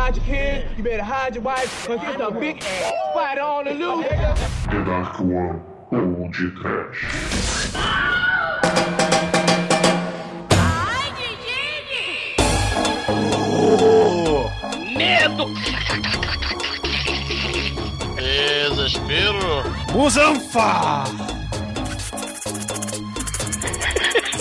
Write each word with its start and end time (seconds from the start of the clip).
hide 0.00 0.16
your 0.16 0.24
kids, 0.24 0.78
you 0.78 0.82
better 0.82 1.02
hide 1.02 1.34
your 1.34 1.44
wife, 1.44 1.86
cause 1.86 2.00
it's 2.02 2.22
a 2.22 2.30
big 2.30 2.62
ass 2.62 2.92
spider 3.12 3.42
on 3.42 3.64
the 3.66 3.74
loose. 3.74 4.06
The 4.08 4.84
Dark 4.84 5.20
One 5.20 6.32
Trash. 6.32 7.00
Medo! 14.96 15.46
Desespero. 18.16 19.62
Busanfa! 19.92 21.04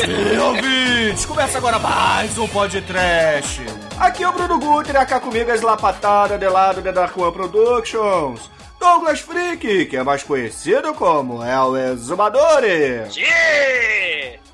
E 0.08 0.38
ouvintes, 0.38 1.26
começa 1.26 1.58
agora 1.58 1.78
mais 1.80 2.38
um 2.38 2.48
podcast. 2.48 3.79
Aqui 4.00 4.24
é 4.24 4.30
o 4.30 4.32
Bruno 4.32 4.58
Guter, 4.60 4.96
cá 5.06 5.20
comigo 5.20 5.52
as 5.52 5.62
lapatadas 5.62 6.40
de 6.40 6.48
lado 6.48 6.82
da 6.82 6.92
Dark 6.92 7.18
One 7.18 7.34
Productions. 7.34 8.50
Douglas 8.80 9.20
Freak, 9.20 9.88
que 9.88 9.98
é 9.98 10.04
mais 10.04 10.24
conhecido 10.24 10.94
como 10.94 11.44
El 11.44 11.76
Exumadores. 11.76 13.14
Sim! 13.14 14.09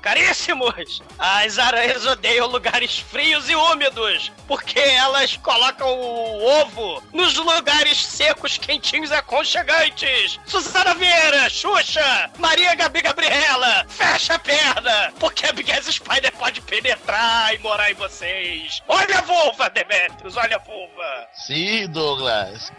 Caríssimos! 0.06 1.02
As 1.18 1.58
aranhas 1.58 2.06
odeiam 2.06 2.46
lugares 2.46 3.00
frios 3.00 3.50
e 3.50 3.56
úmidos, 3.56 4.30
porque 4.46 4.78
elas 4.78 5.36
colocam 5.38 5.88
o 5.88 6.60
ovo 6.60 7.02
nos 7.12 7.34
lugares 7.34 8.06
secos, 8.06 8.56
quentinhos 8.56 9.10
e 9.10 9.14
aconchegantes. 9.14 10.38
Suzana 10.46 10.94
Vieira, 10.94 11.50
Xuxa, 11.50 12.30
Maria 12.38 12.76
Gabi 12.76 13.02
Gabriela, 13.02 13.84
fecha 13.88 14.34
a 14.34 14.38
perna, 14.38 15.12
porque 15.18 15.44
a 15.44 15.52
Big 15.52 15.72
Ass 15.72 15.86
Spider 15.86 16.32
pode 16.36 16.60
penetrar 16.60 17.52
e 17.52 17.58
morar 17.58 17.90
em 17.90 17.94
vocês. 17.94 18.80
Olha 18.86 19.18
a 19.18 19.22
vulva, 19.22 19.68
Demetrius, 19.70 20.36
olha 20.36 20.54
a 20.54 20.60
vulva. 20.60 21.28
Sim, 21.32 21.88
Douglas. 21.88 22.70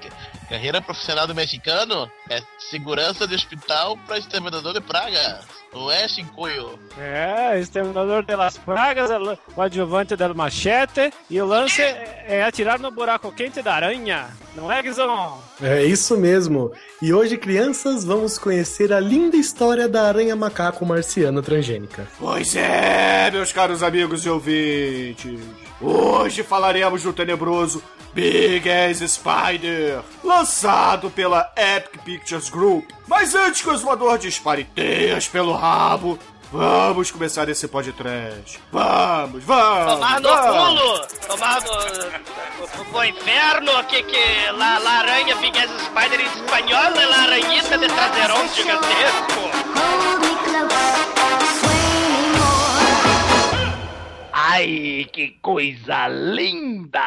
Carreira 0.47 0.81
profissional 0.81 1.27
do 1.27 1.35
mexicano 1.35 2.09
é 2.29 2.41
segurança 2.69 3.27
de 3.27 3.35
hospital 3.35 3.97
para 4.07 4.17
exterminador 4.17 4.73
de 4.73 4.79
pragas. 4.79 5.45
Não 5.77 5.91
é, 5.91 6.07
Shinkoio? 6.07 6.79
É, 6.97 7.59
exterminador 7.59 8.25
de 8.25 8.35
las 8.35 8.57
pragas, 8.57 9.11
é 9.11 9.19
o 9.55 9.61
adjuvante 9.61 10.15
del 10.15 10.33
machete 10.33 11.13
e 11.29 11.39
o 11.39 11.45
lance 11.45 11.83
é, 11.83 12.25
é 12.27 12.43
atirar 12.43 12.79
no 12.79 12.89
buraco 12.89 13.31
quente 13.31 13.61
da 13.61 13.75
aranha. 13.75 14.27
Não 14.55 14.71
é, 14.71 14.81
Guizão? 14.81 15.37
É 15.61 15.83
isso 15.83 16.17
mesmo. 16.17 16.71
E 16.99 17.13
hoje, 17.13 17.37
crianças, 17.37 18.03
vamos 18.03 18.39
conhecer 18.39 18.91
a 18.91 18.99
linda 18.99 19.37
história 19.37 19.87
da 19.87 20.07
aranha 20.07 20.35
macaco 20.35 20.83
marciana 20.83 21.43
transgênica. 21.43 22.07
Pois 22.17 22.55
é, 22.55 23.29
meus 23.29 23.51
caros 23.51 23.83
amigos 23.83 24.25
e 24.25 24.29
ouvintes. 24.29 25.39
Hoje 25.79 26.41
falaremos 26.41 27.03
do 27.03 27.13
tenebroso 27.13 27.83
Big 28.17 28.67
Ass 28.67 28.97
Spider, 29.11 30.01
lançado 30.23 31.11
pela 31.11 31.53
Epic 31.55 32.01
Pictures 32.03 32.49
Group. 32.49 32.89
Mas 33.05 33.35
antes 33.35 33.61
que 33.61 33.69
o 33.69 33.77
zoador 33.77 34.17
dispare 34.17 34.63
teias 34.63 35.27
pelo 35.27 35.53
rabo, 35.53 36.17
vamos 36.51 37.11
começar 37.11 37.47
esse 37.47 37.67
podcast. 37.67 38.59
Vamos, 38.71 39.43
vamos! 39.43 39.93
Tomar 39.93 40.19
no 40.19 40.29
vamos. 40.29 40.81
culo! 40.81 41.07
Tomar 41.27 41.61
no, 41.61 42.91
no 42.91 43.05
inferno! 43.05 43.83
Que 43.83 44.01
que 44.01 44.51
la, 44.51 44.79
la 44.79 44.97
aranha 44.97 45.35
Big 45.35 45.55
Ass 45.55 45.69
Spider 45.83 46.19
em 46.19 46.25
espanhol 46.25 46.99
é 46.99 47.05
la 47.05 47.17
aranhita 47.17 47.77
de 47.77 47.87
traseirão 47.87 48.47
gigantesco! 48.47 49.37
Ai, 54.39 55.07
que 55.11 55.29
coisa 55.41 56.07
linda! 56.07 57.01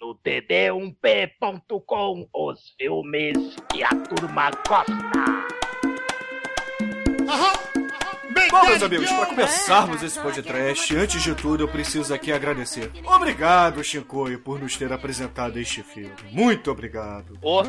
No 0.00 0.14
td1p.com, 0.14 2.28
os 2.32 2.60
filmes 2.78 3.56
que 3.68 3.82
a 3.82 3.88
turma 3.88 4.52
gosta. 4.68 4.92
Bom, 8.52 8.66
meus 8.68 8.82
amigos, 8.84 9.10
para 9.10 9.26
começarmos 9.26 10.00
esse 10.00 10.20
podcast, 10.20 10.96
antes 10.96 11.20
de 11.20 11.34
tudo 11.34 11.64
eu 11.64 11.68
preciso 11.68 12.14
aqui 12.14 12.30
agradecer. 12.30 12.92
Obrigado, 13.04 13.82
Shinkoio, 13.82 14.38
por 14.38 14.60
nos 14.60 14.76
ter 14.76 14.92
apresentado 14.92 15.58
este 15.58 15.82
filme. 15.82 16.14
Muito 16.30 16.70
obrigado. 16.70 17.36
Oh, 17.42 17.64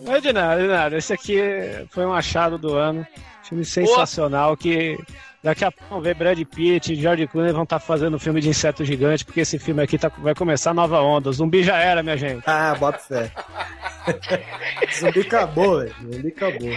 não 0.00 0.14
é 0.14 0.18
de 0.18 0.32
nada, 0.32 0.62
de 0.62 0.68
nada. 0.68 0.96
Esse 0.96 1.12
aqui 1.12 1.38
foi 1.90 2.06
um 2.06 2.14
achado 2.14 2.56
do 2.56 2.74
ano. 2.74 3.06
Filme 3.42 3.66
sensacional 3.66 4.56
que 4.56 4.96
daqui 5.42 5.64
a 5.64 5.70
pouco 5.72 5.86
vamos 5.90 6.04
ver 6.04 6.14
Brad 6.14 6.38
Pitt 6.44 6.92
e 6.92 6.96
George 6.96 7.26
Clooney 7.26 7.52
vão 7.52 7.62
estar 7.62 7.78
fazendo 7.78 8.18
filme 8.18 8.40
de 8.40 8.48
inseto 8.48 8.84
gigante, 8.84 9.24
porque 9.24 9.40
esse 9.40 9.58
filme 9.58 9.82
aqui 9.82 9.96
tá- 9.98 10.10
vai 10.18 10.34
começar 10.34 10.74
nova 10.74 11.00
onda. 11.00 11.30
O 11.30 11.32
zumbi 11.32 11.62
já 11.62 11.76
era, 11.78 12.02
minha 12.02 12.16
gente. 12.16 12.42
Ah, 12.46 12.74
bota 12.78 12.98
fé. 12.98 13.30
Zumbi 14.98 15.20
acabou, 15.20 15.78
velho. 15.80 15.94
Zumbi 16.12 16.28
acabou. 16.28 16.70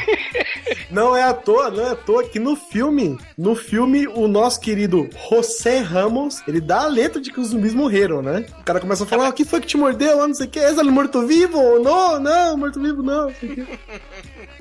Não 0.89 1.15
é 1.15 1.23
à 1.23 1.33
toa, 1.33 1.69
não 1.69 1.85
é 1.87 1.91
à 1.91 1.95
toa 1.95 2.23
que 2.27 2.39
no 2.39 2.55
filme, 2.55 3.17
no 3.37 3.55
filme, 3.55 4.07
o 4.07 4.27
nosso 4.27 4.59
querido 4.59 5.09
José 5.29 5.79
Ramos, 5.79 6.41
ele 6.47 6.59
dá 6.59 6.81
a 6.83 6.87
letra 6.87 7.21
de 7.21 7.31
que 7.31 7.39
os 7.39 7.49
zumbis 7.49 7.73
morreram, 7.73 8.21
né? 8.21 8.45
O 8.59 8.63
cara 8.63 8.79
começa 8.79 9.03
a 9.03 9.07
falar, 9.07 9.27
ah, 9.27 9.31
quem 9.31 9.45
foi 9.45 9.61
que 9.61 9.67
te 9.67 9.77
mordeu 9.77 10.17
lá, 10.17 10.27
não 10.27 10.33
sei 10.33 10.47
o 10.47 10.49
que, 10.49 10.59
é 10.59 10.69
ele 10.71 10.89
morto-vivo? 10.91 11.79
Não, 11.79 12.19
não, 12.19 12.57
morto-vivo 12.57 13.03
não, 13.03 13.29
o. 13.29 13.33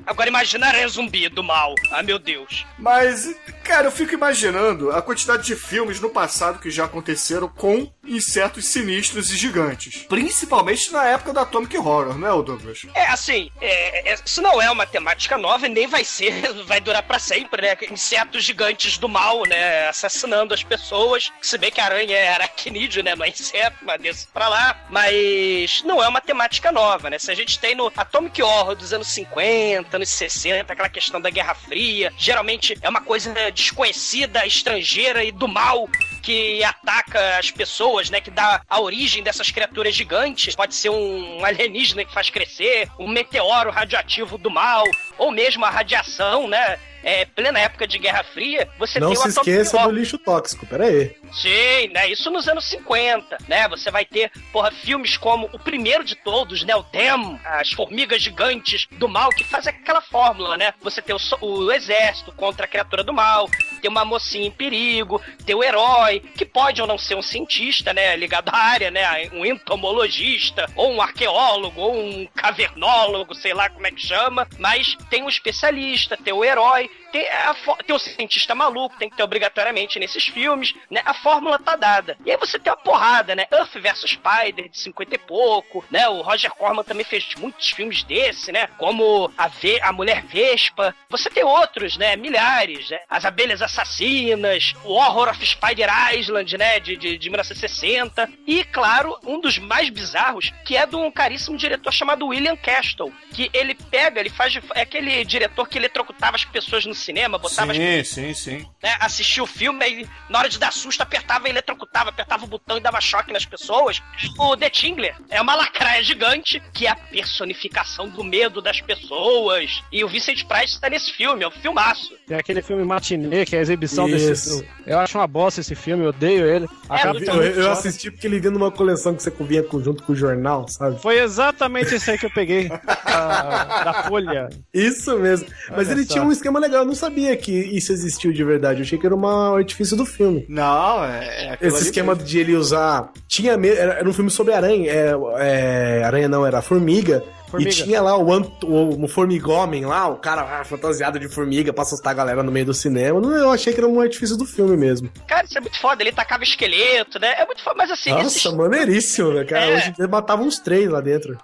Agora 0.05 0.29
imagina 0.29 0.65
a 0.65 0.69
aranha 0.69 0.87
zumbi 0.87 1.27
do 1.29 1.43
mal. 1.43 1.73
Ah, 1.91 2.03
meu 2.03 2.19
Deus. 2.19 2.65
Mas, 2.77 3.35
cara, 3.69 3.85
eu 3.85 3.91
fico 3.91 4.15
imaginando 4.15 4.89
a 4.89 4.99
quantidade 4.99 5.43
de 5.43 5.55
filmes 5.55 5.99
no 5.99 6.09
passado 6.09 6.57
que 6.57 6.71
já 6.71 6.85
aconteceram 6.85 7.47
com 7.47 7.87
insetos 8.03 8.65
sinistros 8.65 9.29
e 9.29 9.37
gigantes. 9.37 10.07
Principalmente 10.09 10.91
na 10.91 11.05
época 11.05 11.31
da 11.31 11.41
Atomic 11.41 11.77
Horror, 11.77 12.17
é, 12.25 12.31
o 12.31 12.41
Douglas? 12.41 12.87
É, 12.95 13.05
assim, 13.05 13.51
é, 13.61 14.11
é, 14.11 14.17
isso 14.25 14.41
não 14.41 14.59
é 14.59 14.71
uma 14.71 14.87
temática 14.87 15.37
nova 15.37 15.67
e 15.67 15.69
nem 15.69 15.85
vai 15.85 16.03
ser, 16.03 16.51
vai 16.65 16.81
durar 16.81 17.03
pra 17.03 17.19
sempre, 17.19 17.61
né? 17.61 17.77
Insetos 17.91 18.43
gigantes 18.43 18.97
do 18.97 19.07
mal, 19.07 19.43
né? 19.47 19.87
Assassinando 19.87 20.51
as 20.51 20.63
pessoas. 20.63 21.31
Se 21.39 21.55
bem 21.59 21.69
que 21.69 21.79
a 21.79 21.85
aranha 21.85 22.17
é 22.17 22.33
aracnídeo, 22.33 23.03
né? 23.03 23.15
Não 23.15 23.23
é 23.23 23.29
inseto, 23.29 23.77
mas 23.83 24.01
desse 24.01 24.27
pra 24.29 24.47
lá. 24.47 24.83
Mas 24.89 25.83
não 25.85 26.03
é 26.03 26.07
uma 26.07 26.21
temática 26.21 26.71
nova, 26.71 27.07
né? 27.11 27.19
Se 27.19 27.31
a 27.31 27.35
gente 27.35 27.59
tem 27.59 27.75
no 27.75 27.93
Atomic 27.95 28.41
Horror 28.41 28.75
dos 28.75 28.93
anos 28.93 29.09
50, 29.09 29.95
anos 29.95 30.09
60, 30.09 30.73
aquela 30.73 30.89
questão 30.89 31.21
da 31.21 31.29
Guerra 31.29 31.53
Fria, 31.53 32.11
geralmente 32.17 32.75
é 32.81 32.89
uma 32.89 33.01
coisa 33.01 33.29
desconhecida, 33.59 34.45
estrangeira 34.45 35.23
e 35.23 35.31
do 35.31 35.47
mal 35.47 35.87
que 36.21 36.63
ataca 36.63 37.37
as 37.37 37.51
pessoas, 37.51 38.09
né? 38.09 38.21
Que 38.21 38.31
dá 38.31 38.61
a 38.69 38.79
origem 38.79 39.23
dessas 39.23 39.51
criaturas 39.51 39.93
gigantes. 39.93 40.55
Pode 40.55 40.75
ser 40.75 40.89
um 40.89 41.43
alienígena 41.43 42.05
que 42.05 42.13
faz 42.13 42.29
crescer, 42.29 42.89
um 42.97 43.07
meteoro 43.07 43.69
radioativo 43.71 44.37
do 44.37 44.49
mal, 44.49 44.83
ou 45.17 45.31
mesmo 45.31 45.65
a 45.65 45.69
radiação, 45.69 46.47
né? 46.47 46.79
É, 47.03 47.25
plena 47.25 47.59
época 47.59 47.87
de 47.87 47.97
Guerra 47.97 48.23
Fria, 48.23 48.67
você 48.77 48.99
Não 48.99 49.09
tem 49.09 49.17
o 49.17 49.21
se 49.21 49.29
Atomic 49.29 49.49
esqueça 49.49 49.77
do 49.83 49.91
lixo 49.91 50.17
tóxico, 50.17 50.65
pera 50.65 50.85
aí. 50.85 51.15
Sim, 51.31 51.89
né? 51.93 52.09
Isso 52.09 52.29
nos 52.29 52.47
anos 52.47 52.65
50, 52.65 53.37
né? 53.47 53.67
Você 53.69 53.89
vai 53.89 54.05
ter, 54.05 54.31
porra, 54.51 54.71
filmes 54.71 55.17
como 55.17 55.49
o 55.53 55.59
primeiro 55.59 56.03
de 56.03 56.15
todos, 56.15 56.63
né? 56.63 56.75
O 56.75 56.83
Dem, 56.83 57.39
as 57.45 57.71
formigas 57.71 58.21
gigantes 58.21 58.87
do 58.91 59.07
mal, 59.07 59.29
que 59.29 59.43
faz 59.43 59.67
aquela 59.67 60.01
fórmula, 60.01 60.57
né? 60.57 60.73
Você 60.81 61.01
tem 61.01 61.15
o, 61.15 61.19
o 61.45 61.71
exército 61.71 62.31
contra 62.33 62.65
a 62.65 62.67
criatura 62.67 63.03
do 63.03 63.13
mal, 63.13 63.49
tem 63.79 63.89
uma 63.89 64.05
mocinha 64.05 64.47
em 64.47 64.51
perigo, 64.51 65.21
tem 65.45 65.55
o 65.55 65.63
herói, 65.63 66.19
que 66.19 66.45
pode 66.45 66.81
ou 66.81 66.87
não 66.87 66.97
ser 66.97 67.15
um 67.15 67.21
cientista, 67.21 67.93
né? 67.93 68.15
Ligado 68.15 68.49
à 68.49 68.57
área, 68.57 68.91
né? 68.91 69.29
Um 69.33 69.45
entomologista, 69.45 70.69
ou 70.75 70.93
um 70.93 71.01
arqueólogo, 71.01 71.81
ou 71.81 71.99
um 71.99 72.27
cavernólogo, 72.35 73.33
sei 73.33 73.53
lá 73.53 73.69
como 73.69 73.87
é 73.87 73.91
que 73.91 74.01
chama, 74.01 74.47
mas 74.57 74.95
tem 75.09 75.23
um 75.23 75.29
especialista, 75.29 76.17
tem 76.17 76.33
o 76.33 76.43
herói, 76.43 76.89
tem, 77.11 77.27
a 77.29 77.55
tem 77.85 77.95
o 77.95 77.99
cientista 77.99 78.55
maluco, 78.55 78.97
tem 78.97 79.09
que 79.09 79.15
ter 79.15 79.23
obrigatoriamente 79.23 79.99
nesses 79.99 80.25
filmes, 80.25 80.73
né? 80.89 81.01
A 81.05 81.13
fórmula 81.13 81.59
tá 81.59 81.75
dada. 81.75 82.17
E 82.25 82.31
aí 82.31 82.37
você 82.37 82.57
tem 82.59 82.71
uma 82.71 82.77
porrada, 82.77 83.35
né? 83.35 83.45
Earth 83.51 83.73
vs 83.73 84.11
Spider, 84.11 84.69
de 84.69 84.79
50 84.79 85.15
e 85.15 85.17
pouco, 85.17 85.85
né? 85.89 86.07
O 86.07 86.21
Roger 86.21 86.51
Corman 86.51 86.83
também 86.83 87.05
fez 87.05 87.27
muitos 87.37 87.69
filmes 87.71 88.03
desse, 88.03 88.51
né? 88.51 88.67
Como 88.77 89.31
a, 89.37 89.47
Ve 89.47 89.79
a 89.81 89.91
Mulher 89.91 90.23
Vespa. 90.23 90.95
Você 91.09 91.29
tem 91.29 91.43
outros, 91.43 91.97
né? 91.97 92.15
Milhares, 92.15 92.89
né? 92.89 92.99
As 93.09 93.25
Abelhas 93.25 93.61
Assassinas, 93.61 94.73
o 94.83 94.93
Horror 94.93 95.29
of 95.29 95.45
Spider 95.45 95.89
Island, 96.13 96.57
né? 96.57 96.79
De, 96.79 96.95
de, 96.95 97.17
de 97.17 97.29
1960. 97.29 98.29
E, 98.45 98.63
claro, 98.63 99.17
um 99.23 99.39
dos 99.39 99.57
mais 99.57 99.89
bizarros, 99.89 100.51
que 100.65 100.77
é 100.77 100.85
de 100.85 100.95
um 100.95 101.11
caríssimo 101.11 101.57
diretor 101.57 101.91
chamado 101.91 102.27
William 102.27 102.55
Castle, 102.55 103.13
que 103.33 103.49
ele 103.53 103.75
pega, 103.75 104.19
ele 104.19 104.29
faz... 104.29 104.57
É 104.75 104.81
aquele 104.81 105.23
diretor 105.25 105.67
que 105.67 105.77
eletrocutava 105.77 106.35
as 106.35 106.45
pessoas 106.45 106.85
no 106.85 106.93
cinema, 106.99 107.37
botava 107.37 107.73
Sim, 107.73 108.03
sim, 108.03 108.33
sim. 108.33 108.57
né, 108.83 108.95
assistia 108.99 109.41
o 109.43 109.47
filme 109.47 109.79
e 109.87 110.07
na 110.29 110.39
hora 110.39 110.49
de 110.49 110.59
dar 110.59 110.71
susto 110.71 111.01
apertava, 111.01 111.49
eletrocutava, 111.49 112.09
apertava 112.09 112.43
o 112.45 112.47
botão 112.47 112.77
e 112.77 112.81
dava 112.81 112.99
choque 113.01 113.31
nas 113.33 113.45
pessoas. 113.45 114.01
O 114.37 114.55
The 114.55 114.69
Tingler 114.69 115.15
é 115.29 115.41
uma 115.41 115.55
lacraia 115.55 116.03
gigante 116.03 116.61
que 116.73 116.85
é 116.85 116.91
a 116.91 116.95
personificação 116.95 118.09
do 118.09 118.23
medo 118.23 118.61
das 118.61 118.81
pessoas. 118.81 119.81
E 119.91 120.03
o 120.03 120.07
Vincent 120.07 120.43
Price 120.45 120.79
tá 120.79 120.89
nesse 120.89 121.11
filme, 121.13 121.43
é 121.43 121.47
um 121.47 121.51
filmaço. 121.51 122.13
Tem 122.27 122.37
aquele 122.37 122.61
filme 122.61 122.83
Matinê, 122.83 123.45
que 123.45 123.55
é 123.55 123.59
a 123.59 123.61
exibição 123.61 124.07
Isso. 124.07 124.27
desse. 124.59 124.69
Eu 124.85 124.99
acho 124.99 125.17
uma 125.17 125.27
bosta 125.27 125.61
esse 125.61 125.75
filme, 125.75 126.03
eu 126.03 126.09
odeio 126.09 126.45
ele. 126.45 126.67
Acaba 126.87 127.13
muito 127.13 127.29
Eu, 127.31 127.41
eu 127.63 127.71
assisti 127.71 128.11
porque 128.11 128.27
ele 128.27 128.39
vinha 128.39 128.51
numa 128.51 128.71
coleção 128.71 129.15
que 129.15 129.23
você 129.23 129.31
vinha 129.31 129.63
com- 129.63 129.81
junto 129.81 130.03
com 130.03 130.13
o 130.13 130.15
jornal, 130.15 130.67
sabe? 130.67 131.01
Foi 131.01 131.19
exatamente 131.19 131.95
esse 131.95 132.11
aí 132.11 132.17
que 132.17 132.25
eu 132.25 132.31
peguei. 132.31 132.67
da, 132.69 133.83
da 133.83 134.03
Folha. 134.03 134.49
Isso 134.73 135.17
mesmo. 135.17 135.47
Mas 135.69 135.87
Olha 135.87 135.91
ele 135.95 136.05
só. 136.05 136.13
tinha 136.13 136.23
um 136.23 136.31
esquema 136.31 136.59
legal. 136.59 136.85
Eu 136.89 136.93
não 136.93 136.95
sabia 136.95 137.37
que 137.37 137.51
isso 137.51 137.91
existiu 137.91 138.33
de 138.33 138.43
verdade. 138.43 138.79
Eu 138.79 138.83
achei 138.83 138.97
que 138.97 139.05
era 139.05 139.13
uma- 139.15 139.51
um 139.51 139.55
artifício 139.57 139.95
do 139.95 140.07
filme. 140.07 140.43
Não, 140.49 141.05
é. 141.05 141.57
é 141.61 141.67
Esse 141.67 141.83
esquema 141.83 142.13
mesmo. 142.15 142.27
de 142.27 142.39
ele 142.39 142.55
usar. 142.55 143.11
Tinha 143.27 143.55
me- 143.57 143.69
era, 143.69 143.93
era 143.93 144.09
um 144.09 144.13
filme 144.13 144.31
sobre 144.31 144.53
aranha. 144.55 144.91
É, 144.91 145.13
é, 145.37 146.03
aranha 146.03 146.27
não, 146.27 146.43
era 146.45 146.63
formiga. 146.63 147.23
Formiga. 147.47 147.69
E 147.71 147.73
tinha 147.73 148.01
lá 148.01 148.15
o, 148.17 148.31
ant- 148.33 148.63
o, 148.63 149.03
o 149.05 149.07
formigomem 149.07 149.85
lá, 149.85 150.07
o 150.07 150.17
cara 150.17 150.41
ah, 150.61 150.63
fantasiado 150.63 151.19
de 151.19 151.27
formiga 151.27 151.71
pra 151.73 151.81
assustar 151.83 152.11
a 152.11 152.15
galera 152.15 152.41
no 152.43 152.51
meio 152.51 152.65
do 152.67 152.73
cinema. 152.73 153.19
Não, 153.21 153.31
Eu 153.35 153.51
achei 153.51 153.71
que 153.73 153.79
era 153.79 153.87
um 153.87 153.99
artifício 153.99 154.35
do 154.37 154.45
filme 154.45 154.75
mesmo. 154.77 155.09
Cara, 155.27 155.45
isso 155.45 155.57
é 155.57 155.61
muito 155.61 155.79
foda. 155.79 156.01
Ele 156.01 156.11
tacava 156.11 156.43
esqueleto, 156.43 157.19
né? 157.19 157.33
É 157.39 157.45
muito 157.45 157.63
foda, 157.63 157.75
mas 157.77 157.91
assim, 157.91 158.09
Nossa, 158.11 158.25
esses- 158.37 158.53
maneiríssimo, 158.53 159.31
né, 159.33 159.43
cara? 159.45 159.65
É. 159.65 159.75
Hoje 159.77 159.93
matava 160.09 160.41
uns 160.41 160.57
três 160.59 160.89
lá 160.89 161.01
dentro. 161.01 161.37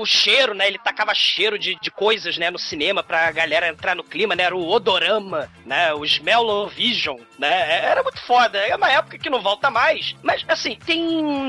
O 0.00 0.06
cheiro, 0.06 0.54
né? 0.54 0.66
Ele 0.66 0.78
tacava 0.78 1.14
cheiro 1.14 1.58
de, 1.58 1.76
de 1.80 1.90
coisas, 1.90 2.36
né, 2.38 2.50
no 2.50 2.58
cinema 2.58 3.02
pra 3.02 3.30
galera 3.30 3.68
entrar 3.68 3.94
no 3.94 4.04
clima, 4.04 4.34
né? 4.34 4.44
Era 4.44 4.56
o 4.56 4.68
odorama, 4.68 5.50
né? 5.64 5.92
O 5.94 6.04
Smell-O-Vision, 6.04 7.18
né? 7.38 7.84
Era 7.84 8.02
muito 8.02 8.20
foda. 8.20 8.58
É 8.58 8.74
uma 8.74 8.90
época 8.90 9.18
que 9.18 9.30
não 9.30 9.40
volta 9.40 9.70
mais. 9.70 10.14
Mas, 10.22 10.44
assim, 10.48 10.78
tem 10.84 11.02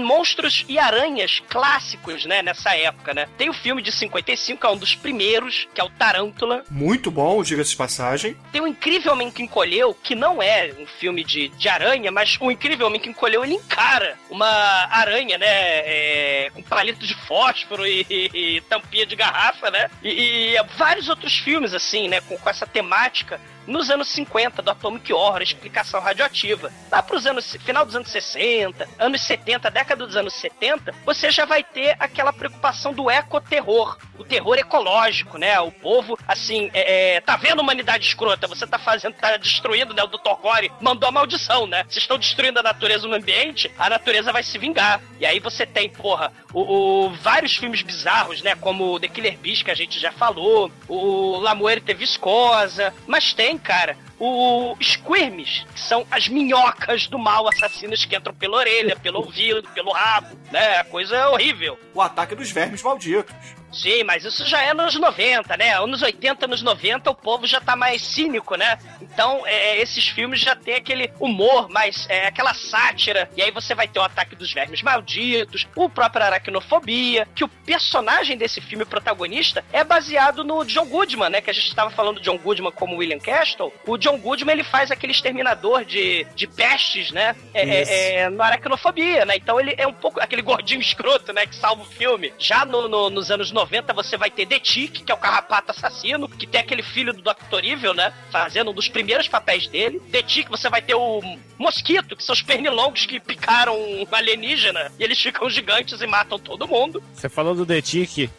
monstros 0.04 0.66
e 0.68 0.78
aranhas 0.80 1.42
clássicos, 1.50 2.26
né? 2.26 2.42
Nessa 2.42 2.76
época, 2.76 3.14
né? 3.14 3.28
Tem 3.38 3.50
o 3.50 3.54
filme 3.54 3.82
de 3.82 3.92
55, 3.92 4.62
que 4.62 4.66
é 4.66 4.70
um 4.70 4.78
dos 4.78 4.96
primeiros, 4.96 5.68
que 5.74 5.82
é 5.82 5.84
o 5.84 5.90
Tarântula. 5.90 6.64
Muito 6.70 7.12
bom, 7.12 7.44
diga-se 7.44 7.72
de 7.72 7.78
passagem. 7.78 8.38
Tem 8.52 8.62
o 8.62 8.68
Incrível 8.68 9.14
Homem 9.14 9.32
que 9.32 9.44
Encolheu, 9.44 9.94
que 9.94 10.16
não 10.16 10.42
é 10.42 10.74
um 10.80 10.86
filme 10.86 11.24
de, 11.24 11.50
de 11.50 11.70
aranha, 11.70 12.12
mas 12.12 12.38
o 12.40 12.52
Incrível 12.52 12.88
Homem 12.88 13.00
que 13.00 13.10
Encolheu, 13.10 13.44
ele 13.44 13.56
encara 13.56 14.18
uma 14.30 14.48
aranha, 14.92 15.38
né? 15.38 15.78
é, 15.88 16.52
com 16.54 16.62
palito 16.62 17.06
de 17.06 17.14
fósforo 17.14 17.86
e, 17.86 18.06
e- 18.38 18.62
tampinha 18.62 19.06
de 19.06 19.16
garrafa, 19.16 19.69
né? 19.72 19.89
E, 20.04 20.56
e 20.56 20.63
vários 20.78 21.10
outros 21.10 21.38
filmes, 21.38 21.74
assim, 21.74 22.07
né? 22.07 22.22
Com, 22.22 22.38
com 22.38 22.50
essa 22.50 22.66
temática 22.66 23.39
nos 23.68 23.90
anos 23.90 24.08
50, 24.08 24.62
do 24.62 24.72
Atomic 24.72 25.12
Horror, 25.14 25.42
explicação 25.42 26.00
radioativa. 26.00 26.72
Lá 26.92 27.04
pros 27.04 27.25
anos, 27.28 27.56
final 27.66 27.86
dos 27.86 27.96
anos 27.96 28.10
60, 28.10 28.88
anos 28.98 29.22
70, 29.22 29.69
década 29.69 30.06
dos 30.08 30.16
anos 30.16 30.34
70, 30.34 30.96
você 31.06 31.30
já 31.30 31.46
vai 31.46 31.64
ter 31.64 31.96
aquela 32.00 32.31
preocupação 32.34 32.94
do 32.94 33.12
ecoterror, 33.12 33.98
o 34.18 34.24
terror 34.24 34.56
ecológico, 34.58 35.38
né? 35.38 35.60
O 35.60 35.72
povo, 35.72 36.18
assim, 36.28 36.72
é, 36.74 37.16
é, 37.18 37.22
tá 37.22 37.36
vendo 37.36 37.60
a 37.60 37.62
humanidade 37.62 38.08
escrota, 38.08 38.48
você 38.48 38.66
tá 38.66 38.80
fazendo, 38.80 39.14
tá 39.14 39.38
destruindo, 39.38 39.94
né? 39.94 40.02
O 40.04 40.08
Dr. 40.08 40.42
Gore 40.42 40.72
mandou 40.81 41.08
a 41.10 41.12
maldição, 41.12 41.68
né? 41.68 41.84
Vocês 41.84 41.98
estão 42.04 42.18
destruindo 42.18 42.60
a 42.60 42.64
natureza 42.64 43.08
no 43.08 43.14
ambiente, 43.16 43.69
a 43.78 43.90
natureza 43.90 44.31
vai 44.31 44.42
se 44.44 44.58
vingar. 44.58 45.02
E 45.19 45.25
aí 45.25 45.40
você 45.40 45.66
tem, 45.66 45.90
porra, 45.90 46.31
o, 46.54 46.62
o- 47.06 47.10
vários 47.22 47.56
filmes 47.58 47.81
bizarros, 47.81 48.42
né? 48.42 48.56
Como 48.56 49.00
The 49.00 49.08
Killer 49.08 49.38
Beast, 49.38 49.64
que 49.66 49.72
a 49.72 49.75
gente 49.75 50.00
já 50.00 50.12
falou, 50.12 50.72
o 50.88 51.38
La 51.40 51.54
Muerte 51.54 51.94
Viscosa, 51.94 52.94
mas 53.06 53.34
tem, 53.34 53.56
cara, 53.57 53.98
o 54.19 54.75
Squirmes, 54.81 55.65
que 55.74 55.80
são 55.80 56.06
as 56.09 56.27
minhocas 56.27 57.07
do 57.07 57.19
mal 57.19 57.48
assassinas 57.48 58.04
que 58.06 58.15
entram 58.15 58.33
pela 58.33 58.57
orelha, 58.57 58.95
pelo 58.95 59.19
ouvido, 59.19 59.68
pelo 59.69 59.92
rabo, 59.92 60.36
né? 60.51 60.77
A 60.77 60.83
coisa 60.83 61.15
é 61.15 61.27
horrível. 61.27 61.80
O 61.94 62.01
ataque 62.01 62.36
dos 62.36 62.51
vermes 62.51 62.81
malditos. 62.81 63.33
Sim, 63.82 64.04
mas 64.04 64.26
isso 64.26 64.46
já 64.46 64.62
é 64.64 64.74
nos 64.74 64.96
90, 64.96 65.56
né? 65.56 65.78
Anos 65.78 66.02
80, 66.02 66.46
anos 66.46 66.62
90, 66.64 67.12
o 67.12 67.16
povo 67.16 67.46
já 67.46 67.62
tá 67.62 67.76
mais 67.76 68.02
cínico, 68.02 68.56
né? 68.56 68.78
Então, 69.02 69.44
é, 69.46 69.78
esses 69.80 70.08
filmes 70.08 70.40
já 70.40 70.56
tem 70.56 70.76
aquele 70.76 71.12
humor, 71.20 71.70
mais 71.70 72.08
é, 72.10 72.26
aquela 72.28 72.54
sátira. 72.56 73.30
E 73.36 73.42
aí 73.42 73.52
você 73.52 73.76
vai 73.76 73.88
ter 73.88 74.00
o 74.00 74.04
ataque 74.04 74.36
dos 74.36 74.52
vermes 74.52 74.82
malditos, 74.82 75.68
o 75.76 75.88
próprio 75.90 76.24
aracnofobia, 76.26 77.28
que 77.36 77.44
o 77.44 77.48
personagem 77.48 78.36
desse 78.36 78.60
filme 78.62 78.84
protagonista 78.84 79.64
é 79.72 79.84
baseado 79.84 80.44
no 80.44 80.64
John 80.66 80.86
Goodman, 80.86 81.30
né? 81.30 81.42
Que 81.42 81.52
a 81.52 81.54
gente 81.54 81.68
estava 81.68 81.92
falando 81.92 82.20
de 82.20 82.24
John 82.26 82.38
Goodman 82.38 82.72
como 82.72 82.98
William 82.98 83.20
Castle. 83.20 83.72
O 83.86 83.98
John 83.98 84.18
Goodman, 84.18 84.54
ele 84.54 84.64
faz 84.64 84.90
aquele 84.90 85.12
exterminador 85.14 85.86
de, 85.86 86.26
de 86.36 86.48
pestes, 86.48 87.12
né? 87.12 87.36
É, 87.54 87.62
é, 87.62 88.14
é, 88.22 88.30
no 88.30 88.42
aracnofobia, 88.42 89.24
né? 89.26 89.36
Então 89.36 89.60
ele 89.60 89.76
é 89.78 89.86
um 89.86 89.94
pouco 89.94 90.20
aquele 90.20 90.42
gordinho 90.42 90.82
escroto, 90.82 91.32
né? 91.32 91.46
Que 91.46 91.56
salva 91.56 91.84
o 91.84 91.86
filme. 91.86 92.34
Já 92.40 92.66
no- 92.66 92.88
no- 92.88 93.10
nos 93.12 93.30
anos 93.30 93.52
90 93.52 93.67
você 93.94 94.18
vai 94.18 94.30
ter 94.30 94.46
The 94.46 94.60
Tick, 94.60 95.04
que 95.04 95.12
é 95.12 95.16
o 95.16 95.18
carrapato 95.18 95.72
assassino, 95.72 96.28
que 96.28 96.48
tem 96.48 96.62
aquele 96.62 96.84
filho 96.84 97.14
do 97.14 97.22
Dr. 97.22 97.64
Evil, 97.64 97.94
né? 97.94 98.14
Fazendo 98.31 98.72
um 98.72 98.74
dos 98.74 98.88
primeiros 98.88 99.28
papéis 99.28 99.68
dele. 99.68 100.00
The 100.12 100.22
Tick 100.22 100.50
você 100.50 100.69
vai 100.69 100.81
ter 100.81 100.96
o 100.96 101.22
Mosquito, 101.58 102.16
que 102.16 102.24
são 102.24 102.34
os 102.34 102.42
pernilongos 102.42 103.06
que 103.06 103.19
picaram 103.19 103.75
um 103.75 104.06
alienígena 104.12 104.92
e 105.00 105.04
eles 105.04 105.19
ficam 105.19 105.50
gigantes 105.50 106.00
e 106.02 106.08
matam 106.08 106.38
todo 106.38 106.68
mundo. 106.68 107.02
Você 107.14 107.28
falou 107.28 107.56
do 107.56 107.66
The 107.66 107.81
Tick, 107.81 108.30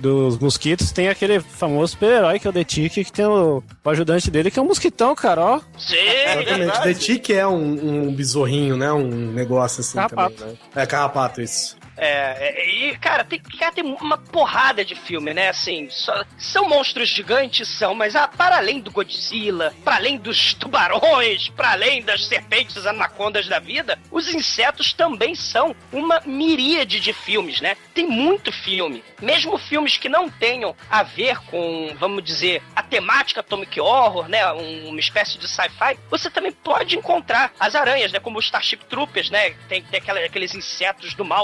dos 0.00 0.38
mosquitos, 0.38 0.92
tem 0.92 1.08
aquele 1.08 1.40
famoso 1.40 1.92
super-herói 1.92 2.38
que 2.38 2.46
é 2.46 2.50
o 2.50 2.52
The 2.52 2.64
Tick, 2.64 2.92
que 2.92 3.12
tem 3.12 3.24
o, 3.24 3.62
o 3.84 3.90
ajudante 3.90 4.30
dele, 4.30 4.50
que 4.50 4.58
é 4.58 4.62
um 4.62 4.66
mosquitão, 4.66 5.14
cara, 5.14 5.40
ó. 5.40 5.60
Sim, 5.78 5.96
Exatamente. 5.96 6.82
The 6.82 6.94
Tick 6.94 7.30
é 7.30 7.46
um, 7.46 8.08
um 8.08 8.14
besorrinho, 8.14 8.76
né? 8.76 8.92
Um 8.92 9.32
negócio 9.32 9.80
assim 9.80 9.94
Carrapato. 9.94 10.36
também, 10.36 10.52
né? 10.52 10.58
É 10.82 10.86
carrapato, 10.86 11.40
isso. 11.40 11.77
É, 12.00 12.36
é, 12.60 12.70
e, 12.70 12.96
cara, 12.98 13.24
tem, 13.24 13.40
cara, 13.40 13.72
tem 13.72 13.84
uma 13.84 14.16
porrada 14.16 14.84
de 14.84 14.94
filme, 14.94 15.34
né? 15.34 15.48
Assim, 15.48 15.90
só- 15.90 16.24
são 16.38 16.68
monstros 16.68 17.08
gigantes, 17.08 17.66
são, 17.68 17.92
mas 17.94 18.14
ah, 18.14 18.28
para 18.28 18.56
além 18.56 18.80
do 18.80 18.90
Godzilla, 18.92 19.74
para 19.84 19.96
além 19.96 20.16
dos 20.16 20.54
tubarões, 20.54 21.48
para 21.50 21.72
além 21.72 22.00
das 22.02 22.26
serpentes 22.26 22.86
anacondas 22.86 23.48
da 23.48 23.58
vida, 23.58 23.98
os 24.12 24.32
insetos 24.32 24.92
também 24.92 25.34
são 25.34 25.74
uma 25.92 26.20
miríade 26.24 27.00
de 27.00 27.12
filmes, 27.12 27.60
né? 27.60 27.76
Tem 27.92 28.06
muito 28.06 28.52
filme. 28.52 29.02
Mesmo 29.20 29.58
filmes 29.58 29.96
que 29.96 30.08
não 30.08 30.28
tenham 30.30 30.76
a 30.88 31.02
ver 31.02 31.38
com, 31.46 31.92
vamos 31.98 32.22
dizer, 32.22 32.62
a 32.76 32.82
temática 32.82 33.40
Atomic 33.40 33.80
Horror, 33.80 34.28
né? 34.28 34.50
Um- 34.52 34.90
uma 34.90 35.00
espécie 35.00 35.36
de 35.36 35.48
sci-fi, 35.48 35.98
você 36.08 36.30
também 36.30 36.52
pode 36.52 36.96
encontrar 36.96 37.52
as 37.58 37.74
aranhas, 37.74 38.12
né? 38.12 38.20
Como 38.20 38.38
os 38.38 38.44
Starship 38.44 38.84
Troopers, 38.88 39.30
né? 39.30 39.50
Tem, 39.68 39.82
tem 39.82 39.98
aquela- 39.98 40.20
aqueles 40.20 40.54
insetos 40.54 41.14
do 41.14 41.24
mal 41.24 41.42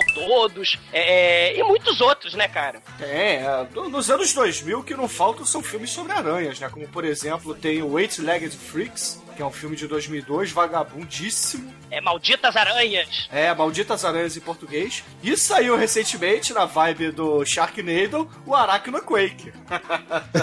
todos, 0.48 0.78
é, 0.92 1.58
e 1.58 1.62
muitos 1.62 2.00
outros, 2.00 2.34
né, 2.34 2.48
cara? 2.48 2.82
É, 3.00 3.36
é, 3.36 3.66
nos 3.88 4.10
anos 4.10 4.32
2000 4.32 4.80
o 4.80 4.82
que 4.82 4.94
não 4.94 5.08
faltam 5.08 5.44
são 5.44 5.62
filmes 5.62 5.90
sobre 5.90 6.12
aranhas, 6.12 6.60
né? 6.60 6.68
Como, 6.68 6.86
por 6.88 7.04
exemplo, 7.04 7.54
tem 7.54 7.82
o 7.82 7.98
Eight-Legged 7.98 8.54
Freaks, 8.56 9.22
que 9.34 9.42
é 9.42 9.46
um 9.46 9.50
filme 9.50 9.76
de 9.76 9.86
2002, 9.86 10.52
vagabundíssimo. 10.52 11.72
É 11.96 12.00
Malditas 12.00 12.56
Aranhas. 12.56 13.28
É, 13.30 13.54
Malditas 13.54 14.04
Aranhas 14.04 14.36
em 14.36 14.40
português. 14.40 15.04
E 15.22 15.36
saiu 15.36 15.76
recentemente, 15.76 16.52
na 16.52 16.64
vibe 16.64 17.12
do 17.12 17.44
Sharknado, 17.44 18.28
o 18.44 18.54
Arachno 18.54 19.00
Quake. 19.02 19.52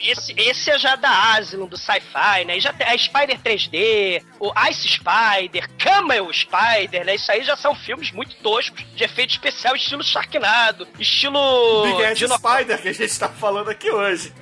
Esse, 0.00 0.34
esse 0.36 0.70
é 0.70 0.78
já 0.78 0.96
da 0.96 1.34
Asylum, 1.34 1.66
do 1.66 1.76
sci-fi, 1.76 2.44
né? 2.46 2.58
E 2.58 2.60
já 2.60 2.72
tem 2.72 2.86
a 2.86 2.96
Spider 2.96 3.38
3D, 3.40 4.22
o 4.38 4.52
Ice 4.70 4.88
Spider, 4.88 5.68
Camel 5.78 6.32
Spider, 6.32 7.04
né? 7.04 7.14
Isso 7.14 7.30
aí 7.32 7.42
já 7.42 7.56
são 7.56 7.74
filmes 7.74 8.10
muito 8.12 8.34
toscos, 8.36 8.84
de 8.94 9.04
efeito 9.04 9.30
especial, 9.30 9.74
estilo 9.74 10.02
Sharknado, 10.02 10.86
estilo... 10.98 11.82
Big 11.86 12.04
Ass 12.04 12.18
Dino- 12.18 12.36
Spider, 12.36 12.80
que 12.80 12.88
a 12.88 12.92
gente 12.92 13.18
tá 13.18 13.28
falando 13.28 13.70
aqui 13.70 13.90
hoje. 13.90 14.32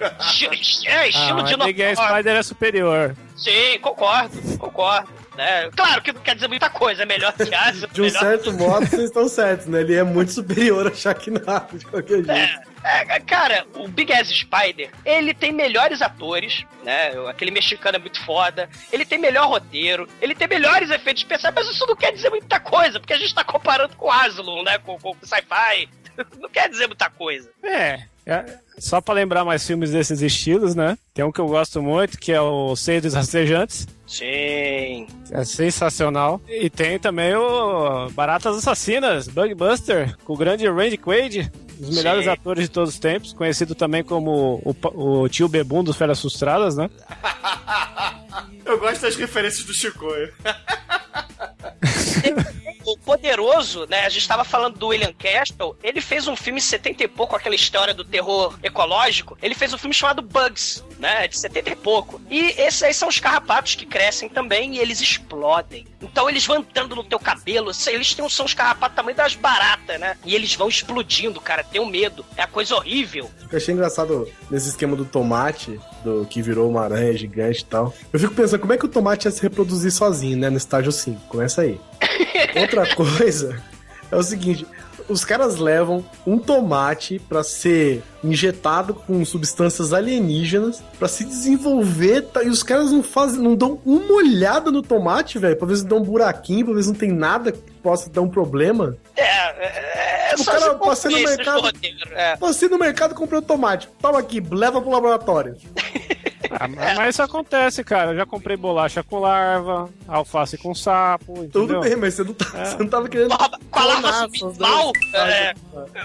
É, 0.87 1.09
estilo 1.09 1.40
Ah, 1.40 1.45
Dino- 1.45 1.64
Big 1.64 1.83
Ass 1.83 1.99
Spider 1.99 2.37
é 2.37 2.43
superior. 2.43 3.16
Sim, 3.37 3.79
concordo, 3.81 4.59
concordo. 4.59 5.09
né? 5.37 5.71
claro 5.75 6.00
que 6.03 6.12
não 6.12 6.21
quer 6.21 6.35
dizer 6.35 6.49
muita 6.49 6.71
coisa, 6.71 7.03
é 7.03 7.07
melhor 7.07 7.33
que 7.33 7.43
Asylum, 7.55 7.93
De 7.93 8.00
um 8.00 8.05
melhor 8.05 8.21
certo 8.21 8.53
modo, 8.55 8.87
vocês 8.87 9.05
estão 9.05 9.29
certos, 9.29 9.67
né? 9.67 9.81
Ele 9.81 9.95
é 9.95 10.03
muito 10.03 10.33
superior 10.33 10.87
a 10.87 10.95
Sharknado, 10.95 11.79
de 11.79 11.87
qualquer 11.87 12.25
jeito. 12.25 12.75
É, 12.85 13.19
cara, 13.21 13.67
o 13.76 13.88
Big 13.88 14.12
Ass 14.12 14.29
Spider, 14.29 14.91
ele 15.07 15.33
tem 15.33 15.50
melhores 15.50 16.03
atores, 16.03 16.67
né? 16.85 17.12
Aquele 17.29 17.50
mexicano 17.50 17.97
é 17.97 17.99
muito 17.99 18.23
foda. 18.25 18.69
Ele 18.93 19.07
tem 19.07 19.19
melhor 19.19 19.49
roteiro, 19.49 20.07
ele 20.21 20.35
tem 20.35 20.47
melhores 20.47 20.91
efeitos 20.91 21.23
especiais, 21.23 21.55
mas 21.55 21.67
isso 21.67 21.87
não 21.87 21.97
quer 21.97 22.12
dizer 22.12 22.29
muita 22.29 22.61
coisa, 22.61 23.00
porque 23.00 23.14
a 23.14 23.19
gente 23.19 23.35
tá 23.35 23.43
comparando 23.43 23.97
com 23.97 24.09
o 24.09 24.12
Asylum, 24.12 24.62
né? 24.62 24.79
Com, 24.79 24.99
com 24.99 25.12
o 25.12 25.17
sci-fi. 25.26 25.88
Não 26.38 26.49
quer 26.49 26.69
dizer 26.69 26.87
muita 26.87 27.11
coisa. 27.11 27.50
É, 27.61 28.05
é, 28.26 28.45
só 28.78 29.00
pra 29.00 29.14
lembrar 29.14 29.45
mais 29.45 29.66
filmes 29.66 29.90
desses 29.90 30.21
estilos, 30.23 30.75
né? 30.75 30.97
Tem 31.12 31.25
um 31.25 31.31
que 31.33 31.40
eu 31.40 31.47
gosto 31.47 31.83
muito, 31.83 32.19
que 32.19 32.33
é 32.33 32.40
o 32.40 32.75
Seis 32.75 33.02
dos 33.02 33.14
Rastejantes. 33.14 33.87
Sim. 34.07 35.07
É 35.31 35.45
sensacional. 35.45 36.40
E 36.49 36.69
tem 36.71 36.99
também 36.99 37.35
o 37.35 38.09
Baratas 38.11 38.57
Assassinas, 38.59 39.28
Bugbuster, 39.28 40.16
com 40.25 40.33
o 40.33 40.37
grande 40.37 40.66
Randy 40.69 40.97
Quaid. 40.97 41.50
dos 41.78 41.90
melhores 41.97 42.25
Sim. 42.25 42.31
atores 42.31 42.64
de 42.64 42.71
todos 42.71 42.95
os 42.95 42.99
tempos, 43.00 43.33
conhecido 43.33 43.75
também 43.75 44.02
como 44.04 44.61
o, 44.64 44.73
pa- 44.75 44.93
o 44.95 45.28
tio 45.28 45.49
Bebum 45.49 45.83
dos 45.85 45.97
Feras 45.97 46.21
Frustradas, 46.21 46.76
né? 46.76 46.88
Eu 48.64 48.78
gosto 48.78 49.02
das 49.02 49.16
referências 49.16 49.64
do 49.64 49.75
Chicoio. 49.75 50.33
Poderoso, 53.04 53.87
né? 53.88 54.06
A 54.06 54.08
gente 54.08 54.26
tava 54.26 54.44
falando 54.44 54.78
do 54.78 54.88
William 54.88 55.12
Castle. 55.12 55.76
Ele 55.82 56.00
fez 56.00 56.26
um 56.26 56.34
filme 56.34 56.58
em 56.58 56.62
70 56.62 57.04
e 57.04 57.08
pouco, 57.08 57.37
aquela 57.37 57.54
história 57.54 57.92
do 57.92 58.04
terror 58.04 58.58
ecológico. 58.62 59.37
Ele 59.42 59.54
fez 59.54 59.73
um 59.75 59.78
filme 59.78 59.94
chamado 59.94 60.23
Bugs, 60.23 60.82
né? 60.99 61.28
De 61.28 61.38
70 61.38 61.70
e 61.70 61.76
pouco. 61.76 62.20
E 62.30 62.54
esses 62.58 62.82
aí 62.82 62.94
são 62.94 63.08
os 63.08 63.20
carrapatos 63.20 63.75
que 63.75 63.84
crescem 63.84 64.28
também 64.28 64.76
e 64.76 64.78
eles 64.78 65.00
explodem. 65.00 65.87
Então 66.00 66.28
eles 66.28 66.46
vão 66.46 66.56
entrando 66.56 66.96
no 66.96 67.04
teu 67.04 67.18
cabelo. 67.18 67.70
Eles 67.87 68.14
têm, 68.14 68.28
são 68.28 68.46
os 68.46 68.54
carrapatos 68.54 68.94
tamanho 68.94 69.16
das 69.16 69.34
baratas, 69.34 70.00
né? 70.00 70.16
E 70.25 70.34
eles 70.34 70.54
vão 70.54 70.68
explodindo, 70.68 71.40
cara. 71.40 71.62
Tenho 71.62 71.84
medo. 71.84 72.25
É 72.37 72.42
a 72.42 72.46
coisa 72.46 72.75
horrível. 72.75 73.30
Eu 73.50 73.58
achei 73.58 73.75
engraçado 73.75 74.30
nesse 74.50 74.68
esquema 74.68 74.96
do 74.96 75.04
tomate, 75.04 75.78
do 76.02 76.26
que 76.26 76.40
virou 76.40 76.70
uma 76.70 76.82
aranha 76.82 77.12
gigante 77.16 77.61
e 77.61 77.64
tal. 77.64 77.92
Eu 78.12 78.18
fico 78.18 78.34
pensando, 78.34 78.61
como 78.61 78.73
é 78.73 78.78
que 78.78 78.87
o 78.87 78.88
tomate 78.88 79.26
ia 79.26 79.30
se 79.30 79.42
reproduzir 79.42 79.90
sozinho, 79.90 80.38
né? 80.38 80.49
No 80.49 80.56
estágio 80.56 80.92
5. 80.92 81.20
Começa 81.28 81.62
aí. 81.62 81.78
Outra 82.61 82.87
coisa 82.95 83.62
é 84.11 84.17
o 84.17 84.23
seguinte. 84.23 84.67
Os 85.07 85.23
caras 85.23 85.57
levam 85.59 86.03
um 86.26 86.38
tomate 86.38 87.19
pra 87.19 87.43
ser 87.45 88.03
injetado 88.23 88.95
com 88.95 89.23
substâncias 89.23 89.93
alienígenas 89.93 90.83
pra 90.99 91.07
se 91.09 91.26
desenvolver 91.26 92.23
tá? 92.23 92.43
e 92.43 92.49
os 92.49 92.62
caras 92.62 92.91
não 92.91 93.03
fazem, 93.03 93.38
não 93.43 93.55
dão 93.55 93.79
uma 93.85 94.14
olhada 94.14 94.71
no 94.71 94.81
tomate, 94.81 95.38
velho, 95.38 95.57
pra 95.57 95.67
ver 95.67 95.76
se 95.76 95.85
dá 95.87 95.95
um 95.97 96.03
buraquinho, 96.03 96.64
pra 96.64 96.75
ver 96.75 96.83
se 96.85 96.88
não 96.88 96.95
tem 96.97 97.12
nada 97.12 97.53
que 97.53 97.59
possa 97.83 98.09
dar 98.09 98.23
um 98.23 98.31
problema. 98.31 98.97
É, 99.14 99.23
é, 99.23 100.31
é 100.31 100.35
O 100.37 100.38
só 100.43 100.53
cara 100.53 100.73
as 100.73 100.79
passei 100.79 101.11
no 101.11 101.29
mercado- 101.29 101.71
é. 102.12 102.37
Passei 102.37 102.69
no 102.71 102.79
mercado, 102.79 103.14
comprei 103.14 103.41
um 103.41 103.43
tomate. 103.43 103.91
Toma 104.00 104.19
aqui, 104.19 104.43
leva 104.50 104.81
pro 104.81 104.91
laboratório. 104.91 105.55
Ah, 106.50 106.68
mas 106.96 107.14
isso 107.14 107.22
acontece, 107.22 107.82
cara. 107.84 108.12
Eu 108.12 108.16
já 108.16 108.26
comprei 108.26 108.56
bolacha 108.56 109.02
com 109.02 109.18
larva, 109.20 109.88
alface 110.06 110.58
com 110.58 110.74
sapo, 110.74 111.32
entendeu? 111.38 111.50
Tudo 111.66 111.80
bem, 111.80 111.96
mas 111.96 112.14
você 112.14 112.24
não, 112.24 112.34
tá, 112.34 112.46
É. 112.58 112.64
você 112.64 112.76
não 112.78 112.88
tava 112.88 113.08
querendo. 113.08 113.28
Porra, 113.36 113.50
Com 113.70 113.78
a 113.78 113.84
larva 113.84 114.02
clonar 114.02 114.20
zumbi 114.22 114.36
essas 114.38 114.58
mal, 114.58 114.92
é, 115.14 115.54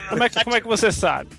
Como 0.10 0.24
é, 0.24 0.30
que, 0.30 0.44
como 0.44 0.56
é 0.56 0.62
que 0.62 0.68
você 0.68 0.92
sabe? 0.92 1.30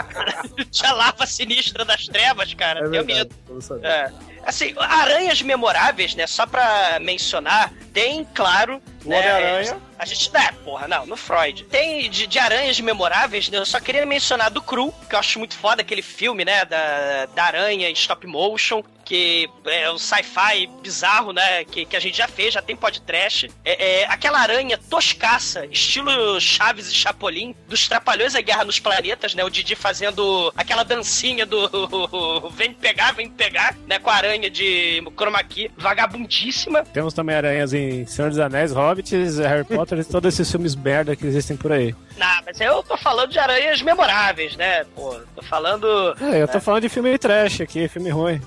tinha 0.70 0.92
larva 0.92 1.26
sinistra 1.26 1.84
das 1.84 2.06
trevas, 2.06 2.52
cara. 2.54 2.86
É 2.86 2.88
Tenho 2.90 3.04
medo. 3.04 3.34
É. 3.82 4.10
Assim, 4.44 4.74
aranhas 4.78 5.42
memoráveis, 5.42 6.14
né? 6.14 6.26
Só 6.26 6.46
pra 6.46 6.98
mencionar, 7.00 7.72
tem, 7.92 8.24
claro. 8.34 8.80
O 9.08 9.10
né, 9.10 9.18
Homem-Aranha. 9.20 9.80
A 9.98 10.04
gente. 10.04 10.30
É, 10.36 10.52
porra, 10.64 10.86
não, 10.86 11.06
no 11.06 11.16
Freud. 11.16 11.64
Tem 11.64 12.08
de, 12.08 12.26
de 12.26 12.38
aranhas 12.38 12.78
memoráveis, 12.78 13.48
né? 13.48 13.58
Eu 13.58 13.66
só 13.66 13.80
queria 13.80 14.06
mencionar 14.06 14.50
do 14.50 14.62
Cru, 14.62 14.94
que 15.08 15.14
eu 15.14 15.18
acho 15.18 15.38
muito 15.38 15.56
foda 15.56 15.80
aquele 15.80 16.02
filme, 16.02 16.44
né? 16.44 16.64
Da, 16.64 17.26
da 17.34 17.44
aranha 17.44 17.88
em 17.88 17.92
stop 17.94 18.26
motion, 18.26 18.84
que 19.08 19.48
é 19.64 19.90
um 19.90 19.98
sci-fi 19.98 20.68
bizarro, 20.82 21.32
né? 21.32 21.64
Que, 21.64 21.86
que 21.86 21.96
a 21.96 22.00
gente 22.00 22.16
já 22.18 22.28
fez, 22.28 22.54
já 22.54 22.60
tem 22.62 22.76
podcast. 22.76 23.50
É, 23.64 24.02
é, 24.02 24.04
aquela 24.04 24.38
aranha 24.38 24.78
toscaça, 24.78 25.66
estilo 25.66 26.38
Chaves 26.38 26.88
e 26.90 26.94
Chapolin, 26.94 27.54
dos 27.66 27.88
Trapalhões 27.88 28.34
a 28.34 28.40
Guerra 28.42 28.64
nos 28.64 28.78
Planetas, 28.78 29.34
né? 29.34 29.42
O 29.42 29.50
Didi 29.50 29.74
fazendo 29.74 30.52
aquela 30.54 30.84
dancinha 30.84 31.46
do 31.46 32.50
vem 32.54 32.72
pegar, 32.72 33.12
vem 33.12 33.30
pegar, 33.30 33.74
né? 33.86 33.98
Com 33.98 34.10
a 34.10 34.14
aranha 34.14 34.50
de 34.50 35.02
chroma 35.16 35.42
key, 35.42 35.70
vagabundíssima. 35.76 36.84
Temos 36.84 37.14
também 37.14 37.34
aranhas 37.34 37.72
em 37.72 38.06
Senhor 38.06 38.28
dos 38.28 38.38
Anéis, 38.38 38.72
Hobbits, 38.98 39.38
Harry 39.38 39.64
Potter 39.64 39.98
e 39.98 40.04
todos 40.04 40.34
esses 40.34 40.50
filmes 40.50 40.74
merda 40.74 41.14
que 41.14 41.26
existem 41.26 41.56
por 41.56 41.72
aí. 41.72 41.94
Não, 42.16 42.42
mas 42.44 42.60
eu 42.60 42.82
tô 42.82 42.96
falando 42.96 43.30
de 43.30 43.38
aranhas 43.38 43.80
memoráveis, 43.80 44.56
né? 44.56 44.84
Pô, 44.94 45.16
tô 45.34 45.42
falando. 45.42 45.86
É, 46.20 46.42
eu 46.42 46.48
tô 46.48 46.60
falando 46.60 46.82
de 46.82 46.88
filme 46.88 47.16
trash 47.16 47.60
aqui, 47.60 47.88
filme 47.88 48.10
ruim. 48.10 48.40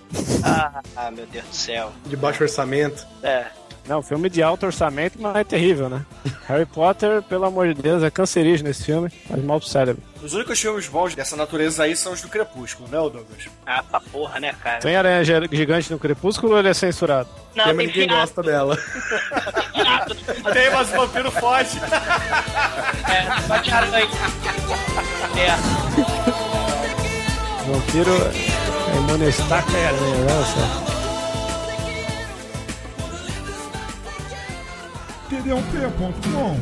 Ah, 0.44 0.82
ah, 0.96 1.12
meu 1.12 1.26
Deus 1.26 1.46
do 1.46 1.56
céu. 1.56 1.92
De 2.06 2.16
baixo 2.16 2.44
orçamento. 2.44 3.06
É. 3.24 3.46
Não, 3.92 4.02
filme 4.02 4.30
de 4.30 4.42
alto 4.42 4.66
orçamento, 4.66 5.22
mas 5.22 5.36
é 5.36 5.44
terrível, 5.44 5.90
né? 5.90 6.06
Harry 6.48 6.66
Potter, 6.66 7.22
pelo 7.24 7.44
amor 7.44 7.74
de 7.74 7.82
Deus, 7.82 8.02
é 8.04 8.10
cancerígeno 8.10 8.70
esse 8.70 8.86
filme, 8.86 9.10
faz 9.10 9.44
mal 9.44 9.60
pro 9.60 9.68
cérebro. 9.68 10.02
Os 10.24 10.34
únicos 10.34 10.58
filmes 10.62 10.88
bons 10.88 11.14
dessa 11.14 11.36
natureza 11.36 11.84
aí 11.84 11.94
são 11.94 12.14
os 12.14 12.22
do 12.22 12.30
Crepúsculo, 12.30 12.88
né, 12.88 12.98
Douglas? 12.98 13.50
Ah, 13.66 13.84
pra 13.84 14.00
porra, 14.00 14.40
né, 14.40 14.56
cara? 14.64 14.80
Tem 14.80 14.96
aranha 14.96 15.22
gigante 15.26 15.92
no 15.92 16.00
Crepúsculo 16.00 16.54
ou 16.54 16.60
ele 16.60 16.70
é 16.70 16.74
censurado? 16.74 17.28
Não, 17.54 17.66
Tem, 17.66 17.74
ninguém 17.74 18.08
pirata, 18.08 18.22
gosta 18.22 18.44
dela. 18.44 18.78
Tem, 20.54 20.72
mas 20.72 20.90
o 20.90 20.96
vampiro 20.96 21.30
foge. 21.30 21.78
É, 23.10 23.42
só 23.46 23.58
de 23.58 23.72
aranha. 23.72 24.08
É. 25.36 25.52
Vampiro 27.70 28.12
é 28.16 29.12
monestaca 29.12 29.70
e 29.70 29.86
aranha, 29.86 30.16
né? 30.16 30.34
Nossa. 30.34 31.01
td1p.com 35.32 36.58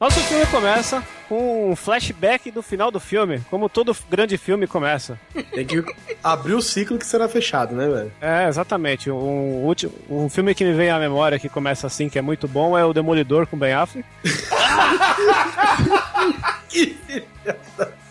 Nosso 0.00 0.20
filme 0.20 0.46
começa 0.46 1.04
com 1.28 1.70
um 1.70 1.76
flashback 1.76 2.50
do 2.50 2.62
final 2.62 2.90
do 2.90 2.98
filme, 2.98 3.40
como 3.50 3.68
todo 3.68 3.96
grande 4.10 4.38
filme 4.38 4.66
começa. 4.66 5.18
Tem 5.52 5.66
que 5.66 5.84
abrir 6.24 6.54
o 6.54 6.62
ciclo 6.62 6.98
que 6.98 7.06
será 7.06 7.28
fechado, 7.28 7.74
né, 7.74 7.86
velho? 7.88 8.12
É, 8.20 8.48
exatamente. 8.48 9.10
Um, 9.10 9.64
último, 9.64 9.92
um 10.08 10.28
filme 10.28 10.54
que 10.54 10.64
me 10.64 10.72
vem 10.72 10.90
à 10.90 10.98
memória 10.98 11.38
que 11.38 11.48
começa 11.48 11.86
assim, 11.86 12.08
que 12.08 12.18
é 12.18 12.22
muito 12.22 12.48
bom, 12.48 12.76
é 12.76 12.84
o 12.84 12.92
Demolidor 12.92 13.46
com 13.46 13.58
Ben 13.58 13.72
Affleck. 13.72 14.08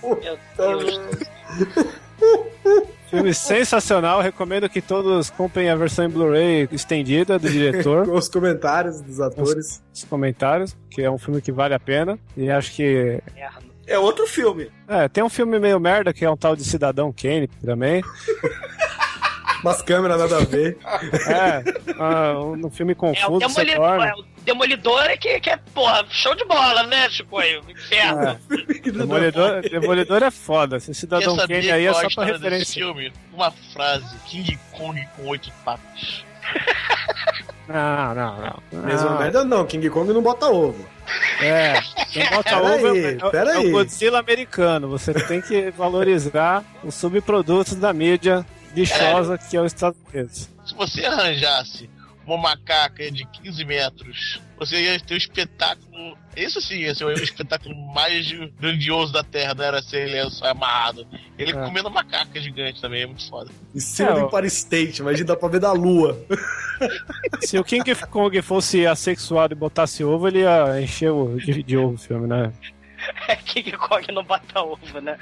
Meu 0.04 0.38
Deus. 0.58 1.98
Filme 3.18 3.34
sensacional, 3.34 4.22
recomendo 4.22 4.70
que 4.70 4.82
todos 4.82 5.30
comprem 5.30 5.70
a 5.70 5.76
versão 5.76 6.06
em 6.06 6.10
Blu-ray 6.10 6.70
estendida 6.72 7.40
do 7.40 7.50
diretor. 7.50 8.06
Com 8.06 8.14
os 8.18 8.30
comentários 8.30 9.02
dos 9.02 9.20
atores. 9.20 9.84
Os 9.92 10.04
comentários, 10.04 10.78
que 10.90 11.02
é 11.02 11.10
um 11.10 11.18
filme 11.18 11.42
que 11.42 11.52
vale 11.52 11.74
a 11.74 11.80
pena. 11.80 12.20
E 12.36 12.50
acho 12.50 12.72
que. 12.74 13.20
Merda. 13.34 13.68
É 13.88 13.98
outro 13.98 14.28
filme. 14.28 14.70
É, 14.88 15.08
tem 15.08 15.24
um 15.24 15.30
filme 15.30 15.58
meio 15.60 15.80
merda 15.80 16.14
que 16.14 16.26
é 16.26 16.30
um 16.30 16.36
tal 16.36 16.56
de 16.56 16.64
Cidadão 16.64 17.12
Kane 17.14 17.48
também. 17.48 18.04
Umas 19.62 19.82
câmeras 19.82 20.20
nada 20.20 20.38
a 20.38 20.46
ver. 20.46 20.78
É, 21.28 21.64
ah, 22.00 22.34
um 22.40 22.70
filme 22.70 22.94
É, 22.94 22.96
o 22.96 22.98
confuso, 22.98 23.40
demolidor, 23.40 23.76
torna. 23.76 24.08
é, 24.08 24.14
o 24.14 24.24
demolidor 24.46 25.02
é 25.04 25.18
que, 25.18 25.40
que 25.40 25.50
é, 25.50 25.58
porra, 25.74 26.06
show 26.10 26.34
de 26.36 26.46
bola, 26.46 26.84
né, 26.84 27.10
Chico? 27.10 27.38
aí, 27.38 27.60
Inferno. 27.68 28.22
É. 28.86 28.92
Demolidor, 28.92 29.62
Demolidor 29.62 30.24
é 30.24 30.32
foda. 30.32 30.78
Esse 30.78 30.94
Cidadão 30.94 31.36
Kane 31.38 31.72
aí 31.72 31.86
é 31.86 31.94
só 31.94 32.08
pra 32.14 32.26
referência. 32.26 32.74
filme? 32.82 33.12
Uma 33.34 33.52
frase: 33.74 34.16
King 34.26 34.58
Kong 34.72 35.08
com 35.16 35.28
oito 35.28 35.52
patas. 35.66 36.24
Não, 37.68 38.16
não, 38.16 38.38
não. 38.72 38.82
Mesma 38.84 39.10
Não. 39.10 39.20
merda 39.20 39.44
não, 39.44 39.66
King 39.66 39.90
Kong 39.90 40.14
não 40.14 40.22
bota 40.22 40.48
ovo. 40.48 40.86
É, 41.42 41.74
quem 42.14 42.26
bota 42.30 42.44
Pera 42.56 42.62
ovo 42.76 42.88
aí, 42.92 43.04
é, 43.06 43.10
é, 43.10 43.30
pera 43.30 43.52
é 43.52 43.58
aí. 43.58 43.68
o 43.68 43.72
Godzilla 43.72 44.20
americano. 44.20 44.88
Você 44.88 45.14
tem 45.14 45.42
que 45.42 45.70
valorizar 45.72 46.64
os 46.82 46.96
subprodutos 46.96 47.76
da 47.76 47.92
mídia 47.92 48.46
lixosa 48.80 49.38
que 49.38 49.56
é 49.58 49.62
os 49.62 49.74
Estados 49.74 50.00
Unidos. 50.14 50.50
Se 50.66 50.76
você 50.76 51.06
arranjasse 51.06 51.90
uma 52.26 52.38
macaca 52.38 53.10
de 53.10 53.26
15 53.26 53.64
metros, 53.64 54.42
você 54.60 54.82
ia 54.82 55.00
ter 55.00 55.14
um 55.14 55.18
espetáculo. 55.18 56.18
Isso 56.36 56.60
sim 56.62 56.80
ia 56.80 56.94
ser 56.94 57.06
o 57.06 57.12
espetáculo 57.14 57.74
mais 57.94 58.30
grandioso 58.60 59.14
da 59.14 59.24
Terra, 59.24 59.54
não 59.56 59.64
era 59.64 59.82
ser 59.82 60.10
ele 60.10 60.30
só 60.30 60.48
amarrado. 60.48 61.08
Ele 61.40 61.52
É. 61.52 61.54
comendo 61.54 61.90
macaca 61.90 62.40
gigante 62.40 62.82
também, 62.82 63.04
é 63.04 63.06
muito 63.08 63.28
foda. 63.30 63.50
Em 63.74 63.80
cima 63.80 64.10
É, 64.10 64.14
do. 64.16 64.20
Empire 64.28 64.48
State, 64.48 65.02
imagina, 65.02 65.28
dá 65.28 65.36
pra 65.38 65.48
ver 65.48 65.60
da 65.62 65.72
lua. 65.72 66.20
Se 67.42 67.58
o 67.58 67.64
King 67.64 67.96
Kong 68.12 68.42
fosse 68.42 68.86
assexuado 68.86 69.54
e 69.54 69.56
botasse 69.56 70.04
ovo, 70.04 70.28
ele 70.28 70.40
ia 70.42 70.82
encher 70.82 71.12
o, 71.12 71.38
de, 71.38 71.64
de 71.64 71.78
ovo 71.78 71.96
o 71.96 71.98
filme, 71.98 72.28
né? 72.28 72.52
É 73.28 73.36
King 73.36 73.72
Kong 73.74 74.12
não 74.12 74.24
bota 74.24 74.62
ovo, 74.62 75.02
né? 75.02 75.18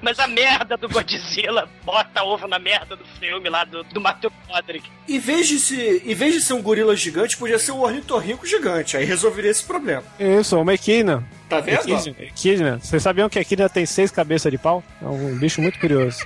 Mas 0.00 0.18
a 0.18 0.26
merda 0.26 0.76
do 0.76 0.88
Godzilla 0.88 1.68
bota 1.84 2.22
ovo 2.22 2.48
na 2.48 2.58
merda 2.58 2.96
do 2.96 3.04
filme 3.18 3.48
lá 3.48 3.64
do, 3.64 3.84
do 3.84 4.00
Matthew 4.00 4.32
Broderick. 4.46 4.88
Em 5.08 5.18
vez, 5.18 5.48
de 5.48 5.58
se, 5.58 6.02
em 6.04 6.14
vez 6.14 6.34
de 6.34 6.40
ser 6.40 6.54
um 6.54 6.62
gorila 6.62 6.96
gigante, 6.96 7.36
podia 7.36 7.58
ser 7.58 7.72
um 7.72 7.80
ornitorrinco 7.80 8.46
gigante. 8.46 8.96
Aí 8.96 9.04
resolveria 9.04 9.50
esse 9.50 9.64
problema. 9.64 10.04
Isso, 10.18 10.58
uma 10.58 10.74
equina. 10.74 11.22
Tá 11.48 11.60
vendo? 11.60 11.80
Equidna. 11.80 12.16
Equidna. 12.18 12.78
Vocês 12.78 13.02
sabiam 13.02 13.28
que 13.28 13.38
a 13.38 13.42
equidna 13.42 13.68
tem 13.68 13.84
seis 13.84 14.10
cabeças 14.10 14.50
de 14.50 14.58
pau? 14.58 14.82
É 15.02 15.06
um 15.06 15.36
bicho 15.38 15.60
muito 15.60 15.78
curioso. 15.78 16.18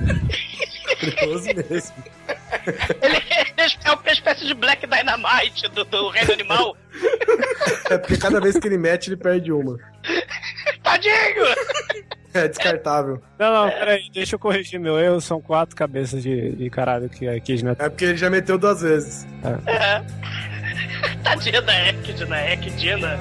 Curioso 1.00 1.48
mesmo. 1.70 1.94
Ele 3.02 3.22
é 3.84 3.90
uma 3.90 4.12
espécie 4.12 4.46
de 4.46 4.54
Black 4.54 4.86
Dynamite 4.86 5.68
do, 5.68 5.84
do 5.84 6.08
reino 6.10 6.32
animal. 6.32 6.76
É 7.90 7.98
porque 7.98 8.16
cada 8.16 8.40
vez 8.40 8.58
que 8.58 8.68
ele 8.68 8.78
mete, 8.78 9.08
ele 9.08 9.16
perde 9.16 9.50
uma. 9.50 9.78
Tadinho! 10.82 11.46
É 12.32 12.46
descartável. 12.46 13.20
Não, 13.38 13.52
não, 13.52 13.70
peraí, 13.70 14.08
deixa 14.12 14.36
eu 14.36 14.38
corrigir 14.38 14.78
meu 14.78 14.98
erro. 14.98 15.20
São 15.20 15.40
quatro 15.40 15.74
cabeças 15.74 16.22
de, 16.22 16.52
de 16.52 16.70
caralho 16.70 17.08
que 17.08 17.26
a 17.26 17.40
Kid 17.40 17.64
mete. 17.64 17.80
É 17.80 17.88
porque 17.88 18.04
ele 18.04 18.16
já 18.16 18.30
meteu 18.30 18.56
duas 18.56 18.82
vezes. 18.82 19.26
É. 19.66 20.02
Tadinha 21.24 21.60
da 21.62 21.88
Ekdina, 21.88 22.52
Ekdina. 22.52 23.18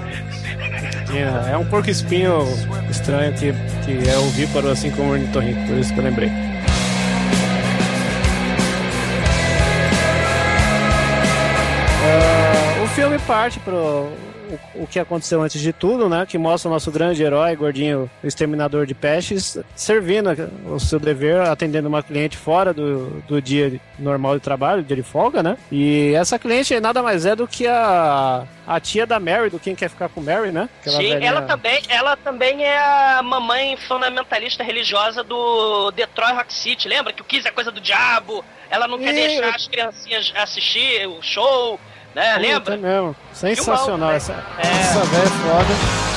É 1.50 1.58
um 1.58 1.66
porco 1.66 1.90
espinho 1.90 2.44
estranho 2.90 3.34
que, 3.34 3.52
que 3.84 4.10
é 4.10 4.18
ovíparo 4.18 4.70
assim 4.70 4.92
como 4.92 5.10
o 5.10 5.12
ornitorrinco, 5.14 5.68
por 5.68 5.78
isso 5.78 5.94
que 5.94 6.00
eu 6.00 6.04
lembrei. 6.04 6.49
Filme 13.20 13.28
parte 13.28 13.60
pro 13.60 14.12
o, 14.74 14.88
que 14.88 14.98
aconteceu 15.00 15.44
antes 15.44 15.62
de 15.62 15.72
tudo, 15.72 16.10
né? 16.10 16.26
Que 16.28 16.36
mostra 16.36 16.70
o 16.70 16.74
nosso 16.74 16.90
grande 16.92 17.22
herói, 17.22 17.56
gordinho, 17.56 18.10
o 18.24 18.28
exterminador 18.28 18.88
de 18.88 18.96
pestes, 18.96 19.60
servindo 19.76 20.30
o 20.66 20.80
seu 20.80 21.00
dever, 21.00 21.42
atendendo 21.42 21.88
uma 21.88 22.02
cliente 22.02 22.36
fora 22.36 22.74
do, 22.74 23.22
do 23.28 23.40
dia 23.40 23.80
normal 24.00 24.34
de 24.36 24.42
trabalho, 24.42 24.82
dia 24.82 24.96
de 24.96 25.04
folga, 25.04 25.44
né? 25.44 25.56
E 25.72 26.14
essa 26.16 26.40
cliente 26.40 26.80
nada 26.80 27.04
mais 27.04 27.28
é 27.28 27.36
do 27.36 27.48
que 27.48 27.68
a, 27.68 28.44
a 28.66 28.80
tia 28.80 29.06
da 29.06 29.20
Mary, 29.20 29.52
do 29.52 29.60
Quem 29.60 29.76
Quer 29.76 29.90
Ficar 29.90 30.10
com 30.10 30.20
Mary, 30.20 30.52
né? 30.52 30.68
Aquela 30.82 30.98
Sim, 30.98 31.10
velhinha- 31.10 31.30
ela 31.30 31.42
também, 31.44 31.82
ela 31.88 32.18
também 32.18 32.64
é 32.64 32.78
a 32.80 33.22
mamãe 33.22 33.78
fundamentalista 33.78 34.64
religiosa 34.64 35.24
do 35.24 35.92
Detroit 35.92 36.34
Rock 36.34 36.52
City. 36.52 36.88
Lembra 36.88 37.14
que 37.14 37.22
o 37.22 37.26
Kiss 37.26 37.48
é 37.48 37.52
coisa 37.52 37.72
do 37.72 37.80
diabo? 37.80 38.44
Ela 38.68 38.88
não 38.88 38.98
quer 38.98 39.12
Ih, 39.12 39.28
deixar 39.28 39.56
as 39.56 39.68
criancinhas 39.68 40.34
assistir 40.36 41.08
o 41.08 41.22
show, 41.22 41.80
né? 42.16 42.34
Puta, 42.34 42.39
Lembra? 42.42 42.74
é 42.74 42.78
mesmo. 42.78 43.16
Sensacional. 43.34 43.86
Filmão, 43.86 44.12
Essa, 44.12 44.34
né? 44.34 44.44
essa 44.60 45.00
velha 45.06 45.24
é 45.24 45.28
foda. 45.28 46.10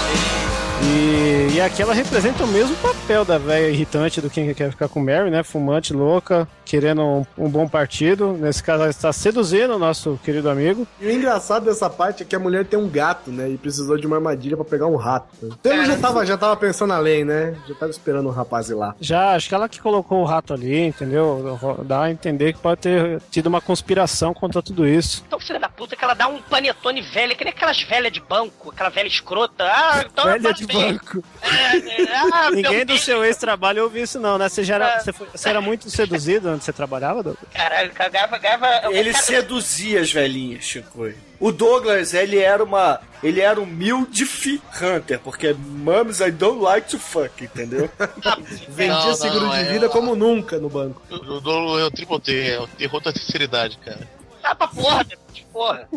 E, 0.85 1.55
e 1.55 1.61
aqui 1.61 1.81
ela 1.81 1.95
representa 1.95 2.43
o 2.43 2.47
mesmo 2.49 2.75
papel 2.77 3.25
da 3.25 3.39
velha 3.39 3.69
irritante 3.69 4.21
do 4.21 4.29
quem 4.29 4.53
quer 4.53 4.71
ficar 4.71 4.89
com 4.89 4.99
Mary, 5.01 5.31
né? 5.31 5.45
Fumante, 5.45 5.93
louca, 5.93 6.49
querendo 6.65 7.03
um, 7.03 7.27
um 7.39 7.49
bom 7.49 7.69
partido. 7.69 8.33
Nesse 8.33 8.63
caso, 8.65 8.83
ela 8.83 8.91
está 8.91 9.13
seduzindo 9.13 9.77
o 9.77 9.79
nosso 9.79 10.19
querido 10.25 10.51
amigo. 10.51 10.85
E 11.01 11.07
o 11.07 11.11
engraçado 11.13 11.67
dessa 11.67 11.89
parte 11.89 12.25
é 12.25 12.27
que 12.27 12.35
a 12.35 12.39
mulher 12.39 12.65
tem 12.67 12.77
um 12.77 12.89
gato, 12.89 13.31
né? 13.31 13.49
E 13.49 13.57
precisou 13.57 13.97
de 13.97 14.09
uma 14.09 14.17
armadilha 14.17 14.57
pra 14.57 14.65
pegar 14.65 14.89
um 14.89 14.97
rato. 14.97 15.29
Então 15.45 15.73
ele 15.73 15.87
já 15.87 15.97
tava, 15.99 16.27
já 16.27 16.37
tava 16.37 16.57
pensando 16.57 16.93
além, 16.93 17.25
né? 17.25 17.55
Já 17.69 17.75
tava 17.77 17.91
esperando 17.93 18.27
o 18.27 18.33
rapaz 18.33 18.69
ir 18.69 18.75
lá. 18.75 18.97
Já, 19.01 19.37
acho 19.37 19.49
que 19.49 19.55
ela 19.55 19.69
que 19.69 19.81
colocou 19.81 20.21
o 20.21 20.25
rato 20.25 20.53
ali, 20.53 20.81
entendeu? 20.81 21.59
Dá 21.85 22.03
a 22.03 22.11
entender 22.11 22.55
que 22.55 22.59
pode 22.59 22.81
ter 22.81 23.23
tido 23.31 23.47
uma 23.47 23.61
conspiração 23.61 24.35
contra 24.35 24.61
tudo 24.61 24.85
isso. 24.85 25.23
Então, 25.29 25.39
filha 25.39 25.61
da 25.61 25.69
puta, 25.83 25.97
que 25.97 26.05
ela 26.05 26.15
dá 26.15 26.29
um 26.29 26.41
panetone 26.41 27.01
velha, 27.03 27.35
que 27.35 27.43
nem 27.43 27.53
aquelas 27.53 27.83
velhas 27.83 28.13
de 28.13 28.21
banco, 28.21 28.71
aquela 28.71 28.89
velha 28.89 29.09
escrota. 29.09 29.65
Ah, 29.65 30.05
então 30.07 30.25
Velha 30.25 30.53
de 30.55 30.65
banco. 30.65 31.25
É, 31.43 31.77
é, 32.03 32.17
ah, 32.33 32.51
Ninguém 32.55 32.87
do 32.87 32.97
seu 32.97 33.25
ex-trabalho 33.25 33.83
ouviu 33.83 34.05
isso, 34.05 34.21
não, 34.21 34.39
né? 34.39 34.49
Você 34.49 34.63
já 34.63 34.77
era, 34.77 34.89
É. 34.95 35.01
você, 35.01 35.13
foi- 35.13 35.27
você 35.35 35.49
era 35.49 35.61
muito 35.61 35.91
seduzido 35.91 36.51
onde 36.51 36.63
você 36.65 36.73
trabalhava, 36.73 37.21
Douglas? 37.23 37.49
Caralho, 37.53 37.91
cagava, 37.91 38.39
cagava. 38.39 38.93
Ele 38.95 39.11
cara, 39.13 39.25
seduzia 39.25 40.01
as 40.01 40.13
velhinhas, 40.13 40.65
Chico. 40.65 41.13
O 41.41 41.51
Douglas, 41.51 42.15
ele 42.15 42.39
era 42.39 42.63
uma. 42.63 43.01
Ele 43.21 43.41
era 43.41 43.61
um 43.61 43.67
milf 43.67 44.61
hunter, 44.81 45.19
porque 45.19 45.53
Mums 45.53 46.21
I 46.21 46.31
don't 46.31 46.63
like 46.63 46.89
to 46.91 46.99
fuck, 47.01 47.43
entendeu? 47.43 47.91
Vendia 48.69 48.95
Não, 48.95 49.07
não, 49.09 49.15
seguro 49.17 49.49
de 49.51 49.57
é- 49.57 49.65
vida 49.65 49.89
como 49.89 50.15
nunca 50.15 50.59
no 50.59 50.69
banco. 50.69 51.03
O 51.11 51.41
Dolo 51.41 51.79
é 51.81 51.85
o 51.85 51.91
triple 51.91 52.21
T, 52.21 52.51
é 52.53 52.61
o 52.61 52.69
terror 52.69 53.01
da 53.01 53.13
sinceridade, 53.13 53.77
cara. 53.85 54.09
Ah, 54.43 54.55
pra 54.55 54.67
porra, 54.69 55.07
porra. 55.53 55.89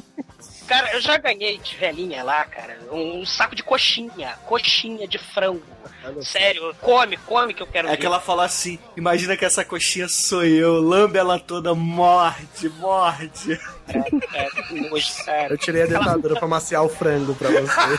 Cara, 0.67 0.93
eu 0.93 1.01
já 1.01 1.17
ganhei 1.17 1.57
de 1.59 1.75
velhinha 1.75 2.23
lá, 2.23 2.43
cara, 2.45 2.79
um, 2.91 3.19
um 3.21 3.25
saco 3.25 3.55
de 3.55 3.61
coxinha, 3.61 4.35
coxinha 4.45 5.07
de 5.07 5.17
frango. 5.19 5.61
Sério, 6.21 6.75
come, 6.81 7.17
come 7.17 7.53
que 7.53 7.61
eu 7.63 7.67
quero 7.67 7.87
É 7.87 7.91
ver. 7.91 7.97
que 7.97 8.05
ela 8.05 8.19
fala 8.19 8.45
assim: 8.45 8.77
imagina 8.95 9.35
que 9.35 9.43
essa 9.45 9.63
coxinha 9.65 10.07
sou 10.07 10.43
eu, 10.43 10.79
lambe 10.81 11.17
ela 11.17 11.39
toda, 11.39 11.73
morde, 11.75 12.69
morde. 12.69 13.59
É, 14.33 14.49
que 14.67 14.73
nojo, 14.89 15.23
cara. 15.25 15.53
Eu 15.53 15.57
tirei 15.57 15.83
a 15.83 15.85
dentadura 15.87 16.35
pra 16.35 16.47
maciar 16.47 16.83
o 16.83 16.89
frango 16.89 17.33
pra 17.35 17.49
você. 17.49 17.97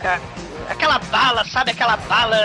Cara, 0.00 0.20
aquela 0.68 0.98
bala, 1.14 1.44
sabe? 1.44 1.70
Aquela 1.70 1.96
bala, 1.96 2.36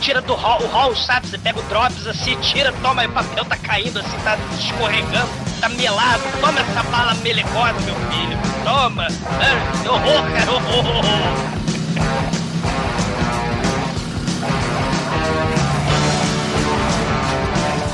tira 0.00 0.20
do 0.20 0.34
hall, 0.34 0.60
o 0.60 0.66
hall, 0.66 0.96
sabe? 0.96 1.28
Você 1.28 1.38
pega 1.38 1.60
o 1.60 1.62
drops 1.62 2.08
assim, 2.08 2.36
tira, 2.40 2.72
toma, 2.82 3.04
e 3.04 3.06
o 3.06 3.12
papel 3.12 3.44
tá 3.44 3.56
caindo 3.56 4.00
assim, 4.00 4.18
tá 4.24 4.36
escorregando, 4.58 5.28
tá 5.60 5.68
melado. 5.68 6.20
Toma 6.40 6.58
essa 6.58 6.82
bala 6.90 7.14
melegosa, 7.22 7.78
meu 7.84 7.94
filho. 7.94 8.36
Toma. 8.64 9.06
É, 9.06 9.88
horror, 9.88 10.22
cara, 10.32 10.52
horror. 10.52 11.04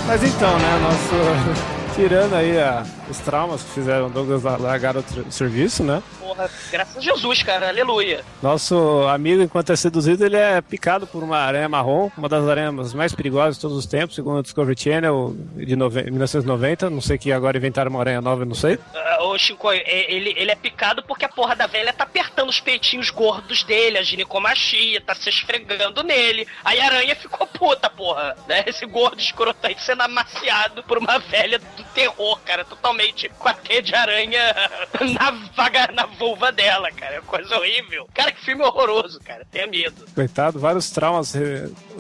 Mas 0.07 0.23
então, 0.23 0.59
né, 0.59 0.79
nosso. 0.83 1.67
Tirando 1.95 2.35
aí 2.35 2.59
a- 2.59 2.85
os 3.09 3.19
traumas 3.19 3.63
que 3.63 3.71
fizeram 3.71 4.11
Douglas 4.11 4.43
la- 4.43 4.57
largar 4.57 4.97
o 4.97 5.05
serviço, 5.31 5.83
né? 5.85 6.03
Porra, 6.19 6.51
graças 6.71 6.97
a 6.97 7.01
Jesus, 7.01 7.43
cara, 7.43 7.69
aleluia. 7.69 8.25
Nosso 8.43 8.77
amigo, 9.09 9.43
enquanto 9.43 9.73
é 9.73 9.77
seduzido, 9.77 10.25
ele 10.25 10.37
é 10.37 10.61
picado 10.61 11.07
por 11.07 11.23
uma 11.23 11.39
aranha 11.39 11.69
marrom, 11.69 12.11
uma 12.17 12.29
das 12.29 12.47
aranhas 12.49 12.93
mais 12.95 13.15
perigosas 13.15 13.57
de 13.57 13.61
todos 13.61 13.77
os 13.77 13.87
tempos, 13.87 14.15
segundo 14.17 14.39
o 14.39 14.43
Discovery 14.43 14.79
Channel 14.81 15.35
de 15.57 15.77
nove- 15.77 16.03
1990. 16.11 16.91
Não 16.91 17.01
sei 17.01 17.17
que 17.19 17.31
agora 17.33 17.57
inventaram 17.57 17.91
uma 17.91 18.01
aranha 18.01 18.21
nova, 18.21 18.43
eu 18.43 18.47
não 18.47 18.55
sei. 18.55 18.79
Ah, 18.95 19.17
Ô, 19.27 19.39
Chico, 19.39 19.71
é- 19.73 19.83
ele, 20.13 20.35
ele 20.37 20.51
é 20.51 20.55
picado 20.57 21.03
porque 21.03 21.25
a 21.25 21.29
porra 21.29 21.55
da 21.57 21.67
velha 21.67 21.93
tá 21.93 22.05
apertando 22.05 22.49
os 22.49 22.61
peitinhos 22.61 23.11
gordos 23.11 23.63
dele, 23.65 23.99
a 23.99 24.03
ginecomastia, 24.03 25.01
tá 25.01 25.15
se 25.15 25.29
esfregando 25.29 26.03
nele. 26.03 26.47
Aí 26.65 26.81
a 26.81 26.87
aranha 26.87 27.17
ficou 27.17 27.47
puta, 27.47 27.89
porra, 27.91 28.37
né? 28.49 28.63
Esse 28.67 28.85
gordo 28.87 29.19
escrotante 29.21 29.83
sendo 29.83 30.03
amaciado 30.03 30.83
por 30.85 30.99
uma 30.99 31.19
velha 31.19 31.59
do 31.59 31.83
terror, 31.95 32.39
cara, 32.45 32.65
totalmente 32.65 32.96
com 33.39 33.49
a 33.49 33.55
teia 33.55 33.83
de 33.83 33.95
aranha 33.95 34.41
na 35.15 35.31
vaga, 35.55 35.91
na 35.93 36.07
vulva 36.07 36.53
dela, 36.53 36.91
cara. 36.93 37.17
É 37.17 37.21
coisa 37.21 37.57
horrível. 37.57 38.09
Cara, 38.15 38.33
que 38.33 38.45
filme 38.45 38.63
horroroso, 38.63 39.21
cara. 39.21 39.45
Tenha 39.51 39.67
medo. 39.67 40.07
Coitado, 40.15 40.59
vários 40.59 40.91
traumas. 40.91 41.35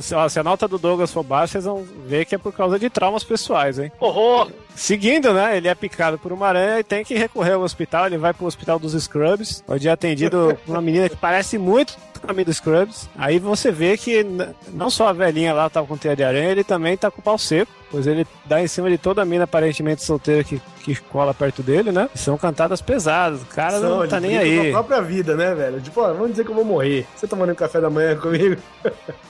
se 0.00 0.38
a 0.38 0.42
nota 0.42 0.66
do 0.68 0.78
Douglas 0.78 1.12
for 1.12 1.22
baixa, 1.22 1.52
vocês 1.52 1.64
vão 1.64 1.82
ver 2.06 2.24
que 2.24 2.34
é 2.34 2.38
por 2.38 2.52
causa 2.52 2.78
de 2.78 2.90
traumas 2.90 3.24
pessoais, 3.24 3.78
hein? 3.78 3.92
Horror. 4.00 4.50
Seguindo, 4.76 5.32
né? 5.32 5.56
Ele 5.56 5.68
é 5.68 5.74
picado 5.74 6.18
por 6.18 6.32
uma 6.32 6.46
aranha 6.46 6.78
e 6.78 6.84
tem 6.84 7.04
que 7.04 7.14
recorrer 7.16 7.52
ao 7.54 7.62
hospital. 7.62 8.06
Ele 8.06 8.18
vai 8.18 8.32
pro 8.32 8.46
hospital 8.46 8.78
dos 8.78 8.92
Scrubs, 8.92 9.64
onde 9.66 9.88
é 9.88 9.90
atendido 9.90 10.56
por 10.64 10.72
uma 10.74 10.82
menina 10.82 11.08
que 11.08 11.16
parece 11.16 11.58
muito 11.58 11.96
com 12.20 12.30
a 12.30 12.44
dos 12.44 12.56
Scrubs. 12.56 13.08
Aí 13.16 13.38
você 13.38 13.70
vê 13.70 13.96
que 13.96 14.24
não 14.72 14.90
só 14.90 15.08
a 15.08 15.12
velhinha 15.12 15.54
lá 15.54 15.70
tava 15.70 15.86
com 15.86 15.96
teia 15.96 16.16
de 16.16 16.24
aranha, 16.24 16.50
ele 16.50 16.64
também 16.64 16.96
tá 16.96 17.10
com 17.10 17.20
o 17.20 17.24
pau 17.24 17.38
seco, 17.38 17.70
pois 17.90 18.06
ele 18.06 18.26
dá 18.44 18.60
em 18.60 18.66
cima 18.66 18.90
de 18.90 18.98
toda 18.98 19.22
a 19.22 19.24
mina 19.24 19.44
aparentemente 19.44 20.02
solteira 20.02 20.42
que, 20.44 20.60
que 20.82 20.96
cola 20.96 21.32
perto 21.32 21.62
dele, 21.62 21.92
né? 21.92 22.08
São 22.14 22.36
cantadas 22.36 22.80
pesadas. 22.80 23.42
O 23.42 23.46
cara 23.46 23.80
São, 23.80 24.00
não 24.00 24.08
tá 24.08 24.18
ele 24.18 24.28
nem 24.28 24.38
brinca 24.38 24.56
com 24.56 24.62
aí. 24.62 24.68
a 24.68 24.72
própria 24.72 25.02
vida, 25.02 25.36
né, 25.36 25.54
velho? 25.54 25.80
Tipo, 25.80 26.00
ó, 26.00 26.12
vamos 26.12 26.30
dizer 26.30 26.44
que 26.44 26.50
eu 26.50 26.54
vou 26.54 26.64
morrer. 26.64 27.06
Você 27.14 27.26
tomando 27.26 27.52
um 27.52 27.56
café 27.56 27.80
da 27.80 27.90
manhã 27.90 28.16
comigo? 28.16 28.60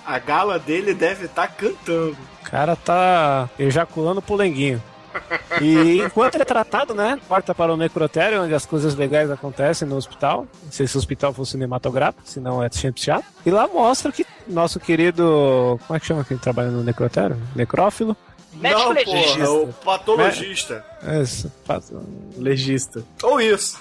A 0.04 0.18
gala 0.18 0.58
dele 0.58 0.94
deve 0.94 1.26
estar 1.26 1.48
cantando. 1.48 2.16
O 2.42 2.50
cara 2.50 2.76
tá 2.76 3.48
ejaculando 3.58 4.22
polenguinho. 4.22 4.82
E 5.60 6.00
enquanto 6.02 6.34
ele 6.34 6.42
é 6.42 6.46
tratado, 6.46 6.94
né? 6.94 7.18
Porta 7.28 7.54
para 7.54 7.72
o 7.72 7.76
necrotério, 7.76 8.42
onde 8.42 8.54
as 8.54 8.66
coisas 8.66 8.94
legais 8.94 9.30
acontecem 9.30 9.86
no 9.88 9.96
hospital. 9.96 10.46
Não 10.64 10.72
sei 10.72 10.86
se 10.86 10.96
o 10.96 10.98
hospital 10.98 11.32
fosse 11.32 11.52
cinematográfico, 11.52 12.22
senão 12.24 12.62
é 12.62 12.68
sempre 12.70 13.00
chato. 13.02 13.24
E 13.44 13.50
lá 13.50 13.66
mostra 13.68 14.10
que 14.12 14.26
nosso 14.46 14.78
querido. 14.80 15.78
Como 15.86 15.96
é 15.96 16.00
que 16.00 16.06
chama 16.06 16.24
quem 16.24 16.36
trabalha 16.36 16.70
no 16.70 16.82
necrotério? 16.82 17.36
Necrófilo? 17.54 18.16
Médico 18.54 18.80
não, 18.80 18.92
legista. 18.92 19.38
porra, 19.44 19.50
o 19.60 19.72
patologista. 19.72 20.84
Isso, 21.22 21.52
faz- 21.64 21.92
Legista. 22.38 23.04
Ou 23.22 23.38
isso. 23.40 23.78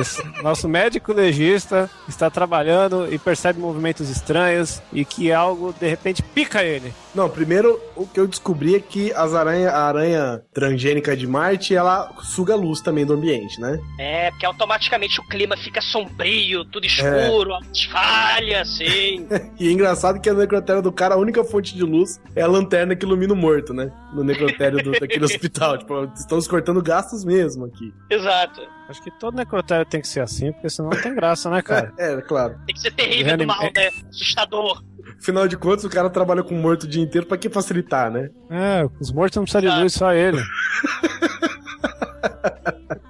isso. 0.00 0.22
Nosso 0.42 0.66
médico 0.68 1.12
legista 1.12 1.90
está 2.08 2.30
trabalhando 2.30 3.12
e 3.12 3.18
percebe 3.18 3.60
movimentos 3.60 4.08
estranhos 4.08 4.80
e 4.92 5.04
que 5.04 5.30
algo 5.30 5.74
de 5.78 5.86
repente 5.86 6.22
pica 6.22 6.62
ele. 6.62 6.94
Não, 7.16 7.30
primeiro 7.30 7.80
o 7.96 8.06
que 8.06 8.20
eu 8.20 8.26
descobri 8.26 8.74
é 8.76 8.78
que 8.80 9.10
as 9.14 9.32
aranha, 9.34 9.70
a 9.70 9.86
aranha 9.88 10.42
transgênica 10.52 11.16
de 11.16 11.26
Marte, 11.26 11.74
ela 11.74 12.12
suga 12.22 12.52
a 12.52 12.56
luz 12.56 12.82
também 12.82 13.06
do 13.06 13.14
ambiente, 13.14 13.58
né? 13.58 13.80
É, 13.98 14.30
porque 14.30 14.44
automaticamente 14.44 15.18
o 15.18 15.24
clima 15.26 15.56
fica 15.56 15.80
sombrio, 15.80 16.62
tudo 16.66 16.84
escuro, 16.84 17.54
altas 17.54 17.84
falhas, 17.84 18.68
assim. 18.68 19.26
E 19.58 19.68
é 19.68 19.72
engraçado 19.72 20.20
que 20.20 20.28
a 20.28 20.34
necrotério 20.34 20.82
do 20.82 20.92
cara, 20.92 21.14
a 21.14 21.18
única 21.18 21.42
fonte 21.42 21.74
de 21.74 21.82
luz 21.82 22.20
é 22.34 22.42
a 22.42 22.46
lanterna 22.46 22.94
que 22.94 23.06
ilumina 23.06 23.32
o 23.32 23.36
morto, 23.36 23.72
né? 23.72 23.90
No 24.12 24.22
necrotério 24.22 24.82
do, 24.82 24.92
daquele 24.92 25.24
hospital. 25.26 25.78
Tipo, 25.78 26.04
estamos 26.14 26.46
cortando 26.46 26.82
gastos 26.82 27.24
mesmo 27.24 27.64
aqui. 27.64 27.94
Exato. 28.10 28.60
Acho 28.90 29.02
que 29.02 29.10
todo 29.18 29.34
necrotério 29.36 29.86
tem 29.86 30.00
que 30.02 30.06
ser 30.08 30.20
assim, 30.20 30.52
porque 30.52 30.68
senão 30.68 30.90
não 30.90 31.00
tem 31.00 31.14
graça, 31.14 31.48
né, 31.48 31.62
cara? 31.62 31.92
É, 31.98 32.20
claro. 32.20 32.58
Tem 32.66 32.74
que 32.74 32.80
ser 32.80 32.90
terrível 32.92 33.24
do 33.24 33.26
Reanim- 33.26 33.46
mal, 33.46 33.62
né? 33.74 33.88
Assustador. 34.10 34.82
Afinal 35.20 35.48
de 35.48 35.56
contas, 35.56 35.84
o 35.84 35.90
cara 35.90 36.08
trabalha 36.10 36.42
com 36.42 36.54
morto 36.54 36.84
o 36.84 36.88
dia 36.88 37.02
inteiro 37.02 37.26
pra 37.26 37.36
que 37.36 37.48
facilitar, 37.48 38.10
né? 38.10 38.28
É, 38.50 38.86
os 39.00 39.10
mortos 39.12 39.36
não 39.36 39.44
precisam 39.44 39.62
de 39.62 39.82
luz, 39.82 39.92
só 39.94 40.12
ele. 40.12 40.40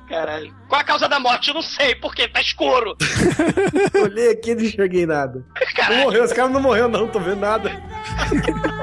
Caralho. 0.09 0.55
Qual 0.69 0.81
a 0.81 0.85
causa 0.85 1.09
da 1.09 1.21
morte? 1.21 1.49
Eu 1.49 1.55
não 1.55 1.63
sei, 1.63 1.95
porque 1.97 2.27
tá 2.29 2.41
escuro. 2.41 2.97
Olhei 4.03 4.31
aqui 4.31 4.53
e 4.53 4.55
não 4.55 4.63
enxerguei 4.65 5.05
nada. 5.05 5.45
Não 5.61 5.75
Caralho. 5.75 6.05
morreu, 6.05 6.25
esse 6.25 6.35
cara 6.35 6.49
não 6.49 6.61
morreu, 6.61 6.89
não, 6.89 7.07
tô 7.09 7.19
vendo 7.21 7.41
nada. 7.41 7.71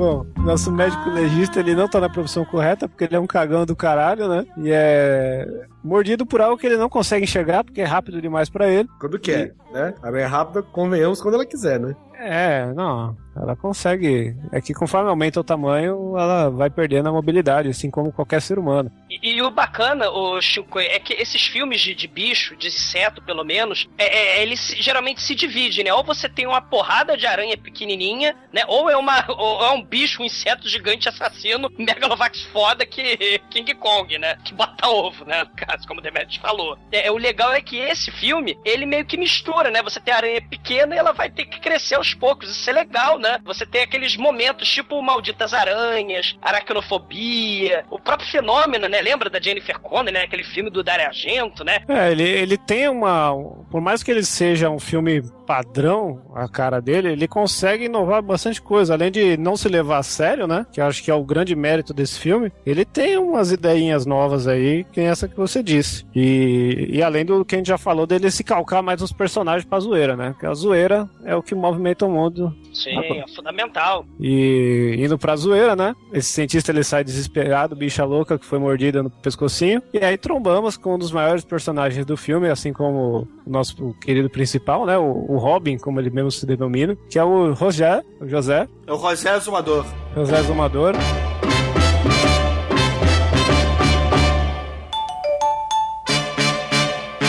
Bom, 0.00 0.24
nosso 0.38 0.72
médico 0.72 1.10
legista, 1.10 1.60
ele 1.60 1.74
não 1.74 1.86
tá 1.86 2.00
na 2.00 2.08
profissão 2.08 2.42
correta, 2.42 2.88
porque 2.88 3.04
ele 3.04 3.16
é 3.16 3.20
um 3.20 3.26
cagão 3.26 3.66
do 3.66 3.76
caralho, 3.76 4.30
né? 4.30 4.46
E 4.56 4.70
é 4.72 5.46
mordido 5.84 6.24
por 6.24 6.40
algo 6.40 6.56
que 6.56 6.66
ele 6.66 6.78
não 6.78 6.88
consegue 6.88 7.24
enxergar, 7.24 7.62
porque 7.62 7.82
é 7.82 7.84
rápido 7.84 8.18
demais 8.18 8.48
pra 8.48 8.66
ele. 8.66 8.88
Quando 8.98 9.18
quer, 9.18 9.54
né? 9.70 9.92
A 10.02 10.06
aranha 10.06 10.26
rápida, 10.26 10.62
convenhamos, 10.62 11.20
quando 11.20 11.34
ela 11.34 11.44
quiser, 11.44 11.78
né? 11.78 11.94
É, 12.22 12.66
não, 12.74 13.16
ela 13.34 13.56
consegue. 13.56 14.36
É 14.52 14.60
que 14.60 14.74
conforme 14.74 15.08
aumenta 15.08 15.40
o 15.40 15.44
tamanho, 15.44 16.18
ela 16.18 16.50
vai 16.50 16.68
perdendo 16.68 17.08
a 17.08 17.12
mobilidade, 17.12 17.68
assim 17.70 17.90
como 17.90 18.12
qualquer 18.12 18.42
ser 18.42 18.58
humano. 18.58 18.92
E, 19.08 19.36
e 19.36 19.42
o 19.42 19.50
bacana, 19.50 20.10
o 20.10 20.38
Chico, 20.40 20.78
é 20.78 20.98
que 20.98 21.14
esses 21.14 21.46
filmes 21.46 21.80
de, 21.80 21.94
de 21.94 22.06
bicho, 22.06 22.54
de 22.56 22.68
inseto, 22.68 23.22
pelo 23.22 23.42
menos, 23.42 23.88
é, 23.96 24.38
é, 24.38 24.42
eles 24.42 24.60
se- 24.60 24.82
geralmente 24.82 25.22
se 25.22 25.34
dividem, 25.34 25.84
né? 25.84 25.94
Ou 25.94 26.04
você 26.04 26.28
tem 26.28 26.46
uma 26.46 26.60
porrada 26.60 27.16
de 27.16 27.26
aranha 27.26 27.56
pequenininha, 27.56 28.36
né? 28.52 28.62
Ou 28.68 28.90
é, 28.90 28.96
uma, 28.96 29.24
ou 29.32 29.64
é 29.64 29.70
um 29.70 29.82
bicho, 29.82 30.22
um 30.22 30.26
inseto 30.26 30.68
gigante 30.68 31.08
assassino, 31.08 31.70
megalovax 31.78 32.42
foda 32.52 32.84
que 32.84 33.40
King 33.50 33.74
Kong, 33.76 34.18
né? 34.18 34.36
Que 34.44 34.52
bota 34.52 34.88
ovo, 34.88 35.24
né? 35.24 35.44
No 35.44 35.50
caso, 35.56 35.88
como 35.88 36.00
o 36.00 36.02
Demetrius 36.02 36.36
falou. 36.36 36.76
É, 36.92 37.06
é, 37.06 37.10
o 37.10 37.16
legal 37.16 37.52
é 37.54 37.62
que 37.62 37.76
esse 37.78 38.10
filme, 38.10 38.58
ele 38.64 38.84
meio 38.84 39.06
que 39.06 39.16
mistura, 39.16 39.70
né? 39.70 39.82
Você 39.82 39.98
tem 40.00 40.12
a 40.12 40.18
aranha 40.18 40.42
pequena 40.42 40.94
e 40.94 40.98
ela 40.98 41.12
vai 41.12 41.30
ter 41.30 41.46
que 41.46 41.60
crescer 41.60 41.94
aos 41.94 42.09
poucos. 42.14 42.50
Isso 42.50 42.68
é 42.68 42.72
legal, 42.72 43.18
né? 43.18 43.38
Você 43.44 43.66
tem 43.66 43.82
aqueles 43.82 44.16
momentos, 44.16 44.68
tipo 44.68 45.00
Malditas 45.02 45.54
Aranhas, 45.54 46.36
Aracnofobia, 46.42 47.84
o 47.90 47.98
próprio 47.98 48.28
fenômeno, 48.28 48.88
né? 48.88 49.00
Lembra 49.00 49.30
da 49.30 49.40
Jennifer 49.40 49.78
Connelly, 49.78 50.12
né? 50.12 50.24
Aquele 50.24 50.44
filme 50.44 50.70
do 50.70 50.82
Dario 50.82 51.06
Argento, 51.06 51.64
né? 51.64 51.80
É, 51.88 52.12
ele, 52.12 52.28
ele 52.28 52.58
tem 52.58 52.88
uma. 52.88 53.32
Por 53.70 53.80
mais 53.80 54.02
que 54.02 54.10
ele 54.10 54.24
seja 54.24 54.70
um 54.70 54.78
filme 54.78 55.22
padrão, 55.50 56.20
a 56.32 56.48
cara 56.48 56.80
dele, 56.80 57.08
ele 57.08 57.26
consegue 57.26 57.86
inovar 57.86 58.22
bastante 58.22 58.62
coisa. 58.62 58.94
Além 58.94 59.10
de 59.10 59.36
não 59.36 59.56
se 59.56 59.68
levar 59.68 59.98
a 59.98 60.02
sério, 60.04 60.46
né? 60.46 60.64
Que 60.72 60.80
eu 60.80 60.84
acho 60.84 61.02
que 61.02 61.10
é 61.10 61.14
o 61.14 61.24
grande 61.24 61.56
mérito 61.56 61.92
desse 61.92 62.20
filme. 62.20 62.52
Ele 62.64 62.84
tem 62.84 63.18
umas 63.18 63.50
ideinhas 63.50 64.06
novas 64.06 64.46
aí, 64.46 64.84
que 64.92 65.00
é 65.00 65.04
essa 65.06 65.26
que 65.26 65.36
você 65.36 65.60
disse. 65.60 66.06
E, 66.14 66.90
e 66.92 67.02
além 67.02 67.24
do 67.24 67.44
que 67.44 67.56
a 67.56 67.58
gente 67.58 67.66
já 67.66 67.76
falou 67.76 68.06
dele 68.06 68.30
se 68.30 68.44
calcar 68.44 68.80
mais 68.80 69.00
nos 69.00 69.12
personagens 69.12 69.64
pra 69.64 69.80
zoeira, 69.80 70.16
né? 70.16 70.36
Que 70.38 70.46
a 70.46 70.54
zoeira 70.54 71.10
é 71.24 71.34
o 71.34 71.42
que 71.42 71.52
movimenta 71.52 72.06
o 72.06 72.10
mundo. 72.10 72.54
Sim, 72.72 72.96
é 72.96 73.26
fundamental. 73.34 74.04
E 74.20 74.94
indo 75.00 75.18
pra 75.18 75.34
zoeira, 75.34 75.74
né? 75.74 75.96
Esse 76.12 76.30
cientista 76.30 76.70
ele 76.70 76.84
sai 76.84 77.02
desesperado, 77.02 77.74
bicha 77.74 78.04
louca 78.04 78.38
que 78.38 78.46
foi 78.46 78.60
mordida 78.60 79.02
no 79.02 79.10
pescocinho. 79.10 79.82
E 79.92 79.98
aí 79.98 80.16
trombamos 80.16 80.76
com 80.76 80.94
um 80.94 80.98
dos 80.98 81.10
maiores 81.10 81.44
personagens 81.44 82.06
do 82.06 82.16
filme, 82.16 82.48
assim 82.48 82.72
como 82.72 83.26
o 83.44 83.50
nosso 83.50 83.92
querido 83.94 84.30
principal, 84.30 84.86
né? 84.86 84.96
O, 84.96 85.26
o 85.28 85.39
Robin, 85.40 85.78
como 85.78 85.98
ele 85.98 86.10
mesmo 86.10 86.30
se 86.30 86.46
denomina, 86.46 86.96
que 87.08 87.18
é 87.18 87.24
o 87.24 87.52
Roger, 87.54 88.04
o 88.20 88.28
José, 88.28 88.68
É 88.86 88.92
o 88.92 88.96
José 88.98 89.38
Zumador. 89.40 89.84
José 90.14 90.42
Zumador. 90.42 90.94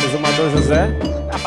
Exumador 0.05 0.49
José, 0.51 0.89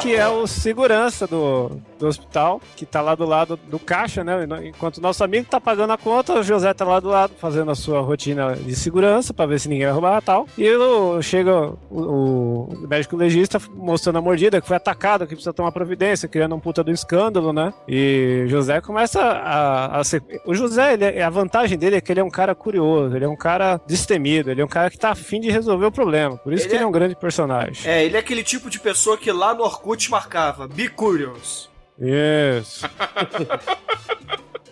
que 0.02 0.14
é 0.14 0.28
o 0.28 0.46
segurança 0.46 1.26
do, 1.26 1.70
do 2.04 2.08
hospital, 2.08 2.60
que 2.76 2.84
tá 2.86 3.00
lá 3.00 3.14
do 3.14 3.24
lado 3.24 3.56
do 3.68 3.78
caixa, 3.78 4.22
né? 4.22 4.46
Enquanto 4.64 4.98
o 4.98 5.00
nosso 5.00 5.24
amigo 5.24 5.46
tá 5.50 5.60
pagando 5.60 5.92
a 5.92 5.98
conta, 5.98 6.34
o 6.34 6.42
José 6.42 6.72
tá 6.74 6.84
lá 6.84 7.00
do 7.00 7.08
lado 7.08 7.32
fazendo 7.40 7.70
a 7.70 7.74
sua 7.74 8.00
rotina 8.00 8.54
de 8.54 8.74
segurança 8.76 9.32
pra 9.34 9.46
ver 9.46 9.58
se 9.58 9.68
ninguém 9.68 9.86
vai 9.86 9.92
roubar 9.94 10.18
e 10.18 10.24
tal. 10.24 10.46
E 10.56 10.70
o, 10.70 11.20
chega 11.22 11.72
o, 11.90 12.68
o 12.70 12.86
médico 12.88 13.16
legista 13.16 13.58
mostrando 13.74 14.18
a 14.18 14.20
mordida, 14.20 14.60
que 14.60 14.66
foi 14.68 14.76
atacado, 14.76 15.26
que 15.26 15.34
precisa 15.34 15.52
tomar 15.52 15.72
providência, 15.72 16.28
criando 16.28 16.54
um 16.54 16.60
puta 16.60 16.84
do 16.84 16.90
escândalo, 16.90 17.52
né? 17.52 17.72
E 17.88 18.44
José 18.48 18.80
começa 18.80 19.20
a, 19.20 19.98
a 20.00 20.04
ser. 20.04 20.22
O 20.46 20.54
José, 20.54 20.94
ele, 20.94 21.04
é- 21.04 21.22
a 21.22 21.30
vantagem 21.30 21.78
dele 21.78 21.96
é 21.96 22.00
que 22.00 22.12
ele 22.12 22.20
é 22.20 22.24
um 22.24 22.30
cara 22.30 22.54
curioso, 22.54 23.16
ele 23.16 23.24
é 23.24 23.28
um 23.28 23.36
cara 23.36 23.80
destemido, 23.86 24.50
ele 24.50 24.60
é 24.60 24.64
um 24.64 24.68
cara 24.68 24.90
que 24.90 24.98
tá 24.98 25.10
afim 25.10 25.40
de 25.40 25.50
resolver 25.50 25.86
o 25.86 25.92
problema. 25.92 26.36
Por 26.36 26.52
isso 26.52 26.64
Ele 26.64 26.70
que 26.70 26.74
ele 26.76 26.82
é- 26.82 26.84
é 26.84 26.88
um 26.88 26.92
grande 26.92 27.14
personagem. 27.16 27.90
É, 27.90 28.04
ele 28.04 28.16
é 28.16 28.20
aquele 28.20 28.42
tipo 28.42 28.68
de 28.68 28.78
pessoa 28.78 29.16
que 29.16 29.30
lá 29.32 29.54
no 29.54 29.62
Orkut 29.62 30.10
marcava 30.10 30.68
Be 30.68 30.88
Curious. 30.88 31.70
Isso. 31.98 32.88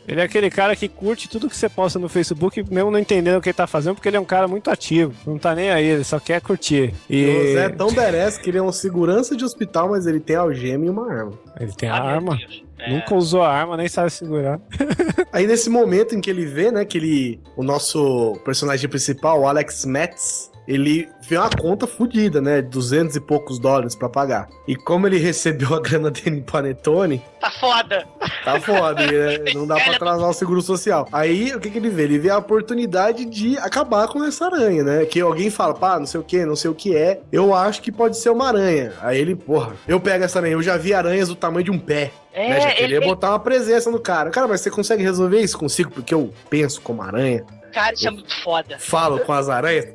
Ele 0.07 0.21
é 0.21 0.25
aquele 0.25 0.51
cara 0.51 0.75
que 0.75 0.89
curte 0.89 1.29
tudo 1.29 1.49
que 1.49 1.57
você 1.57 1.69
posta 1.69 1.97
no 1.99 2.09
Facebook, 2.09 2.65
mesmo 2.71 2.91
não 2.91 2.99
entendendo 2.99 3.39
o 3.39 3.41
que 3.41 3.49
ele 3.51 3.55
tá 3.55 3.69
fazendo, 3.69 3.95
porque 3.95 4.09
ele 4.09 4.17
é 4.17 4.21
um 4.21 4.25
cara 4.25 4.49
muito 4.49 4.69
ativo. 4.69 5.15
Não 5.25 5.39
tá 5.39 5.55
nem 5.55 5.71
aí, 5.71 5.87
ele 5.87 6.03
só 6.03 6.19
quer 6.19 6.41
curtir. 6.41 6.93
E 7.09 7.25
O 7.25 7.47
José 7.47 7.65
é 7.67 7.69
tão 7.69 7.93
badass 7.95 8.37
que 8.37 8.51
ele 8.51 8.59
é 8.59 8.63
um 8.63 8.73
segurança 8.73 9.37
de 9.37 9.45
hospital, 9.45 9.91
mas 9.91 10.05
ele 10.05 10.19
tem 10.19 10.35
algema 10.35 10.85
e 10.85 10.91
uma 10.91 11.09
arma. 11.11 11.33
ele 11.59 11.73
tem 11.73 11.89
a 11.89 11.95
Ah, 11.97 12.01
meu 12.01 12.11
arma. 12.11 12.39
É. 12.81 12.91
Nunca 12.93 13.15
usou 13.15 13.43
a 13.43 13.49
arma, 13.53 13.77
nem 13.77 13.89
sabe 13.89 14.11
segurar. 14.11 14.61
Aí 15.33 15.47
nesse 15.47 15.71
momento 15.71 16.17
em 16.17 16.21
que 16.21 16.29
ele 16.29 16.45
vê, 16.45 16.73
né, 16.73 16.85
que 16.85 16.99
ele, 16.99 17.41
o 17.57 17.63
nosso 17.63 18.37
personagem 18.45 18.91
principal, 18.91 19.41
o 19.41 19.47
Alex 19.47 19.85
Metz, 19.85 20.51
ele 20.66 21.09
vê 21.29 21.37
uma 21.37 21.51
conta 21.51 21.87
fodida, 21.87 22.40
né, 22.40 22.62
200 22.62 23.16
e 23.16 23.20
poucos 23.20 23.59
dólares 23.59 23.94
pra 23.94 24.09
pagar. 24.09 24.48
E 24.66 24.77
como 24.77 25.07
ele 25.07 25.18
recebeu 25.18 25.75
a 25.75 25.81
grana 25.81 26.11
dele 26.11 26.38
em 26.38 26.42
Panetone, 26.42 27.22
Tá 27.40 27.51
foda. 27.51 28.07
tá 28.44 28.61
foda, 28.61 29.07
né, 29.07 29.38
não 29.55 29.66
dá 29.66 29.75
pra 29.81 29.94
atrasar 29.96 30.29
o 30.29 30.33
seguro 30.33 30.62
social. 30.62 31.09
Aí 31.12 31.55
o 31.55 31.61
que 31.61 31.70
que 31.70 31.79
ele 31.79 31.90
vê? 31.90 32.05
Ele 32.05 32.18
vê 32.18 32.31
a 32.31 32.38
oportunidade 32.38 33.25
de 33.25 33.59
acabar 33.59 34.07
com 34.09 34.22
essa 34.25 34.46
aranha, 34.46 34.85
né? 34.85 35.05
Que 35.05 35.20
alguém 35.20 35.51
fala, 35.51 35.75
pá, 35.75 35.98
não 35.98 36.07
sei 36.07 36.20
o 36.20 36.25
que, 36.25 36.44
não 36.44 36.55
sei 36.57 36.70
o 36.70 36.75
que 36.75 36.96
é, 36.96 37.20
eu 37.33 37.53
acho 37.55 37.83
que 37.83 37.90
pode 37.90 38.16
ser 38.16 38.31
uma 38.31 38.46
aranha. 38.48 38.92
Aí 39.01 39.18
ele, 39.20 39.35
porra, 39.35 39.72
eu 39.88 39.98
pego 40.01 40.25
essa 40.25 40.38
aranha, 40.38 40.55
eu 40.55 40.62
já 40.62 40.77
vi 40.77 40.94
aranhas 40.94 41.29
do 41.29 41.35
tamanho 41.35 41.64
de 41.64 41.70
um 41.70 41.79
pé. 41.79 42.12
É, 42.33 42.48
né? 42.48 42.61
Já 42.61 42.70
queria 42.72 42.96
ele- 42.98 43.07
botar 43.07 43.31
uma 43.31 43.38
presença 43.40 43.90
no 43.90 43.98
cara. 44.01 44.31
Cara, 44.31 44.48
mas 44.48 44.61
você 44.61 44.70
consegue 44.70 45.03
resolver 45.03 45.40
isso 45.40 45.59
consigo? 45.59 45.90
Porque 45.90 46.14
eu 46.14 46.33
penso 46.48 46.81
como 46.81 47.03
aranha, 47.03 47.44
Cara, 47.72 47.92
isso 47.94 48.07
é 48.07 48.11
muito 48.11 48.35
foda. 48.42 48.77
falo 48.79 49.18
com 49.20 49.33
as 49.33 49.48
aranhas, 49.48 49.87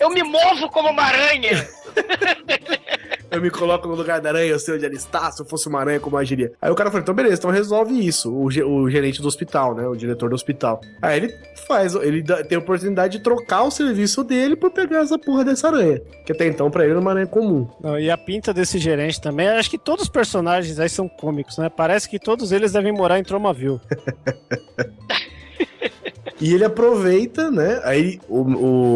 Eu 0.00 0.10
me 0.10 0.22
movo 0.22 0.68
como 0.70 0.90
uma 0.90 1.02
aranha. 1.02 1.66
eu 3.30 3.40
me 3.42 3.50
coloco 3.50 3.86
no 3.88 3.94
lugar 3.94 4.20
da 4.20 4.30
aranha, 4.30 4.50
eu 4.52 4.58
sei 4.58 4.74
onde 4.74 4.84
ela 4.86 4.94
está, 4.94 5.30
se 5.30 5.42
eu 5.42 5.46
fosse 5.46 5.68
uma 5.68 5.80
aranha, 5.80 5.98
como 6.00 6.16
eu 6.16 6.20
agiria. 6.20 6.52
Aí 6.62 6.70
o 6.70 6.74
cara 6.74 6.90
falou, 6.90 7.02
então 7.02 7.14
beleza, 7.14 7.36
então 7.36 7.50
resolve 7.50 7.94
isso, 8.06 8.32
o, 8.32 8.44
o 8.46 8.90
gerente 8.90 9.20
do 9.20 9.28
hospital, 9.28 9.74
né, 9.74 9.86
o 9.86 9.94
diretor 9.96 10.28
do 10.30 10.34
hospital. 10.34 10.80
Aí 11.02 11.16
ele 11.18 11.34
faz, 11.66 11.94
ele 11.94 12.22
dá- 12.22 12.42
tem 12.44 12.56
a 12.56 12.60
oportunidade 12.60 13.18
de 13.18 13.22
trocar 13.24 13.62
o 13.64 13.70
serviço 13.70 14.22
dele 14.24 14.54
por 14.56 14.70
pegar 14.70 15.00
essa 15.00 15.18
porra 15.18 15.44
dessa 15.44 15.68
aranha, 15.68 16.00
que 16.24 16.32
até 16.32 16.46
então 16.46 16.70
pra 16.70 16.84
ele 16.84 16.92
era 16.92 17.00
uma 17.00 17.10
aranha 17.10 17.26
comum. 17.26 17.68
Não, 17.80 17.98
e 17.98 18.10
a 18.10 18.16
pinta 18.16 18.54
desse 18.54 18.78
gerente 18.78 19.20
também, 19.20 19.48
acho 19.48 19.70
que 19.70 19.78
todos 19.78 20.04
os 20.04 20.08
personagens 20.10 20.78
aí 20.78 20.88
são 20.88 21.08
cômicos, 21.08 21.58
né? 21.58 21.68
Parece 21.68 22.08
que 22.08 22.18
todos 22.18 22.52
eles 22.52 22.72
devem 22.72 22.92
morar 22.92 23.18
em 23.18 23.24
Tromaville. 23.24 23.80
E 26.40 26.54
ele 26.54 26.64
aproveita, 26.64 27.50
né, 27.50 27.80
aí 27.84 28.20
o, 28.28 28.40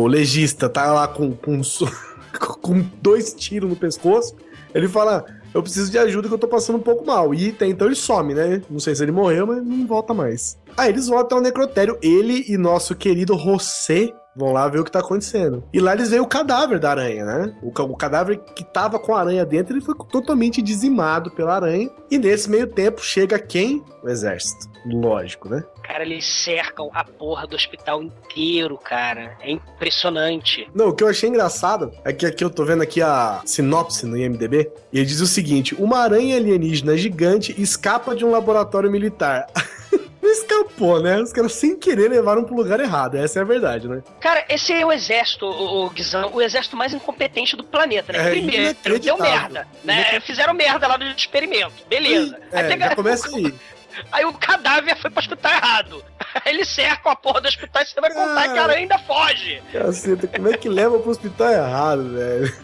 o 0.03 0.07
legista 0.07 0.69
tá 0.69 0.93
lá 0.93 1.09
com, 1.09 1.33
com, 1.33 1.61
com 2.61 2.85
dois 3.01 3.35
tiros 3.35 3.69
no 3.69 3.77
pescoço, 3.77 4.35
ele 4.75 4.89
fala... 4.89 5.25
Eu 5.55 5.63
preciso 5.63 5.91
de 5.91 5.99
ajuda 5.99 6.29
que 6.29 6.35
eu 6.35 6.39
tô 6.39 6.49
passando 6.49 6.77
um 6.77 6.83
pouco 6.83 7.05
mal. 7.05 7.35
E 7.35 7.51
até 7.51 7.67
então 7.67 7.87
ele 7.87 7.95
some, 7.95 8.33
né? 8.33 8.63
Não 8.71 8.79
sei 8.79 8.95
se 8.95 9.03
ele 9.03 9.13
morreu, 9.13 9.47
mas 9.47 9.63
não 9.63 9.87
volta 9.87 10.15
mais. 10.15 10.57
Aí 10.75 10.89
eles 10.89 11.09
voltam 11.09 11.37
ao 11.37 11.45
necrotério. 11.45 11.99
Ele 12.01 12.47
e 12.49 12.57
nosso 12.57 12.95
querido 12.95 13.37
José 13.37 14.15
vão 14.37 14.53
lá 14.53 14.69
ver 14.69 14.81
o 14.81 14.85
que 14.85 14.91
tá 14.91 15.01
acontecendo. 15.01 15.65
E 15.73 15.81
lá 15.81 15.93
eles 15.93 16.11
veem 16.11 16.21
o 16.21 16.27
cadáver 16.27 16.79
da 16.79 16.91
aranha, 16.91 17.25
né? 17.25 17.55
O, 17.63 17.69
o 17.69 17.97
cadáver 17.97 18.39
que 18.39 18.65
tava 18.65 18.99
com 18.99 19.15
a 19.15 19.21
aranha 19.21 19.45
dentro, 19.45 19.75
ele 19.75 19.85
foi 19.85 19.95
totalmente 20.11 20.63
dizimado 20.63 21.31
pela 21.31 21.55
aranha. 21.55 21.91
E 22.11 22.19
nesse 22.19 22.51
meio 22.51 22.67
tempo 22.67 23.03
chega 23.03 23.39
quem? 23.39 23.85
O 24.03 24.09
exército. 24.09 24.71
Lógico, 24.85 25.49
né? 25.49 25.63
Cara, 25.83 26.03
eles 26.03 26.27
cercam 26.27 26.91
a 26.93 27.05
porra 27.05 27.47
do 27.47 27.55
hospital 27.55 28.03
inteiro, 28.03 28.77
cara. 28.77 29.37
É 29.41 29.51
impressionante. 29.51 30.69
Não, 30.75 30.89
o 30.89 30.95
que 30.95 31.05
eu 31.05 31.09
achei 31.09 31.29
engraçado 31.29 31.93
é 32.05 32.13
que 32.13 32.27
aqui 32.27 32.45
eu 32.45 32.51
tô 32.51 32.65
vendo 32.65 32.83
aqui 32.83 33.01
a 33.01 33.43
sinopse 33.45 34.07
no 34.07 34.17
IMDB 34.17 34.71
e 34.93 34.99
ele 34.99 35.07
diz 35.07 35.21
o 35.21 35.27
seguinte: 35.27 35.75
uma 35.77 35.99
aranha 35.99 36.37
alienígena 36.37 36.97
gigante 36.97 37.55
escapa 37.61 38.15
de 38.17 38.25
um 38.25 38.31
laboratório 38.31 38.91
militar. 38.91 39.47
Não 40.23 40.31
escapou, 40.31 41.03
né? 41.03 41.21
Os 41.21 41.33
caras 41.33 41.53
sem 41.53 41.77
querer 41.77 42.09
levaram 42.09 42.45
pro 42.45 42.55
lugar 42.55 42.79
errado. 42.79 43.17
Essa 43.17 43.41
é 43.41 43.43
a 43.43 43.45
verdade, 43.45 43.89
né? 43.89 44.03
Cara, 44.21 44.45
esse 44.49 44.73
é 44.73 44.87
o 44.87 44.93
exército, 44.93 45.45
o, 45.47 45.87
o 45.87 45.91
Guizão, 45.91 46.31
o 46.33 46.41
exército 46.41 46.77
mais 46.77 46.95
incompetente 46.95 47.57
do 47.57 47.65
planeta, 47.65 48.13
né? 48.13 48.29
É 48.29 48.31
Primeiro, 48.31 48.77
deu 49.01 49.19
merda, 49.19 49.67
né? 49.83 50.21
Fizeram 50.21 50.55
merda 50.55 50.87
lá 50.87 50.97
no 50.97 51.05
experimento, 51.07 51.75
beleza. 51.89 52.39
aí, 52.53 52.73
É, 52.83 52.95
começa 52.95 53.29
aí. 53.37 53.53
aí 54.13 54.25
o 54.25 54.33
cadáver 54.33 54.97
foi 54.97 55.11
pro 55.11 55.21
hospital 55.21 55.53
errado. 55.53 56.05
Aí 56.45 56.53
eles 56.55 56.69
cercam 56.69 57.11
a 57.11 57.17
porra 57.17 57.41
do 57.41 57.49
hospital 57.49 57.83
e 57.83 57.87
você 57.87 58.01
vai 58.01 58.11
contar 58.11 58.35
Cara. 58.35 58.53
que 58.53 58.59
a 58.59 58.63
aranha 58.63 58.79
ainda 58.79 58.99
foge. 58.99 59.63
Caceta, 59.73 60.27
como 60.29 60.49
é 60.49 60.57
que 60.57 60.69
leva 60.69 60.99
pro 60.99 61.11
hospital 61.11 61.51
errado, 61.51 62.15
velho? 62.15 62.55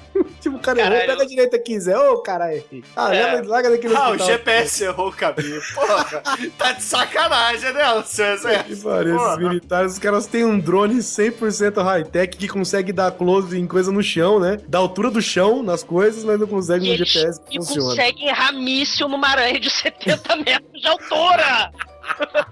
Tipo, 0.40 0.56
o 0.56 0.60
cara 0.60 0.80
errou, 0.80 0.98
pega 1.06 1.22
a 1.22 1.26
direita 1.26 1.56
aqui, 1.56 1.78
Zé. 1.80 1.96
Ô, 1.98 2.18
caralho. 2.18 2.62
Ah, 2.96 3.14
É. 3.14 3.34
leva, 3.36 3.48
larga 3.48 3.70
daqui 3.70 3.88
no 3.88 3.96
Ah, 3.96 4.10
o. 4.10 4.18
GPS 4.18 4.84
errou 4.84 5.08
o 5.08 5.12
caminho. 5.12 5.60
Porra, 5.74 6.22
tá 6.58 6.72
de 6.72 6.82
sacanagem, 6.82 7.72
né, 7.72 7.90
o 7.94 8.02
seu 8.04 8.26
Que 8.38 8.46
exército? 8.48 8.88
pariu, 8.88 9.16
esses 9.16 9.38
militares, 9.38 9.92
os 9.92 9.98
caras 9.98 10.26
têm 10.26 10.44
um 10.44 10.58
drone 10.58 10.96
100% 11.02 11.82
high-tech 11.82 12.36
que 12.36 12.48
consegue 12.48 12.92
dar 12.92 13.10
close 13.12 13.58
em 13.58 13.66
coisa 13.66 13.90
no 13.92 14.02
chão, 14.02 14.38
né? 14.40 14.58
Da 14.68 14.78
altura 14.78 15.10
do 15.10 15.20
chão 15.22 15.62
nas 15.62 15.82
coisas, 15.82 16.24
mas 16.24 16.38
não 16.38 16.46
consegue 16.46 16.84
E 16.86 16.88
no 16.88 16.94
eles 16.94 17.08
GPS 17.08 17.40
que 17.48 17.56
e 17.56 17.58
funciona. 17.58 17.88
conseguem 17.90 18.28
errar 18.28 18.52
míssil 18.52 19.08
numa 19.08 19.28
aranha 19.28 19.58
de 19.58 19.70
70 19.70 20.36
metros 20.44 20.80
de 20.80 20.86
altura! 20.88 21.70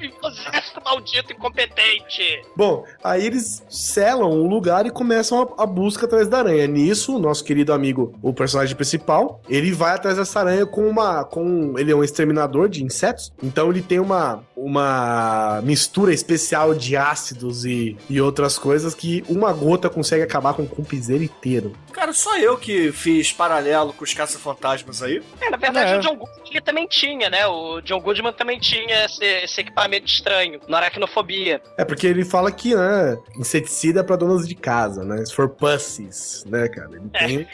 Exército 0.01 0.81
maldito 0.85 1.33
incompetente! 1.33 2.43
Bom, 2.57 2.85
aí 3.03 3.27
eles 3.27 3.63
selam 3.69 4.31
o 4.31 4.47
lugar 4.47 4.87
e 4.87 4.91
começam 4.91 5.55
a, 5.59 5.63
a 5.63 5.67
busca 5.67 6.07
atrás 6.07 6.29
da 6.29 6.39
aranha. 6.39 6.67
Nisso, 6.67 7.17
o 7.17 7.19
nosso 7.19 7.45
querido 7.45 7.73
amigo, 7.73 8.15
o 8.23 8.33
personagem 8.33 8.75
principal, 8.77 9.41
ele 9.49 9.73
vai 9.73 9.95
atrás 9.95 10.17
dessa 10.17 10.41
aranha 10.41 10.67
com 10.67 10.89
uma. 10.89 11.25
com 11.25 11.75
Ele 11.79 11.93
é 11.93 11.97
um 11.97 12.05
exterminador 12.05 12.69
de 12.69 12.83
insetos. 12.85 13.33
Então 13.43 13.71
ele 13.71 13.83
tem 13.83 13.99
uma, 14.01 14.43
uma 14.57 15.61
mistura 15.63 16.13
especial 16.13 16.75
de 16.75 16.97
ácidos 16.97 17.65
e, 17.65 17.97
e 18.09 18.21
outras 18.21 18.59
coisas 18.59 18.95
que 18.95 19.25
uma 19.29 19.53
gota 19.53 19.89
consegue 19.89 20.23
acabar 20.23 20.55
com 20.55 20.63
o 20.63 20.69
cupizeiro 20.69 21.23
inteiro. 21.25 21.73
Cara, 21.93 22.13
só 22.13 22.37
eu 22.39 22.59
que 22.59 22.93
fiz 22.93 23.33
paralelo 23.33 23.93
com 23.93 24.05
os 24.05 24.13
caça-fantasmas 24.13 25.03
aí. 25.03 25.23
É, 25.41 25.49
na 25.51 25.57
verdade, 25.57 25.93
É. 25.93 25.99
o 25.99 26.01
John 26.01 26.17
Goodman 26.17 26.63
também 26.63 26.87
tinha, 26.87 27.31
né? 27.31 27.47
O 27.47 27.81
John 27.81 28.01
Goodman 28.01 28.33
também 28.33 28.59
tinha 28.61 29.07
esse, 29.07 29.25
esse 29.47 29.61
equipamento 29.61 30.07
estranho, 30.07 30.61
na 30.69 30.79
aracnofobia. 30.79 31.63
É 31.79 31.85
porque 31.85 32.07
ele 32.07 32.25
fala 32.25 32.51
que, 32.53 32.75
né, 32.75 33.17
inseticida 33.39 34.01
é 34.01 34.03
pra 34.03 34.17
donas 34.17 34.47
de 34.47 34.55
casa, 34.55 35.05
né? 35.05 35.25
For 35.35 35.49
pussies, 35.49 36.45
né, 36.47 36.69
cara? 36.69 36.91
Ele 36.93 37.09
tem 37.11 37.49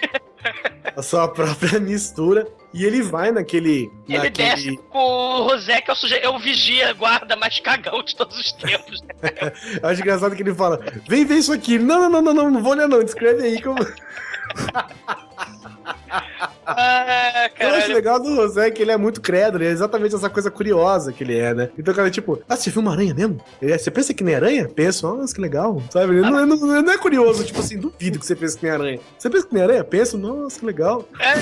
a 0.97 1.03
sua 1.03 1.29
própria 1.29 1.79
mistura. 1.79 2.47
E 2.75 2.87
ele 2.87 3.03
vai 3.03 3.31
naquele. 3.31 3.93
Ele 4.09 4.17
naquele... 4.19 4.31
desce 4.31 4.77
com 4.89 4.99
o 4.99 5.43
Rosé, 5.43 5.83
que 5.83 5.91
é 5.91 5.93
o 5.93 5.97
sujeito, 5.97 6.25
é 6.25 6.29
o 6.31 6.39
vigia, 6.39 6.95
guarda 6.95 7.37
mais 7.37 7.61
cagão 7.61 8.03
de 8.03 8.17
todos 8.17 8.39
os 8.39 8.51
tempos. 8.53 9.03
né? 9.03 9.13
Eu 9.83 9.89
acho 9.91 10.01
engraçado 10.01 10.35
que 10.35 10.43
ele 10.43 10.55
fala: 10.55 10.81
vem 11.07 11.27
ver 11.27 11.37
isso 11.37 11.53
aqui. 11.53 11.79
Não, 11.79 12.01
não, 12.01 12.09
não, 12.09 12.23
não, 12.23 12.33
não, 12.35 12.51
não 12.51 12.63
vou 12.63 12.73
olhar, 12.73 12.89
não. 12.89 13.05
Descreve 13.05 13.43
aí 13.43 13.61
que 13.61 13.69
eu. 13.69 13.75
Ah, 16.77 17.51
Eu 17.59 17.69
acho 17.75 17.93
legal 17.93 18.21
do 18.21 18.35
José 18.35 18.71
que 18.71 18.83
ele 18.83 18.91
é 18.93 18.97
muito 18.97 19.21
crédulo, 19.21 19.65
é 19.65 19.69
exatamente 19.69 20.15
essa 20.15 20.31
coisa 20.31 20.51
curiosa 20.51 21.13
que 21.13 21.23
ele 21.25 21.39
é, 21.39 21.55
né? 21.55 21.71
Então, 21.79 21.93
cara, 21.95 22.11
tipo, 22.11 22.43
ah, 22.49 22.57
você 22.57 22.71
viu 22.71 22.81
uma 22.83 22.93
aranha 22.93 23.15
mesmo? 23.15 23.41
Ele 23.61 23.73
é, 23.73 23.79
Você 23.79 23.91
pensa 23.91 24.15
que 24.15 24.25
nem 24.25 24.35
aranha? 24.35 24.69
Penso, 24.69 25.07
nossa, 25.07 25.35
que 25.35 25.41
legal. 25.41 25.83
Sabe? 25.91 26.13
Ele 26.15 26.21
não, 26.23 26.39
é- 26.41 26.47
não- 26.47 26.83
não 26.83 26.93
é 26.93 26.99
curioso, 26.99 27.45
tipo 27.45 27.61
assim, 27.61 27.79
duvido 27.79 28.19
que 28.19 28.27
você 28.27 28.35
pensa 28.37 28.57
que 28.59 28.65
nem 28.65 28.73
aranha. 28.73 29.01
Você 29.19 29.29
pensa 29.31 29.47
que 29.47 29.55
nem 29.55 29.63
aranha? 29.63 29.85
Penso, 29.85 30.17
nossa, 30.19 30.59
que 30.59 30.67
legal. 30.67 31.09
É, 31.19 31.35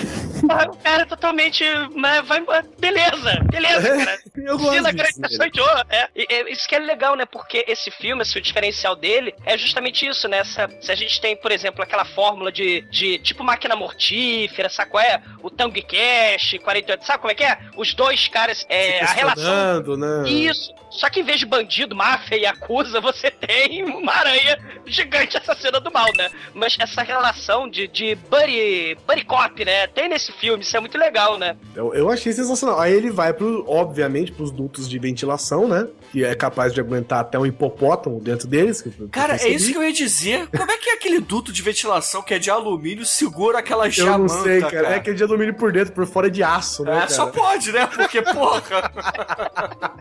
o 0.68 0.76
cara 0.76 1.02
é 1.02 1.06
totalmente. 1.06 1.64
Né, 1.94 2.22
vai, 2.22 2.42
beleza, 2.78 3.40
beleza, 3.50 3.96
cara. 4.04 4.18
Eu 4.40 4.58
gosto 4.58 4.92
disso 4.94 5.40
ouro. 5.60 5.84
É, 5.90 6.52
isso 6.52 6.68
que 6.68 6.74
é 6.74 6.78
legal, 6.78 7.14
né? 7.16 7.24
Porque 7.26 7.64
esse 7.68 7.90
filme, 7.90 8.22
esse, 8.22 8.36
o 8.38 8.40
diferencial 8.40 8.96
dele 8.96 9.34
é 9.44 9.56
justamente 9.56 10.06
isso, 10.06 10.28
né? 10.28 10.42
Se, 10.44 10.56
se 10.80 10.92
a 10.92 10.94
gente 10.94 11.20
tem, 11.20 11.36
por 11.36 11.52
exemplo, 11.52 11.82
aquela 11.82 12.04
fórmula 12.04 12.50
de, 12.50 12.82
de 12.90 13.18
tipo 13.18 13.44
máquina 13.44 13.76
mortífera, 13.76 14.68
sabe 14.68 14.90
qual 14.90 15.02
é? 15.20 15.30
O 15.42 15.50
Tango 15.50 15.80
Cash, 15.82 16.58
48, 16.62 17.06
sabe 17.06 17.18
como 17.18 17.30
é 17.30 17.34
que 17.34 17.44
é? 17.44 17.58
Os 17.76 17.94
dois 17.94 18.28
caras, 18.28 18.66
é, 18.68 19.00
a 19.02 19.12
relação 19.12 19.96
né? 19.96 20.28
Isso. 20.28 20.72
Só 20.90 21.08
que 21.08 21.20
em 21.20 21.22
vez 21.22 21.38
de 21.38 21.46
bandido, 21.46 21.94
máfia 21.94 22.36
e 22.36 22.44
acusa, 22.44 23.00
você 23.00 23.30
tem 23.30 23.84
uma 23.84 24.12
aranha 24.12 24.58
gigante 24.86 25.36
assassina 25.36 25.78
do 25.80 25.90
mal, 25.90 26.08
né? 26.16 26.28
Mas 26.52 26.76
essa 26.78 27.02
relação 27.02 27.68
de, 27.68 27.86
de 27.86 28.16
buddy, 28.16 28.96
buddy 29.06 29.24
cop, 29.24 29.64
né? 29.64 29.86
Tem 29.86 30.08
nesse 30.08 30.32
filme, 30.32 30.62
isso 30.62 30.76
é 30.76 30.80
muito 30.80 30.98
legal, 30.98 31.38
né? 31.38 31.56
Eu, 31.74 31.94
eu 31.94 32.10
achei 32.10 32.32
sensacional. 32.32 32.80
Aí 32.80 32.92
ele 32.92 33.10
vai, 33.10 33.32
pro, 33.32 33.64
obviamente, 33.68 34.32
pros 34.32 34.50
dutos 34.50 34.88
de 34.88 34.98
ventilação, 34.98 35.68
né? 35.68 35.86
Que 36.10 36.24
é 36.24 36.34
capaz 36.34 36.72
de 36.72 36.80
aguentar 36.80 37.20
até 37.20 37.38
um 37.38 37.46
hipopótamo 37.46 38.20
dentro 38.20 38.48
deles. 38.48 38.82
que 38.82 38.88
eu 38.88 39.08
Cara, 39.08 39.36
é 39.36 39.48
isso 39.48 39.70
que 39.70 39.78
eu 39.78 39.82
ia 39.82 39.92
dizer. 39.92 40.48
Como 40.48 40.70
é 40.70 40.76
que 40.76 40.90
é 40.90 40.94
aquele 40.94 41.20
duto 41.20 41.52
de 41.52 41.62
ventilação 41.62 42.22
que 42.22 42.34
é 42.34 42.38
de 42.38 42.50
alumínio 42.50 43.06
segura 43.06 43.58
aquela 43.58 43.86
Eu 43.86 43.90
jamanta, 43.90 44.34
não 44.34 44.42
sei, 44.42 44.60
cara. 44.60 44.88
É 44.88 44.94
aquele 44.96 45.16
de 45.16 45.22
alumínio 45.22 45.54
por 45.54 45.72
dentro, 45.72 45.92
por 45.92 46.06
fora 46.06 46.26
é 46.26 46.30
de 46.30 46.42
aço, 46.42 46.84
né? 46.84 46.92
É, 46.92 46.94
cara? 47.00 47.10
só 47.10 47.26
pode, 47.26 47.72
né? 47.72 47.86
Porque, 47.86 48.22
porra. 48.22 48.60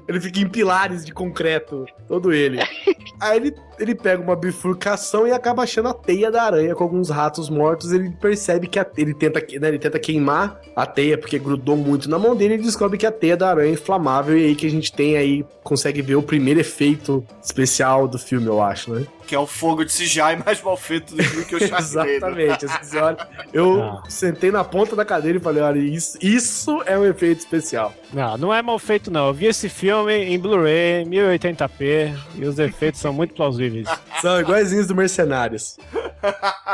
Ele 0.07 0.19
fica 0.19 0.39
em 0.39 0.49
pilares 0.49 1.05
de 1.05 1.13
concreto, 1.13 1.85
todo 2.07 2.33
ele. 2.33 2.59
Aí 3.19 3.37
ele, 3.37 3.55
ele 3.77 3.95
pega 3.95 4.21
uma 4.21 4.35
bifurcação 4.35 5.27
e 5.27 5.31
acaba 5.31 5.63
achando 5.63 5.89
a 5.89 5.93
teia 5.93 6.31
da 6.31 6.43
aranha 6.43 6.73
com 6.73 6.83
alguns 6.83 7.09
ratos 7.09 7.49
mortos. 7.49 7.91
Ele 7.91 8.09
percebe 8.09 8.67
que 8.67 8.79
a, 8.79 8.85
ele, 8.97 9.13
tenta, 9.13 9.39
né, 9.39 9.67
ele 9.67 9.79
tenta 9.79 9.99
queimar 9.99 10.59
a 10.75 10.85
teia 10.85 11.17
porque 11.17 11.37
grudou 11.37 11.75
muito 11.75 12.09
na 12.09 12.17
mão 12.17 12.35
dele 12.35 12.55
e 12.55 12.57
descobre 12.57 12.97
que 12.97 13.05
a 13.05 13.11
teia 13.11 13.35
da 13.35 13.49
aranha 13.49 13.69
é 13.69 13.73
inflamável. 13.73 14.37
E 14.37 14.45
aí 14.45 14.55
que 14.55 14.65
a 14.65 14.71
gente 14.71 14.91
tem 14.91 15.17
aí, 15.17 15.45
consegue 15.63 16.01
ver 16.01 16.15
o 16.15 16.23
primeiro 16.23 16.59
efeito 16.59 17.25
especial 17.43 18.07
do 18.07 18.17
filme, 18.17 18.47
eu 18.47 18.61
acho, 18.61 18.93
né? 18.93 19.05
Que 19.29 19.35
é 19.35 19.39
o 19.39 19.45
fogo 19.45 19.85
de 19.85 19.91
CGI 19.93 20.37
mais 20.43 20.59
mal 20.59 20.75
feito 20.75 21.15
do 21.15 21.45
que 21.45 21.55
o 21.55 21.59
Sharknado. 21.61 22.39
Exatamente. 22.41 22.65
eu 23.53 23.83
Ah. 23.83 24.01
sentei 24.09 24.49
na 24.51 24.63
ponta 24.63 24.95
da 24.95 25.05
cadeira 25.05 25.37
e 25.37 25.41
falei: 25.41 25.61
olha, 25.61 25.77
isso, 25.77 26.17
isso 26.19 26.81
é 26.87 26.97
um 26.97 27.05
efeito 27.05 27.37
especial. 27.37 27.93
Não, 28.11 28.35
não 28.39 28.51
é 28.53 28.59
mal 28.63 28.79
feito, 28.79 29.11
não. 29.11 29.27
Eu 29.27 29.33
vi 29.35 29.45
esse 29.45 29.69
filme 29.69 30.11
em 30.13 30.39
Blu-ray, 30.39 31.05
1080p, 31.05 32.17
e 32.37 32.45
os 32.45 32.57
efeitos 32.57 32.99
são 32.99 33.13
muito 33.13 33.35
plausíveis. 33.35 33.87
São 34.19 34.37
iguaizinhos 34.41 34.85
do 34.87 34.93
Mercenários. 34.95 35.77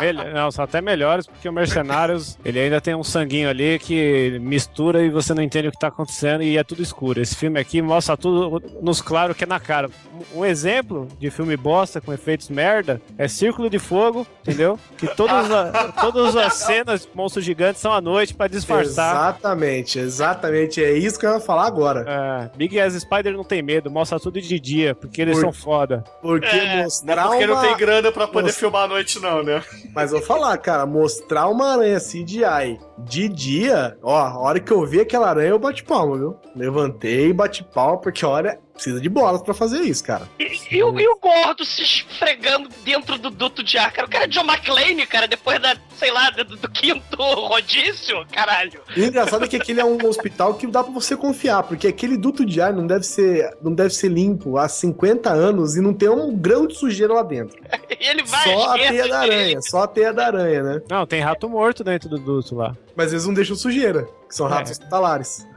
Mel- 0.01 0.33
Não, 0.33 0.49
são 0.49 0.63
até 0.65 0.81
melhores, 0.81 1.27
porque 1.27 1.47
o 1.47 1.53
Mercenários, 1.53 2.37
ele 2.43 2.59
ainda 2.59 2.81
tem 2.81 2.95
um 2.95 3.03
sanguinho 3.03 3.47
ali 3.49 3.77
que 3.77 4.39
mistura 4.41 5.03
e 5.03 5.09
você 5.11 5.31
não 5.35 5.43
entende 5.43 5.67
o 5.67 5.71
que 5.71 5.77
tá 5.77 5.89
acontecendo 5.89 6.41
e 6.41 6.57
é 6.57 6.63
tudo 6.63 6.81
escuro. 6.81 7.21
Esse 7.21 7.35
filme 7.35 7.59
aqui 7.59 7.83
mostra 7.83 8.17
tudo 8.17 8.63
nos 8.81 8.99
claro 8.99 9.35
que 9.35 9.43
é 9.43 9.47
na 9.47 9.59
cara. 9.59 9.89
Um 10.33 10.45
exemplo 10.45 11.07
de 11.19 11.29
filme 11.29 11.55
bosta 11.57 11.99
com 12.01 12.11
efeitos 12.13 12.49
merda 12.49 13.01
é 13.17 13.27
Círculo 13.27 13.69
de 13.69 13.79
Fogo, 13.79 14.25
entendeu? 14.41 14.77
Que 14.97 15.07
todas, 15.07 15.51
a- 15.51 15.91
todas 16.01 16.35
as 16.35 16.53
cenas 16.55 17.01
de 17.01 17.09
monstros 17.13 17.43
gigantes 17.45 17.81
são 17.81 17.91
à 17.93 17.99
noite 18.01 18.33
pra 18.33 18.47
disfarçar. 18.47 19.11
Exatamente, 19.35 19.99
exatamente. 19.99 20.83
É 20.83 20.91
isso 20.93 21.19
que 21.19 21.25
eu 21.25 21.33
ia 21.33 21.39
falar 21.39 21.65
agora. 21.67 22.05
É, 22.07 22.57
Big 22.57 22.79
Ass 22.79 22.93
Spider 22.95 23.33
não 23.33 23.43
tem 23.43 23.61
medo, 23.61 23.89
mostra 23.91 24.19
tudo 24.19 24.39
de 24.41 24.59
dia, 24.59 24.93
porque 24.95 25.21
eles 25.21 25.35
Por- 25.35 25.41
são 25.41 25.53
foda. 25.53 26.03
Porque 26.21 26.45
É, 26.45 26.65
Não 26.65 26.71
é 26.79 26.83
mostrar 26.83 27.27
porque 27.27 27.47
não 27.47 27.53
uma... 27.55 27.61
tem 27.63 27.77
grana 27.77 28.11
pra 28.11 28.27
poder 28.27 28.47
Nossa. 28.47 28.59
filmar 28.59 28.83
à 28.83 28.87
noite, 28.87 29.19
não, 29.19 29.43
né? 29.43 29.61
Mas 29.93 30.11
vou 30.11 30.21
falar, 30.21 30.57
cara, 30.57 30.85
mostrar 30.85 31.47
uma 31.47 31.73
aranha 31.73 31.99
CGI 31.99 32.79
de 32.99 33.27
dia, 33.29 33.97
ó, 34.01 34.15
a 34.17 34.39
hora 34.39 34.59
que 34.59 34.71
eu 34.71 34.85
vi 34.85 35.01
aquela 35.01 35.29
aranha, 35.29 35.49
eu 35.49 35.59
bati 35.59 35.83
palma, 35.83 36.17
viu? 36.17 36.35
Levantei 36.55 37.27
e 37.29 37.33
bati 37.33 37.63
palma, 37.63 37.97
porque 37.97 38.25
olha, 38.25 38.59
precisa 38.75 38.99
de 39.01 39.09
bolas 39.09 39.41
pra 39.41 39.53
fazer 39.53 39.79
isso, 39.81 40.03
cara. 40.03 40.27
E, 40.39 40.75
e 40.77 40.83
o, 40.83 40.99
e 40.99 41.07
o 41.07 41.17
gordo 41.17 41.65
se 41.65 41.81
esfregando 41.81 42.69
dentro 42.83 43.17
do 43.17 43.29
duto 43.29 43.63
de 43.63 43.77
ar, 43.77 43.91
cara. 43.91 44.07
O 44.07 44.11
cara 44.11 44.25
é 44.25 44.27
John 44.27 44.43
McClane, 44.43 45.05
cara, 45.07 45.27
depois 45.27 45.59
da, 45.61 45.75
sei 45.97 46.11
lá, 46.11 46.29
do, 46.29 46.43
do 46.43 46.69
quinto 46.69 47.15
rodízio, 47.17 48.25
caralho. 48.31 48.79
E 48.95 49.01
o 49.01 49.05
engraçado 49.05 49.45
é 49.45 49.47
que 49.47 49.55
aquele 49.55 49.79
é 49.79 49.85
um 49.85 49.97
hospital 50.05 50.53
que 50.55 50.67
dá 50.67 50.83
pra 50.83 50.93
você 50.93 51.15
confiar, 51.15 51.63
porque 51.63 51.87
aquele 51.87 52.17
duto 52.17 52.45
de 52.45 52.61
ar 52.61 52.73
não 52.73 52.85
deve 52.85 53.05
ser, 53.05 53.49
não 53.61 53.73
deve 53.73 53.91
ser 53.93 54.09
limpo 54.09 54.57
há 54.57 54.67
50 54.67 55.29
anos 55.31 55.75
e 55.75 55.81
não 55.81 55.93
tem 55.93 56.09
um 56.09 56.35
grão 56.35 56.67
de 56.67 56.75
sujeira 56.75 57.13
lá 57.13 57.23
dentro. 57.23 57.57
E 57.97 58.07
ele 58.07 58.23
vai 58.23 58.43
Só 58.43 58.71
a 58.71 58.77
teia 58.77 59.07
da 59.07 59.19
aranha, 59.19 59.61
só 59.61 59.83
a 59.83 59.87
teia 59.87 60.13
da 60.13 60.25
aranha, 60.27 60.63
né? 60.63 60.81
Não, 60.89 61.07
tem 61.07 61.21
rato 61.21 61.47
morto 61.49 61.83
dentro 61.83 62.09
do 62.09 62.17
duto 62.19 62.53
lá. 62.55 62.75
Mas 62.95 63.11
eles 63.13 63.25
não 63.25 63.33
deixam 63.33 63.55
sujeira, 63.55 64.07
que 64.27 64.35
são 64.35 64.47
ratos 64.47 64.71
É. 64.71 64.73
hospitalares. 64.73 65.47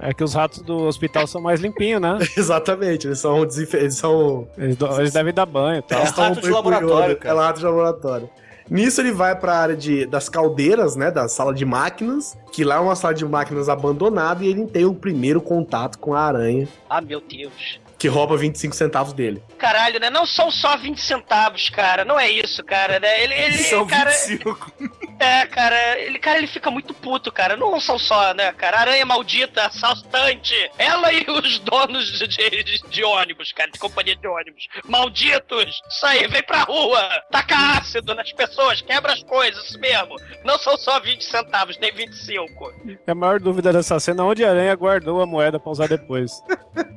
É 0.00 0.12
que 0.14 0.22
os 0.24 0.34
ratos 0.34 0.60
do 0.62 0.76
hospital 0.86 1.26
são 1.26 1.40
mais 1.40 1.60
limpinhos, 1.60 2.00
né? 2.00 2.18
Exatamente, 2.36 3.06
eles 3.08 3.18
são, 3.18 3.44
desinfe... 3.46 3.76
eles 3.76 3.94
são 3.96 4.46
Eles, 4.56 4.76
do- 4.76 4.86
eles 5.00 5.12
devem 5.12 5.32
dar 5.34 5.46
banho 5.46 5.78
e 5.78 5.82
tal. 5.82 6.00
É 6.00 6.04
rato 6.04 6.40
de 6.40 6.50
laboratório, 6.50 7.16
cara. 7.16 7.34
É 7.34 7.42
rato 7.44 7.58
de 7.58 7.64
laboratório. 7.64 8.30
Nisso 8.70 9.00
ele 9.00 9.12
vai 9.12 9.34
pra 9.34 9.56
área 9.56 9.74
de, 9.76 10.04
das 10.04 10.28
caldeiras, 10.28 10.94
né? 10.94 11.10
Da 11.10 11.26
sala 11.26 11.54
de 11.54 11.64
máquinas, 11.64 12.36
que 12.52 12.62
lá 12.64 12.76
é 12.76 12.78
uma 12.78 12.94
sala 12.94 13.14
de 13.14 13.24
máquinas 13.24 13.68
abandonada 13.68 14.44
e 14.44 14.48
ele 14.48 14.66
tem 14.66 14.84
o 14.84 14.94
primeiro 14.94 15.40
contato 15.40 15.98
com 15.98 16.12
a 16.14 16.20
aranha, 16.20 16.68
Ah, 16.88 17.00
meu 17.00 17.20
Deus. 17.20 17.80
Que 17.98 18.06
rouba 18.06 18.36
25 18.36 18.76
centavos 18.76 19.12
dele. 19.12 19.42
Caralho, 19.58 19.98
né? 19.98 20.08
Não 20.08 20.24
são 20.24 20.50
só 20.50 20.76
20 20.76 21.00
centavos, 21.00 21.68
cara. 21.68 22.04
Não 22.04 22.18
é 22.18 22.30
isso, 22.30 22.62
cara, 22.62 23.00
né? 23.00 23.24
Ele, 23.24 23.34
ele 23.34 23.58
São 23.64 23.86
cara, 23.86 24.10
25. 24.10 24.72
é, 25.18 25.46
cara, 25.46 25.98
ele, 25.98 26.18
cara, 26.18 26.38
ele 26.38 26.46
fica 26.46 26.70
muito 26.70 26.94
puto, 26.94 27.32
cara. 27.32 27.56
Não 27.56 27.80
são 27.80 27.98
só, 27.98 28.32
né, 28.34 28.52
cara? 28.52 28.78
Aranha 28.78 29.04
maldita, 29.04 29.66
assaltante. 29.66 30.54
Ela 30.78 31.12
e 31.12 31.24
os 31.28 31.58
donos 31.58 32.06
de, 32.18 32.28
de, 32.28 32.88
de 32.88 33.04
ônibus, 33.04 33.50
cara, 33.50 33.70
de 33.70 33.78
companhia 33.80 34.14
de 34.14 34.28
ônibus. 34.28 34.68
Malditos! 34.86 35.80
Isso 35.90 36.06
aí, 36.06 36.26
vem 36.28 36.42
pra 36.44 36.62
rua! 36.62 37.00
Taca 37.32 37.78
ácido 37.78 38.14
nas 38.14 38.32
pessoas, 38.32 38.80
quebra 38.80 39.12
as 39.12 39.22
coisas, 39.24 39.64
isso 39.64 39.80
mesmo. 39.80 40.14
Não 40.44 40.56
são 40.58 40.76
só 40.76 41.00
20 41.00 41.24
centavos, 41.24 41.76
nem 41.78 41.92
25. 41.92 42.72
A 43.06 43.14
maior 43.14 43.40
dúvida 43.40 43.72
dessa 43.72 43.98
cena 43.98 44.22
é 44.22 44.26
onde 44.26 44.44
a 44.44 44.50
aranha 44.50 44.74
guardou 44.76 45.20
a 45.20 45.26
moeda 45.26 45.58
pra 45.58 45.72
usar 45.72 45.88
depois. 45.88 46.30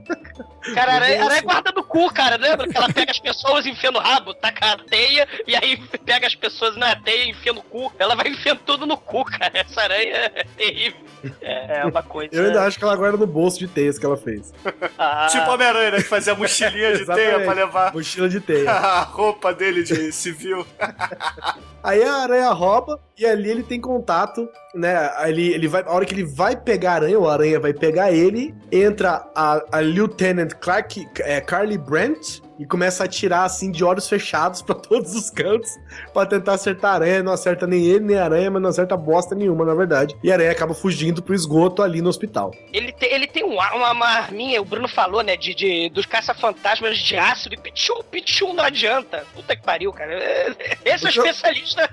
Cara, 0.74 0.94
aranha, 0.94 1.24
aranha 1.26 1.42
guarda 1.42 1.72
no 1.76 1.84
cu, 1.84 2.12
cara. 2.14 2.36
Lembra 2.38 2.68
que 2.68 2.78
ela 2.78 2.92
pega 2.92 3.12
as 3.12 3.20
pessoas 3.20 3.66
e 3.66 3.70
enfia 3.70 3.92
no 3.92 4.00
rabo, 4.00 4.34
taca 4.34 4.74
a 4.74 4.78
teia, 4.78 5.28
e 5.48 5.56
aí 5.56 5.78
pega 6.06 6.28
as 6.28 6.36
pessoas 6.36 6.76
na 6.78 6.96
teia 6.96 7.26
e 7.26 7.30
enfia 7.32 7.54
no 7.54 7.62
cu. 7.62 7.92
Ela 7.98 8.16
vai 8.16 8.28
enfiando 8.28 8.60
tudo 8.66 8.86
no 8.86 8.98
cu, 8.98 9.24
cara. 9.26 9.52
Essa 9.54 9.82
aranha 9.82 10.32
é 10.36 10.46
terrível. 10.58 11.00
É, 11.42 11.82
é 11.82 11.86
uma 11.86 12.02
coisa. 12.04 12.34
Eu 12.34 12.46
ainda 12.46 12.64
acho 12.64 12.78
que 12.78 12.84
ela 12.84 12.96
guarda 12.96 13.18
no 13.18 13.28
bolso 13.28 13.60
de 13.60 13.68
teias 13.68 14.00
que 14.00 14.06
ela 14.06 14.18
fez. 14.18 14.54
Ah, 14.98 15.28
Tipo 15.30 15.52
Homem-Aranha, 15.52 15.92
né? 15.92 15.98
Que 15.98 16.04
fazia 16.04 16.34
mochilinha 16.36 16.98
de 16.98 17.06
teia 17.06 17.40
pra 17.42 17.54
levar 17.54 17.94
Mochila 17.94 18.28
de 18.30 18.40
teia. 18.40 18.70
a 18.72 19.02
roupa 19.02 19.54
dele 19.54 19.84
de 19.84 20.12
civil. 20.12 20.66
Aí 21.84 22.04
a 22.04 22.14
aranha 22.24 22.50
rouba 22.52 23.00
e 23.18 23.26
ali 23.26 23.50
ele 23.50 23.64
tem 23.64 23.80
contato, 23.80 24.48
né? 24.74 25.10
Ele, 25.28 25.54
ele 25.54 25.68
vai, 25.68 25.82
a 25.84 25.92
hora 25.92 26.06
que 26.06 26.14
ele 26.14 26.24
vai 26.26 26.56
pegar 26.56 26.92
a 26.92 26.96
aranha, 26.96 27.20
ou 27.20 27.30
a 27.30 27.34
aranha 27.34 27.60
vai 27.60 27.74
pegar 27.74 28.12
ele, 28.12 28.54
entra 28.72 29.26
a, 29.36 29.62
a 29.72 29.82
Lieutenant 29.82 30.52
Clark, 30.60 31.08
é, 31.20 31.42
Carly 31.42 31.78
Brent 31.78 32.40
e 32.60 32.66
começa 32.66 33.04
a 33.04 33.06
atirar 33.08 33.44
assim 33.44 33.72
de 33.72 33.84
olhos 33.84 34.08
fechados 34.08 34.62
pra 34.62 34.76
todos 34.76 35.16
os 35.16 35.32
cantos 35.32 35.72
pra 36.14 36.26
tentar 36.28 36.54
acertar 36.54 36.92
a 36.92 36.96
aranha. 36.96 37.24
Não 37.24 37.32
acerta 37.34 37.66
nem 37.66 37.84
ele 37.86 38.06
nem 38.06 38.18
a 38.18 38.24
aranha, 38.26 38.52
mas 38.52 38.62
não 38.62 38.70
acerta 38.70 38.96
bosta 38.96 39.34
nenhuma, 39.34 39.66
na 39.66 39.74
verdade. 39.74 40.16
E 40.24 40.30
a 40.32 40.36
aranha 40.36 40.52
acaba 40.52 40.74
fugindo 40.76 41.24
pro 41.24 41.34
esgoto 41.34 41.82
ali 41.82 42.02
no 42.02 42.10
hospital. 42.10 42.52
Ele 42.72 42.92
tem, 42.92 43.12
ele 43.12 43.26
tem 43.28 43.44
um, 43.44 43.54
uma, 43.56 43.92
uma 43.92 44.06
arminha, 44.08 44.62
o 44.62 44.66
Bruno 44.66 44.88
falou, 44.88 45.24
né? 45.24 45.36
De, 45.36 45.56
de, 45.56 45.90
dos 45.90 46.06
caça-fantasmas 46.06 46.98
de 47.00 47.18
ácido 47.18 47.56
e 47.56 47.58
pichu, 47.58 48.04
pichu 48.12 48.54
não 48.54 48.64
adianta. 48.64 49.26
Puta 49.34 49.56
que 49.56 49.64
pariu, 49.64 49.92
cara. 49.92 50.14
Esse 50.86 51.06
é 51.08 51.10
o 51.10 51.12
Eu- 51.12 51.26
especialista. 51.26 51.90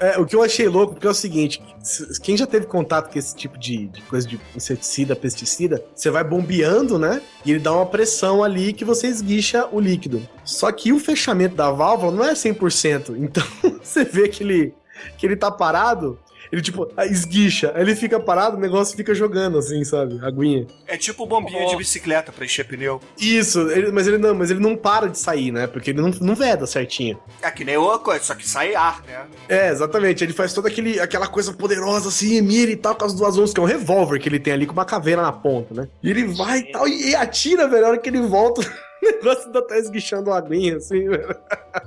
É, 0.00 0.18
o 0.18 0.26
que 0.26 0.36
eu 0.36 0.42
achei 0.42 0.68
louco, 0.68 0.94
porque 0.94 1.06
é 1.06 1.10
o 1.10 1.14
seguinte: 1.14 1.62
se- 1.82 2.15
quem 2.18 2.36
já 2.36 2.46
teve 2.46 2.66
contato 2.66 3.12
com 3.12 3.18
esse 3.18 3.34
tipo 3.34 3.58
de, 3.58 3.86
de 3.86 4.02
coisa 4.02 4.26
de 4.26 4.40
inseticida, 4.54 5.16
pesticida, 5.16 5.84
você 5.94 6.10
vai 6.10 6.22
bombeando, 6.24 6.98
né? 6.98 7.22
E 7.44 7.50
ele 7.50 7.60
dá 7.60 7.72
uma 7.72 7.86
pressão 7.86 8.42
ali 8.42 8.72
que 8.72 8.84
você 8.84 9.06
esguicha 9.06 9.68
o 9.70 9.80
líquido. 9.80 10.26
Só 10.44 10.70
que 10.72 10.92
o 10.92 10.98
fechamento 10.98 11.54
da 11.54 11.70
válvula 11.70 12.12
não 12.12 12.24
é 12.24 12.32
100%. 12.32 13.16
Então 13.18 13.44
você 13.82 14.04
vê 14.04 14.28
que 14.28 14.42
ele, 14.42 14.74
que 15.16 15.26
ele 15.26 15.36
tá 15.36 15.50
parado, 15.50 16.18
ele 16.52 16.62
tipo, 16.62 16.88
esguicha, 17.10 17.72
aí 17.74 17.82
ele 17.82 17.94
fica 17.96 18.18
parado, 18.20 18.56
o 18.56 18.60
negócio 18.60 18.96
fica 18.96 19.14
jogando 19.14 19.58
assim, 19.58 19.82
sabe? 19.84 20.18
Aguinha. 20.22 20.66
É 20.86 20.96
tipo 20.96 21.26
bombinha 21.26 21.66
de 21.66 21.76
bicicleta 21.76 22.32
pra 22.32 22.44
encher 22.44 22.64
pneu. 22.66 23.00
Isso, 23.18 23.60
ele- 23.70 23.90
mas 23.92 24.06
ele 24.06 24.18
não, 24.18 24.34
mas 24.34 24.50
ele 24.50 24.60
não 24.60 24.76
para 24.76 25.08
de 25.08 25.18
sair, 25.18 25.50
né? 25.52 25.66
Porque 25.66 25.90
ele 25.90 26.00
não, 26.00 26.10
não 26.20 26.34
veda 26.34 26.66
certinho. 26.66 27.18
É 27.42 27.50
que 27.50 27.64
nem 27.64 27.76
outra 27.76 27.98
coisa, 27.98 28.24
só 28.24 28.34
que 28.34 28.48
sai 28.48 28.74
ar, 28.74 29.02
né? 29.06 29.26
É, 29.48 29.70
exatamente. 29.70 30.22
Ele 30.24 30.32
faz 30.32 30.52
toda 30.52 30.68
aquele, 30.68 31.00
aquela 31.00 31.26
coisa 31.26 31.52
poderosa 31.52 32.08
assim, 32.08 32.40
mira 32.40 32.70
e 32.70 32.76
tal, 32.76 32.94
com 32.94 33.04
as 33.04 33.14
duas 33.14 33.36
mãos, 33.36 33.52
que 33.52 33.60
é 33.60 33.62
um 33.62 33.66
revólver 33.66 34.18
que 34.18 34.28
ele 34.28 34.38
tem 34.40 34.52
ali 34.52 34.66
com 34.66 34.72
uma 34.72 34.84
caveira 34.84 35.22
na 35.22 35.32
ponta, 35.32 35.74
né? 35.74 35.88
E 36.02 36.10
ele 36.10 36.24
vai 36.24 36.58
e 36.60 36.72
tal, 36.72 36.86
e, 36.88 37.10
e 37.10 37.14
atira, 37.16 37.66
velho. 37.68 37.86
A 37.86 37.88
hora 37.90 37.98
que 37.98 38.08
ele 38.08 38.20
volta, 38.22 38.60
negócio 39.22 39.46
ainda 39.46 39.62
tá 39.66 39.76
esguichando 39.78 40.30
a 40.32 40.38
aguinha, 40.38 40.76
assim, 40.76 41.08
velho. 41.08 41.36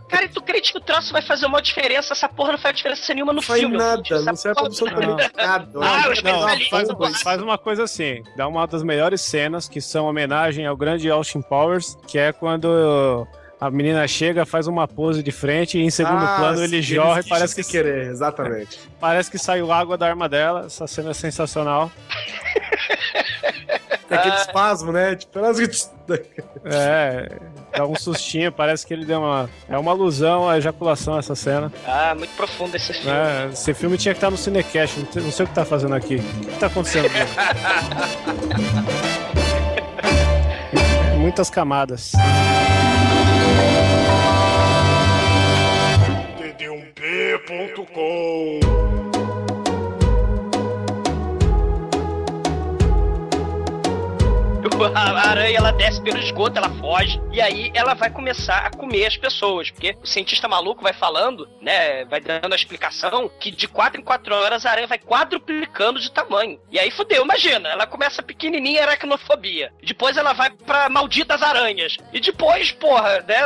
Cara, 0.09 0.25
e 0.25 0.29
tu 0.29 0.41
crente 0.41 0.71
que 0.71 0.77
o 0.77 0.81
troço 0.81 1.11
vai 1.11 1.21
fazer 1.21 1.45
uma 1.45 1.61
diferença? 1.61 2.13
Essa 2.13 2.27
porra 2.29 2.51
não 2.53 2.59
faz 2.59 2.75
diferença 2.75 3.13
nenhuma 3.13 3.31
no 3.33 3.37
Não 3.37 3.41
faz 3.43 3.59
filme. 3.59 3.77
nada, 3.77 4.21
não 4.21 4.35
serve 4.35 4.59
absolutamente 4.61 5.31
nada. 5.35 5.79
Ah, 5.81 6.03
que 6.07 6.13
espero 6.13 6.35
é 6.35 6.39
uma 6.39 6.69
Faz, 6.69 7.21
faz 7.21 7.41
uma 7.41 7.57
coisa 7.57 7.83
assim, 7.83 8.23
dá 8.35 8.47
uma 8.47 8.65
das 8.67 8.83
melhores 8.83 9.21
cenas, 9.21 9.67
que 9.67 9.81
são 9.81 10.05
homenagem 10.05 10.65
ao 10.65 10.75
grande 10.77 11.09
Austin 11.09 11.41
Powers, 11.41 11.97
que 12.07 12.17
é 12.17 12.31
quando 12.31 13.27
a 13.59 13.69
menina 13.69 14.07
chega, 14.07 14.45
faz 14.45 14.67
uma 14.67 14.87
pose 14.87 15.21
de 15.21 15.31
frente 15.31 15.77
e 15.77 15.81
em 15.83 15.89
segundo 15.89 16.23
Ah, 16.23 16.37
plano 16.39 16.63
ele 16.63 16.81
jorra 16.81 17.19
e 17.19 17.27
parece 17.27 17.55
que, 17.55 17.69
querer, 17.69 18.07
exatamente. 18.07 18.79
parece 19.01 19.29
que 19.29 19.37
saiu 19.37 19.71
água 19.71 19.97
da 19.97 20.07
arma 20.07 20.29
dela. 20.29 20.65
Essa 20.67 20.87
cena 20.87 21.11
é 21.11 21.13
sensacional. 21.13 21.91
Tem 24.09 24.17
aquele 24.17 24.35
espasmo, 24.37 24.91
né? 24.91 25.15
Tipo, 25.15 25.39
É, 26.65 27.29
dá 27.77 27.85
um 27.85 27.95
sustinho, 27.95 28.51
parece 28.51 28.85
que 28.85 28.93
ele 28.93 29.05
deu 29.05 29.19
uma. 29.19 29.47
É 29.69 29.77
uma 29.77 29.91
alusão 29.91 30.49
à 30.49 30.57
ejaculação 30.57 31.19
essa 31.19 31.35
cena. 31.35 31.71
Ah, 31.85 32.15
muito 32.17 32.35
profundo 32.35 32.75
esse 32.75 32.91
filme. 32.91 33.11
É, 33.11 33.49
esse 33.53 33.73
filme 33.75 33.97
tinha 33.97 34.15
que 34.15 34.17
estar 34.17 34.31
no 34.31 34.37
Cinecast, 34.37 35.07
não, 35.15 35.31
sei 35.31 35.45
o 35.45 35.47
que 35.47 35.53
tá 35.53 35.63
fazendo 35.63 35.93
aqui. 35.93 36.15
O 36.15 36.47
que 36.47 36.59
tá 36.59 36.65
acontecendo? 36.65 37.07
Muitas 41.19 41.51
camadas. 41.51 42.13
td1p.com 46.39 48.68
A 54.95 55.29
aranha 55.29 55.57
ela 55.57 55.71
desce 55.71 56.01
pelo 56.01 56.17
esgoto, 56.19 56.57
ela 56.57 56.69
foge, 56.69 57.19
e 57.39 57.41
aí 57.41 57.71
ela 57.73 57.93
vai 57.93 58.09
começar 58.09 58.65
a 58.65 58.69
comer 58.69 59.05
as 59.05 59.15
pessoas, 59.15 59.71
porque 59.71 59.95
o 60.03 60.05
cientista 60.05 60.45
maluco 60.45 60.83
vai 60.83 60.91
falando, 60.91 61.47
né, 61.61 62.03
vai 62.03 62.19
dando 62.19 62.51
a 62.51 62.55
explicação 62.55 63.31
que 63.39 63.49
de 63.49 63.65
4 63.65 64.01
em 64.01 64.03
4 64.03 64.35
horas 64.35 64.65
a 64.65 64.71
aranha 64.71 64.87
vai 64.87 64.99
quadruplicando 64.99 66.01
de 66.01 66.11
tamanho. 66.11 66.59
E 66.69 66.77
aí 66.77 66.91
fudeu, 66.91 67.23
imagina, 67.23 67.69
ela 67.69 67.87
começa 67.87 68.21
pequenininha, 68.21 68.81
aracnofobia. 68.81 69.71
Depois 69.81 70.17
ela 70.17 70.33
vai 70.33 70.49
pra 70.49 70.89
malditas 70.89 71.41
aranhas. 71.41 71.95
E 72.11 72.19
depois, 72.19 72.73
porra, 72.73 73.23
né, 73.25 73.37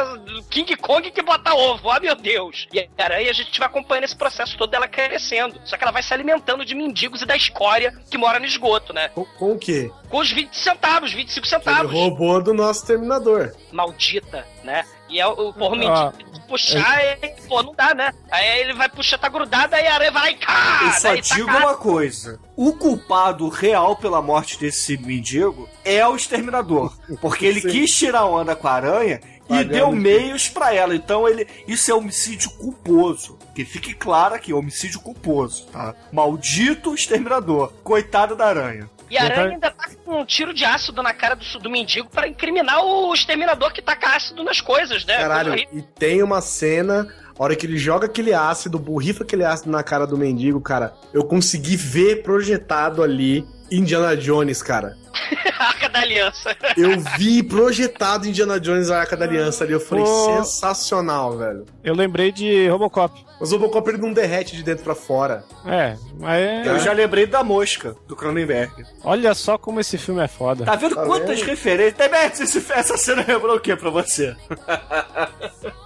King 0.49 0.75
Kong 0.75 1.11
que 1.11 1.21
bota 1.21 1.53
ovo, 1.53 1.91
ah 1.91 1.99
meu 1.99 2.15
Deus. 2.15 2.67
E 2.73 2.79
a 2.79 3.03
aranha 3.03 3.29
a 3.29 3.33
gente 3.33 3.59
vai 3.59 3.67
acompanhando 3.67 4.05
esse 4.05 4.15
processo 4.15 4.57
todo 4.57 4.71
dela 4.71 4.87
crescendo. 4.87 5.61
Só 5.65 5.77
que 5.77 5.83
ela 5.83 5.91
vai 5.91 6.01
se 6.01 6.11
alimentando 6.11 6.65
de 6.65 6.73
mendigos 6.73 7.21
e 7.21 7.27
da 7.27 7.35
escória 7.35 7.93
que 8.09 8.17
mora 8.17 8.39
no 8.39 8.45
esgoto, 8.47 8.91
né? 8.91 9.09
Com, 9.09 9.23
com 9.23 9.51
o 9.51 9.59
quê? 9.59 9.91
Com 10.09 10.17
os 10.17 10.31
20 10.31 10.57
centavos, 10.57 11.13
25 11.13 11.45
Ele 11.45 11.49
centavos 11.49 11.91
roubou 11.91 12.41
do 12.41 12.55
nosso 12.55 12.87
Terminador. 12.87 13.53
Maldita, 13.87 14.45
né? 14.63 14.85
E 15.09 15.19
é 15.19 15.27
o, 15.27 15.53
porra, 15.53 15.75
Ah, 15.75 16.11
mendigo 16.15 16.47
puxar, 16.47 17.03
e, 17.03 17.27
pô, 17.47 17.61
não 17.63 17.73
dá, 17.73 17.93
né? 17.93 18.13
Aí 18.31 18.61
ele 18.61 18.73
vai 18.73 18.89
puxar, 18.89 19.17
tá 19.17 19.27
grudado, 19.29 19.75
aí 19.75 19.85
a 19.87 19.93
aranha 19.95 20.11
vai 20.11 20.21
lá 20.23 20.31
e 20.31 20.35
cá! 20.35 20.79
Eu 20.85 20.91
só 20.93 21.09
tá 21.15 21.35
digo 21.35 21.47
cá. 21.47 21.57
uma 21.57 21.75
coisa: 21.75 22.39
o 22.55 22.73
culpado 22.73 23.47
real 23.49 23.95
pela 23.95 24.21
morte 24.21 24.57
desse 24.59 24.97
mendigo 24.97 25.67
é 25.83 26.05
o 26.07 26.15
exterminador. 26.15 26.95
Porque 27.21 27.45
ele 27.45 27.61
Sim. 27.61 27.69
quis 27.69 27.95
tirar 27.95 28.25
onda 28.25 28.55
com 28.55 28.67
a 28.67 28.71
aranha 28.73 29.19
e 29.49 29.63
deu 29.63 29.89
de- 29.89 29.95
meios 29.95 30.47
pra 30.49 30.73
ela. 30.73 30.95
Então 30.95 31.27
ele. 31.27 31.47
Isso 31.67 31.91
é 31.91 31.93
homicídio 31.93 32.49
culposo. 32.51 33.37
Que 33.53 33.63
fique 33.65 33.93
claro 33.93 34.33
aqui, 34.35 34.51
homicídio 34.53 34.99
culposo, 34.99 35.67
tá? 35.71 35.93
Maldito 36.11 36.93
exterminador. 36.95 37.71
Coitado 37.83 38.35
da 38.35 38.47
aranha. 38.47 38.89
E 39.13 39.17
a 39.17 39.21
tá- 39.21 39.25
aranha 39.27 39.51
ainda 39.51 39.69
tá 39.69 39.89
com 40.03 40.21
um 40.21 40.25
tiro 40.25 40.53
de 40.53 40.65
ácido 40.65 41.03
na 41.03 41.13
cara 41.13 41.35
do, 41.35 41.59
do 41.59 41.69
mendigo 41.69 42.09
pra 42.09 42.27
incriminar 42.27 42.83
o 42.83 43.13
exterminador 43.13 43.71
que 43.71 43.81
taca 43.81 44.15
ácido 44.15 44.43
nas 44.43 44.59
coisas, 44.59 45.05
né? 45.05 45.17
Caralho, 45.17 45.53
e 45.71 45.81
tem 45.83 46.23
uma 46.23 46.41
cena, 46.41 47.07
a 47.37 47.43
hora 47.43 47.55
que 47.55 47.67
ele 47.67 47.77
joga 47.77 48.07
aquele 48.07 48.33
ácido, 48.33 48.79
borrifa 48.79 49.23
aquele 49.23 49.45
ácido 49.45 49.69
na 49.69 49.83
cara 49.83 50.07
do 50.07 50.17
mendigo, 50.17 50.59
cara, 50.59 50.95
eu 51.13 51.23
consegui 51.23 51.75
ver 51.75 52.23
projetado 52.23 53.03
ali 53.03 53.45
Indiana 53.77 54.15
Jones, 54.15 54.61
cara. 54.61 54.95
Arca 55.59 55.87
da 55.89 55.99
aliança. 56.01 56.55
Eu 56.75 56.99
vi 57.17 57.41
projetado 57.43 58.27
Indiana 58.27 58.59
Jones 58.59 58.89
a 58.89 58.99
Arca 58.99 59.15
da 59.15 59.25
Aliança 59.25 59.63
ali, 59.63 59.73
eu 59.73 59.79
falei, 59.79 60.03
Pô. 60.03 60.37
sensacional, 60.43 61.37
velho. 61.37 61.65
Eu 61.83 61.93
lembrei 61.93 62.31
de 62.31 62.67
Robocop. 62.67 63.23
Mas 63.39 63.51
o 63.51 63.57
Robocop 63.57 63.89
ele 63.89 63.97
não 63.99 64.11
derrete 64.13 64.55
de 64.55 64.63
dentro 64.63 64.83
pra 64.83 64.95
fora. 64.95 65.43
É, 65.65 65.95
mas 66.19 66.41
é- 66.41 66.67
Eu 66.67 66.79
já 66.79 66.91
lembrei 66.93 67.25
da 67.27 67.43
mosca, 67.43 67.95
do 68.07 68.15
Cronenberg. 68.15 68.71
olha 69.03 69.33
só 69.33 69.57
como 69.57 69.79
esse 69.79 69.97
filme 69.97 70.21
é 70.23 70.27
foda. 70.27 70.65
Tá 70.65 70.75
vendo 70.75 70.95
Tá 70.95 71.05
quantas 71.05 71.39
vendo? 71.39 71.49
referências? 71.49 72.55
Esse- 72.55 72.73
essa 72.73 72.97
cena 72.97 73.23
lembrou 73.27 73.55
o 73.55 73.59
que 73.59 73.75
pra 73.75 73.89
você? 73.89 74.35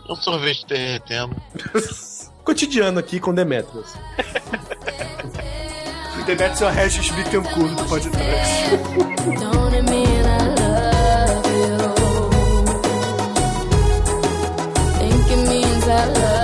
Um 0.10 0.16
sorvete 0.16 0.66
derretendo. 0.68 1.36
Cotidiano 2.44 2.98
aqui 3.00 3.20
com 3.20 3.34
Demetrius. 3.34 3.94
Temetes 6.28 6.62
é 6.62 6.66
o 6.66 6.70
Regis 6.70 7.10
Bittencourt 7.12 7.74
do 7.74 7.86
podcast. 7.86 8.70
Don't 9.40 9.74
it 15.90 16.37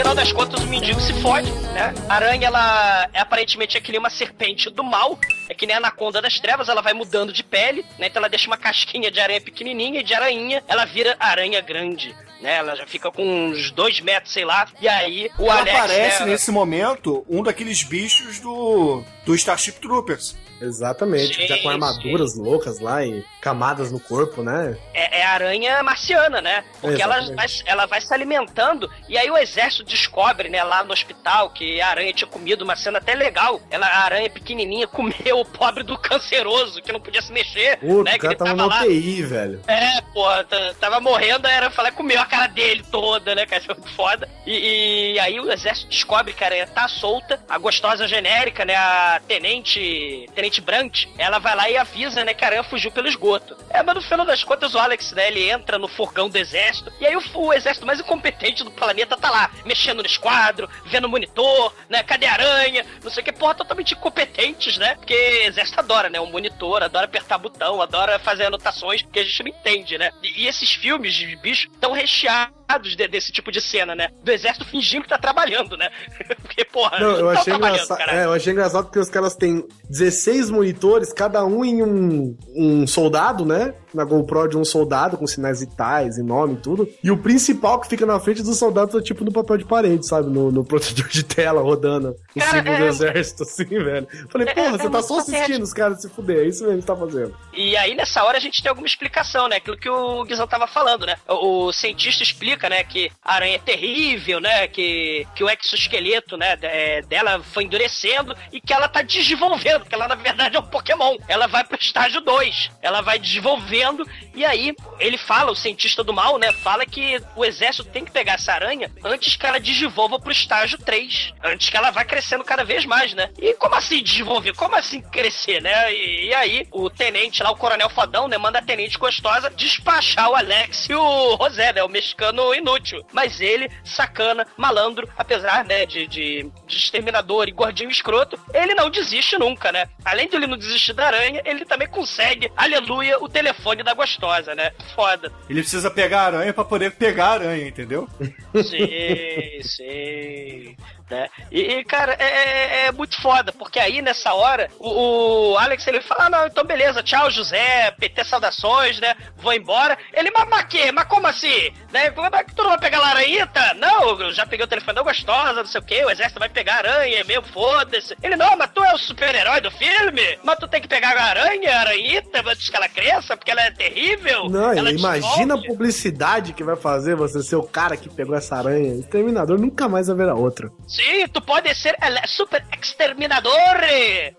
final 0.00 0.14
das 0.14 0.32
contas 0.32 0.62
o 0.62 0.66
mendigo 0.66 0.98
se 0.98 1.12
fode, 1.20 1.52
né? 1.52 1.92
A 2.08 2.14
aranha, 2.14 2.46
ela 2.46 3.06
é 3.12 3.20
aparentemente 3.20 3.76
é 3.76 3.80
que 3.82 3.92
nem 3.92 3.98
uma 3.98 4.08
serpente 4.08 4.70
do 4.70 4.82
mal, 4.82 5.18
é 5.46 5.52
que 5.52 5.66
nem 5.66 5.74
a 5.74 5.78
anaconda 5.78 6.22
das 6.22 6.40
trevas, 6.40 6.70
ela 6.70 6.80
vai 6.80 6.94
mudando 6.94 7.34
de 7.34 7.44
pele, 7.44 7.84
né? 7.98 8.06
Então 8.06 8.18
ela 8.18 8.28
deixa 8.28 8.46
uma 8.46 8.56
casquinha 8.56 9.10
de 9.10 9.20
aranha 9.20 9.42
pequenininha 9.42 10.00
e 10.00 10.02
de 10.02 10.14
aranha 10.14 10.64
ela 10.66 10.86
vira 10.86 11.14
aranha 11.20 11.60
grande, 11.60 12.16
né? 12.40 12.56
Ela 12.56 12.74
já 12.76 12.86
fica 12.86 13.10
com 13.10 13.22
uns 13.22 13.70
dois 13.72 14.00
metros, 14.00 14.32
sei 14.32 14.46
lá, 14.46 14.68
e 14.80 14.88
aí 14.88 15.30
o 15.38 15.44
Ela 15.44 15.58
Alex... 15.58 15.76
aparece 15.76 16.20
né, 16.24 16.30
nesse 16.30 16.50
momento 16.50 17.22
um 17.28 17.42
daqueles 17.42 17.82
bichos 17.82 18.40
do, 18.40 19.04
do 19.26 19.34
Starship 19.34 19.80
Troopers. 19.80 20.34
Exatamente, 20.60 21.46
já 21.46 21.56
com 21.58 21.70
armaduras 21.70 22.36
loucas 22.36 22.80
lá 22.80 23.04
e 23.06 23.24
camadas 23.40 23.90
no 23.92 24.00
corpo, 24.00 24.42
né? 24.42 24.76
é, 24.92 25.20
é 25.20 25.24
a 25.24 25.30
aranha 25.30 25.82
marciana, 25.82 26.40
né? 26.42 26.64
Porque 26.80 27.00
ela 27.00 27.20
vai, 27.34 27.46
ela 27.64 27.86
vai 27.86 28.00
se 28.00 28.12
alimentando 28.12 28.90
e 29.08 29.16
aí 29.16 29.30
o 29.30 29.38
exército 29.38 29.84
des- 29.84 30.00
descobre, 30.00 30.48
né, 30.48 30.62
lá 30.64 30.82
no 30.82 30.92
hospital, 30.94 31.50
que 31.50 31.78
a 31.80 31.88
aranha 31.88 32.12
tinha 32.12 32.26
comido 32.26 32.62
uma 32.62 32.74
cena 32.74 32.96
até 32.98 33.14
legal. 33.14 33.60
Ela, 33.70 33.86
a 33.86 34.04
aranha 34.04 34.30
pequenininha 34.30 34.86
comeu 34.88 35.38
o 35.40 35.44
pobre 35.44 35.82
do 35.84 35.96
canceroso, 35.98 36.80
que 36.80 36.90
não 36.90 36.98
podia 37.00 37.20
se 37.20 37.30
mexer. 37.30 37.76
Puta, 37.78 38.10
né, 38.10 38.16
o 38.16 38.18
cara 38.18 38.32
ele 38.32 38.38
tava 38.38 38.54
na 38.54 38.64
lá. 38.66 38.80
UTI, 38.82 39.22
velho. 39.22 39.60
É, 39.68 40.00
t- 40.00 40.74
tava 40.80 41.00
morrendo, 41.00 41.46
era 41.46 41.70
falar, 41.70 41.92
comeu 41.92 42.18
a 42.18 42.24
cara 42.24 42.46
dele 42.46 42.82
toda, 42.90 43.34
né, 43.34 43.44
cara? 43.44 43.62
Foda. 43.94 44.26
E, 44.46 45.12
e 45.12 45.18
aí 45.20 45.38
o 45.38 45.52
exército 45.52 45.88
descobre 45.90 46.32
que 46.32 46.42
a 46.42 46.46
aranha 46.46 46.66
tá 46.66 46.88
solta, 46.88 47.38
a 47.48 47.58
gostosa 47.58 48.08
genérica, 48.08 48.64
né, 48.64 48.74
a 48.74 49.20
tenente, 49.28 50.26
tenente 50.34 50.49
Brant, 50.58 51.06
ela 51.18 51.38
vai 51.38 51.54
lá 51.54 51.70
e 51.70 51.76
avisa, 51.76 52.24
né, 52.24 52.34
que 52.34 52.44
a 52.44 52.48
aranha 52.48 52.62
fugiu 52.62 52.90
pelo 52.90 53.08
esgoto. 53.08 53.56
É, 53.70 53.82
mas 53.82 53.94
no 53.94 54.02
final 54.02 54.26
das 54.26 54.42
contas 54.42 54.74
o 54.74 54.78
Alex, 54.78 55.12
né, 55.12 55.28
ele 55.28 55.48
entra 55.48 55.78
no 55.78 55.88
furgão 55.88 56.28
do 56.28 56.36
exército, 56.36 56.92
e 57.00 57.06
aí 57.06 57.16
o, 57.16 57.22
o 57.34 57.52
exército 57.52 57.86
mais 57.86 58.00
incompetente 58.00 58.64
do 58.64 58.70
planeta 58.70 59.16
tá 59.16 59.30
lá, 59.30 59.50
mexendo 59.64 60.00
no 60.00 60.06
esquadro, 60.06 60.68
vendo 60.86 61.06
o 61.06 61.10
monitor, 61.10 61.74
né, 61.88 62.02
cadê 62.02 62.26
a 62.26 62.32
aranha, 62.32 62.84
não 63.02 63.10
sei 63.10 63.22
o 63.22 63.24
que, 63.24 63.32
porra, 63.32 63.54
totalmente 63.54 63.94
incompetentes, 63.94 64.76
né, 64.78 64.94
porque 64.94 65.14
o 65.14 65.48
exército 65.48 65.78
adora, 65.78 66.08
né, 66.08 66.20
um 66.20 66.30
monitor, 66.30 66.82
adora 66.82 67.06
apertar 67.06 67.38
botão, 67.38 67.80
adora 67.80 68.18
fazer 68.18 68.46
anotações 68.46 69.02
que 69.02 69.18
a 69.18 69.24
gente 69.24 69.42
não 69.42 69.50
entende, 69.50 69.98
né. 69.98 70.10
E, 70.22 70.44
e 70.44 70.48
esses 70.48 70.72
filmes 70.72 71.14
de 71.14 71.36
bicho 71.36 71.68
estão 71.72 71.92
recheados 71.92 72.59
de- 72.78 73.08
desse 73.08 73.32
tipo 73.32 73.50
de 73.50 73.60
cena, 73.60 73.94
né, 73.94 74.08
do 74.22 74.30
exército 74.30 74.64
fingindo 74.66 75.02
que 75.02 75.08
tá 75.08 75.18
trabalhando, 75.18 75.76
né, 75.76 75.90
porque, 76.42 76.64
porra, 76.64 76.98
Não, 77.00 77.10
eu 77.10 77.22
não 77.24 77.30
achei 77.30 77.54
engraçado. 77.54 78.00
É, 78.10 78.24
eu 78.24 78.32
achei 78.32 78.52
engraçado 78.52 78.84
porque 78.84 78.98
os 78.98 79.08
caras 79.10 79.34
têm 79.34 79.64
16 79.88 80.50
monitores, 80.50 81.12
cada 81.12 81.44
um 81.44 81.64
em 81.64 81.82
um, 81.82 82.36
um 82.54 82.86
soldado, 82.86 83.44
né? 83.44 83.74
Na 83.92 84.04
GoPro 84.04 84.46
de 84.48 84.56
um 84.56 84.64
soldado, 84.64 85.18
com 85.18 85.26
sinais 85.26 85.58
vitais 85.60 86.16
e 86.16 86.22
nome 86.22 86.54
e 86.54 86.56
tudo. 86.58 86.88
E 87.02 87.10
o 87.10 87.18
principal 87.18 87.80
que 87.80 87.88
fica 87.88 88.06
na 88.06 88.20
frente 88.20 88.40
dos 88.40 88.56
soldados 88.56 88.94
é 88.94 89.02
tipo 89.02 89.24
no 89.24 89.32
papel 89.32 89.56
de 89.56 89.64
parede, 89.64 90.06
sabe? 90.06 90.30
No, 90.30 90.52
no 90.52 90.64
protetor 90.64 91.08
de 91.08 91.24
tela 91.24 91.60
rodando 91.60 92.14
o 92.36 92.38
Cara, 92.38 92.50
símbolo 92.58 92.76
é- 92.76 92.78
do 92.78 92.84
exército, 92.86 93.42
assim, 93.42 93.64
velho. 93.64 94.06
Falei, 94.30 94.48
É- 94.48 94.54
porra, 94.54 94.68
é 94.68 94.78
você 94.78 94.90
tá 94.90 95.02
só 95.02 95.18
assistindo 95.18 95.40
patético. 95.40 95.64
os 95.64 95.72
caras 95.72 96.00
se 96.02 96.08
fuder, 96.08 96.38
é 96.38 96.44
isso 96.48 96.64
mesmo 96.64 96.80
que 96.80 96.86
tá 96.86 96.94
fazendo. 96.94 97.34
E 97.52 97.76
aí, 97.76 97.96
nessa 97.96 98.22
hora, 98.22 98.38
a 98.38 98.40
gente 98.40 98.62
tem 98.62 98.68
alguma 98.70 98.86
explicação, 98.86 99.48
né? 99.48 99.56
Aquilo 99.56 99.76
que 99.76 99.88
o 99.88 100.24
Guizão 100.24 100.46
tava 100.46 100.68
falando, 100.68 101.04
né? 101.04 101.16
O 101.28 101.72
cientista 101.72 102.22
explica, 102.22 102.59
né, 102.68 102.84
que 102.84 103.10
a 103.22 103.34
aranha 103.34 103.56
é 103.56 103.58
terrível, 103.58 104.40
né? 104.40 104.66
Que, 104.68 105.26
que 105.34 105.44
o 105.44 105.50
exoesqueleto, 105.50 106.36
né, 106.36 106.56
é, 106.62 107.02
dela 107.02 107.42
foi 107.42 107.64
endurecendo 107.64 108.36
e 108.52 108.60
que 108.60 108.72
ela 108.72 108.88
tá 108.88 109.02
desenvolvendo, 109.02 109.84
que 109.84 109.94
ela, 109.94 110.08
na 110.08 110.14
verdade, 110.14 110.56
é 110.56 110.60
um 110.60 110.66
Pokémon. 110.66 111.16
Ela 111.28 111.46
vai 111.46 111.64
pro 111.64 111.78
estágio 111.78 112.20
2. 112.20 112.70
Ela 112.82 113.00
vai 113.00 113.18
desenvolvendo 113.18 114.08
e 114.34 114.44
aí 114.44 114.74
ele 114.98 115.16
fala, 115.16 115.50
o 115.50 115.56
cientista 115.56 116.02
do 116.04 116.12
mal, 116.12 116.38
né? 116.38 116.52
Fala 116.52 116.86
que 116.86 117.20
o 117.36 117.44
exército 117.44 117.88
tem 117.88 118.04
que 118.04 118.10
pegar 118.10 118.34
essa 118.34 118.52
aranha 118.52 118.90
antes 119.04 119.36
que 119.36 119.46
ela 119.46 119.58
desenvolva 119.58 120.18
pro 120.18 120.32
estágio 120.32 120.78
3. 120.78 121.34
Antes 121.42 121.68
que 121.68 121.76
ela 121.76 121.90
vá 121.90 122.04
crescendo 122.04 122.44
cada 122.44 122.64
vez 122.64 122.84
mais, 122.84 123.14
né? 123.14 123.30
E 123.38 123.54
como 123.54 123.74
assim 123.74 124.02
desenvolver? 124.02 124.54
Como 124.54 124.74
assim 124.76 125.00
crescer, 125.00 125.60
né? 125.60 125.92
E, 125.92 126.26
e 126.26 126.34
aí, 126.34 126.66
o 126.70 126.88
tenente 126.88 127.42
lá, 127.42 127.50
o 127.50 127.56
coronel 127.56 127.90
fodão, 127.90 128.28
né? 128.28 128.38
Manda 128.38 128.58
a 128.58 128.62
tenente 128.62 128.98
gostosa 128.98 129.50
despachar 129.50 130.30
o 130.30 130.36
Alex 130.36 130.88
e 130.88 130.94
o 130.94 131.36
José, 131.36 131.72
né? 131.72 131.82
O 131.82 131.88
mexicano 131.88 132.49
inútil. 132.54 133.04
Mas 133.12 133.40
ele, 133.40 133.70
sacana, 133.84 134.46
malandro, 134.56 135.08
apesar, 135.16 135.64
né, 135.64 135.86
de, 135.86 136.06
de, 136.06 136.50
de 136.66 136.76
exterminador 136.76 137.48
e 137.48 137.52
gordinho 137.52 137.90
escroto, 137.90 138.38
ele 138.52 138.74
não 138.74 138.90
desiste 138.90 139.38
nunca, 139.38 139.72
né? 139.72 139.86
Além 140.04 140.28
de 140.28 140.36
ele 140.36 140.46
não 140.46 140.56
desistir 140.56 140.92
da 140.92 141.06
aranha, 141.06 141.42
ele 141.44 141.64
também 141.64 141.88
consegue, 141.88 142.50
aleluia, 142.56 143.22
o 143.22 143.28
telefone 143.28 143.82
da 143.82 143.94
gostosa, 143.94 144.54
né? 144.54 144.72
Foda. 144.94 145.32
Ele 145.48 145.60
precisa 145.60 145.90
pegar 145.90 146.22
a 146.22 146.26
aranha 146.26 146.52
pra 146.52 146.64
poder 146.64 146.92
pegar 146.92 147.26
a 147.26 147.32
aranha, 147.32 147.68
entendeu? 147.68 148.08
Sim, 148.54 149.62
sim. 149.62 150.76
Né? 151.10 151.28
E, 151.50 151.60
e, 151.60 151.84
cara, 151.84 152.14
é, 152.18 152.24
é- 152.24 152.86
é 152.86 152.92
muito 152.92 153.20
foda, 153.20 153.52
porque 153.52 153.80
aí 153.80 154.00
nessa 154.00 154.32
hora 154.32 154.70
o, 154.78 155.52
o 155.52 155.58
Alex 155.58 155.84
ele 155.86 156.00
fala: 156.00 156.26
ah, 156.26 156.30
não, 156.30 156.46
então 156.46 156.62
beleza, 156.64 157.02
tchau, 157.02 157.28
José, 157.30 157.90
PT 157.98 158.24
saudações, 158.24 159.00
né? 159.00 159.16
Vou 159.38 159.52
embora. 159.52 159.98
Ele, 160.12 160.30
mas, 160.30 160.48
mas 160.48 160.64
que? 160.64 160.92
Mas 160.92 161.04
como 161.04 161.26
assim? 161.26 161.72
Né? 161.92 162.10
Como 162.10 162.28
é 162.34 162.44
que 162.44 162.54
tu 162.54 162.62
não 162.62 162.70
vai 162.70 162.78
pegar 162.78 162.98
a 162.98 163.02
laranhita? 163.02 163.74
Não, 163.74 164.20
eu 164.20 164.32
já 164.32 164.46
peguei 164.46 164.64
o 164.64 164.68
telefone 164.68 164.94
da 164.94 165.02
gostosa, 165.02 165.52
não 165.54 165.66
sei 165.66 165.80
o 165.80 165.84
que, 165.84 166.04
o 166.04 166.10
exército 166.10 166.38
vai 166.38 166.48
pegar 166.48 166.74
a 166.74 166.78
aranha, 166.78 167.18
é 167.20 167.24
mesmo, 167.24 167.44
foda-se. 167.52 168.16
Ele, 168.22 168.36
não, 168.36 168.56
mas 168.56 168.70
tu 168.72 168.84
é 168.84 168.94
o 168.94 168.98
super-herói 168.98 169.60
do 169.60 169.70
filme? 169.70 170.38
Mas 170.44 170.58
tu 170.58 170.68
tem 170.68 170.80
que 170.80 170.88
pegar 170.88 171.16
a 171.16 171.22
aranha, 171.24 171.76
a 171.76 171.80
aranhita, 171.80 172.42
antes 172.46 172.68
que 172.68 172.76
ela 172.76 172.88
cresça, 172.88 173.36
porque 173.36 173.50
ela 173.50 173.62
é 173.62 173.70
terrível. 173.70 174.48
Não, 174.48 174.72
imagina 174.74 175.54
a 175.54 175.58
publicidade 175.62 176.52
que 176.52 176.62
vai 176.62 176.76
fazer 176.76 177.16
você 177.16 177.42
ser 177.42 177.56
o 177.56 177.62
cara 177.64 177.96
que 177.96 178.08
pegou 178.08 178.36
essa 178.36 178.56
aranha. 178.56 178.94
Exterminador 178.94 179.58
nunca 179.58 179.88
mais 179.88 180.06
vai 180.06 180.16
ver 180.16 180.28
a 180.28 180.34
outra. 180.34 180.70
Sim, 180.86 180.99
tu 181.32 181.40
pode 181.40 181.74
ser 181.74 181.96
el 182.02 182.18
super 182.26 182.64
exterminador, 182.80 183.80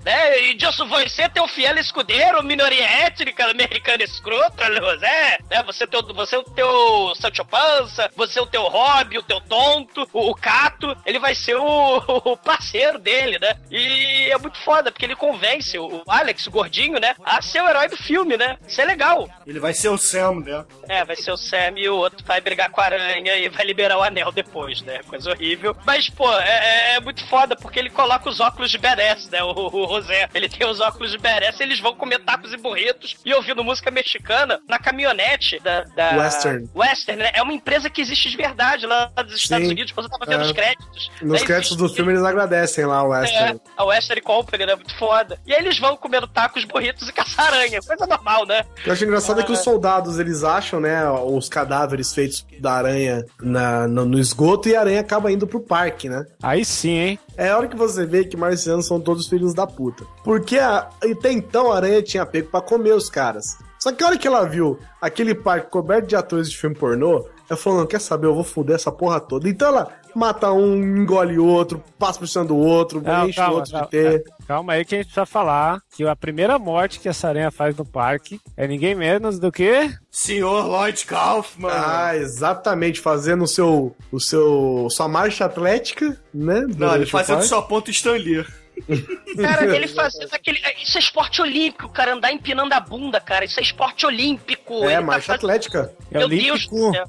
né? 0.03 0.39
E 0.39 0.53
disso 0.53 0.86
você 0.88 1.28
ter 1.30 1.41
o 1.41 1.47
fiel 1.47 1.78
escudeiro, 1.78 2.43
minoria 2.43 2.86
étnica, 3.05 3.49
americana 3.49 4.03
escrota, 4.03 4.74
José, 4.74 5.39
né? 5.49 5.64
Você 5.64 5.88
tem 5.88 5.99
o, 5.99 6.14
você 6.14 6.38
o 6.38 6.43
teu 6.43 7.14
Sancho 7.16 7.45
Panza, 7.45 8.09
você 8.16 8.39
o 8.39 8.45
teu 8.45 8.64
hobby, 8.64 9.18
o 9.18 9.24
teu 9.24 9.41
tonto, 9.41 10.07
o, 10.14 10.32
o 10.32 10.36
Cato, 10.36 10.95
ele 11.05 11.20
vai 11.20 11.36
ser 11.36 11.55
o, 11.55 11.97
o 12.32 12.38
parceiro 12.38 12.99
dele, 12.99 13.39
né? 13.39 13.57
E 13.70 14.30
é 14.32 14.38
muito 14.38 14.57
foda, 14.59 14.91
porque 14.91 15.05
ele 15.05 15.16
convence 15.16 15.78
o, 15.78 16.03
o 16.05 16.12
Alex, 16.12 16.47
o 16.47 16.51
gordinho, 16.51 16.99
né? 16.99 17.16
A 17.24 17.41
ser 17.41 17.62
o 17.62 17.70
herói 17.70 17.88
do 17.88 17.97
filme, 17.97 18.38
né? 18.38 18.57
Isso 18.68 18.82
é 18.82 18.86
legal. 18.86 19.30
Ele 19.45 19.59
vai 19.59 19.74
ser 19.74 19.89
o 19.89 19.97
Sam, 19.97 20.41
né? 20.41 20.66
É, 20.88 21.03
vai 21.03 21.16
ser 21.16 21.32
o 21.32 21.38
Sam 21.38 21.74
e 21.78 21.89
o 21.89 21.95
outro 21.95 22.26
vai 22.26 22.41
brigar 22.41 22.70
com 22.70 22.82
a 22.82 22.86
aranha 22.86 23.36
e 23.36 23.49
vai 23.49 23.66
liberar 23.66 23.97
o 23.97 24.03
anel 24.03 24.32
depois, 24.32 24.82
né? 24.82 25.01
Coisa 25.07 25.32
horrível. 25.32 25.76
Mas, 25.86 26.09
pô, 26.09 26.32
é, 26.39 26.51
é 26.52 26.99
muito 26.99 27.26
foda 27.28 27.56
porque 27.56 27.80
ele 27.80 27.89
coloca 27.89 28.30
os 28.30 28.39
óculos 28.39 28.70
de 28.72 28.78
badass, 28.78 29.30
né? 29.30 29.43
O, 29.43 29.52
o 29.52 29.88
José. 29.95 30.28
Ele 30.34 30.49
tem 30.49 30.68
os 30.68 30.80
óculos 30.80 31.12
de 31.12 31.18
e 31.22 31.64
eles 31.64 31.80
vão 31.80 31.95
comer 31.95 32.20
tacos 32.20 32.54
e 32.54 32.58
burritos 32.58 33.16
e 33.26 33.34
ouvindo 33.34 33.64
música 33.64 33.89
mexicana 33.91 34.60
na 34.68 34.78
caminhonete 34.80 35.60
da. 35.60 35.84
da 35.95 36.18
Western. 36.18 36.70
Western, 36.76 37.22
né? 37.22 37.32
É 37.34 37.41
uma 37.41 37.54
empresa 37.54 37.89
que 37.89 38.02
existe 38.02 38.30
de 38.30 38.38
verdade 38.38 38.86
lá 38.86 39.06
dos 39.06 39.36
Estados 39.36 39.68
Sim. 39.68 39.74
Unidos. 39.74 39.91
Quando 39.91 40.06
eu 40.08 40.12
tava 40.12 40.26
vendo 40.30 40.41
É. 40.43 40.45
os 40.45 40.52
créditos. 40.52 41.12
Nos 41.22 41.41
né, 41.41 41.47
créditos 41.47 41.78
do 41.78 41.89
filme 41.89 42.12
eles 42.12 42.24
agradecem 42.24 42.86
lá 42.86 43.04
o 43.04 43.14
é, 43.14 43.20
Western. 43.22 43.62
a 43.78 43.84
Western 43.86 44.22
Company, 44.22 44.66
né? 44.66 44.76
Muito 44.76 44.95
foda. 44.97 45.39
E 45.45 45.54
aí 45.54 45.60
eles 45.62 45.78
vão 45.80 45.95
comendo 45.95 46.28
tacos, 46.28 46.64
burritos 46.66 47.08
e 47.08 47.14
caçar 47.14 47.47
aranha. 47.47 47.80
Coisa 47.82 48.06
normal, 48.08 48.45
né? 48.45 48.66
O 48.72 48.82
que 48.84 48.89
eu 48.89 48.93
acho 48.93 49.04
engraçado 49.06 49.39
é 49.39 49.43
que 49.43 49.52
os 49.52 49.60
soldados 49.60 50.20
eles 50.20 50.43
acham, 50.43 50.80
né, 50.80 51.10
os 51.10 51.47
cadáveres 51.49 52.14
feitos 52.14 52.45
da 52.60 52.74
aranha 52.74 53.26
na- 53.41 53.88
no, 53.88 54.06
no 54.06 54.20
esgoto 54.20 54.70
e 54.70 54.76
a 54.76 54.80
aranha 54.82 55.02
acaba 55.02 55.32
indo 55.32 55.47
pro 55.47 55.60
parque, 55.60 56.10
né? 56.10 56.26
Aí 56.42 56.66
sim, 56.66 56.98
hein? 56.98 57.20
É 57.38 57.54
hora 57.54 57.68
que 57.68 57.76
você 57.76 58.06
vê 58.06 58.24
que 58.24 58.36
marcianos 58.36 58.88
são 58.88 59.00
todos 59.00 59.28
filhos 59.28 59.54
da 59.54 59.68
puta. 59.68 60.04
Porque 60.24 60.58
a- 60.58 60.89
até 61.04 61.32
então 61.32 61.72
a 61.72 61.76
aranha 61.76 62.02
tinha 62.02 62.26
pego 62.26 62.50
pra 62.50 62.62
comer 62.62 62.94
os 62.94 63.10
caras. 63.10 63.58
Só 63.80 63.92
que 63.92 64.04
a 64.04 64.08
hora 64.08 64.18
que 64.18 64.28
ela 64.28 64.46
viu 64.48 64.78
aquele 65.02 65.34
parque 65.34 65.70
coberto 65.72 66.08
de 66.08 66.16
atores 66.16 66.50
de 66.50 66.58
filme 66.58 66.76
pornô, 66.76 67.26
ela 67.52 67.58
falou: 67.58 67.80
não, 67.80 67.86
quer 67.86 67.99
saber? 67.99 68.28
Eu 68.28 68.34
vou 68.34 68.45
foder 68.45 68.78
essa 68.78 68.91
porra 68.91 69.20
toda. 69.20 69.49
Então 69.49 69.68
ela 69.68 69.89
mata 70.16 70.52
um, 70.54 70.78
engole 70.97 71.38
outro, 71.38 71.84
passa 71.99 72.18
por 72.20 72.28
cima 72.28 72.45
do 72.45 72.56
outro, 72.56 73.02
Não, 73.02 73.28
enche 73.28 73.39
o 73.39 73.43
calma, 73.43 73.56
outro 73.58 73.72
calma, 73.72 73.86
de 73.86 73.91
ter. 73.91 74.24
calma 74.47 74.74
aí 74.74 74.86
que 74.86 74.95
a 74.95 74.97
gente 74.99 75.08
precisa 75.08 75.26
falar 75.26 75.82
que 75.93 76.08
a 76.08 76.16
primeira 76.16 76.58
morte 76.58 76.99
que 76.99 77.10
essa 77.10 77.28
aranha 77.28 77.52
faz 77.52 77.76
no 77.76 77.86
parque 77.86 78.39
é 78.56 78.66
ninguém 78.68 78.95
menos 78.95 79.38
do 79.38 79.52
que. 79.52 79.93
Senhor 80.10 80.66
Lloyd 80.66 81.06
Kaufman. 81.06 81.70
Ah, 81.70 82.16
exatamente, 82.16 83.02
fazendo 83.02 83.43
o 83.43 83.47
seu, 83.47 83.93
o 84.12 84.20
seu, 84.20 84.88
sua 84.89 85.10
marcha 85.10 85.43
atlética, 85.43 86.18
né? 86.34 86.66
Não, 86.78 86.95
ele 86.95 87.04
o 87.04 87.08
fazendo 87.10 87.43
sua 87.43 87.62
ponta 87.62 87.91
Stanley. 87.91 88.45
Cara, 89.42 89.76
ele 89.76 89.88
fazendo 89.88 90.34
aquele. 90.34 90.60
Isso 90.84 90.98
é 90.98 91.00
esporte 91.00 91.42
olímpico, 91.42 91.90
cara. 91.90 92.14
Andar 92.14 92.32
empinando 92.34 92.74
a 92.74 92.80
bunda, 92.80 93.20
cara. 93.22 93.46
Isso 93.46 93.60
é 93.60 93.64
esporte 93.64 94.06
olímpico. 94.06 94.74
É, 94.84 94.88
Ele 94.88 94.96
tá 94.96 95.02
marcha 95.02 95.22
fazendo- 95.28 95.36
atlética. 95.50 95.94
É 96.12 96.18
Meu 96.18 96.28
o 96.28 96.30
Deus 96.30 96.68
do 96.68 96.92
céu. 96.92 97.06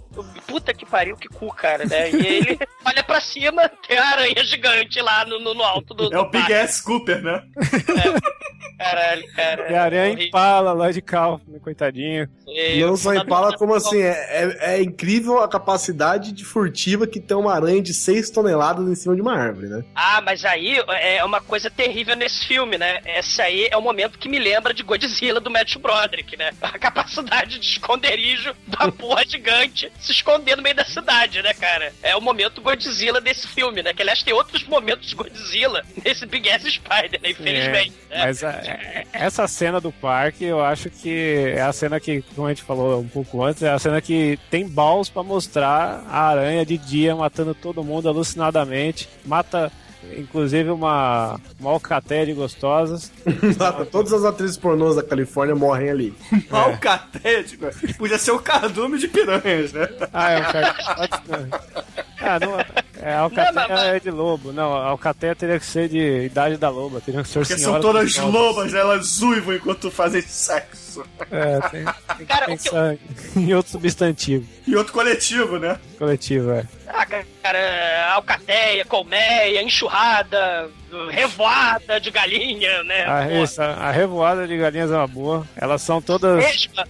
Puta 0.47 0.73
que 0.73 0.87
pariu, 0.87 1.17
que 1.17 1.29
cu, 1.29 1.53
cara, 1.53 1.85
né? 1.85 2.11
E 2.11 2.27
ele 2.27 2.59
olha 2.85 3.03
pra 3.03 3.21
cima, 3.21 3.69
tem 3.89 3.99
a 3.99 4.07
aranha 4.11 4.45
gigante 4.45 5.01
lá 5.01 5.25
no, 5.25 5.41
no, 5.41 5.55
no 5.55 5.63
alto 5.65 5.93
do. 5.95 6.05
É 6.15 6.19
o 6.19 6.25
do 6.25 6.31
Big 6.31 6.39
parque. 6.45 6.55
Ass 6.55 6.81
Cooper, 6.81 7.21
né? 7.23 7.43
Caralho, 8.79 9.33
cara. 9.35 9.71
E 9.71 9.75
a 9.75 9.83
aranha 9.85 10.05
horrível. 10.09 10.27
empala, 10.27 10.73
Lloyd 10.73 11.01
Kaufman, 11.03 11.59
coitadinho. 11.61 12.29
Eu- 12.47 12.89
Não 12.89 12.97
só 12.97 13.15
empala, 13.15 13.57
como 13.57 13.75
assim, 13.75 14.01
é, 14.01 14.11
é, 14.61 14.75
é 14.77 14.83
incrível 14.83 15.39
a 15.41 15.49
capacidade 15.49 16.33
de 16.33 16.45
furtiva 16.45 17.07
que 17.07 17.21
tem 17.21 17.37
uma 17.37 17.55
aranha 17.55 17.81
de 17.83 17.95
6 17.95 18.31
toneladas 18.31 18.87
em 18.89 18.95
cima 18.95 19.15
de 19.15 19.21
uma 19.21 19.37
árvore, 19.37 19.69
né? 19.69 19.85
Ah, 19.95 20.21
mas 20.21 20.45
aí 20.45 20.79
é 21.01 21.25
uma 21.25 21.41
coisa 21.41 21.62
terrível 21.71 22.17
nesse 22.17 22.45
filme, 22.47 22.77
né? 22.79 23.01
Esse 23.05 23.41
aí 23.43 23.69
é 23.71 23.77
o 23.77 23.83
momento 23.83 24.19
que 24.19 24.29
me 24.29 24.39
lembra 24.39 24.73
de 24.75 24.83
Godzilla 24.83 25.41
do 25.41 25.51
Matthew 25.51 25.81
Broderick, 25.81 26.37
né? 26.37 26.53
A 26.63 26.79
capacidade 26.79 27.59
de 27.59 27.67
esconderijo 27.67 28.55
da 28.67 28.91
porra 28.93 29.25
gigante 29.27 29.91
se 30.01 30.13
esconder 30.13 30.57
no 30.57 30.63
meio 30.63 30.75
da 30.75 30.85
cidade, 30.85 31.43
né, 31.43 31.53
cara? 31.55 31.93
É 32.03 32.15
o 32.17 32.21
momento 32.21 32.61
Godzilla 32.61 33.21
desse 33.21 33.47
filme, 33.49 33.83
né? 33.83 33.93
Que 33.93 34.03
aliás 34.03 34.23
tem 34.23 34.33
outros 34.35 34.65
momentos 34.65 35.09
de 35.09 35.15
Godzilla 35.15 35.85
nesse 36.05 36.27
Big 36.27 36.49
Ass 36.51 36.63
Spider, 36.65 37.21
né? 37.23 37.31
Infelizmente. 37.31 37.93
É, 38.11 38.19
né? 38.19 38.25
mas 38.27 38.45
a- 38.45 38.51
é, 38.53 39.07
essa 39.13 39.47
cena 39.49 39.81
do 39.81 39.93
parque, 39.93 40.45
eu 40.45 40.63
acho 40.65 40.91
que 40.91 41.53
é 41.57 41.61
a 41.63 41.73
cena 41.73 41.99
que, 42.01 42.23
como 42.35 42.47
a 42.47 42.51
gente 42.51 42.63
falou 42.63 43.01
um 43.01 43.09
pouco 43.09 43.43
antes, 43.45 43.63
é 43.63 43.71
a 43.71 43.79
cena 43.79 44.01
que 44.01 44.39
tem 44.51 44.69
balls 44.69 45.09
pra 45.09 45.23
mostrar 45.23 46.05
a 46.09 46.29
aranha 46.29 46.65
de 46.65 46.77
dia 46.79 47.15
matando 47.15 47.55
todo 47.55 47.83
mundo 47.85 48.09
alucinadamente. 48.09 49.09
Mata, 49.25 49.71
inclusive, 50.17 50.71
uma, 50.71 51.39
uma 51.59 51.71
alcateia 51.71 52.27
de 52.27 52.33
gostosas. 52.33 53.13
Exato, 53.43 53.87
Todas 53.87 54.13
as 54.13 54.25
atrizes 54.25 54.57
pornôs 54.57 54.97
da 54.97 55.03
Califórnia 55.03 55.55
morrem 55.55 55.91
ali. 55.91 56.15
Malcatético. 56.51 57.67
Podia 57.99 58.19
ser 58.19 58.33
o 58.33 58.39
cardume 58.39 58.99
de 58.99 59.09
piranhas, 59.09 59.73
né? 59.73 59.89
Ah, 60.13 60.31
é 60.33 60.39
um 60.41 60.45
cara. 60.45 60.75
Ah, 62.21 62.39
não, 62.41 62.92
é, 63.03 63.13
a 63.15 63.19
alcateia 63.21 63.53
Não, 63.53 63.69
mas- 63.77 63.83
é 63.89 64.01
de 64.01 64.11
lobo. 64.11 64.53
Não, 64.53 64.75
a 64.75 64.87
alcateia 64.87 65.35
teria 65.35 65.59
que 65.59 65.67
ser 65.67 65.89
de 65.89 66.25
idade 66.27 66.57
da 66.57 66.69
loba. 66.69 67.01
Teria 67.01 67.23
que 67.23 67.29
ser 67.29 67.41
Porque 67.41 67.59
são 67.59 67.81
todas 67.81 68.17
lobas, 68.17 68.73
elas 68.75 69.21
uivam 69.21 69.55
enquanto 69.55 69.91
fazem 69.91 70.23
sexo. 70.23 71.05
É, 71.31 71.61
tem, 71.71 71.85
tem 71.85 72.17
que 72.19 72.25
Cara, 72.27 72.47
que 72.47 72.53
eu- 72.53 72.57
pensar 72.57 72.97
em 73.37 73.55
outro 73.55 73.73
substantivo 73.73 74.47
E 74.67 74.77
outro 74.77 74.93
coletivo, 74.93 75.59
né? 75.59 75.79
coletivo, 75.99 76.51
é. 76.53 76.65
Ah, 76.89 77.07
cara, 77.43 78.13
alcateia, 78.15 78.85
colmeia, 78.85 79.63
enxurrada, 79.63 80.69
revoada 81.11 81.99
de 81.99 82.11
galinha, 82.11 82.83
né? 82.85 83.07
A, 83.07 83.33
isso, 83.43 83.63
a 83.63 83.91
revoada 83.91 84.47
de 84.47 84.57
galinhas 84.59 84.91
é 84.91 84.97
uma 84.97 85.07
boa. 85.07 85.47
Elas 85.57 85.81
são 85.81 86.03
todas 86.03 86.45
Esma. 86.45 86.85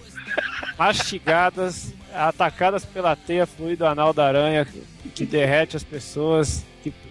mastigadas, 0.77 1.93
atacadas 2.13 2.85
pela 2.85 3.15
teia 3.15 3.45
fluido 3.45 3.85
anal 3.85 4.13
da 4.13 4.27
aranha 4.27 4.67
que, 5.15 5.25
derrete 5.25 5.75
as 5.75 5.83
pessoas. 5.83 6.65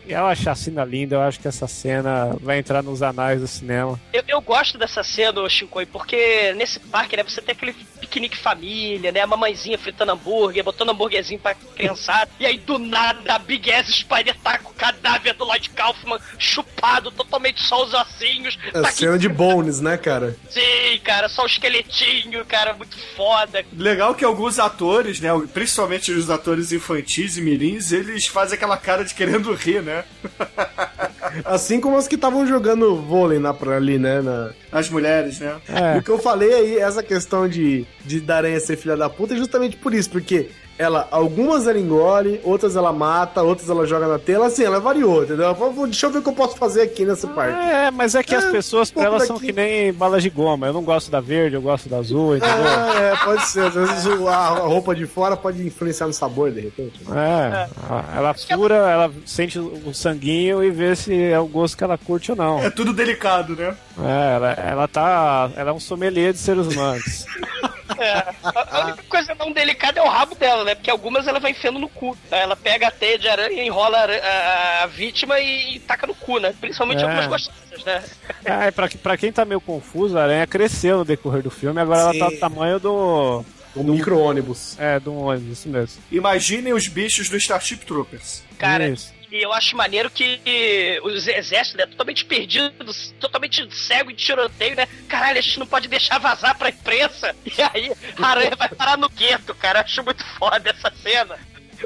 É 0.07 0.20
uma 0.20 0.34
chacina 0.34 0.84
linda, 0.84 1.16
eu 1.16 1.20
acho 1.22 1.40
que 1.40 1.48
essa 1.48 1.66
cena 1.66 2.36
vai 2.40 2.59
entrar 2.59 2.82
nos 2.82 3.03
anais 3.03 3.40
do 3.40 3.46
cinema. 3.46 3.98
Eu, 4.12 4.22
eu 4.26 4.40
gosto 4.40 4.76
dessa 4.76 5.03
cena, 5.03 5.48
Shinkoi, 5.48 5.86
porque 5.86 6.53
nesse 6.55 6.78
parque, 6.80 7.16
né, 7.16 7.22
você 7.22 7.40
tem 7.40 7.53
aquele 7.53 7.74
piquenique 8.12 8.36
família, 8.36 9.10
né, 9.10 9.20
a 9.20 9.26
mamãezinha 9.26 9.78
fritando 9.78 10.12
hambúrguer, 10.12 10.62
botando 10.62 10.90
hambúrguerzinho 10.90 11.40
pra 11.40 11.54
criançada, 11.54 12.30
e 12.38 12.44
aí 12.44 12.58
do 12.58 12.78
nada 12.78 13.34
a 13.34 13.38
Big 13.38 13.72
Ass 13.72 13.88
Spider 13.88 14.36
tá 14.42 14.58
com 14.58 14.70
o 14.70 14.74
cadáver 14.74 15.32
do 15.32 15.44
Lloyd 15.44 15.70
Kaufman 15.70 16.18
chupado, 16.38 17.10
totalmente 17.10 17.62
só 17.62 17.82
os 17.82 17.94
ossinhos. 17.94 18.58
É 18.66 18.72
tá 18.72 18.88
aqui, 18.88 18.98
cena 18.98 19.18
de 19.18 19.28
Bones, 19.28 19.80
né, 19.80 19.96
cara? 19.96 20.36
sim, 20.50 20.98
cara, 21.02 21.28
só 21.28 21.44
o 21.44 21.46
esqueletinho, 21.46 22.44
cara, 22.44 22.74
muito 22.74 22.98
foda. 23.16 23.64
Legal 23.72 24.14
que 24.14 24.24
alguns 24.24 24.58
atores, 24.58 25.20
né? 25.20 25.30
Principalmente 25.54 26.12
os 26.12 26.28
atores 26.28 26.72
infantis 26.72 27.38
e 27.38 27.40
mirins, 27.40 27.92
eles 27.92 28.26
fazem 28.26 28.56
aquela 28.56 28.76
cara 28.76 29.04
de 29.04 29.14
querendo 29.14 29.54
rir, 29.54 29.82
né? 29.82 30.04
Assim 31.45 31.80
como 31.80 31.97
as 31.97 32.09
que 32.09 32.14
estavam 32.14 32.47
jogando 32.47 32.97
vôlei 32.97 33.39
na, 33.39 33.55
ali, 33.76 33.99
né? 33.99 34.20
Na... 34.20 34.51
As 34.70 34.89
mulheres, 34.89 35.41
né? 35.41 35.57
É, 35.68 35.99
O 35.99 36.03
que 36.03 36.11
eu 36.11 36.18
falei 36.18 36.53
aí, 36.53 36.78
essa 36.78 37.03
questão 37.03 37.49
de, 37.49 37.87
de 38.05 38.20
da 38.20 38.37
aranha 38.37 38.61
ser 38.61 38.76
filha 38.76 38.97
da 38.97 39.09
puta 39.09 39.35
é 39.35 39.37
justamente 39.37 39.76
por 39.76 39.95
isso, 39.95 40.11
porque 40.11 40.51
ela, 40.83 41.09
algumas 41.11 41.66
ela 41.66 41.78
engole, 41.78 42.41
outras 42.45 42.76
ela 42.76 42.93
mata, 42.93 43.43
outras 43.43 43.68
ela 43.70 43.87
joga 43.87 44.07
na 44.09 44.18
tela, 44.18 44.47
assim, 44.47 44.64
ela 44.64 44.80
variou, 44.80 45.24
entendeu? 45.24 45.45
Ela 45.47 45.55
falou, 45.55 45.72
"Vou- 45.72 45.87
deixa 45.87 46.07
eu 46.07 46.11
ver 46.11 46.18
o 46.18 46.22
que 46.22 46.28
eu 46.28 46.33
posso 46.35 46.57
fazer 46.57 46.83
aqui 46.83 47.05
nessa 47.05 47.26
parte. 47.28 47.57
é, 47.59 47.91
mas 47.91 48.14
é 48.14 48.22
que 48.22 48.35
as 48.35 48.45
É, 48.45 48.51
pessoas 48.51 48.91
um 48.91 48.95
pra 48.95 49.05
elas 49.05 49.26
são 49.26 49.37
daqui. 49.37 49.47
que 49.47 49.53
nem 49.53 49.93
balas 49.93 50.22
de 50.22 50.30
goma. 50.30 50.66
Eu 50.66 50.72
não 50.72 50.83
gosto 50.83 51.11
da 51.11 51.20
verde, 51.20 51.57
eu 51.57 51.62
gosto 51.62 51.89
da 51.89 51.99
azul, 51.99 52.37
entendeu? 52.37 52.57
Ah, 52.66 53.01
é, 53.01 53.16
pode 53.24 53.47
ser. 53.47 53.62
Às 53.66 53.74
vezes 53.74 54.07
a, 54.28 54.49
roupa 54.51 54.95
de 54.95 55.07
fora 55.07 55.37
pode 55.37 55.64
influenciar 55.66 56.07
no 56.07 56.12
sabor, 56.12 56.51
de 56.51 56.61
repente. 56.61 57.01
É, 57.11 57.68
a- 57.89 58.05
ela 58.16 58.35
fura, 58.35 58.74
ela 58.74 59.11
sente 59.26 59.59
o 59.59 59.72
o 59.87 59.95
sanguinho 59.95 60.62
e 60.62 60.70
vê 60.70 60.95
se 60.95 61.12
é 61.24 61.39
o 61.41 61.47
gosto 61.47 61.76
que 61.76 61.83
ela 61.85 61.99
curte 61.99 62.30
ou 62.30 62.37
não. 62.37 62.61
É 62.61 62.70
tudo 62.70 62.93
delicado, 62.93 63.57
né? 63.57 63.74
É, 64.03 64.35
ela, 64.37 64.53
ela 64.53 64.89
tá. 64.89 65.51
Ela 65.57 65.70
é 65.70 65.72
um 65.72 65.80
sommelier 65.80 66.33
de 66.33 66.39
seres 66.39 66.66
humanos. 66.66 67.24
É, 67.99 68.34
a, 68.70 68.80
única 68.84 69.03
coisa 69.09 69.34
não 69.34 69.53
delicada 69.53 70.01
é 70.01 70.03
o 70.03 70.09
rabo 70.09 70.34
dela, 70.34 70.64
né? 70.64 70.74
Porque 70.74 70.90
algumas 70.90 71.26
ela 71.26 71.38
vai 71.40 71.51
enfiando 71.53 71.78
no 71.78 71.88
cu. 71.88 72.16
Ela 72.30 72.57
pega 72.57 72.88
a 72.88 72.90
teia 72.90 73.18
de 73.18 73.28
aranha, 73.28 73.62
enrola 73.64 73.99
a, 73.99 74.05
a- 74.05 74.82
a 74.82 74.86
vítima 74.86 75.38
e, 75.40 75.78
taca 75.80 76.07
no 76.07 76.14
cu, 76.14 76.38
né? 76.38 76.55
Principalmente 76.61 77.01
É. 77.01 77.05
algumas 77.05 77.26
gostosas, 77.26 77.84
né? 77.84 78.03
É, 78.45 78.70
pra, 78.70 78.88
pra 79.03 79.16
quem 79.16 79.32
tá 79.32 79.45
meio 79.45 79.61
confuso, 79.61 80.18
a 80.18 80.22
aranha 80.22 80.47
cresceu 80.47 80.99
no 80.99 81.05
decorrer 81.05 81.43
do 81.43 81.51
filme, 81.51 81.80
agora 81.80 82.01
Sim. 82.12 82.18
ela 82.20 82.30
tá 82.30 82.34
do 82.34 82.40
tamanho 82.40 82.78
do. 82.80 83.45
Um 83.74 83.84
micro-ônibus. 83.84 84.76
É, 84.78 85.01
do 85.01 85.14
ônibus, 85.14 85.59
isso 85.59 85.68
mesmo. 85.68 86.03
Imaginem 86.11 86.74
os 86.74 86.86
bichos 86.88 87.28
do 87.30 87.36
Starship 87.38 87.78
Troopers. 87.86 88.43
Cara, 88.59 88.86
Isso. 88.88 89.12
E 89.33 89.41
eu 89.41 89.51
acho 89.51 89.74
maneiro 89.74 90.11
que 90.11 91.01
os 91.03 91.26
exércitos, 91.26 91.78
né, 91.78 91.87
totalmente 91.87 92.22
perdidos, 92.22 93.14
totalmente 93.18 93.66
cego 93.74 94.11
em 94.11 94.14
tiroteio, 94.14 94.76
né? 94.76 94.87
Caralho, 95.09 95.39
a 95.39 95.41
gente 95.41 95.59
não 95.59 95.66
pode 95.66 95.89
deixar 95.89 96.18
vazar 96.18 96.55
pra 96.59 96.68
imprensa. 96.68 97.35
E 97.47 97.62
aí 97.62 97.93
a 98.20 98.26
aranha 98.26 98.57
vai 98.57 98.68
parar 98.68 98.99
no 98.99 99.09
gueto, 99.09 99.55
cara. 99.55 99.78
Eu 99.78 99.85
acho 99.85 100.03
muito 100.05 100.24
foda 100.39 100.68
essa 100.68 100.93
cena. 101.03 101.39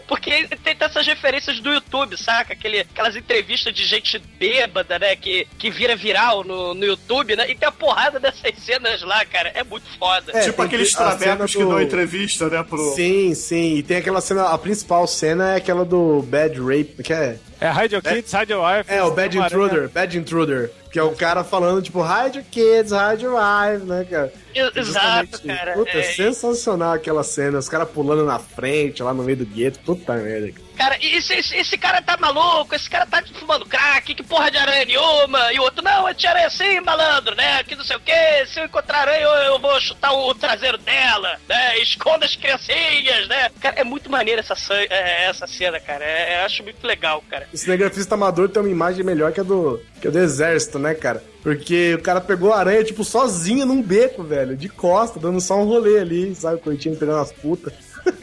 Porque 0.03 0.47
tem 0.63 0.77
essas 0.79 1.07
referências 1.07 1.61
do 1.61 1.73
YouTube, 1.73 2.17
saca? 2.17 2.53
Aquele, 2.53 2.81
aquelas 2.81 3.17
entrevistas 3.17 3.73
de 3.75 3.85
gente 3.85 4.19
bêbada, 4.39 4.99
né? 4.99 5.17
Que, 5.17 5.47
que 5.59 5.71
vira 5.71 5.97
viral 5.97 6.45
no, 6.45 6.75
no 6.75 6.85
YouTube, 6.85 7.37
né? 7.37 7.51
E 7.51 7.55
tem 7.55 7.69
a 7.69 7.73
porrada 7.73 8.19
dessas 8.21 8.53
cenas 8.59 9.03
lá, 9.03 9.25
cara. 9.25 9.51
É 9.55 9.63
muito 9.65 9.87
foda. 9.99 10.33
É, 10.37 10.41
tipo 10.45 10.61
aqueles 10.63 10.93
cena 10.93 11.17
travecos 11.17 11.53
que 11.53 11.63
do- 11.63 11.69
dão 11.71 11.81
entrevista, 11.81 12.49
né? 12.49 12.63
Pro... 12.63 12.95
Sim, 12.95 13.35
sim. 13.35 13.77
E 13.77 13.83
tem 13.83 13.97
aquela 13.99 14.21
cena, 14.21 14.49
a 14.49 14.59
principal 14.59 15.07
cena 15.07 15.53
é 15.53 15.57
aquela 15.57 15.85
do 15.85 16.23
Bad 16.23 16.59
Rape, 16.61 17.03
que 17.03 17.13
é... 17.13 17.39
É 17.61 17.71
Hide 17.73 17.95
Your 17.95 18.03
Kids, 18.03 18.33
Hide 18.33 18.53
Your 18.53 18.63
Wife. 18.63 18.93
É, 18.93 19.03
o 19.03 19.11
Bad 19.13 19.39
Intruder, 19.39 19.89
Bad 19.89 20.19
Intruder. 20.19 20.71
Que 20.93 20.99
é 20.99 21.03
o 21.03 21.13
cara 21.13 21.45
falando, 21.45 21.83
tipo, 21.83 22.01
hide 22.03 22.39
your 22.39 22.47
kids, 22.51 22.91
hide 22.93 23.23
your 23.25 23.35
wife, 23.35 23.85
né, 23.85 24.07
cara? 24.09 24.33
Exato, 24.75 25.43
cara. 25.47 25.73
Puta, 25.75 25.91
é 25.91 26.01
É, 26.01 26.03
sensacional 26.03 26.93
aquela 26.95 27.23
cena. 27.23 27.59
Os 27.59 27.69
caras 27.69 27.89
pulando 27.91 28.25
na 28.25 28.39
frente, 28.39 29.03
lá 29.03 29.13
no 29.13 29.23
meio 29.23 29.37
do 29.39 29.45
gueto. 29.47 29.79
Puta 29.81 30.15
merda. 30.15 30.53
Cara, 30.77 30.97
esse, 31.01 31.35
esse, 31.35 31.57
esse 31.57 31.79
cara 31.79 32.03
tá 32.03 32.17
maluco, 32.19 32.75
esse 32.75 32.89
cara 32.89 33.07
tá 33.07 33.23
fumando 33.39 33.65
crack, 33.65 34.15
que 34.15 34.23
porra 34.23 34.51
de 34.51 34.59
aranha 34.59 34.85
nenhuma. 34.85 35.53
E 35.53 35.59
o 35.59 35.63
outro, 35.63 35.83
não, 35.83 36.09
é 36.09 36.13
de 36.13 36.27
aranha 36.27 36.51
sim, 36.51 36.81
malandro, 36.81 37.35
né? 37.35 37.65
Que 37.65 37.75
não 37.75 37.85
sei 37.85 37.97
o 37.97 38.01
que, 38.01 38.47
se 38.47 38.61
eu 38.61 38.65
encontrar 38.65 39.01
aranha, 39.01 39.21
eu, 39.21 39.31
eu 39.31 39.59
vou 39.59 39.81
chutar 39.81 40.13
o 40.13 40.35
traseiro 40.35 40.79
dela, 40.79 41.39
né? 41.49 41.79
Esconda 41.79 42.27
as 42.27 42.37
criancinhas, 42.37 43.27
né? 43.29 43.51
Cara, 43.61 43.77
é 43.77 43.85
muito 43.85 44.11
maneiro 44.11 44.41
essa, 44.41 44.55
é, 44.75 45.25
essa 45.25 45.47
cena, 45.47 45.81
cara. 45.81 46.05
É, 46.05 46.41
eu 46.41 46.47
acho 46.47 46.63
muito 46.63 46.87
legal, 46.87 47.23
cara. 47.29 47.49
O 47.53 47.57
cinegrafista 47.57 48.15
amador 48.15 48.49
tem 48.49 48.63
uma 48.63 48.71
imagem 48.71 49.05
melhor 49.05 49.33
que 49.33 49.41
a 49.41 49.45
do, 49.45 49.81
que 50.01 50.09
a 50.09 50.11
do 50.11 50.19
exército, 50.19 50.79
né, 50.79 50.95
cara? 50.95 51.23
Porque 51.43 51.95
o 51.95 52.03
cara 52.03 52.21
pegou 52.21 52.53
a 52.53 52.59
aranha, 52.59 52.83
tipo, 52.83 53.05
sozinho 53.05 53.65
num 53.65 53.81
beco, 53.81 54.23
velho, 54.25 54.57
de 54.57 54.69
costa, 54.69 55.21
dando 55.21 55.41
só 55.41 55.57
um 55.57 55.65
rolê 55.65 56.01
ali, 56.01 56.35
sabe? 56.35 56.61
Curtindo, 56.61 56.97
pegando 56.97 57.21
as 57.21 57.33
putas. 57.33 57.73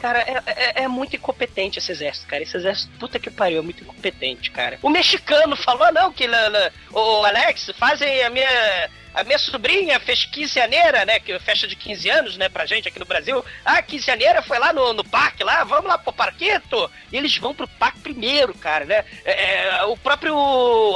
Cara, 0.00 0.20
é, 0.20 0.42
é- 0.46 0.82
é 0.84 0.88
muito 0.88 1.16
incompetente 1.16 1.78
esse 1.78 1.90
exército, 1.92 2.26
cara. 2.26 2.42
Esse 2.42 2.56
exército, 2.56 2.92
puta 2.98 3.18
que 3.18 3.30
pariu, 3.30 3.58
é 3.58 3.62
muito 3.62 3.82
incompetente, 3.82 4.50
cara. 4.50 4.78
O 4.82 4.88
mexicano 4.90 5.56
falou, 5.56 5.92
não, 5.92 6.12
que 6.12 6.26
na, 6.26 6.50
na- 6.50 6.70
o 6.92 7.24
Alex, 7.24 7.70
fazem 7.78 8.22
a 8.22 8.30
minha. 8.30 8.90
A 9.14 9.22
minha 9.22 9.38
sobrinha 9.38 10.00
fez 10.00 10.24
quinzeaneira, 10.24 11.04
né? 11.04 11.20
Que 11.20 11.32
é 11.32 11.38
festa 11.38 11.66
de 11.68 11.76
15 11.76 12.10
anos, 12.10 12.36
né, 12.36 12.48
pra 12.48 12.66
gente 12.66 12.88
aqui 12.88 12.98
no 12.98 13.04
Brasil. 13.04 13.44
Ah, 13.64 13.80
quinzeaneira 13.80 14.42
foi 14.42 14.58
lá 14.58 14.72
no, 14.72 14.92
no 14.92 15.04
parque, 15.04 15.44
lá, 15.44 15.62
vamos 15.62 15.86
lá 15.86 15.96
pro 15.96 16.12
parquito. 16.12 16.90
E 17.12 17.16
eles 17.16 17.36
vão 17.38 17.54
pro 17.54 17.68
parque 17.68 18.00
primeiro, 18.00 18.52
cara, 18.54 18.84
né? 18.84 19.04
É, 19.24 19.68
é, 19.68 19.84
o 19.84 19.96
próprio 19.96 20.36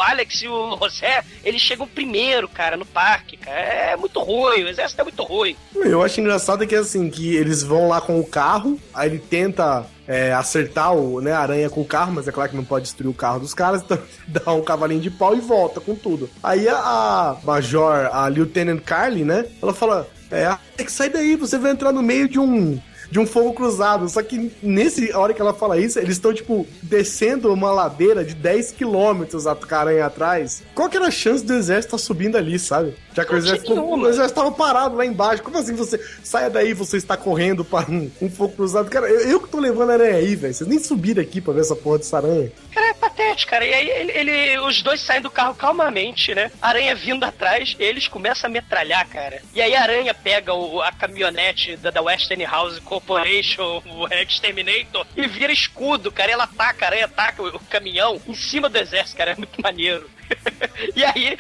Alex 0.01 0.43
e 0.43 0.49
o 0.49 0.77
José, 0.83 1.23
eles 1.45 1.63
chegam 1.63 1.87
primeiro, 1.87 2.49
cara, 2.49 2.77
no 2.77 2.85
parque, 2.85 3.37
cara. 3.37 3.59
É 3.59 3.97
muito 3.97 4.21
ruim, 4.21 4.65
o 4.65 4.69
exército 4.69 5.01
é 5.01 5.05
muito 5.05 5.23
ruim. 5.23 5.57
Eu 5.75 6.03
acho 6.03 6.21
engraçado 6.21 6.67
que, 6.67 6.75
assim, 6.75 7.09
que 7.09 7.37
eles 7.37 7.63
vão 7.63 7.89
lá 7.89 8.01
com 8.01 8.19
o 8.19 8.27
carro, 8.27 8.81
aí 8.93 9.09
ele 9.09 9.19
tenta 9.19 9.87
é, 10.09 10.33
acertar 10.33 10.95
o, 10.95 11.21
né, 11.21 11.33
aranha 11.33 11.69
com 11.69 11.83
o 11.83 11.85
carro, 11.85 12.13
mas 12.13 12.27
é 12.27 12.33
claro 12.33 12.51
que 12.51 12.57
não 12.57 12.65
pode 12.65 12.85
destruir 12.85 13.11
o 13.11 13.15
carro 13.15 13.41
dos 13.41 13.53
caras, 13.53 13.83
então 13.87 13.99
dá 14.27 14.53
um 14.53 14.63
cavalinho 14.63 15.03
de 15.03 15.11
pau 15.11 15.37
e 15.37 15.41
volta 15.41 15.81
com 15.81 15.95
tudo. 15.95 16.31
Aí 16.43 16.67
a, 16.67 17.37
Major, 17.45 18.09
a 18.11 18.27
Lieutenant 18.29 18.81
Carly, 18.81 19.23
né, 19.23 19.45
ela 19.63 19.75
fala, 19.75 20.09
é, 20.31 20.47
Alex, 20.47 20.93
sai 20.93 21.11
daí, 21.11 21.37
você 21.37 21.59
vai 21.59 21.73
entrar 21.73 21.93
no 21.93 22.03
meio 22.03 22.27
de 22.27 22.41
um... 22.41 22.81
De 23.11 23.19
um 23.19 23.27
fogo 23.27 23.55
cruzado. 23.55 24.07
Só 24.07 24.23
que 24.23 24.53
nesse 24.63 25.15
hora 25.15 25.33
que 25.33 25.41
ela 25.41 25.55
fala 25.55 25.79
isso, 25.79 25.99
eles 25.99 26.17
estão, 26.17 26.35
tipo, 26.35 26.67
descendo 26.83 27.51
uma 27.51 27.73
ladeira 27.73 28.23
de 28.23 28.35
10 28.35 28.73
quilômetros 28.73 29.47
a 29.47 29.57
aranha 29.71 30.05
atrás. 30.05 30.63
Qual 30.75 30.91
que 30.91 30.99
era 30.99 31.07
a 31.07 31.11
chance 31.11 31.43
do 31.43 31.55
exército 31.55 31.97
estar 31.97 32.07
subindo 32.07 32.37
ali, 32.37 32.59
sabe? 32.59 32.95
Já 33.19 33.25
que 33.25 33.35
o 33.35 33.39
exército, 33.39 33.75
nenhuma. 33.75 33.97
o 34.07 34.09
exército 34.09 34.39
estava 34.41 34.53
parado 34.53 34.97
lá 34.97 35.05
embaixo. 35.07 35.43
Como 35.43 35.59
assim 35.59 35.75
você 35.75 35.99
saia 36.23 36.49
daí 36.51 36.73
você 36.75 36.97
está 36.97 37.17
correndo 37.17 37.65
para 37.65 37.91
um, 37.91 38.11
um 38.23 38.31
fogo 38.31 38.55
cruzado? 38.55 38.89
Cara, 38.91 39.09
eu, 39.09 39.21
eu 39.31 39.41
que 39.41 39.49
tô 39.49 39.59
levando 39.61 39.91
a 39.91 39.95
aranha 39.95 40.17
aí, 40.17 40.35
velho. 40.37 40.55
Vocês 40.55 40.69
nem 40.69 40.79
subiram 40.79 41.23
aqui 41.23 41.41
pra 41.41 41.53
ver 41.53 41.61
essa 41.61 41.77
porra 41.77 41.99
dessa 41.99 42.17
aranha. 42.19 42.51
Cara, 42.73 42.87
é 42.89 42.95
patético, 42.95 43.51
cara. 43.51 43.65
E 43.67 43.75
aí 43.75 43.91
ele, 43.91 44.13
ele- 44.13 44.59
os 44.61 44.83
dois 44.83 45.01
saem 45.01 45.21
do 45.21 45.31
carro 45.31 45.55
calmamente, 45.55 46.35
né? 46.35 46.51
Aranha 46.63 46.95
vindo 46.95 47.25
atrás, 47.25 47.75
eles 47.79 48.07
começam 48.09 48.49
a 48.49 48.53
metralhar, 48.53 49.07
cara. 49.09 49.43
E 49.55 49.61
aí 49.61 49.75
a 49.75 49.83
Aranha 49.83 50.15
pega 50.15 50.55
o- 50.55 50.81
a 50.81 50.93
caminhonete 50.93 51.77
da, 51.77 51.91
da 51.91 52.01
Westinghouse 52.03 52.81
Corporation, 52.83 53.83
o 53.87 54.07
Exterminator, 54.15 55.07
e 55.17 55.27
vira 55.27 55.53
escudo, 55.53 56.13
cara. 56.13 56.31
Ela 56.31 56.45
ataca, 56.45 56.85
a 56.85 56.89
aranha 56.89 57.05
ataca 57.07 57.43
o, 57.43 57.49
o 57.49 57.61
caminhão 57.71 58.21
em 58.27 58.35
cima 58.35 58.69
do 58.69 58.79
exército, 58.79 59.17
cara. 59.17 59.33
É 59.33 59.37
muito 59.37 59.61
maneiro. 59.61 60.09
e 60.95 61.05
aí 61.05 61.39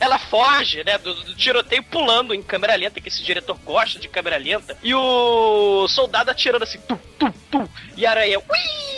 ela 0.00 0.18
foge, 0.18 0.82
né, 0.84 0.96
do, 0.98 1.14
do 1.24 1.34
tiroteio 1.34 1.82
pulando 1.82 2.34
em 2.34 2.42
câmera 2.42 2.76
lenta, 2.76 3.00
que 3.00 3.08
esse 3.08 3.22
diretor 3.22 3.58
gosta 3.64 3.98
de 3.98 4.08
câmera 4.08 4.36
lenta. 4.36 4.76
E 4.82 4.94
o 4.94 5.86
soldado 5.88 6.30
atirando 6.30 6.62
assim, 6.62 6.78
tum, 6.80 6.98
tum, 7.18 7.32
tum. 7.50 7.68
E 7.96 8.06
a 8.06 8.10
aranha, 8.10 8.38
ui! 8.38 8.90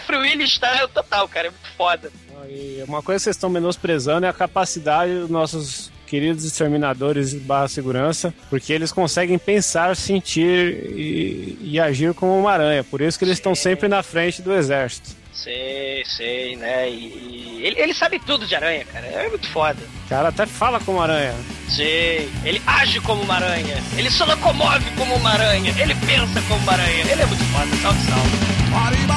Free 0.00 0.16
Willy 0.16 0.44
está 0.44 0.86
total, 0.88 1.28
cara. 1.28 1.48
É 1.48 1.50
muito 1.50 1.76
foda. 1.76 2.10
E 2.48 2.82
uma 2.86 3.02
coisa 3.02 3.20
que 3.20 3.24
vocês 3.24 3.36
estão 3.36 3.50
menosprezando 3.50 4.24
é 4.24 4.28
a 4.28 4.32
capacidade 4.32 5.12
dos 5.12 5.28
nossos 5.28 5.90
queridos 6.06 6.44
exterminadores 6.44 7.34
barra 7.34 7.68
segurança, 7.68 8.32
porque 8.48 8.72
eles 8.72 8.90
conseguem 8.90 9.38
pensar, 9.38 9.94
sentir 9.94 10.90
e, 10.96 11.58
e 11.60 11.80
agir 11.80 12.14
como 12.14 12.38
uma 12.38 12.50
aranha. 12.50 12.82
Por 12.82 13.02
isso 13.02 13.18
que 13.18 13.24
eles 13.26 13.36
estão 13.36 13.54
sempre 13.54 13.88
na 13.88 14.02
frente 14.02 14.40
do 14.40 14.54
exército. 14.54 15.10
Sei, 15.42 16.04
sei, 16.04 16.56
né? 16.56 16.90
E, 16.90 17.58
e 17.60 17.60
ele, 17.64 17.80
ele 17.80 17.94
sabe 17.94 18.18
tudo 18.18 18.44
de 18.44 18.56
aranha, 18.56 18.84
cara. 18.84 19.06
É 19.06 19.28
muito 19.28 19.48
foda. 19.48 19.78
O 20.04 20.08
cara 20.08 20.30
até 20.30 20.44
fala 20.46 20.80
como 20.80 21.00
aranha. 21.00 21.32
Sei. 21.68 22.28
Ele 22.44 22.60
age 22.66 23.00
como 23.00 23.22
uma 23.22 23.34
aranha. 23.34 23.80
Ele 23.96 24.10
se 24.10 24.24
locomove 24.24 24.84
como 24.96 25.14
uma 25.14 25.30
aranha. 25.30 25.72
Ele 25.78 25.94
pensa 25.94 26.42
como 26.48 26.60
uma 26.62 26.72
aranha. 26.72 27.04
Ele 27.08 27.22
é 27.22 27.26
muito 27.26 27.44
foda. 27.52 27.68
Salve, 27.80 28.00
salve. 28.10 28.84
Arriba, 28.86 29.14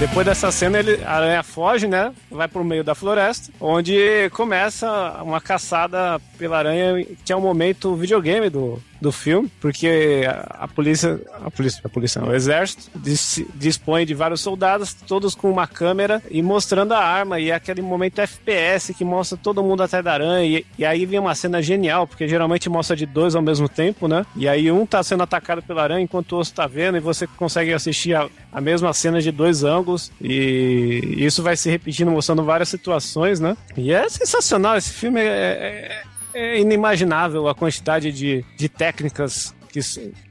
depois 0.00 0.24
dessa 0.24 0.50
cena, 0.50 0.78
ele, 0.78 1.04
a 1.04 1.12
aranha 1.12 1.42
foge, 1.42 1.86
né? 1.86 2.10
Vai 2.30 2.48
pro 2.48 2.64
meio 2.64 2.82
da 2.82 2.94
floresta, 2.94 3.52
onde 3.60 4.30
começa 4.30 5.20
uma 5.22 5.42
caçada 5.42 6.18
pela 6.38 6.56
aranha, 6.56 7.04
que 7.22 7.30
é 7.30 7.36
o 7.36 7.40
momento 7.40 7.94
videogame 7.94 8.48
do, 8.48 8.82
do 9.00 9.10
filme, 9.10 9.50
porque 9.60 10.22
a, 10.28 10.64
a 10.64 10.68
polícia, 10.68 11.20
a 11.44 11.50
polícia, 11.50 11.80
a 11.84 11.88
polícia, 11.88 12.22
o 12.22 12.34
exército 12.34 12.90
dis- 12.96 13.44
dispõe 13.54 14.04
de 14.04 14.14
vários 14.14 14.40
soldados, 14.40 14.92
todos 14.92 15.34
com 15.34 15.50
uma 15.50 15.66
câmera 15.66 16.22
e 16.30 16.42
mostrando 16.42 16.92
a 16.92 16.98
arma, 16.98 17.40
e 17.40 17.50
é 17.50 17.54
aquele 17.54 17.80
momento 17.82 18.18
FPS 18.20 18.92
que 18.94 19.04
mostra 19.04 19.38
todo 19.42 19.62
mundo 19.62 19.82
atrás 19.82 20.04
da 20.04 20.12
aranha, 20.12 20.44
e, 20.58 20.66
e 20.78 20.84
aí 20.84 21.06
vem 21.06 21.18
uma 21.18 21.34
cena 21.34 21.62
genial, 21.62 22.06
porque 22.06 22.28
geralmente 22.28 22.68
mostra 22.68 22.94
de 22.94 23.06
dois 23.06 23.34
ao 23.34 23.42
mesmo 23.42 23.68
tempo, 23.68 24.06
né? 24.06 24.24
E 24.36 24.48
aí 24.48 24.70
um 24.70 24.84
tá 24.84 25.02
sendo 25.02 25.22
atacado 25.22 25.62
pela 25.62 25.82
aranha 25.82 26.02
enquanto 26.02 26.32
o 26.32 26.36
outro 26.36 26.52
tá 26.52 26.66
vendo, 26.66 26.96
e 26.96 27.00
você 27.00 27.26
consegue 27.26 27.72
assistir 27.72 28.14
a, 28.14 28.28
a 28.52 28.60
mesma 28.60 28.92
cena 28.92 29.20
de 29.20 29.30
dois 29.32 29.64
ângulos, 29.64 30.12
e 30.20 31.14
isso 31.18 31.42
vai 31.42 31.56
se 31.56 31.70
repetindo, 31.70 32.10
mostrando 32.10 32.42
várias 32.42 32.68
situações, 32.68 33.40
né? 33.40 33.56
E 33.76 33.92
é 33.92 34.08
sensacional, 34.08 34.76
esse 34.76 34.90
filme 34.92 35.20
é- 35.20 35.24
é 35.24 36.02
é 36.34 36.58
inimaginável 36.58 37.48
a 37.48 37.54
quantidade 37.54 38.12
de, 38.12 38.44
de 38.56 38.68
técnicas 38.68 39.54
que 39.70 39.80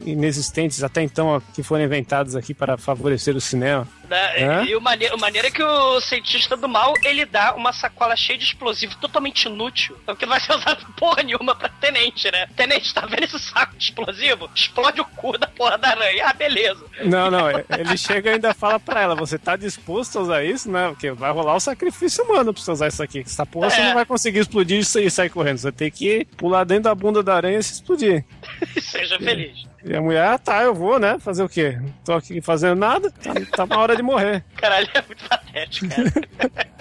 inexistentes 0.05 0.83
até 0.83 1.01
então 1.01 1.41
que 1.53 1.63
foram 1.63 1.85
inventadas 1.85 2.35
aqui 2.35 2.53
para 2.53 2.77
favorecer 2.77 3.35
o 3.35 3.41
cinema. 3.41 3.87
Né? 4.09 4.65
E 4.65 4.75
o 4.75 4.81
maneiro, 4.81 5.15
o 5.15 5.19
maneiro 5.19 5.47
é 5.47 5.51
que 5.51 5.61
o 5.61 6.01
cientista 6.01 6.57
do 6.57 6.67
mal, 6.67 6.93
ele 7.03 7.25
dá 7.25 7.53
uma 7.55 7.71
sacola 7.71 8.15
cheia 8.15 8.37
de 8.37 8.45
explosivo 8.45 8.95
totalmente 8.97 9.43
inútil. 9.45 9.97
Porque 10.05 10.25
não 10.25 10.31
vai 10.31 10.39
ser 10.39 10.53
usado 10.53 10.85
porra 10.97 11.21
nenhuma 11.23 11.55
pra 11.55 11.69
tenente, 11.69 12.29
né? 12.31 12.47
Tenente, 12.55 12.93
tá 12.93 13.01
vendo 13.05 13.23
esse 13.23 13.39
saco 13.39 13.75
de 13.77 13.83
explosivo? 13.83 14.49
Explode 14.55 14.99
o 15.01 15.05
cu 15.05 15.37
da 15.37 15.47
porra 15.47 15.77
da 15.77 15.89
aranha. 15.89 16.25
Ah, 16.27 16.33
beleza. 16.33 16.83
Não, 17.05 17.29
não, 17.29 17.49
ele 17.49 17.97
chega 17.97 18.31
e 18.31 18.33
ainda 18.33 18.53
fala 18.53 18.79
pra 18.79 19.01
ela: 19.01 19.15
você 19.15 19.37
tá 19.37 19.55
disposto 19.55 20.17
a 20.17 20.21
usar 20.21 20.43
isso, 20.43 20.69
né? 20.71 20.89
Porque 20.89 21.11
vai 21.11 21.31
rolar 21.31 21.55
o 21.55 21.59
sacrifício 21.59 22.23
humano 22.23 22.53
pra 22.53 22.61
você 22.63 22.71
usar 22.71 22.87
isso 22.87 23.03
aqui. 23.03 23.19
Essa 23.19 23.45
porra 23.45 23.69
você 23.69 23.79
É. 23.81 23.85
não 23.85 23.93
vai 23.93 24.05
conseguir 24.05 24.39
explodir 24.39 24.79
e 24.79 25.09
sair 25.11 25.29
correndo. 25.29 25.57
Você 25.59 25.71
tem 25.71 25.91
que 25.91 26.25
pular 26.37 26.63
dentro 26.63 26.85
da 26.85 26.95
bunda 26.95 27.21
da 27.21 27.35
aranha 27.35 27.59
e 27.59 27.63
se 27.63 27.73
explodir. 27.73 28.25
Seja 28.81 29.19
feliz. 29.19 29.68
E 29.83 29.95
a 29.95 30.01
mulher, 30.01 30.25
ah, 30.25 30.37
tá, 30.37 30.61
eu 30.63 30.73
vou, 30.73 30.99
né? 30.99 31.17
Fazer 31.19 31.43
o 31.43 31.49
quê? 31.49 31.79
Tô 32.03 32.13
aqui 32.13 32.41
fazendo 32.41 32.77
nada, 32.77 33.11
tá, 33.11 33.33
tá 33.55 33.65
na 33.65 33.79
hora 33.79 33.95
de 33.95 34.01
morrer. 34.01 34.43
Caralho, 34.57 34.87
é 34.93 35.01
muito 35.01 35.23
patético, 35.27 35.87
cara. 35.87 36.69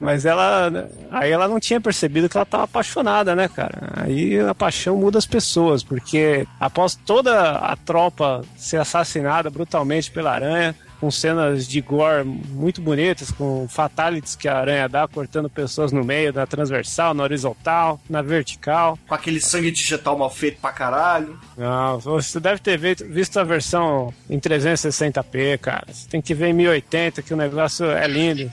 Mas 0.00 0.26
ela. 0.26 0.90
Aí 1.10 1.30
ela 1.30 1.48
não 1.48 1.58
tinha 1.58 1.80
percebido 1.80 2.28
que 2.28 2.36
ela 2.36 2.42
estava 2.42 2.64
apaixonada, 2.64 3.34
né, 3.34 3.48
cara? 3.48 3.92
Aí 3.96 4.38
a 4.38 4.54
paixão 4.54 4.96
muda 4.96 5.18
as 5.18 5.24
pessoas, 5.24 5.82
porque 5.82 6.46
após 6.60 6.94
toda 6.94 7.52
a 7.52 7.74
tropa 7.76 8.42
ser 8.56 8.78
assassinada 8.78 9.48
brutalmente 9.48 10.10
pela 10.10 10.32
aranha, 10.32 10.74
com 11.04 11.10
cenas 11.10 11.68
de 11.68 11.82
gore 11.82 12.24
muito 12.24 12.80
bonitas, 12.80 13.30
com 13.30 13.68
fatalities 13.68 14.34
que 14.34 14.48
a 14.48 14.56
aranha 14.56 14.88
dá, 14.88 15.06
cortando 15.06 15.50
pessoas 15.50 15.92
no 15.92 16.02
meio, 16.02 16.32
na 16.32 16.46
transversal, 16.46 17.12
na 17.12 17.22
horizontal, 17.22 18.00
na 18.08 18.22
vertical. 18.22 18.98
Com 19.06 19.14
aquele 19.14 19.38
sangue 19.38 19.70
digital 19.70 20.16
mal 20.16 20.30
feito 20.30 20.62
pra 20.62 20.72
caralho. 20.72 21.38
Não, 21.58 21.98
você 21.98 22.40
deve 22.40 22.58
ter 22.58 22.78
visto, 22.78 23.04
visto 23.04 23.38
a 23.38 23.44
versão 23.44 24.14
em 24.30 24.40
360p, 24.40 25.58
cara. 25.58 25.84
Você 25.92 26.08
tem 26.08 26.22
que 26.22 26.32
ver 26.32 26.48
em 26.48 26.54
1080, 26.54 27.20
que 27.20 27.34
o 27.34 27.36
negócio 27.36 27.84
é 27.84 28.06
lindo. 28.08 28.50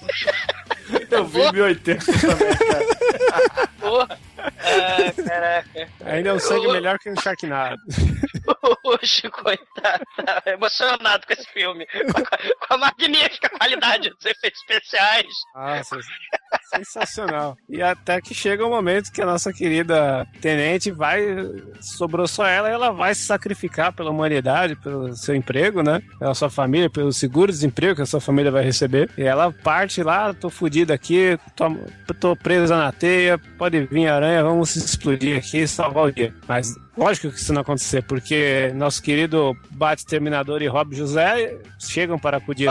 Eu 1.09 1.25
vi 1.25 1.39
em 1.39 1.53
1080 1.53 2.05
também, 2.05 2.57
cara. 2.57 3.67
Porra. 3.79 4.19
Ah, 4.43 5.23
caraca. 5.23 5.87
Ainda 6.05 6.29
é 6.29 6.33
um 6.33 6.39
sangue 6.39 6.67
melhor 6.67 6.97
que 6.99 7.09
um 7.09 7.15
Sharknado. 7.15 7.81
O 8.83 8.97
Chico 9.05 9.43
tá, 9.81 9.99
tá 10.25 10.43
emocionado 10.51 11.25
com 11.25 11.33
esse 11.33 11.47
filme. 11.51 11.85
Com 11.85 12.19
a, 12.19 12.67
com 12.67 12.73
a 12.73 12.77
magnífica 12.77 13.49
qualidade 13.49 14.09
dos 14.09 14.25
efeitos 14.25 14.59
especiais. 14.61 15.27
Nossa, 15.55 15.97
sensacional. 16.75 17.57
E 17.69 17.81
até 17.81 18.21
que 18.21 18.33
chega 18.33 18.65
o 18.65 18.69
momento 18.69 19.11
que 19.11 19.21
a 19.21 19.25
nossa 19.25 19.53
querida 19.53 20.27
tenente 20.41 20.91
vai. 20.91 21.21
Sobrou 21.79 22.27
só 22.27 22.45
ela 22.45 22.69
e 22.69 22.73
ela 22.73 22.91
vai 22.91 23.13
se 23.15 23.21
sacrificar 23.21 23.93
pela 23.93 24.11
humanidade, 24.11 24.75
pelo 24.75 25.15
seu 25.15 25.35
emprego, 25.35 25.81
né? 25.81 26.01
Pela 26.19 26.33
sua 26.33 26.49
família, 26.49 26.89
pelo 26.89 27.13
seguro-desemprego 27.13 27.95
que 27.95 28.01
a 28.01 28.05
sua 28.05 28.21
família 28.21 28.51
vai 28.51 28.63
receber. 28.63 29.09
E 29.17 29.23
ela 29.23 29.51
parte 29.51 30.03
lá, 30.03 30.33
tô 30.33 30.49
fodida 30.49 30.93
aqui, 30.93 31.37
tô, 31.55 31.65
tô 32.19 32.35
presa 32.35 32.77
na 32.77 32.91
teia, 32.91 33.37
pode 33.57 33.85
vir 33.85 34.07
aranha, 34.07 34.30
vamos 34.41 34.69
se 34.69 34.79
explodir 34.79 35.37
aqui 35.37 35.59
e 35.59 35.67
salvar 35.67 36.05
o 36.05 36.11
dia. 36.11 36.33
Mas 36.47 36.75
lógico 36.95 37.31
que 37.31 37.39
isso 37.39 37.51
não 37.51 37.61
acontecer, 37.61 38.03
porque 38.03 38.71
nosso 38.75 39.01
querido 39.01 39.57
Bate 39.71 40.05
Terminador 40.05 40.61
e 40.61 40.67
Rob 40.67 40.95
José 40.95 41.57
chegam 41.79 42.19
para 42.19 42.37
acudir. 42.37 42.69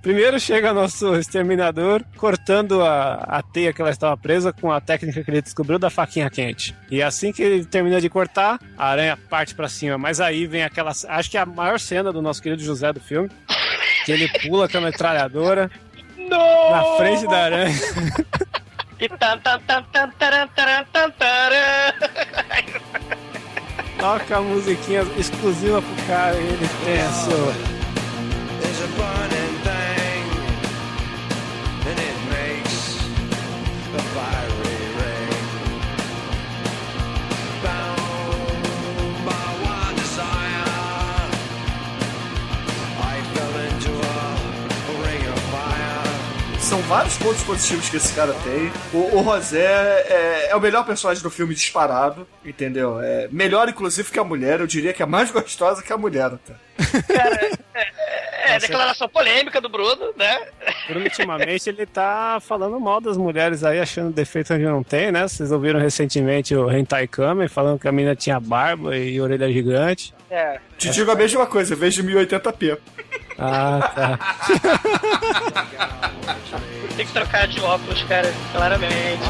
Primeiro 0.00 0.38
chega 0.38 0.72
nosso 0.72 1.16
exterminador 1.16 2.04
cortando 2.16 2.82
a, 2.82 3.14
a 3.14 3.42
teia 3.42 3.72
que 3.72 3.80
ela 3.82 3.90
estava 3.90 4.16
presa 4.16 4.52
com 4.52 4.70
a 4.70 4.80
técnica 4.80 5.24
que 5.24 5.30
ele 5.30 5.42
descobriu 5.42 5.78
da 5.78 5.90
faquinha 5.90 6.30
quente. 6.30 6.74
E 6.90 7.02
assim 7.02 7.32
que 7.32 7.42
ele 7.42 7.64
termina 7.64 8.00
de 8.00 8.08
cortar, 8.08 8.60
a 8.76 8.86
aranha 8.86 9.18
parte 9.28 9.54
pra 9.54 9.68
cima. 9.68 9.98
Mas 9.98 10.20
aí 10.20 10.46
vem 10.46 10.62
aquela. 10.62 10.92
Acho 11.08 11.30
que 11.30 11.36
é 11.36 11.40
a 11.40 11.46
maior 11.46 11.80
cena 11.80 12.12
do 12.12 12.22
nosso 12.22 12.40
querido 12.40 12.62
José 12.62 12.92
do 12.92 13.00
filme. 13.00 13.28
Que 14.04 14.12
ele 14.12 14.28
pula 14.48 14.68
com 14.68 14.78
a 14.78 14.80
metralhadora 14.80 15.70
Não! 16.16 16.70
na 16.70 16.84
frente 16.96 17.26
da 17.26 17.44
aranha. 17.44 17.74
E 19.00 19.08
tan 19.08 19.38
tan 19.40 19.60
tan 19.66 19.84
tan 19.92 20.10
taran 20.18 20.48
taran 20.56 20.84
tan 20.92 21.12
taran. 21.12 21.92
Toca 24.00 24.36
a 24.38 24.40
musiquinha 24.40 25.02
exclusiva 25.16 25.80
pro 25.80 26.06
cara 26.08 26.34
e 26.34 26.46
ele 26.46 26.68
pensa. 26.84 27.36
There's 28.60 28.82
a 28.82 28.88
burning 28.98 29.77
São 46.68 46.82
vários 46.82 47.16
pontos 47.16 47.42
positivos 47.44 47.88
que 47.88 47.96
esse 47.96 48.12
cara 48.12 48.34
tem. 48.44 48.70
O, 48.92 49.16
o 49.16 49.20
Rosé 49.22 49.64
é, 50.06 50.48
é 50.50 50.54
o 50.54 50.60
melhor 50.60 50.84
personagem 50.84 51.22
do 51.22 51.30
filme 51.30 51.54
disparado, 51.54 52.28
entendeu? 52.44 53.00
É 53.00 53.26
melhor, 53.32 53.70
inclusive, 53.70 54.12
que 54.12 54.18
a 54.18 54.24
mulher. 54.24 54.60
Eu 54.60 54.66
diria 54.66 54.92
que 54.92 55.02
é 55.02 55.06
mais 55.06 55.30
gostosa 55.32 55.82
que 55.82 55.90
a 55.90 55.96
mulher, 55.96 56.26
até. 56.26 56.52
É, 58.44 58.58
declaração 58.58 59.08
polêmica 59.08 59.62
do 59.62 59.70
Bruno, 59.70 60.12
né? 60.14 60.46
Bruno, 60.86 61.06
ultimamente 61.06 61.70
ele 61.70 61.86
tá 61.86 62.38
falando 62.38 62.78
mal 62.78 63.00
das 63.00 63.16
mulheres 63.16 63.64
aí, 63.64 63.80
achando 63.80 64.12
defeito 64.12 64.52
onde 64.52 64.64
não 64.64 64.82
tem, 64.82 65.10
né? 65.10 65.26
Vocês 65.26 65.50
ouviram 65.50 65.80
recentemente 65.80 66.54
o 66.54 66.70
Hentai 66.70 67.06
Kamen 67.06 67.48
falando 67.48 67.78
que 67.78 67.88
a 67.88 67.92
menina 67.92 68.14
tinha 68.14 68.38
barba 68.38 68.94
e 68.94 69.18
orelha 69.18 69.50
gigante. 69.50 70.12
É. 70.30 70.60
Te 70.76 70.90
digo 70.90 71.10
a 71.10 71.14
mesma 71.14 71.46
coisa, 71.46 71.74
vejo 71.74 72.04
1080p. 72.04 72.76
Ah, 73.38 73.90
tá. 73.94 74.18
Tem 76.98 77.06
que 77.06 77.12
trocar 77.12 77.46
de 77.46 77.60
óculos, 77.60 78.02
cara, 78.08 78.28
claramente. 78.50 79.22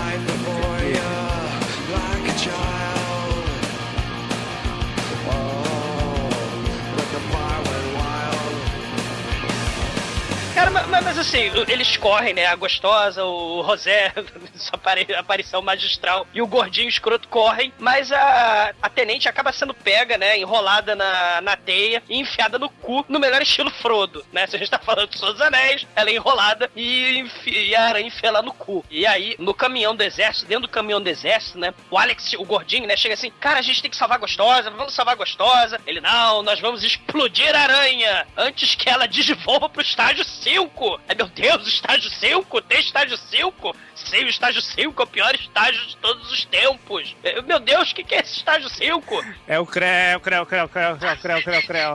Cara, 10.98 11.00
ma- 11.00 11.00
ma- 11.00 11.08
mas, 11.08 11.18
assim, 11.18 11.50
eles 11.68 11.96
correm, 11.96 12.34
né? 12.34 12.46
A 12.46 12.54
gostosa, 12.56 13.24
o 13.24 13.60
Rosé, 13.62 14.12
sua 14.56 14.74
apari- 14.74 15.14
aparição 15.14 15.62
magistral, 15.62 16.26
e 16.34 16.42
o 16.42 16.46
gordinho 16.46 16.88
escroto 16.88 17.28
correm, 17.28 17.72
mas 17.78 18.10
a, 18.12 18.72
a 18.82 18.88
tenente 18.88 19.28
acaba 19.28 19.52
sendo 19.52 19.72
pega, 19.74 20.18
né? 20.18 20.38
Enrolada 20.38 20.94
na, 20.94 21.40
na 21.40 21.56
teia 21.56 22.02
e 22.08 22.18
enfiada 22.18 22.58
no 22.58 22.68
cu, 22.68 23.04
no 23.08 23.18
melhor 23.20 23.40
estilo 23.42 23.70
Frodo, 23.70 24.24
né? 24.32 24.46
Se 24.46 24.56
a 24.56 24.58
gente 24.58 24.70
tá 24.70 24.78
falando 24.78 25.08
de 25.08 25.18
Senhor 25.18 25.40
Anéis, 25.42 25.86
ela 25.94 26.10
é 26.10 26.14
enrolada 26.14 26.70
e, 26.76 27.24
e 27.46 27.74
a 27.74 27.84
aranha 27.88 28.06
enfia 28.06 28.28
ela 28.28 28.42
no 28.42 28.52
cu. 28.52 28.84
E 28.90 29.06
aí, 29.06 29.36
no 29.38 29.54
caminhão 29.54 29.94
do 29.94 30.02
exército, 30.02 30.46
dentro 30.46 30.62
do 30.62 30.68
caminhão 30.68 31.00
do 31.00 31.08
exército, 31.08 31.58
né? 31.58 31.72
O 31.90 31.98
Alex, 31.98 32.34
o 32.34 32.44
gordinho, 32.44 32.86
né? 32.86 32.96
Chega 32.96 33.14
assim, 33.14 33.30
cara, 33.30 33.58
a 33.58 33.62
gente 33.62 33.80
tem 33.82 33.90
que 33.90 33.96
salvar 33.96 34.16
a 34.16 34.20
gostosa, 34.20 34.70
vamos 34.70 34.94
salvar 34.94 35.14
a 35.14 35.18
gostosa. 35.18 35.80
Ele, 35.86 36.00
não, 36.00 36.42
nós 36.42 36.60
vamos 36.60 36.82
explodir 36.82 37.54
a 37.54 37.60
aranha 37.60 38.26
antes 38.36 38.74
que 38.74 38.88
ela 38.88 39.06
desenvolva 39.06 39.68
pro 39.68 39.82
estágio 39.82 40.24
5. 40.24 40.87
Ai, 41.08 41.14
meu 41.16 41.26
Deus, 41.28 41.66
estágio 41.66 42.10
5? 42.10 42.62
Tem 42.62 42.80
estágio 42.80 43.16
5? 43.16 43.76
Sim, 43.94 44.24
o 44.24 44.28
estágio 44.28 44.62
5 44.62 45.02
é 45.02 45.04
o 45.04 45.08
pior 45.08 45.34
estágio 45.34 45.86
de 45.86 45.96
todos 45.98 46.30
os 46.30 46.44
tempos. 46.44 47.14
Eh, 47.24 47.42
Meu 47.42 47.58
Deus, 47.60 47.90
o 47.90 47.94
que, 47.94 48.04
que 48.04 48.14
é 48.14 48.20
esse 48.20 48.36
estágio 48.38 48.68
5? 48.68 49.24
É 49.46 49.58
o 49.58 49.66
creu, 49.66 50.20
creu, 50.20 50.46
creu, 50.46 50.68
creu, 50.68 50.96
creu, 50.96 51.16
creu, 51.18 51.42
creu, 51.42 51.62
creu. 51.62 51.94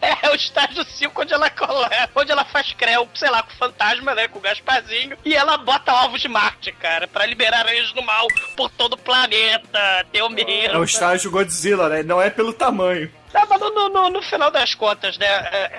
É 0.00 0.30
o 0.30 0.34
estágio 0.36 0.84
5 0.84 1.22
onde 1.22 1.34
ela, 1.34 1.50
cola- 1.50 1.90
onde 2.14 2.30
ela 2.30 2.44
faz 2.44 2.72
creu, 2.72 3.08
sei 3.16 3.28
lá, 3.30 3.42
com 3.42 3.52
o 3.52 3.56
fantasma, 3.56 4.14
né? 4.14 4.28
Com 4.28 4.38
o 4.38 4.42
Gasparzinho. 4.42 5.16
E 5.24 5.34
ela 5.34 5.56
bota 5.56 5.92
ovos 5.92 6.20
de 6.20 6.28
Marte, 6.28 6.70
cara, 6.70 7.08
pra 7.08 7.26
liberar 7.26 7.58
aranhas 7.66 7.90
do 7.92 8.00
mal 8.02 8.28
por 8.56 8.70
todo 8.70 8.92
o 8.92 8.96
planeta. 8.96 10.06
Deu 10.12 10.28
medo. 10.30 10.74
É 10.74 10.78
o 10.78 10.84
estágio 10.84 11.32
Godzilla, 11.32 11.88
né? 11.88 12.04
Não 12.04 12.22
é 12.22 12.30
pelo 12.30 12.52
tamanho. 12.52 13.10
Tá, 13.32 13.46
mas 13.48 13.60
no, 13.60 13.88
no- 13.88 14.10
no- 14.10 14.22
final 14.22 14.50
das 14.50 14.74
contas, 14.74 15.16
né? 15.18 15.26
é- 15.26 15.70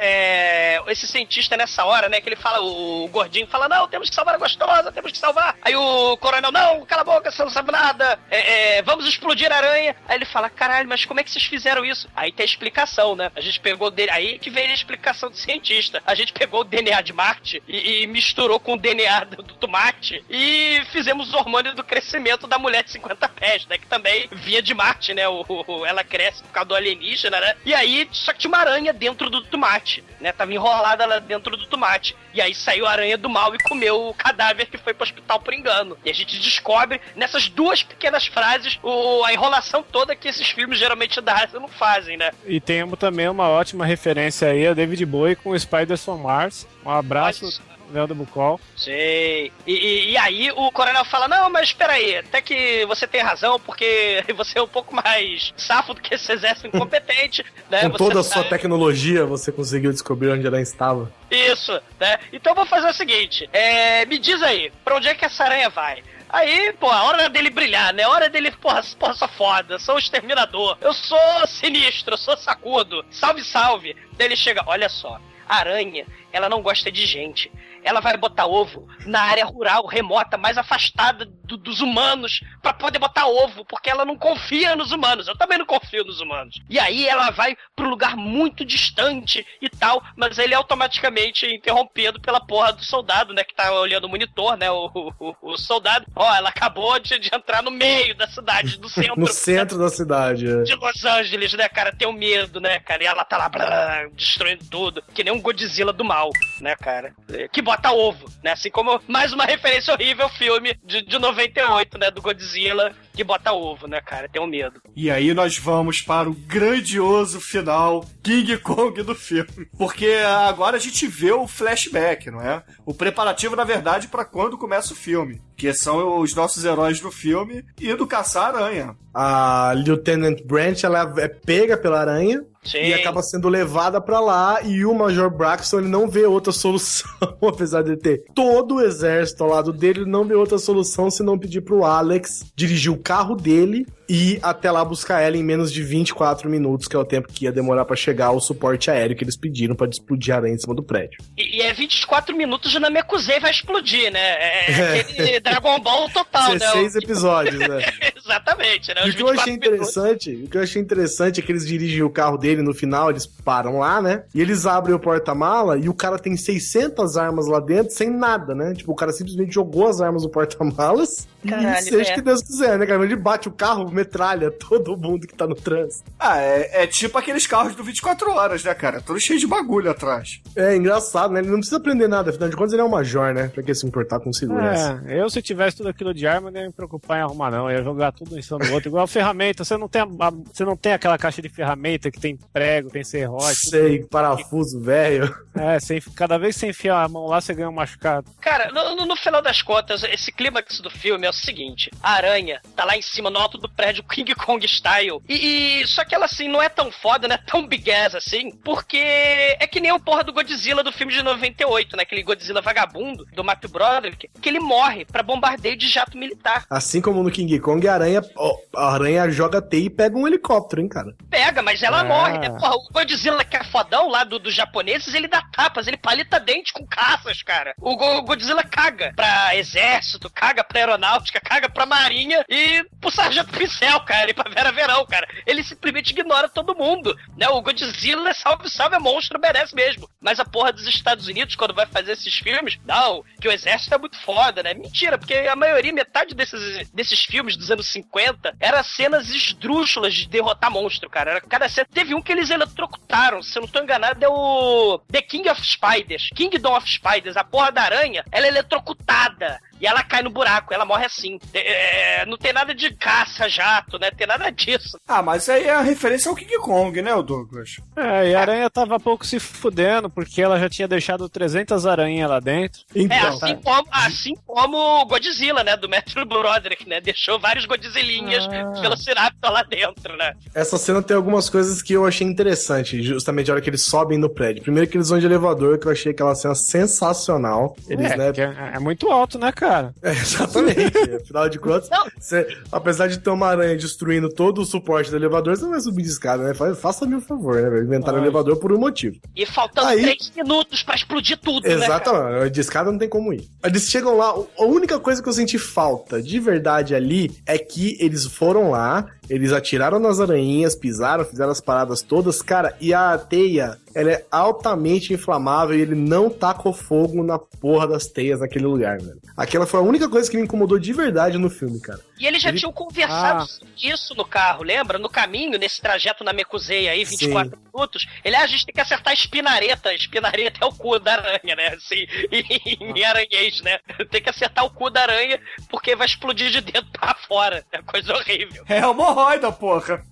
é, 0.82 0.92
esse 0.92 1.08
cientista 1.08 1.56
nessa 1.58 1.84
hora, 1.86 2.10
né? 2.10 2.20
Que 2.22 2.30
ele 2.30 2.36
fala, 2.36 2.62
o, 2.62 3.08
gordinho 3.10 3.48
fala: 3.48 3.68
Não, 3.68 3.88
temos 3.88 4.10
que 4.10 4.16
salvar 4.16 4.36
a 4.36 4.38
gostosa, 4.38 4.92
temos 4.92 5.12
que 5.12 5.18
salvar. 5.18 5.56
Aí 5.62 5.76
o 5.76 6.18
coronel: 6.18 6.52
Não, 6.52 6.86
cala 6.86 7.02
a 7.02 7.06
boca, 7.06 7.32
você 7.32 7.44
não 7.44 7.50
sabe 7.50 7.72
nada. 7.72 8.20
É, 8.30 8.78
é, 8.78 8.82
vamos 8.82 9.08
explodir 9.08 9.52
a 9.52 9.56
aranha. 9.58 9.96
Aí 10.08 10.16
ele 10.18 10.26
fala: 10.26 10.50
Caralho, 10.50 10.88
mas 10.88 11.06
como 11.06 11.20
é 11.20 11.24
que 11.24 11.32
vocês 11.32 11.46
fizeram 11.46 11.84
isso? 11.86 12.08
Aí 12.16 12.32
tem 12.32 12.44
a 12.44 12.48
explicação, 12.48 13.16
né? 13.16 13.32
A 13.36 13.42
gente 13.42 13.60
pegou 13.60 13.90
dele. 13.92 14.12
Aí 14.12 14.40
que 14.40 14.50
veio 14.50 14.70
a 14.72 14.74
explicação 14.74 15.30
do 15.30 15.38
cientista. 15.38 16.02
A 16.06 16.16
gente 16.16 16.34
pegou 16.34 16.62
o 16.62 16.64
DNA 16.64 17.02
de 17.02 17.14
Marte 17.14 17.62
e, 17.68 18.04
e 18.04 18.08
misturou 18.08 18.60
com 18.60 18.74
o 18.74 18.78
DNA 18.80 19.24
do, 19.26 19.44
do 19.44 19.54
tomate 19.56 20.24
e 20.30 20.82
fizemos 20.92 21.34
o 21.34 21.38
hormônio 21.38 21.74
do 21.76 21.84
crescimento 21.84 22.48
da 22.48 22.58
mulher 22.58 22.84
de 22.84 22.92
50 22.92 23.28
pés, 23.30 23.66
né? 23.68 23.78
Que 23.78 23.88
também 23.88 24.28
vinha 24.32 24.62
de 24.62 24.74
Marte, 24.74 25.14
né? 25.14 25.28
O, 25.28 25.46
o- 25.68 25.86
ela 25.86 26.04
cresce 26.04 26.42
por 26.44 26.52
causa 26.52 26.70
do 26.70 26.76
alienígena, 26.76 27.39
né? 27.40 27.56
E 27.66 27.74
aí, 27.74 28.08
só 28.12 28.34
que 28.34 28.40
tinha 28.40 28.50
uma 28.50 28.60
aranha 28.60 28.94
dentro 28.94 29.30
do 29.30 29.42
tomate, 29.42 30.04
né? 30.20 30.32
Tava 30.32 30.54
enrolada 30.54 31.06
lá 31.06 31.20
dentro 31.20 31.56
do 31.56 31.66
tomate. 31.68 32.16
E 32.34 32.42
aí 32.42 32.54
saiu 32.54 32.86
a 32.86 32.92
aranha 32.92 33.18
do 33.18 33.30
mal 33.30 33.54
e 33.56 33.58
comeu 33.60 34.10
o 34.10 34.14
cadáver 34.14 34.68
que 34.68 34.78
foi 34.78 34.94
pro 34.94 35.04
hospital 35.04 35.40
por 35.40 35.54
engano. 35.54 35.98
E 36.06 36.10
a 36.10 36.14
gente 36.14 36.40
descobre 36.40 37.02
nessas 37.16 37.50
duas 37.50 37.84
pequenas 37.84 38.28
frases 38.28 38.80
o, 38.84 39.24
a 39.24 39.34
enrolação 39.34 39.84
toda 39.84 40.16
que 40.16 40.28
esses 40.28 40.50
filmes 40.50 40.80
geralmente 40.80 41.20
da 41.22 41.34
raça 41.34 41.60
não 41.60 41.68
fazem, 41.68 42.18
né? 42.18 42.32
E 42.46 42.60
temos 42.60 43.00
também 43.00 43.28
uma 43.28 43.50
ótima 43.50 43.86
referência 43.86 44.50
aí 44.50 44.68
a 44.68 44.74
David 44.74 45.06
Bowie 45.06 45.36
com 45.36 45.52
o 45.52 45.60
Spiders 45.60 46.04
from 46.04 46.18
Mars. 46.18 46.68
Um 46.86 46.90
abraço, 46.90 47.62
Leandro 47.92 48.16
Bucol. 48.16 48.60
Sei. 48.76 49.52
E, 49.66 49.74
e- 49.74 50.12
e 50.12 50.18
aí 50.18 50.52
o 50.52 50.72
coronel 50.72 51.04
fala: 51.06 51.28
Não, 51.28 51.50
mas 51.50 51.70
espera 51.70 51.94
aí, 51.94 52.18
até 52.18 52.42
que 52.42 52.86
você 52.86 53.08
tem 53.08 53.22
razão, 53.22 53.60
porque 53.60 54.24
você 54.36 54.60
é 54.60 54.62
um 54.62 54.68
pouco 54.68 54.94
mais 54.96 55.54
safo 55.58 55.94
do 55.94 56.02
que 56.02 56.16
esse 56.16 56.32
exército 56.32 56.68
incompetente, 56.68 57.44
né? 57.70 57.82
Com 57.84 57.90
Você 57.90 57.98
toda 57.98 58.20
a 58.20 58.24
sua 58.24 58.44
tá- 58.44 58.50
tecnologia, 58.50 59.26
você 59.26 59.52
conseguiu 59.52 59.92
descobrir 59.92 60.30
onde 60.32 60.46
ela 60.48 60.62
estava. 60.62 61.12
Isso, 61.32 61.74
né? 62.00 62.18
Então 62.34 62.52
eu 62.52 62.56
vou 62.56 62.66
fazer 62.66 62.88
o 62.90 62.94
seguinte: 62.94 63.50
é, 63.54 64.06
me 64.06 64.18
diz 64.18 64.42
aí, 64.42 64.72
pra 64.84 64.96
onde 64.98 65.08
é 65.08 65.14
que 65.16 65.26
essa 65.26 65.44
aranha 65.44 65.70
vai? 65.70 66.04
Aí, 66.32 66.72
pô, 66.80 66.88
a 66.92 67.04
hora 67.06 67.28
dele 67.28 67.50
brilhar, 67.50 67.92
né? 67.92 68.04
A 68.04 68.10
hora 68.10 68.30
dele, 68.30 68.52
porra, 68.52 68.84
porra, 69.00 69.14
sou 69.16 69.28
foda, 69.30 69.80
sou 69.80 69.96
o 69.96 70.00
exterminador, 70.00 70.78
eu 70.80 70.94
sou 70.94 71.18
sinistro, 71.48 72.14
eu 72.14 72.18
sou 72.20 72.38
sacudo, 72.38 73.04
salve, 73.10 73.44
salve. 73.44 73.96
Daí 74.14 74.28
ele 74.28 74.36
chega, 74.36 74.62
olha 74.68 74.88
só, 74.90 75.20
a 75.48 75.56
aranha, 75.56 76.06
ela 76.32 76.48
não 76.48 76.62
gosta 76.62 76.92
de 76.92 77.04
gente. 77.08 77.52
Ela 77.84 78.00
vai 78.00 78.18
botar 78.18 78.46
ovo 78.46 78.88
na 79.06 79.22
área 79.22 79.46
rural, 79.46 79.86
remota, 79.86 80.38
mais 80.38 80.58
afastada 80.58 81.26
do- 81.50 81.58
dos 81.58 81.82
humanos, 81.82 82.42
pra 82.62 82.72
poder 82.74 83.00
botar 83.00 83.26
ovo, 83.28 83.66
porque 83.66 83.90
ela 83.90 84.06
não 84.06 84.16
confia 84.18 84.76
nos 84.76 84.92
humanos. 84.92 85.28
Eu 85.28 85.38
também 85.38 85.58
não 85.58 85.66
confio 85.66 86.04
nos 86.06 86.22
humanos. 86.22 86.60
E 86.70 86.80
aí 86.80 87.08
ela 87.08 87.32
vai 87.32 87.58
pra 87.76 87.86
um 87.86 87.90
lugar 87.90 88.16
muito 88.16 88.64
distante 88.64 89.46
e 89.62 89.68
tal, 89.70 90.04
mas 90.16 90.38
ele 90.38 90.54
é 90.54 90.58
automaticamente 90.58 91.46
interrompido 91.48 92.20
pela 92.20 92.40
porra 92.40 92.74
do 92.74 92.84
soldado, 92.84 93.34
né? 93.34 93.44
Que 93.44 93.54
tá 93.56 93.72
olhando 93.74 94.06
o 94.06 94.10
monitor, 94.10 94.58
né? 94.58 94.70
O, 94.72 94.90
o- 95.20 95.36
o 95.42 95.58
soldado. 95.58 96.06
Ó, 96.16 96.36
ela 96.36 96.50
acabou 96.50 97.00
de, 97.00 97.18
de 97.20 97.30
entrar 97.34 97.62
no 97.64 97.72
meio 97.72 98.16
da 98.16 98.28
cidade, 98.28 98.78
do 98.78 98.88
centro 98.90 99.20
No 99.20 99.28
centro 99.28 99.78
da 99.78 99.90
cidade. 99.90 100.48
é. 100.48 100.64
de 100.64 100.76
Los 100.76 101.04
Angeles, 101.06 101.54
né, 101.54 101.68
cara? 101.70 101.92
Tem 101.96 102.08
o 102.08 102.14
medo, 102.14 102.60
né, 102.60 102.80
cara? 102.80 103.04
E 103.04 103.08
ela 103.08 103.24
tá 103.26 103.38
lá 103.38 103.50
blá, 103.50 104.08
destruindo 104.14 104.66
tudo. 104.70 105.04
Que 105.14 105.24
nem 105.24 105.34
um 105.34 105.42
Godzilla 105.42 105.92
do 105.94 106.04
mal, 106.06 106.30
né, 106.62 106.76
cara? 106.76 107.14
Que 107.52 107.62
bota 107.62 107.92
ovo, 107.92 108.26
né? 108.44 108.52
Assim 108.52 108.70
como 108.70 109.02
mais 109.08 109.34
uma 109.34 109.46
referência 109.46 109.94
horrível 109.94 110.30
filme 110.30 110.78
de, 110.84 111.02
de 111.02 111.18
98, 111.40 111.98
né? 111.98 112.12
Do 112.12 112.22
Godzilla 112.22 112.94
que 113.14 113.24
bota 113.24 113.54
ovo, 113.54 113.88
né, 113.88 114.02
cara? 114.02 114.30
Tem 114.30 114.42
o 114.42 114.48
medo. 114.48 114.82
E 114.96 115.10
aí 115.10 115.34
nós 115.34 115.58
vamos 115.58 116.02
para 116.02 116.30
o 116.30 116.34
grandioso 116.34 117.40
final 117.40 118.06
King 118.24 118.58
Kong 118.58 119.02
do 119.04 119.16
filme. 119.16 119.68
Porque 119.78 120.08
agora 120.48 120.78
a 120.78 120.80
gente 120.80 121.08
vê 121.08 121.32
o 121.32 121.48
flashback, 121.48 122.30
não 122.32 122.42
é? 122.42 122.64
O 122.86 122.94
preparativo, 122.94 123.56
na 123.56 123.64
verdade, 123.64 124.08
para 124.08 124.26
quando 124.26 124.58
começa 124.58 124.94
o 124.94 124.96
filme. 124.96 125.42
Que 125.56 125.74
são 125.74 126.20
os 126.20 126.34
nossos 126.34 126.64
heróis 126.64 127.00
do 127.02 127.12
filme 127.12 127.66
indo 127.82 128.08
caçar 128.08 128.56
a 128.56 128.58
aranha. 128.60 128.96
A 129.14 129.74
Lieutenant 129.76 130.42
Branch, 130.46 130.82
ela 130.84 131.14
é 131.18 131.28
pega 131.28 131.76
pela 131.76 132.00
aranha 132.00 132.46
Sim. 132.64 132.78
e 132.78 132.94
acaba 132.94 133.22
sendo 133.22 133.50
levada 133.50 134.00
pra 134.00 134.20
lá 134.20 134.62
e 134.62 134.86
o 134.86 134.94
Major 134.94 135.30
Braxton, 135.30 135.80
ele 135.80 135.88
não 135.88 136.08
vê 136.08 136.26
outra 136.26 136.52
solução, 136.52 137.10
apesar 137.42 137.82
de 137.82 137.98
ter 137.98 138.26
todo 138.36 138.76
o 138.76 138.82
exército 138.82 139.44
ao 139.44 139.50
lado 139.50 139.74
dele, 139.74 140.02
ele 140.02 140.10
não 140.10 140.26
vê 140.26 140.36
outra 140.36 140.58
solução 140.58 141.10
se 141.10 141.24
não 141.24 141.38
pedir 141.38 141.62
pro 141.62 141.84
Alex 141.84 142.46
dirigir 142.56 142.92
o 142.92 142.98
carro 143.00 143.36
dele 143.36 143.86
e 144.10 144.34
ir 144.34 144.40
até 144.42 144.72
lá 144.72 144.84
buscar 144.84 145.22
ela 145.22 145.38
em 145.38 145.44
menos 145.44 145.72
de 145.72 145.84
24 145.84 146.50
minutos, 146.50 146.88
que 146.88 146.96
é 146.96 147.00
o 147.00 147.06
tempo 147.06 147.28
que 147.32 147.46
ia 147.46 147.52
demorar 147.52 147.86
pra 147.86 147.96
chegar 147.96 148.32
o 148.32 148.40
suporte 148.40 148.90
aéreo 148.90 149.16
que 149.16 149.24
eles 149.24 149.38
pediram 149.38 149.76
pra 149.76 149.88
explodir 149.88 150.34
a 150.34 150.38
aranha 150.38 150.56
em 150.56 150.58
cima 150.58 150.74
do 150.74 150.82
prédio. 150.84 151.20
E, 151.38 151.58
e 151.58 151.62
é 151.62 151.72
24 151.74 152.36
minutos 152.36 152.72
de 152.72 152.80
Namekusei 152.80 153.40
vai 153.40 153.52
explodir, 153.52 154.12
né? 154.12 154.20
É, 154.20 154.72
é 154.72 155.00
aquele 155.02 155.40
Dragon 155.40 155.80
Ball 155.80 156.10
total, 156.10 156.50
né? 156.54 156.58
16 156.60 156.96
O- 156.96 156.98
episódios, 156.98 157.60
né? 157.60 157.80
Exatamente, 158.18 158.94
né? 158.94 159.08
E 159.08 159.10
o 159.12 159.16
que 159.16 159.22
eu 159.24 159.30
achei 159.30 159.54
24 159.54 159.72
minutos. 159.72 159.90
interessante, 159.96 160.44
o 160.44 160.50
que 160.50 160.58
eu 160.58 160.62
achei 160.62 160.82
interessante 160.82 161.40
é 161.40 161.44
que 161.44 161.52
eles 161.52 161.66
dirigem 161.66 162.02
o 162.04 162.10
carro 162.10 162.38
dele 162.38 162.62
no 162.62 162.74
final, 162.74 163.10
eles 163.10 163.26
param 163.26 163.80
lá, 163.80 164.02
né? 164.02 164.24
E 164.34 164.42
eles 164.42 164.66
abrem 164.66 164.96
o 164.96 165.00
porta-mala 165.00 165.78
e 165.78 165.88
o 165.88 165.94
cara 165.94 166.18
tem 166.18 166.36
600 166.36 167.18
armas 167.18 167.48
lá 167.48 167.60
dentro 167.60 167.94
sem 167.94 168.10
nada, 168.10 168.56
né? 168.56 168.74
Tipo, 168.74 168.92
o 168.92 168.96
cara 168.96 169.12
simplesmente 169.12 169.54
jogou 169.54 169.88
as 169.88 170.02
armas 170.02 170.24
no 170.24 170.30
porta-malas 170.30 171.28
e 171.44 171.82
seja 171.84 172.10
é. 172.10 172.12
o 172.12 172.16
que 172.16 172.22
Deus 172.22 172.42
quiser, 172.42 172.78
né, 172.78 172.86
cara? 172.86 173.04
Ele 173.04 173.16
bate 173.16 173.48
o 173.48 173.52
carro, 173.52 173.90
metralha 174.00 174.50
todo 174.52 174.96
mundo 174.98 175.28
que 175.28 175.36
tá 175.36 175.46
no 175.46 175.56
trânsito. 175.56 176.10
Ah, 176.20 176.40
é, 176.40 176.84
é 176.84 176.88
tipo 176.88 177.18
aqueles 177.18 177.46
carros 177.46 177.76
do 177.76 177.84
24 177.84 178.32
horas, 178.32 178.64
né, 178.64 178.74
cara? 178.74 179.02
Todo 179.02 179.20
cheio 179.20 179.40
de 179.40 179.48
bagulho 179.48 179.92
atrás. 179.92 180.42
É 180.56 180.76
engraçado, 180.76 181.34
né? 181.34 181.40
Ele 181.42 181.50
não 181.50 181.58
precisa 181.58 181.78
aprender 181.78 182.08
nada, 182.08 182.30
afinal 182.30 182.50
de 182.50 182.56
contas 182.56 182.74
ele 182.74 182.82
é 182.82 182.86
um 182.86 182.90
major, 182.90 183.34
né? 183.34 183.48
Pra 183.54 183.62
que 183.64 183.74
se 183.76 183.86
importar 183.86 184.20
com 184.20 184.32
segurança? 184.34 185.04
É, 185.08 185.20
eu 185.22 185.30
se 185.30 185.42
tivesse 185.42 185.78
tudo 185.78 185.90
aquilo 185.90 186.14
de 186.14 186.26
arma, 186.26 186.50
não 186.52 186.60
ia 186.60 186.68
me 186.68 186.74
preocupar 186.74 187.18
em 187.20 187.22
arrumar, 187.22 187.52
não. 187.52 187.70
Eu 187.70 187.78
ia 187.78 187.84
jogar 187.84 188.12
tudo 188.12 188.38
em 188.38 188.42
cima 188.42 188.60
do 188.60 188.72
outro. 188.74 188.90
Igual 188.90 189.06
ferramenta, 189.08 189.64
você 189.64 189.78
não 189.78 189.88
tem, 189.88 190.02
a- 190.02 190.06
a- 190.28 190.32
você 190.32 190.64
não 190.66 190.76
tem 190.78 190.94
aquela 190.94 191.18
caixa 191.18 191.42
de 191.42 191.50
ferramenta 191.50 192.10
que 192.12 192.20
tem 192.20 192.38
prego, 192.54 192.90
tem 192.90 193.04
serrote. 193.04 193.60
tudo- 193.62 193.70
Sei, 193.72 194.04
parafuso 194.06 194.80
velho. 194.80 195.34
É, 195.56 195.80
você, 195.80 195.98
enfi- 195.98 196.12
cada 196.12 196.38
vez 196.38 196.56
que 196.56 196.62
você 196.62 196.68
enfia 196.70 196.96
a 196.96 197.08
mão 197.08 197.26
lá, 197.28 197.42
você 197.42 197.54
ganha 197.54 197.70
um 197.70 197.74
machucado. 197.74 198.30
Cara, 198.40 198.72
no, 198.72 198.96
no- 198.96 199.06
no 199.06 199.16
final 199.16 199.42
das 199.42 199.62
contas, 199.62 200.04
esse 200.04 200.32
clímax 200.32 200.80
do 200.80 200.90
filme 200.90 201.26
é 201.26 201.30
o 201.30 201.34
seguinte: 201.34 201.90
a 202.02 202.12
aranha 202.14 202.62
tá 202.76 202.86
lá 202.86 202.96
em 202.96 203.02
cima, 203.02 203.30
no 203.30 203.40
alto 203.40 203.58
do 203.58 203.68
prédio 203.70 203.89
King 204.04 204.34
Kong 204.36 204.66
style. 204.68 205.22
E, 205.28 205.82
e- 205.82 205.88
só 205.88 206.04
que 206.06 206.14
ela 206.16 206.26
assim 206.26 206.48
não 206.48 206.62
é 206.62 206.70
tão 206.70 206.92
foda, 206.92 207.28
não 207.28 207.36
é 207.36 207.38
tão 207.38 207.66
big 207.68 207.92
ass 207.92 208.16
assim, 208.16 208.52
porque 208.52 208.98
é 208.98 209.68
que 209.68 209.80
nem 209.80 209.92
o 209.92 210.00
porra 210.00 210.24
do 210.24 210.34
Godzilla 210.34 210.84
do 210.84 210.92
filme 210.92 211.14
de 211.14 211.22
98, 211.24 211.96
né? 211.98 212.04
Aquele 212.04 212.24
Godzilla 212.24 212.62
vagabundo 212.62 213.26
do 213.34 213.44
Matthew 213.44 213.70
Broderick, 213.70 214.30
que 214.42 214.50
ele 214.50 214.60
morre 214.60 215.06
pra 215.06 215.24
bombardeio 215.24 215.76
de 215.78 215.88
jato 215.88 216.18
militar. 216.18 216.66
Assim 216.70 217.02
como 217.02 217.24
no 217.24 217.32
King 217.32 217.60
Kong, 217.60 217.88
a 217.88 217.94
aranha, 217.94 218.22
ó, 218.36 218.56
a 218.76 218.94
aranha 218.94 219.30
joga 219.30 219.62
teia 219.62 219.86
e 219.86 219.90
pega 219.90 220.18
um 220.18 220.28
helicóptero, 220.28 220.82
hein, 220.82 220.88
cara. 220.90 221.14
Pega, 221.30 221.62
mas 221.62 221.82
ela 221.84 222.02
Ah. 222.02 222.04
morre, 222.04 222.38
né? 222.38 222.50
Porra, 222.50 222.76
o 222.76 222.90
Godzilla 222.92 223.44
que 223.44 223.58
é 223.58 223.64
fodão 223.64 224.10
lá 224.10 224.24
do- 224.24 224.40
dos 224.40 224.54
japoneses, 224.54 225.14
ele 225.14 225.28
dá 225.28 225.42
tapas, 225.52 225.88
ele 225.88 225.98
palita 225.98 226.40
dente 226.40 226.74
com 226.74 226.86
caças, 226.86 227.42
cara. 227.44 227.74
O, 227.80 227.92
o 227.92 228.22
Godzilla 228.24 228.64
caga 228.64 229.12
pra 229.16 229.56
exército, 229.56 230.30
caga 230.30 230.64
pra 230.64 230.80
aeronáutica, 230.80 231.40
caga 231.40 231.70
pra 231.70 231.86
marinha 231.86 232.44
e 232.50 232.84
pro 233.00 233.12
sargento 233.12 233.52
pincel, 233.80 234.00
cara, 234.02 234.34
pra 234.34 234.50
Vera 234.50 234.72
Verão, 234.72 235.06
cara. 235.06 235.28
Ele 235.46 235.64
simplesmente 235.64 236.12
ignora 236.12 236.50
todo 236.50 236.76
mundo, 236.76 237.18
né? 237.38 237.48
O 237.48 237.62
Godzilla, 237.62 238.34
salve, 238.34 238.70
salve, 238.70 238.96
é 238.96 239.00
monstro, 239.00 239.40
merece 239.40 239.74
mesmo. 239.74 240.10
Mas 240.20 240.40
a 240.40 240.46
porra 240.46 240.74
dos 240.74 240.86
Estados 240.88 241.28
Unidos, 241.28 241.56
quando 241.56 241.74
vai 241.74 241.86
fazer 241.86 242.12
esses 242.12 242.38
filmes, 242.38 242.78
não, 242.86 243.24
que 243.40 243.48
o 243.48 243.52
exército 243.52 243.96
é 243.96 243.98
muito 243.98 244.20
foda, 244.20 244.62
né? 244.62 244.74
Mentira, 244.74 245.18
porque 245.18 245.34
a 245.34 245.56
maioria, 245.56 245.94
metade 245.94 246.36
desses, 246.36 246.90
desses 246.90 247.24
filmes 247.24 247.56
dos 247.56 247.72
anos 247.72 247.88
50 247.88 248.56
era 248.60 248.84
cenas 248.84 249.30
esdrúxulas 249.30 250.14
de 250.14 250.28
derrotar 250.28 250.72
monstro, 250.72 251.10
cara. 251.10 251.32
Era 251.32 251.42
cada 251.42 251.70
cena. 251.70 251.88
Teve 251.92 252.14
um 252.14 252.22
que 252.22 252.32
eles 252.32 252.50
eletrocutaram, 252.50 253.42
se 253.42 253.58
eu 253.58 253.62
não 253.62 253.70
tô 253.70 253.80
enganado, 253.80 254.24
é 254.24 254.28
o 254.28 255.00
The 255.12 255.22
King 255.22 255.50
of 255.50 255.62
Spiders. 255.62 256.30
Kingdom 256.36 256.76
of 256.76 256.90
Spiders, 256.90 257.38
a 257.38 257.44
porra 257.44 257.72
da 257.72 257.84
aranha, 257.84 258.24
ela 258.32 258.46
é 258.46 258.50
eletrocutada. 258.50 259.60
E 259.80 259.88
ela 259.88 260.04
cai 260.04 260.22
no 260.22 260.30
buraco, 260.30 260.74
ela 260.74 260.86
morre 260.86 261.06
assim. 261.06 261.40
É, 261.54 262.26
não 262.26 262.38
tem 262.38 262.52
nada 262.54 262.74
de 262.76 262.94
caça-jato, 262.94 263.98
né? 264.00 264.12
Tem 264.12 264.28
nada 264.28 264.50
disso. 264.50 264.98
Ah, 265.08 265.22
mas 265.22 265.48
aí 265.50 265.66
é 265.66 265.72
a 265.74 265.82
referência 265.82 266.30
ao 266.30 266.36
King 266.36 266.58
Kong, 266.58 267.02
né, 267.02 267.14
o 267.14 267.24
Douglas? 267.24 267.78
É, 267.96 268.30
e 268.30 268.36
a 268.36 268.42
aranha 268.42 268.70
tava 268.70 269.00
pouco 269.00 269.26
se 269.26 269.40
fudendo, 269.40 270.10
porque 270.10 270.42
ela 270.42 270.60
já 270.60 270.70
tinha 270.70 270.88
deixado 270.88 271.30
300 271.30 271.86
aranhas 271.86 272.30
lá 272.30 272.40
dentro. 272.40 272.82
É, 272.96 273.02
Então, 273.02 273.30
assim 273.30 273.56
como, 273.58 273.88
assim 273.92 274.34
como 274.46 274.78
o 275.02 275.06
Godzilla, 275.06 275.64
né? 275.64 275.78
Do 275.78 275.88
Matthew 275.90 276.26
Broderick, 276.26 276.88
né? 276.88 277.00
Deixou 277.00 277.40
vários 277.40 277.66
Godzillinhas 277.66 278.48
Ah. 278.48 278.82
Velociraptor 278.82 279.52
lá 279.52 279.64
dentro, 279.64 280.16
né? 280.18 280.34
essa 280.54 280.78
cena 280.78 281.02
tem 281.02 281.16
algumas 281.16 281.50
coisas 281.50 281.82
que 281.82 281.94
eu 281.94 282.06
achei 282.06 282.26
interessante, 282.28 283.02
justamente 283.02 283.50
a 283.50 283.54
hora 283.54 283.62
que 283.62 283.70
eles 283.70 283.84
sobem 283.84 284.18
no 284.18 284.30
prédio. 284.30 284.62
Primeiro 284.64 284.90
que 284.90 284.98
eles 284.98 285.10
vão 285.10 285.20
de 285.20 285.26
elevador, 285.26 285.78
que 285.80 285.88
eu 285.88 285.92
achei 285.92 286.12
aquela 286.12 286.36
cena 286.36 286.56
sensacional. 286.56 287.76
Eles, 287.88 288.12
é, 288.12 288.18
né, 288.18 288.32
é, 288.74 288.76
é 288.78 288.80
muito 288.80 289.10
alto, 289.10 289.38
né, 289.40 289.52
cara? 289.52 289.69
É, 290.02 290.12
exatamente. 290.12 291.16
Afinal 291.24 291.50
de 291.50 291.60
contas, 291.60 291.90
você, 292.20 292.48
apesar 292.72 293.08
de 293.08 293.20
ter 293.20 293.30
uma 293.30 293.48
aranha 293.48 293.76
destruindo 293.78 294.30
todo 294.30 294.62
o 294.62 294.66
suporte 294.66 295.10
do 295.12 295.16
elevador, 295.18 295.56
você 295.56 295.64
não 295.64 295.72
vai 295.72 295.82
subir 295.82 296.04
de 296.04 296.10
escada, 296.10 296.44
né? 296.44 296.54
Fa- 296.54 296.74
Faça-me 296.76 297.16
um 297.16 297.22
favor, 297.22 297.62
né? 297.62 297.82
Inventaram 297.82 298.18
o 298.20 298.22
elevador 298.22 298.58
por 298.58 298.72
um 298.74 298.78
motivo. 298.80 299.18
E 299.36 299.46
faltando 299.46 299.88
Aí- 299.88 300.02
três 300.02 300.32
minutos 300.36 300.82
pra 300.84 300.96
explodir 300.96 301.38
tudo, 301.38 301.64
né? 301.68 301.70
cara? 301.76 301.86
Exatamente. 301.86 302.52
De 302.52 302.62
escada 302.62 302.92
não 302.92 302.98
tem 303.00 303.10
como 303.10 303.34
ir. 303.34 303.48
Eles 303.64 303.84
chegam 303.90 304.18
lá, 304.18 304.34
a 304.58 304.64
única 304.66 305.00
coisa 305.00 305.22
que 305.22 305.30
eu 305.30 305.34
senti 305.34 305.58
falta 305.60 306.22
de 306.22 306.40
verdade 306.40 306.96
ali 306.96 307.32
é 307.46 307.58
que 307.58 307.98
eles 308.00 308.26
foram 308.26 308.72
lá, 308.72 309.06
eles 309.30 309.52
atiraram 309.52 310.00
nas 310.00 310.20
aranhinhas, 310.20 310.76
pisaram, 310.76 311.24
fizeram 311.26 311.52
as 311.52 311.62
paradas 311.62 312.02
todas, 312.02 312.42
cara, 312.42 312.76
e 312.82 312.94
a 312.94 313.18
teia, 313.18 313.78
ela 313.96 314.12
é 314.12 314.26
altamente 314.32 315.14
inflamável 315.14 315.78
e 315.78 315.82
ele 315.82 315.96
não 315.96 316.30
tacou 316.30 316.74
fogo 316.74 317.24
na 317.24 317.38
porra 317.40 317.88
das 317.88 318.08
teias 318.08 318.40
naquele 318.40 318.66
lugar, 318.66 318.98
velho. 319.00 319.20
Aquela 319.36 319.66
foi 319.66 319.80
a 319.80 319.84
única 319.84 320.08
coisa 320.10 320.30
que 320.30 320.38
me 320.38 320.44
incomodou 320.44 320.78
de 320.80 320.94
verdade 320.94 321.38
no 321.38 321.50
filme, 321.50 321.80
cara. 321.80 322.00
E 322.20 322.26
eles 322.28 322.42
já 322.42 322.50
Ele- 322.50 322.60
tinham 322.60 322.72
conversado 322.74 323.44
Ah. 323.44 323.66
isso 323.82 324.14
no 324.16 324.26
carro, 324.26 324.64
lembra? 324.64 324.98
No 324.98 325.10
caminho, 325.10 325.58
nesse 325.58 325.82
trajeto 325.82 326.24
na 326.24 326.34
Mekuseia 326.34 326.92
aí, 326.92 327.04
24 327.06 327.52
Sim. 327.58 327.64
minutos. 327.74 328.06
Ele, 328.24 328.36
ah, 328.36 328.44
a 328.44 328.48
gente 328.48 328.66
tem 328.66 328.76
que 328.76 328.82
acertar 328.82 329.12
a 329.12 329.14
espinareta. 329.14 329.90
A 329.90 329.94
espinareta 329.96 330.60
é 330.62 330.66
o 330.66 330.72
cu 330.74 331.00
da 331.00 331.14
aranha, 331.14 331.56
né? 331.56 331.68
Assim, 331.70 332.06
em 332.80 333.04
aranhês, 333.04 333.62
né? 333.62 333.80
Tem 334.12 334.22
que 334.22 334.30
acertar 334.30 334.66
o 334.66 334.70
cu 334.70 334.90
da 334.90 335.02
aranha, 335.02 335.40
porque 335.70 335.96
vai 335.96 336.06
explodir 336.08 336.50
de 336.52 336.62
dentro 336.62 336.90
pra 336.92 337.16
fora. 337.28 337.64
É 337.72 337.82
coisa 337.82 338.14
horrível. 338.14 338.64
É 338.68 338.78
hemorroida, 338.80 339.52
porra. 339.52 340.04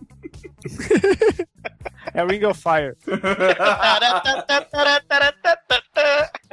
É 2.14 2.26
Ring 2.26 2.44
of 2.46 2.60
Fire. 2.60 2.96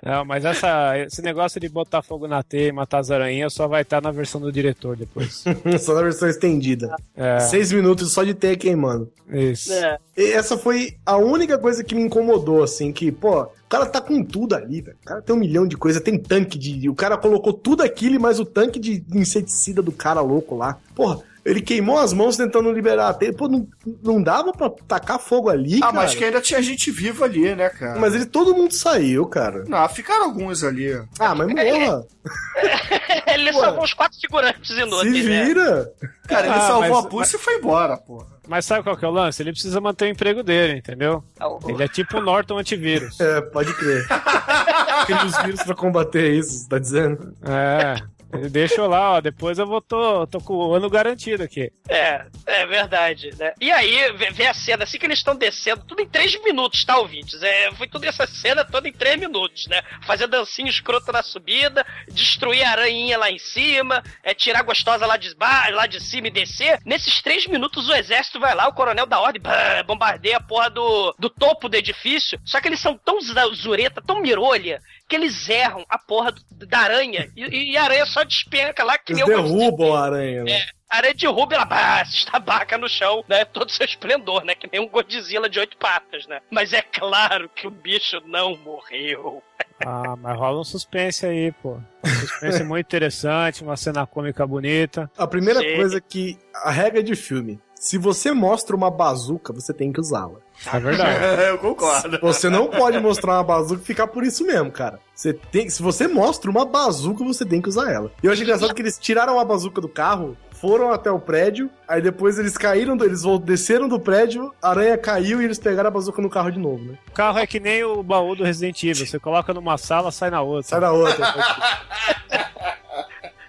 Não, 0.02 0.24
mas 0.24 0.44
essa, 0.44 0.98
esse 0.98 1.22
negócio 1.22 1.58
de 1.60 1.68
botar 1.68 2.02
fogo 2.02 2.26
na 2.28 2.42
teia 2.42 2.68
e 2.68 2.72
matar 2.72 2.98
as 2.98 3.10
aranhas 3.10 3.52
só 3.54 3.66
vai 3.66 3.82
estar 3.82 4.02
na 4.02 4.10
versão 4.10 4.40
do 4.40 4.52
diretor 4.52 4.96
depois. 4.96 5.44
Só 5.80 5.94
na 5.94 6.02
versão 6.02 6.28
estendida. 6.28 6.94
É, 7.16 7.40
Seis 7.40 7.72
minutos 7.72 8.12
só 8.12 8.22
de 8.22 8.34
teia 8.34 8.56
queimando. 8.56 9.10
isso. 9.30 9.72
É. 9.72 9.98
E 10.16 10.32
essa 10.32 10.58
foi 10.58 10.96
a 11.06 11.16
única 11.16 11.56
coisa 11.58 11.82
que 11.82 11.94
me 11.94 12.02
incomodou, 12.02 12.62
assim, 12.62 12.92
que, 12.92 13.10
pô, 13.10 13.42
o 13.44 13.68
cara 13.68 13.86
tá 13.86 14.00
com 14.00 14.22
tudo 14.22 14.54
ali, 14.54 14.82
velho. 14.82 14.96
O 15.02 15.06
cara 15.06 15.22
tem 15.22 15.34
um 15.34 15.38
milhão 15.38 15.66
de 15.66 15.76
coisas, 15.76 16.02
tem 16.02 16.18
tanque 16.18 16.58
de. 16.58 16.88
O 16.88 16.94
cara 16.94 17.16
colocou 17.16 17.52
tudo 17.52 17.82
aquilo 17.82 18.16
e 18.16 18.18
mais 18.18 18.38
o 18.38 18.44
tanque 18.44 18.78
de 18.78 19.04
inseticida 19.14 19.80
do 19.80 19.92
cara 19.92 20.20
louco 20.20 20.54
lá. 20.56 20.78
Porra, 20.94 21.20
ele 21.44 21.60
queimou 21.60 21.98
as 21.98 22.12
mãos 22.12 22.36
tentando 22.36 22.72
liberar 22.72 23.08
a 23.08 23.14
teia. 23.14 23.32
Pô, 23.32 23.48
não, 23.48 23.66
não 24.02 24.22
dava 24.22 24.52
pra 24.52 24.70
tacar 24.88 25.18
fogo 25.18 25.48
ali, 25.48 25.76
Ah, 25.76 25.80
cara. 25.86 25.92
mas 25.92 26.14
que 26.14 26.24
ainda 26.24 26.40
tinha 26.40 26.62
gente 26.62 26.90
viva 26.90 27.24
ali, 27.24 27.54
né, 27.54 27.68
cara? 27.68 27.98
Mas 28.00 28.14
ele, 28.14 28.26
todo 28.26 28.54
mundo 28.54 28.72
saiu, 28.72 29.26
cara. 29.26 29.64
Não, 29.68 29.88
ficaram 29.88 30.24
alguns 30.24 30.64
ali. 30.64 30.92
Ah, 31.18 31.34
mas 31.34 31.48
morra. 31.48 32.04
Ele 33.26 33.52
Pô. 33.52 33.60
salvou 33.60 33.84
os 33.84 33.92
quatro 33.92 34.18
figurantes 34.20 34.74
Se 34.74 34.80
inúteis, 34.80 35.24
né? 35.26 35.44
vira. 35.44 35.92
Cara, 36.28 36.46
ele 36.46 36.54
Ah, 36.54 36.60
salvou 36.60 36.96
mas- 36.96 37.04
a 37.04 37.08
pulsa 37.08 37.36
e 37.36 37.38
foi 37.38 37.56
embora, 37.56 37.96
porra. 37.98 38.26
Mas 38.46 38.64
sabe 38.64 38.82
qual 38.82 38.96
que 38.96 39.04
é 39.04 39.08
o 39.08 39.10
lance? 39.10 39.42
Ele 39.42 39.52
precisa 39.52 39.80
manter 39.80 40.04
o 40.06 40.08
emprego 40.08 40.42
dele, 40.42 40.78
entendeu? 40.78 41.22
Ah, 41.38 41.48
o- 41.48 41.58
Ele 41.68 41.82
é 41.82 41.88
tipo 41.88 42.18
o 42.18 42.20
Norton 42.20 42.58
antivírus. 42.58 43.18
É, 43.20 43.40
pode 43.40 43.72
crer. 43.74 44.06
Cria 45.06 45.24
os 45.26 45.36
vírus 45.42 45.62
pra 45.62 45.74
combater 45.74 46.32
isso, 46.34 46.50
você 46.60 46.68
tá 46.68 46.78
dizendo? 46.78 47.34
É. 47.42 47.96
Ele 48.34 48.48
deixou 48.48 48.86
lá, 48.88 49.12
ó. 49.12 49.20
Depois 49.20 49.58
eu 49.58 49.66
vou 49.66 49.80
tô, 49.80 50.26
tô 50.26 50.40
com 50.40 50.54
o 50.54 50.74
ano 50.74 50.90
garantido 50.90 51.42
aqui. 51.42 51.70
É, 51.88 52.24
é 52.46 52.66
verdade, 52.66 53.30
né? 53.38 53.52
E 53.60 53.70
aí, 53.70 54.12
vê, 54.32 54.46
a 54.46 54.54
cena, 54.54 54.84
assim 54.84 54.98
que 54.98 55.06
eles 55.06 55.18
estão 55.18 55.36
descendo, 55.36 55.84
tudo 55.86 56.02
em 56.02 56.08
três 56.08 56.34
minutos, 56.42 56.84
tá, 56.84 56.98
ouvintes? 56.98 57.42
É, 57.42 57.70
foi 57.72 57.88
toda 57.88 58.06
essa 58.06 58.26
cena 58.26 58.64
toda 58.64 58.88
em 58.88 58.92
três 58.92 59.18
minutos, 59.18 59.66
né? 59.66 59.82
Fazer 60.06 60.26
dancinha 60.26 60.68
escrota 60.68 61.12
na 61.12 61.22
subida, 61.22 61.86
destruir 62.08 62.64
a 62.64 62.70
aranha 62.70 63.18
lá 63.18 63.30
em 63.30 63.38
cima, 63.38 64.02
é, 64.22 64.34
tirar 64.34 64.60
a 64.60 64.62
gostosa 64.62 65.06
lá 65.06 65.16
de, 65.16 65.34
lá 65.38 65.86
de 65.86 66.00
cima 66.00 66.28
e 66.28 66.30
descer. 66.30 66.80
Nesses 66.84 67.22
três 67.22 67.46
minutos, 67.46 67.88
o 67.88 67.94
exército 67.94 68.40
vai 68.40 68.54
lá, 68.54 68.68
o 68.68 68.74
coronel 68.74 69.06
da 69.06 69.20
ordem, 69.20 69.40
bah, 69.40 69.82
bombardeia 69.84 70.38
a 70.38 70.42
porra 70.42 70.70
do, 70.70 71.14
do 71.18 71.30
topo 71.30 71.68
do 71.68 71.76
edifício. 71.76 72.38
Só 72.44 72.60
que 72.60 72.68
eles 72.68 72.80
são 72.80 72.98
tão 72.98 73.20
zureta, 73.20 74.02
tão 74.04 74.20
mirolha, 74.20 74.80
que 75.08 75.16
eles 75.16 75.48
erram 75.48 75.84
a 75.88 75.98
porra 75.98 76.32
do- 76.32 76.66
da 76.66 76.78
aranha. 76.78 77.30
E, 77.36 77.72
e 77.72 77.76
a 77.76 77.84
aranha 77.84 78.06
só 78.06 78.22
despenca 78.24 78.82
lá 78.84 78.96
que 78.98 79.12
Eles 79.12 79.26
nem 79.26 79.36
o 79.36 79.42
derrubam 79.42 79.94
a 79.94 80.04
aranha, 80.04 80.44
né? 80.44 80.52
É, 80.52 80.66
a 80.90 80.96
aranha 80.98 81.14
derruba 81.14 81.54
ela 81.54 81.64
bah, 81.64 82.04
se 82.04 82.16
estabaca 82.16 82.78
no 82.78 82.88
chão, 82.88 83.24
né? 83.28 83.44
Todo 83.44 83.70
seu 83.70 83.84
esplendor, 83.84 84.44
né? 84.44 84.54
Que 84.54 84.68
nem 84.70 84.80
um 84.80 84.88
Godzilla 84.88 85.48
de 85.48 85.58
oito 85.60 85.76
patas, 85.76 86.26
né? 86.26 86.40
Mas 86.50 86.72
é 86.72 86.82
claro 86.82 87.48
que 87.54 87.66
o 87.66 87.70
bicho 87.70 88.20
não 88.26 88.56
morreu. 88.56 89.42
Ah, 89.84 90.14
mas 90.16 90.36
rola 90.38 90.60
um 90.60 90.64
suspense 90.64 91.26
aí, 91.26 91.52
pô. 91.52 91.78
Um 92.04 92.08
suspense 92.08 92.62
muito 92.64 92.86
interessante, 92.86 93.62
uma 93.62 93.76
cena 93.76 94.06
cômica 94.06 94.46
bonita. 94.46 95.10
A 95.18 95.26
primeira 95.26 95.60
Sim. 95.60 95.76
coisa 95.76 96.00
que. 96.00 96.38
A 96.64 96.70
regra 96.70 97.02
de 97.02 97.14
filme. 97.16 97.60
Se 97.84 97.98
você 97.98 98.32
mostra 98.32 98.74
uma 98.74 98.90
bazuca, 98.90 99.52
você 99.52 99.70
tem 99.74 99.92
que 99.92 100.00
usá-la. 100.00 100.38
É 100.72 100.80
verdade. 100.80 101.18
Eu 101.52 101.58
concordo. 101.58 102.18
Você 102.22 102.48
não 102.48 102.68
pode 102.68 102.98
mostrar 102.98 103.34
uma 103.34 103.44
bazuca 103.44 103.82
e 103.82 103.84
ficar 103.84 104.06
por 104.06 104.24
isso 104.24 104.42
mesmo, 104.46 104.70
cara. 104.72 104.98
Você 105.14 105.34
tem, 105.34 105.68
se 105.68 105.82
você 105.82 106.08
mostra 106.08 106.50
uma 106.50 106.64
bazuca, 106.64 107.22
você 107.22 107.44
tem 107.44 107.60
que 107.60 107.68
usar 107.68 107.92
ela. 107.92 108.10
E 108.22 108.26
eu 108.26 108.32
acho 108.32 108.40
engraçado 108.42 108.72
que 108.74 108.80
eles 108.80 108.98
tiraram 108.98 109.38
a 109.38 109.44
bazuca 109.44 109.82
do 109.82 109.88
carro, 109.88 110.34
foram 110.50 110.92
até 110.94 111.10
o 111.10 111.18
prédio, 111.20 111.68
aí 111.86 112.00
depois 112.00 112.38
eles 112.38 112.56
caíram, 112.56 112.96
do- 112.96 113.04
eles 113.04 113.20
desceram 113.42 113.86
do 113.86 114.00
prédio, 114.00 114.50
a 114.62 114.70
aranha 114.70 114.96
caiu 114.96 115.42
e 115.42 115.44
eles 115.44 115.58
pegaram 115.58 115.88
a 115.88 115.90
bazuca 115.90 116.22
no 116.22 116.30
carro 116.30 116.50
de 116.50 116.58
novo, 116.58 116.82
né? 116.86 116.98
O 117.10 117.12
carro 117.12 117.38
é 117.38 117.46
que 117.46 117.60
nem 117.60 117.84
o 117.84 118.02
baú 118.02 118.34
do 118.34 118.44
Resident 118.44 118.82
Evil. 118.82 119.06
Você 119.06 119.18
coloca 119.18 119.52
numa 119.52 119.76
sala, 119.76 120.10
sai 120.10 120.30
na 120.30 120.40
outra. 120.40 120.70
Sai 120.70 120.80
da 120.80 120.90
outra. 120.90 121.34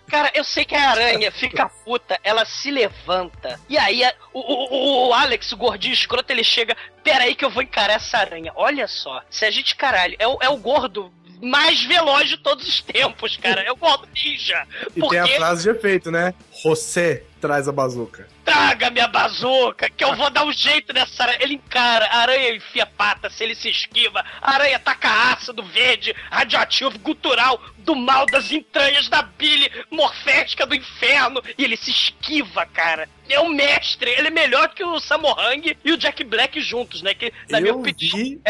Cara, 0.07 0.31
eu 0.33 0.43
sei 0.43 0.63
que 0.65 0.75
a 0.75 0.89
aranha 0.91 1.31
fica 1.31 1.67
puta, 1.83 2.19
ela 2.23 2.45
se 2.45 2.69
levanta. 2.71 3.59
E 3.67 3.77
aí 3.77 4.03
a- 4.03 4.13
o, 4.33 4.39
o- 4.39 5.07
o 5.09 5.13
Alex, 5.13 5.51
o 5.51 5.57
gordinho 5.57 5.93
escroto, 5.93 6.31
ele 6.31 6.43
chega. 6.43 6.75
Pera 7.03 7.23
aí 7.23 7.35
que 7.35 7.43
eu 7.43 7.49
vou 7.49 7.63
encarar 7.63 7.93
essa 7.95 8.17
aranha. 8.19 8.51
Olha 8.55 8.87
só, 8.87 9.21
se 9.29 9.45
a 9.45 9.51
gente, 9.51 9.75
caralho, 9.75 10.15
é 10.19 10.27
o, 10.27 10.37
é 10.41 10.49
o 10.49 10.57
gordo 10.57 11.11
mais 11.41 11.83
veloz 11.83 12.29
de 12.29 12.37
todos 12.37 12.67
os 12.67 12.81
tempos, 12.81 13.35
cara. 13.37 13.61
É 13.61 13.71
o 13.71 13.77
modo 13.77 14.07
ninja. 14.13 14.65
E 14.95 14.99
Porque 14.99 15.19
tem 15.21 15.33
a 15.33 15.37
frase 15.37 15.63
de 15.63 15.69
efeito, 15.69 16.09
né? 16.11 16.33
Você 16.63 17.23
traz 17.41 17.67
a 17.67 17.71
bazuca. 17.71 18.27
Traga 18.45 18.91
minha 18.91 19.07
bazuca, 19.07 19.89
que 19.89 20.03
eu 20.03 20.15
vou 20.15 20.29
dar 20.29 20.45
um 20.45 20.53
jeito 20.53 20.93
nessa 20.93 21.23
aranha. 21.23 21.39
Ele 21.41 21.55
encara, 21.55 22.05
a 22.05 22.17
aranha 22.19 22.55
enfia 22.55 22.85
pata, 22.85 23.29
se 23.29 23.43
ele 23.43 23.55
se 23.55 23.69
esquiva, 23.69 24.23
a 24.39 24.53
aranha 24.53 24.77
taca 24.77 25.33
ácido 25.33 25.63
verde, 25.63 26.15
radioativo, 26.29 26.97
gutural, 26.99 27.59
do 27.79 27.95
mal 27.95 28.25
das 28.27 28.51
entranhas 28.51 29.09
da 29.09 29.23
bile 29.23 29.69
morfética 29.89 30.65
do 30.65 30.75
inferno, 30.75 31.41
e 31.57 31.63
ele 31.63 31.75
se 31.75 31.89
esquiva, 31.89 32.65
cara. 32.67 33.09
É 33.27 33.39
um 33.39 33.49
mestre, 33.49 34.11
ele 34.11 34.27
é 34.27 34.31
melhor 34.31 34.69
que 34.69 34.83
o 34.83 34.99
Samohang 34.99 35.75
e 35.83 35.91
o 35.91 35.97
Jack 35.97 36.23
Black 36.23 36.61
juntos, 36.61 37.01
né? 37.01 37.15
Que, 37.15 37.33
na 37.49 37.59
minha 37.59 37.73
Eu 37.73 37.79
opinião, 37.79 38.17
vi. 38.17 38.41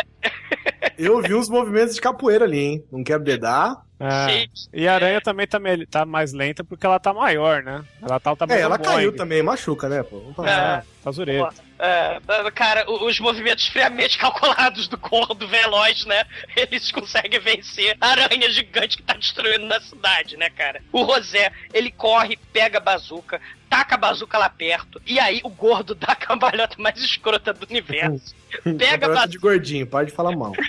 Eu 0.98 1.22
vi 1.22 1.34
uns 1.34 1.50
movimentos 1.50 1.96
de 1.96 2.02
capoeira 2.02 2.44
ali, 2.44 2.60
hein? 2.60 2.84
Não 2.92 3.04
quero 3.04 3.24
dedar. 3.24 3.86
É. 3.98 4.48
E 4.74 4.88
a 4.88 4.96
aranha 4.96 5.22
também 5.22 5.48
tá, 5.48 5.58
tá 5.90 6.06
mais 6.06 6.34
lenta 6.34 6.66
porque 6.66 6.86
ela 6.86 7.00
tá 7.00 7.14
maior, 7.14 7.64
né? 7.64 7.84
Ela 8.02 8.20
tá 8.20 8.34
o 8.34 8.36
tamanho 8.36 8.60
É, 8.60 8.62
ela 8.62 8.78
caiu 8.78 9.16
também, 9.16 9.42
machuca, 9.42 9.85
né, 9.90 10.04
pô? 10.04 10.20
Vamos 10.20 10.38
É. 10.40 10.56
falar. 10.56 10.86
Tá 11.04 11.12
zureiro. 11.12 11.48
É, 11.78 12.20
cara, 12.54 12.90
os 12.90 13.20
movimentos 13.20 13.68
friamente 13.68 14.18
calculados 14.18 14.88
do 14.88 14.98
gordo 14.98 15.48
veloz, 15.48 16.06
né? 16.06 16.26
Eles 16.56 16.92
conseguem 16.92 17.40
vencer 17.40 17.96
a 18.02 18.08
aranha 18.10 18.50
gigante 18.50 18.98
que 18.98 19.04
tá 19.04 19.14
destruindo 19.14 19.66
na 19.66 19.80
cidade, 19.82 20.36
né, 20.38 20.50
cara? 20.50 20.82
O 20.92 21.04
Rosé, 21.04 21.52
ele 21.74 21.92
corre, 21.92 22.38
pega 22.54 22.78
a 22.78 22.82
bazuca, 22.82 23.40
taca 23.70 23.96
a 23.96 23.98
bazuca 23.98 24.38
lá 24.38 24.50
perto, 24.50 25.02
e 25.06 25.20
aí 25.20 25.42
o 25.44 25.50
gordo 25.50 25.94
dá 25.94 26.14
a 26.14 26.16
cambalhota 26.16 26.76
mais 26.80 26.98
escrota 26.98 27.54
do 27.54 27.68
universo. 27.70 28.34
Pega 28.78 29.06
a 29.08 29.10
bazuca. 29.10 29.28
de 29.28 29.38
gordinho, 29.38 29.86
pode 29.86 30.12
falar 30.12 30.36
mal. 30.36 30.54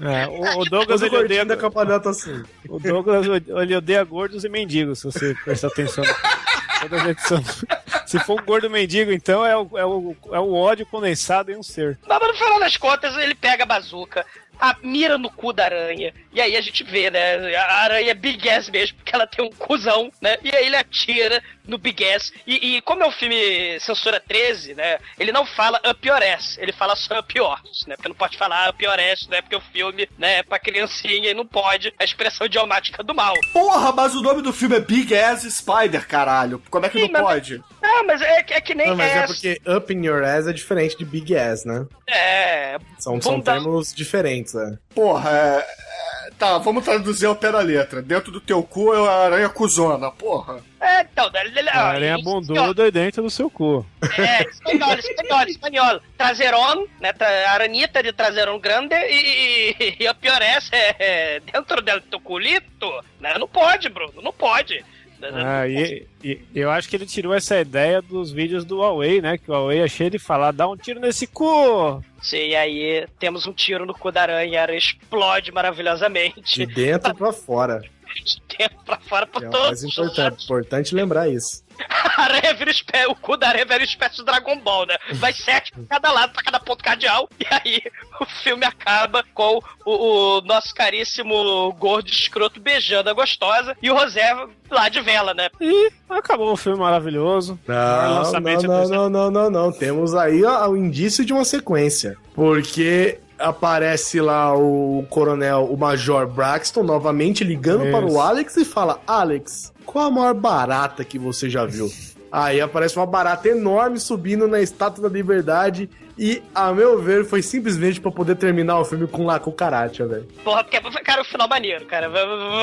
É, 0.00 0.28
o, 0.28 0.60
o 0.60 0.64
Douglas 0.64 1.02
ele 1.02 1.08
odeia, 1.16 1.20
gordinho 1.42 1.46
da 1.46 1.56
campeonato 1.56 2.08
assim. 2.08 2.44
o 2.68 2.78
Douglas 2.78 3.26
ele 3.26 3.74
odeia 3.74 4.04
gordos 4.04 4.44
e 4.44 4.48
mendigos, 4.48 5.00
se 5.00 5.04
você 5.06 5.34
prestar 5.44 5.66
atenção. 5.66 6.04
Todas 6.80 7.02
as 7.02 7.08
edições. 7.08 7.64
Se 8.06 8.18
for 8.20 8.40
um 8.40 8.44
gordo 8.44 8.70
mendigo, 8.70 9.12
então 9.12 9.44
é 9.44 9.56
o, 9.56 9.78
é, 9.78 9.84
o, 9.84 10.16
é 10.32 10.38
o 10.38 10.54
ódio 10.54 10.86
condensado 10.86 11.50
em 11.50 11.56
um 11.56 11.62
ser. 11.62 11.98
Mas 12.06 12.20
no 12.20 12.34
final 12.34 12.60
das 12.60 12.76
contas, 12.76 13.16
ele 13.16 13.34
pega 13.34 13.64
a 13.64 13.66
bazuca, 13.66 14.24
a 14.60 14.76
mira 14.82 15.18
no 15.18 15.30
cu 15.30 15.52
da 15.52 15.64
aranha, 15.64 16.12
e 16.32 16.40
aí 16.40 16.56
a 16.56 16.60
gente 16.60 16.82
vê, 16.84 17.10
né? 17.10 17.54
A 17.56 17.82
aranha 17.82 18.10
é 18.10 18.14
Big 18.14 18.48
Ass 18.48 18.68
mesmo, 18.68 18.96
porque 18.96 19.14
ela 19.14 19.26
tem 19.26 19.44
um 19.44 19.50
cuzão, 19.50 20.10
né? 20.20 20.36
E 20.42 20.54
aí 20.54 20.66
ele 20.66 20.76
atira 20.76 21.42
no 21.68 21.78
Big 21.78 22.04
Ass. 22.04 22.32
E, 22.46 22.76
e 22.78 22.80
como 22.82 23.02
é 23.04 23.06
um 23.06 23.12
filme 23.12 23.78
censura 23.78 24.18
13, 24.18 24.74
né? 24.74 24.98
Ele 25.18 25.30
não 25.30 25.46
fala 25.46 25.80
up 25.88 26.08
your 26.08 26.20
ass, 26.22 26.56
ele 26.58 26.72
fala 26.72 26.96
só 26.96 27.20
up 27.20 27.38
yours, 27.38 27.84
né? 27.86 27.94
Porque 27.94 28.08
não 28.08 28.16
pode 28.16 28.36
falar 28.36 28.70
up 28.70 28.82
your 28.84 28.98
ass, 28.98 29.28
né? 29.28 29.40
Porque 29.42 29.54
o 29.54 29.60
filme, 29.60 30.08
né, 30.18 30.38
é 30.38 30.42
pra 30.42 30.58
criancinha 30.58 31.30
e 31.30 31.34
não 31.34 31.46
pode 31.46 31.92
a 31.98 32.04
expressão 32.04 32.46
idiomática 32.46 33.02
do 33.04 33.14
mal. 33.14 33.34
Porra, 33.52 33.92
mas 33.92 34.14
o 34.14 34.22
nome 34.22 34.42
do 34.42 34.52
filme 34.52 34.76
é 34.76 34.80
Big 34.80 35.14
Ass 35.16 35.42
Spider, 35.42 36.06
caralho. 36.08 36.60
Como 36.70 36.86
é 36.86 36.88
que 36.88 36.98
Sim, 36.98 37.04
não 37.12 37.20
mas- 37.20 37.22
pode? 37.22 37.62
Ah, 37.82 38.02
mas 38.04 38.20
é, 38.22 38.42
que- 38.42 38.54
é 38.54 38.60
que 38.60 38.74
nem 38.74 38.88
Não, 38.88 38.96
mas 38.96 39.12
é 39.12 39.18
ass. 39.20 39.32
porque 39.32 39.60
up 39.70 39.92
in 39.92 40.04
your 40.04 40.24
ass 40.24 40.46
é 40.46 40.52
diferente 40.52 40.96
de 40.96 41.04
big 41.04 41.36
ass, 41.36 41.64
né? 41.64 41.86
É. 42.08 42.78
São, 42.98 43.20
são 43.20 43.40
termos 43.40 43.92
diferentes, 43.94 44.54
né? 44.54 44.78
Porra, 44.94 45.30
é... 45.30 45.66
é- 45.98 46.30
Tá, 46.38 46.56
vamos 46.58 46.84
traduzir 46.84 47.26
ao 47.26 47.34
pé 47.34 47.50
da 47.50 47.58
letra. 47.60 48.00
Dentro 48.00 48.30
do 48.30 48.40
teu 48.40 48.62
cu 48.62 48.94
é 48.94 49.08
a 49.08 49.24
aranha 49.24 49.48
cuzona, 49.48 50.10
porra. 50.10 50.60
É, 50.80 51.00
então, 51.00 51.28
ele, 51.34 51.58
ele, 51.58 51.68
A 51.70 51.82
aranha 51.88 52.16
ó, 52.16 52.22
bunduda 52.22 52.90
dentro 52.92 53.22
do 53.22 53.30
seu 53.30 53.50
cu. 53.50 53.84
É, 54.16 54.42
espanhol, 54.48 54.94
espanhol, 54.94 55.46
espanhol. 55.48 56.00
Traseron, 56.16 56.86
né? 57.00 57.12
Tra 57.12 57.50
aranita 57.50 58.00
de 58.02 58.12
traseron 58.12 58.58
grande 58.60 58.94
e, 58.94 59.74
e, 59.80 59.96
e 60.04 60.06
a 60.06 60.14
pior 60.14 60.40
essa 60.40 60.76
é, 60.76 60.94
é 60.98 61.40
dentro 61.40 61.82
del 61.82 62.00
teu 62.02 62.20
culito. 62.20 62.88
Né? 63.18 63.36
Não 63.38 63.48
pode, 63.48 63.88
Bruno, 63.88 64.22
não 64.22 64.32
pode. 64.32 64.84
Ah, 65.22 65.66
e, 65.66 66.06
e 66.22 66.40
eu 66.54 66.70
acho 66.70 66.88
que 66.88 66.96
ele 66.96 67.06
tirou 67.06 67.34
essa 67.34 67.60
ideia 67.60 68.00
dos 68.00 68.30
vídeos 68.30 68.64
do 68.64 68.78
Huawei, 68.78 69.20
né? 69.20 69.36
Que 69.36 69.50
o 69.50 69.54
Huawei 69.54 69.80
é 69.80 69.88
cheio 69.88 70.10
de 70.10 70.18
falar, 70.18 70.52
dá 70.52 70.68
um 70.68 70.76
tiro 70.76 71.00
nesse 71.00 71.26
cu! 71.26 72.02
Sim, 72.22 72.48
e 72.48 72.56
aí 72.56 73.06
temos 73.18 73.46
um 73.46 73.52
tiro 73.52 73.84
no 73.84 73.94
cu 73.94 74.12
da 74.12 74.22
aranha, 74.22 74.60
a 74.60 74.62
aranha 74.62 74.78
explode 74.78 75.52
maravilhosamente. 75.52 76.66
De 76.66 76.66
dentro 76.66 77.14
pra 77.14 77.32
fora. 77.32 77.82
De 78.24 78.42
dentro 78.56 78.78
pra 78.84 78.98
fora 79.00 79.26
Que 79.26 79.44
é 79.44 79.48
o 79.48 79.50
todos 79.50 79.66
mais 79.66 79.84
importante. 79.84 80.44
Importante 80.44 80.94
lembrar 80.94 81.28
isso. 81.28 81.62
A 82.16 82.22
aranha 82.22 82.54
vira 82.54 82.70
espé... 82.70 83.06
O 83.06 83.14
cu 83.14 83.36
da 83.36 83.48
aranha 83.48 83.64
vira 83.64 83.78
uma 83.78 83.84
espécie 83.84 84.16
de 84.16 84.24
Dragon 84.24 84.58
Ball, 84.60 84.86
né? 84.86 84.96
Vai 85.14 85.32
sete 85.32 85.72
pra 85.72 85.98
cada 85.98 86.12
lado, 86.12 86.32
pra 86.32 86.42
cada 86.42 86.60
ponto 86.60 86.82
cardeal. 86.82 87.28
E 87.40 87.46
aí 87.50 87.82
o 88.20 88.26
filme 88.42 88.64
acaba 88.64 89.24
com 89.34 89.60
o, 89.84 90.38
o 90.38 90.40
nosso 90.42 90.74
caríssimo 90.74 91.72
gordo 91.74 92.08
escroto 92.10 92.60
beijando 92.60 93.08
a 93.10 93.12
gostosa 93.12 93.76
e 93.82 93.90
o 93.90 93.94
Rosé 93.94 94.34
lá 94.70 94.88
de 94.88 95.00
vela, 95.00 95.32
né? 95.34 95.48
E 95.60 95.90
acabou 96.08 96.52
o 96.52 96.56
filme 96.56 96.78
maravilhoso. 96.78 97.58
Não, 97.66 97.76
não, 97.76 98.32
não, 98.32 98.40
desse- 98.42 98.66
não, 98.66 99.08
não, 99.08 99.30
não, 99.30 99.50
não. 99.50 99.72
Temos 99.72 100.14
aí 100.14 100.44
ó, 100.44 100.68
o 100.68 100.76
indício 100.76 101.24
de 101.24 101.32
uma 101.32 101.44
sequência. 101.44 102.16
Porque 102.34 103.18
aparece 103.38 104.20
lá 104.20 104.54
o 104.56 105.06
coronel, 105.08 105.64
o 105.70 105.76
Major 105.76 106.26
Braxton, 106.26 106.82
novamente 106.82 107.44
ligando 107.44 107.84
Isso. 107.84 107.92
para 107.92 108.06
o 108.06 108.20
Alex 108.20 108.56
e 108.56 108.64
fala: 108.64 109.00
Alex, 109.06 109.72
qual 109.88 110.08
a 110.08 110.10
maior 110.10 110.34
barata 110.34 111.02
que 111.02 111.18
você 111.18 111.48
já 111.48 111.64
viu? 111.64 111.90
Aí 112.30 112.60
aparece 112.60 112.96
uma 112.96 113.06
barata 113.06 113.48
enorme 113.48 113.98
subindo 113.98 114.46
na 114.46 114.60
Estátua 114.60 115.08
da 115.08 115.14
Liberdade. 115.16 115.88
E, 116.18 116.42
a 116.54 116.72
meu 116.72 117.00
ver, 117.00 117.24
foi 117.24 117.40
simplesmente 117.42 118.00
pra 118.00 118.10
poder 118.10 118.34
terminar 118.36 118.78
o 118.80 118.84
filme 118.84 119.06
com 119.06 119.24
lá 119.24 119.38
com 119.38 119.52
karate, 119.52 120.02
velho. 120.02 120.26
Porra, 120.42 120.64
porque, 120.64 120.80
cara, 121.02 121.22
o 121.22 121.24
final 121.24 121.46
maneiro, 121.48 121.86
cara. 121.86 122.08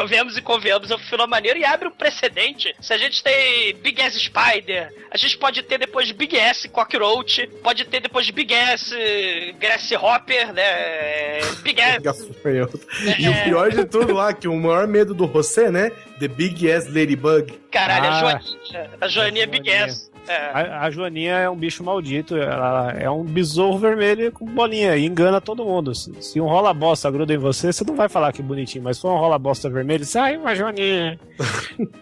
Vemos 0.08 0.36
e 0.38 0.42
convenhamos, 0.42 0.92
é 0.92 0.96
um 0.96 1.00
final 1.00 1.28
maneiro 1.28 1.58
e 1.58 1.64
abre 1.64 1.88
um 1.88 1.92
precedente. 1.92 2.76
Se 2.82 2.94
a 2.94 2.98
gente 2.98 3.24
tem 3.24 3.74
Big 3.78 4.02
Ass 4.02 4.14
Spider, 4.16 4.94
a 5.10 5.18
gente 5.18 5.38
pode 5.38 5.64
ter 5.64 5.78
depois 5.78 6.12
Big 6.12 6.38
Ass 6.38 6.66
Cockroach, 6.72 7.48
pode 7.64 7.86
ter 7.86 8.02
depois 8.02 8.30
Big 8.30 8.54
Ass 8.54 8.92
eh, 8.92 9.54
Grasshopper, 9.58 10.52
né? 10.54 11.40
Big 11.64 11.82
Ass. 11.82 12.00
Gafanhoto. 12.02 12.80
E 13.18 13.30
o 13.30 13.44
pior 13.46 13.72
de 13.72 13.86
tudo 13.86 14.14
lá, 14.14 14.34
que 14.34 14.48
o 14.48 14.56
maior 14.56 14.86
medo 14.88 15.14
do 15.14 15.28
José, 15.32 15.72
né? 15.72 15.92
The 16.20 16.28
Big 16.28 16.70
Ass 16.72 16.88
Ladybug. 16.88 17.54
Caralho, 17.72 18.06
a 18.06 18.10
Ah. 18.10 18.20
Joaninha. 18.20 18.90
A 19.02 19.08
Joaninha 19.08 19.44
é 19.44 19.48
Big 19.48 19.70
Joaninha. 19.70 19.88
É. 20.28 20.36
A, 20.54 20.82
a 20.82 20.90
Joaninha 20.92 21.36
é 21.36 21.50
um 21.50 21.56
bicho 21.56 21.84
maldito, 21.84 22.36
ela 22.36 22.92
é 22.92 23.10
um 23.10 23.24
besouro 23.24 23.78
vermelho 23.78 24.32
com 24.32 24.46
bolinha 24.46 24.96
e 24.98 25.06
engana 25.06 25.40
todo 25.40 25.64
mundo. 25.66 25.94
Se, 25.94 26.12
se 26.22 26.42
um 26.42 26.46
rola 26.48 26.74
bosta 26.74 27.10
gruda 27.12 27.34
em 27.34 27.38
você, 27.38 27.72
você 27.72 27.84
não 27.84 27.96
vai 27.96 28.10
falar 28.10 28.32
que 28.34 28.42
bonitinho, 28.42 28.84
mas 28.84 28.98
se 28.98 29.02
for 29.02 29.12
um 29.14 29.18
rola 29.18 29.38
bosta 29.38 29.70
vermelho, 29.70 30.04
você, 30.04 30.18
ai, 30.18 30.38
uma 30.38 30.56
Joaninha. 30.56 31.20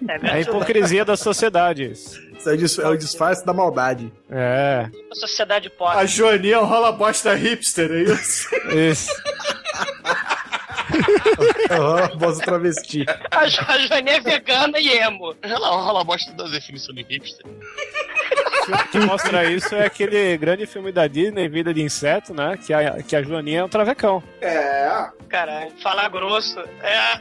É 0.08 0.28
É 0.28 0.32
a 0.34 0.40
hipocrisia 0.42 1.04
da 1.06 1.16
sociedade. 1.18 1.92
isso. 1.92 2.20
É 2.46 2.54
o 2.54 2.88
é 2.88 2.90
o 2.90 2.98
disfarce 2.98 3.46
da 3.46 3.54
maldade. 3.54 4.12
É, 4.30 4.90
A 5.12 5.16
sociedade 5.16 5.70
pop. 5.70 5.96
A 5.98 6.06
Joaninha 6.06 6.60
rola 6.60 6.92
bosta 6.92 7.34
hipster, 7.34 7.90
é 7.92 8.02
isso? 8.04 8.48
isso. 8.92 9.12
Aham, 11.72 12.18
voz 12.18 12.38
travesti. 12.40 13.06
A, 13.32 13.46
Jo- 13.48 13.62
a 13.68 13.78
Joaninha 13.80 14.18
é 14.18 14.20
vegana 14.22 14.80
e 14.80 14.90
emo. 14.90 15.36
Rola, 15.46 15.70
rola 15.70 16.04
bosta 16.04 16.32
da 16.34 16.46
definição 16.46 16.94
de 16.94 17.04
hipster. 17.04 17.46
O 17.46 18.88
que 18.92 19.00
mostra 19.00 19.44
isso 19.50 19.76
é 19.76 19.86
aquele 19.86 20.38
grande 20.38 20.66
filme 20.66 20.92
da 20.92 21.06
Disney, 21.08 21.48
Vida 21.50 21.74
de 21.74 21.82
Inseto, 21.82 22.34
né? 22.34 22.58
Que 22.66 22.74
a, 22.74 23.02
que 23.04 23.16
a 23.16 23.22
Joaninha 23.24 23.60
é 23.60 23.64
um 23.64 23.70
travecão. 23.70 24.24
É. 24.42 24.90
Caralho, 25.28 25.72
falar 25.82 26.08
grosso. 26.10 26.60
É. 26.82 27.20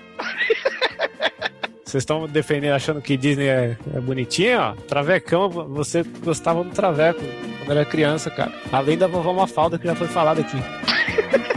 Vocês 1.84 2.02
estão 2.02 2.26
defendendo, 2.26 2.74
achando 2.74 3.02
que 3.02 3.16
Disney 3.16 3.48
é, 3.48 3.76
é 3.94 4.00
bonitinho, 4.00 4.60
ó. 4.60 4.72
Travecão, 4.86 5.48
você 5.50 6.02
gostava 6.02 6.62
do 6.64 6.70
Traveco 6.70 7.20
quando 7.64 7.78
era 7.78 7.84
criança, 7.84 8.30
cara. 8.30 8.52
Além 8.70 8.96
da 8.96 9.06
vovó 9.06 9.32
Mafalda, 9.32 9.78
que 9.78 9.86
já 9.86 9.94
foi 9.94 10.06
falado 10.08 10.40
aqui. 10.40 10.56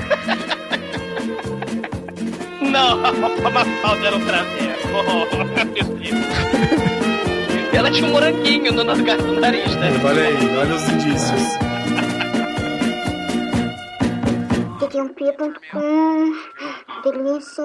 Não, 2.75 3.05
a 3.07 3.49
Mafalda 3.49 4.07
era 4.07 4.17
um 4.17 4.25
traveco. 4.25 4.87
Oh. 4.91 5.23
Ela 7.73 7.89
tinha 7.89 8.05
um 8.05 8.11
moranguinho 8.11 8.73
no 8.73 8.83
lugar 8.83 9.17
do 9.17 9.39
nariz, 9.39 9.73
né? 9.77 9.91
Olha 10.03 10.23
aí, 10.23 10.57
olha 10.57 10.75
os 10.75 10.89
indícios. 10.89 11.41
Teclamp.com 14.77 16.33
Delícia. 17.03 17.63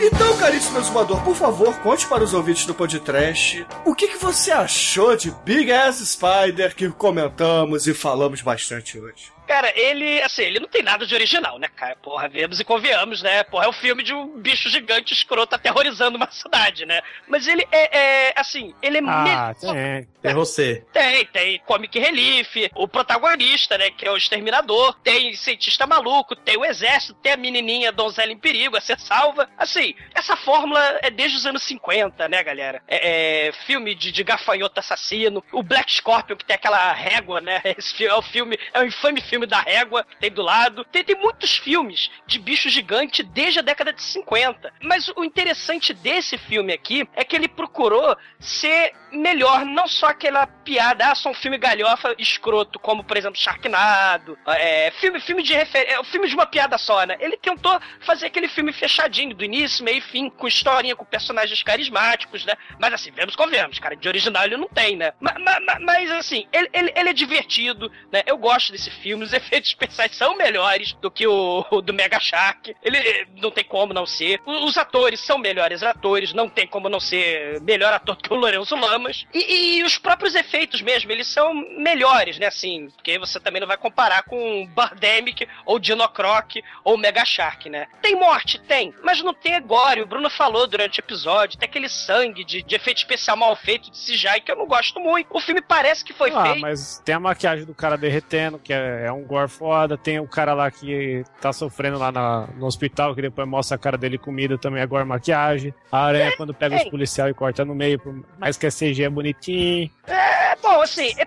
Então, 0.00 0.36
caríssimo 0.36 0.78
exumador, 0.78 1.20
por 1.24 1.34
favor, 1.34 1.76
conte 1.80 2.06
para 2.06 2.22
os 2.22 2.32
ouvintes 2.34 2.66
do 2.66 2.74
podcast 2.74 3.66
o 3.84 3.96
que, 3.96 4.06
que 4.06 4.18
você 4.18 4.52
achou 4.52 5.16
de 5.16 5.32
Big 5.44 5.72
Ass 5.72 5.98
Spider 5.98 6.76
que 6.76 6.88
comentamos 6.90 7.88
e 7.88 7.94
falamos 7.94 8.42
bastante 8.42 8.96
hoje. 9.00 9.35
Cara, 9.46 9.72
ele, 9.78 10.20
assim, 10.22 10.42
ele 10.42 10.60
não 10.60 10.68
tem 10.68 10.82
nada 10.82 11.06
de 11.06 11.14
original, 11.14 11.58
né, 11.58 11.68
cara? 11.74 11.96
Porra, 11.96 12.28
vemos 12.28 12.58
e 12.60 12.64
convenhamos, 12.64 13.22
né? 13.22 13.42
Porra, 13.44 13.66
é 13.66 13.68
um 13.68 13.72
filme 13.72 14.02
de 14.02 14.12
um 14.12 14.40
bicho 14.40 14.68
gigante 14.68 15.12
escroto 15.12 15.54
aterrorizando 15.54 16.16
uma 16.16 16.30
cidade, 16.30 16.84
né? 16.84 17.00
Mas 17.28 17.46
ele 17.46 17.66
é, 17.70 17.98
é 18.28 18.32
assim, 18.36 18.74
ele 18.82 18.98
é 18.98 19.00
Ah, 19.06 19.54
melhor. 19.62 19.74
tem. 19.74 20.08
É 20.22 20.34
você. 20.34 20.84
Tem, 20.92 21.24
tem 21.26 21.58
Comic 21.60 21.98
Relief, 21.98 22.56
o 22.74 22.88
protagonista, 22.88 23.78
né, 23.78 23.90
que 23.90 24.06
é 24.06 24.10
o 24.10 24.16
Exterminador, 24.16 24.98
tem 25.02 25.34
cientista 25.34 25.86
maluco, 25.86 26.34
tem 26.34 26.56
o 26.56 26.64
exército, 26.64 27.14
tem 27.14 27.32
a 27.32 27.36
menininha 27.36 27.92
donzela 27.92 28.32
em 28.32 28.38
perigo 28.38 28.76
a 28.76 28.80
ser 28.80 28.98
salva. 28.98 29.48
Assim, 29.56 29.94
essa 30.14 30.34
fórmula 30.36 30.98
é 31.02 31.10
desde 31.10 31.36
os 31.36 31.46
anos 31.46 31.62
50, 31.62 32.28
né, 32.28 32.42
galera? 32.42 32.82
É, 32.88 33.48
é 33.48 33.52
filme 33.52 33.94
de, 33.94 34.10
de 34.10 34.24
gafanhoto 34.24 34.80
assassino, 34.80 35.44
o 35.52 35.62
Black 35.62 35.92
Scorpion, 35.92 36.36
que 36.36 36.44
tem 36.44 36.56
aquela 36.56 36.92
régua, 36.92 37.40
né? 37.40 37.60
Esse 37.78 38.04
é 38.04 38.14
o 38.14 38.22
filme, 38.22 38.58
é 38.72 38.80
o 38.80 38.84
infame 38.84 39.20
filme 39.20 39.35
da 39.44 39.58
régua 39.60 40.06
tem 40.20 40.30
do 40.30 40.40
lado. 40.42 40.84
Tem, 40.84 41.02
tem 41.02 41.16
muitos 41.16 41.56
filmes 41.56 42.08
de 42.28 42.38
bicho 42.38 42.68
gigante 42.68 43.24
desde 43.24 43.58
a 43.58 43.62
década 43.62 43.92
de 43.92 44.00
50. 44.00 44.72
Mas 44.82 45.08
o 45.16 45.24
interessante 45.24 45.92
desse 45.92 46.38
filme 46.38 46.72
aqui 46.72 47.08
é 47.16 47.24
que 47.24 47.34
ele 47.34 47.48
procurou 47.48 48.16
ser 48.38 48.92
melhor, 49.10 49.64
não 49.64 49.88
só 49.88 50.06
aquela 50.06 50.46
piada, 50.46 51.10
ah, 51.10 51.14
só 51.14 51.30
um 51.30 51.34
filme 51.34 51.58
galhofa 51.58 52.14
escroto, 52.18 52.78
como 52.78 53.02
por 53.02 53.16
exemplo 53.16 53.38
Sharknado, 53.38 54.38
é, 54.46 54.90
filme, 54.92 55.20
filme 55.20 55.42
de 55.42 55.54
refer... 55.54 55.86
é, 55.88 56.02
filme 56.04 56.28
de 56.28 56.34
uma 56.34 56.46
piada 56.46 56.76
só, 56.78 57.04
né? 57.04 57.16
Ele 57.18 57.36
tentou 57.36 57.80
fazer 58.00 58.26
aquele 58.26 58.48
filme 58.48 58.72
fechadinho, 58.72 59.34
do 59.34 59.44
início, 59.44 59.84
meio 59.84 59.98
e 59.98 60.00
fim, 60.00 60.28
com 60.30 60.46
historinha, 60.46 60.94
com 60.94 61.04
personagens 61.04 61.62
carismáticos, 61.62 62.44
né? 62.44 62.54
Mas 62.78 62.92
assim, 62.94 63.10
vemos 63.10 63.34
com 63.34 63.46
vemos, 63.46 63.78
cara, 63.78 63.96
de 63.96 64.06
original 64.08 64.44
ele 64.44 64.56
não 64.56 64.68
tem, 64.68 64.96
né? 64.96 65.12
Ma- 65.20 65.36
ma- 65.38 65.60
ma- 65.60 65.78
Mas, 65.80 66.10
assim, 66.10 66.46
ele, 66.52 66.68
ele, 66.72 66.92
ele 66.94 67.08
é 67.10 67.12
divertido, 67.12 67.90
né? 68.12 68.22
Eu 68.26 68.36
gosto 68.36 68.72
desse 68.72 68.90
filme, 68.90 69.24
os 69.26 69.32
efeitos 69.32 69.70
especiais 69.70 70.14
são 70.16 70.36
melhores 70.36 70.92
do 70.94 71.10
que 71.10 71.26
o, 71.26 71.64
o 71.70 71.80
do 71.82 71.92
Mega 71.92 72.18
Shark. 72.20 72.74
Ele 72.82 72.96
eh, 72.98 73.26
não 73.36 73.50
tem 73.50 73.64
como 73.64 73.92
não 73.92 74.06
ser. 74.06 74.40
O- 74.46 74.64
Os 74.66 74.76
atores 74.76 75.20
são 75.20 75.38
melhores 75.38 75.82
atores, 75.82 76.32
não 76.32 76.48
tem 76.48 76.66
como 76.66 76.88
não 76.88 77.00
ser 77.00 77.60
melhor 77.62 77.92
ator 77.92 78.16
que 78.16 78.32
o 78.32 78.36
Lourenço 78.36 78.74
Lamas. 78.76 79.26
E, 79.34 79.78
e 79.78 79.84
os 79.84 79.98
próprios 79.98 80.34
efeitos 80.34 80.80
mesmo, 80.80 81.10
eles 81.12 81.26
são 81.26 81.52
melhores, 81.54 82.38
né? 82.38 82.46
Assim, 82.46 82.88
porque 82.96 83.18
você 83.18 83.38
também 83.40 83.60
não 83.60 83.68
vai 83.68 83.76
comparar 83.76 84.22
com 84.22 84.66
Birdemic 84.66 85.46
ou 85.64 85.78
Dinocroc 85.78 86.56
ou 86.84 86.96
Mega 86.96 87.24
Shark, 87.24 87.68
né? 87.68 87.86
Tem 88.02 88.14
morte? 88.14 88.58
Tem, 88.62 88.94
mas 89.02 89.22
não 89.22 89.34
tem 89.34 89.60
gore. 89.62 90.02
O 90.02 90.06
Bruno 90.06 90.30
falou 90.30 90.66
durante 90.66 91.00
o 91.00 91.02
episódio, 91.02 91.58
tem 91.58 91.68
aquele 91.68 91.88
sangue 91.88 92.44
de, 92.44 92.62
de 92.62 92.74
efeito 92.74 92.98
especial 92.98 93.36
mal 93.36 93.54
feito 93.56 93.90
de 93.90 93.96
CGI 93.98 94.40
que 94.40 94.50
eu 94.52 94.56
não 94.56 94.66
gosto 94.66 95.00
muito. 95.00 95.28
O 95.30 95.40
filme 95.40 95.60
parece 95.60 96.04
que 96.04 96.12
foi 96.12 96.30
Ah, 96.30 96.42
feito. 96.44 96.60
mas 96.60 97.00
tem 97.04 97.14
a 97.14 97.20
maquiagem 97.20 97.64
do 97.64 97.74
cara 97.74 97.96
derretendo, 97.96 98.58
que 98.58 98.72
é, 98.72 99.06
é 99.06 99.12
um 99.12 99.15
gore 99.22 99.48
foda. 99.48 99.96
Tem 99.96 100.18
o 100.20 100.26
cara 100.26 100.54
lá 100.54 100.70
que 100.70 101.22
tá 101.40 101.52
sofrendo 101.52 101.98
lá 101.98 102.10
na- 102.12 102.46
no 102.56 102.66
hospital, 102.66 103.14
que 103.14 103.22
depois 103.22 103.46
mostra 103.48 103.76
a 103.76 103.78
cara 103.78 103.96
dele 103.98 104.18
comida, 104.18 104.58
também 104.58 104.82
é 104.82 104.86
gore 104.86 105.04
maquiagem. 105.04 105.72
A 105.90 106.04
aranha, 106.04 106.32
quando 106.36 106.52
pega 106.54 106.76
os 106.76 106.82
tem. 106.82 106.90
policiais 106.90 107.30
e 107.30 107.34
corta 107.34 107.64
no 107.64 107.74
meio, 107.74 107.98
por 107.98 108.14
mais 108.38 108.56
que 108.56 108.66
a 108.66 108.70
CG 108.70 109.04
é 109.04 109.08
bonitinho. 109.10 109.90
É, 110.06 110.56
bom, 110.62 110.80
assim, 110.80 111.12
é, 111.18 111.26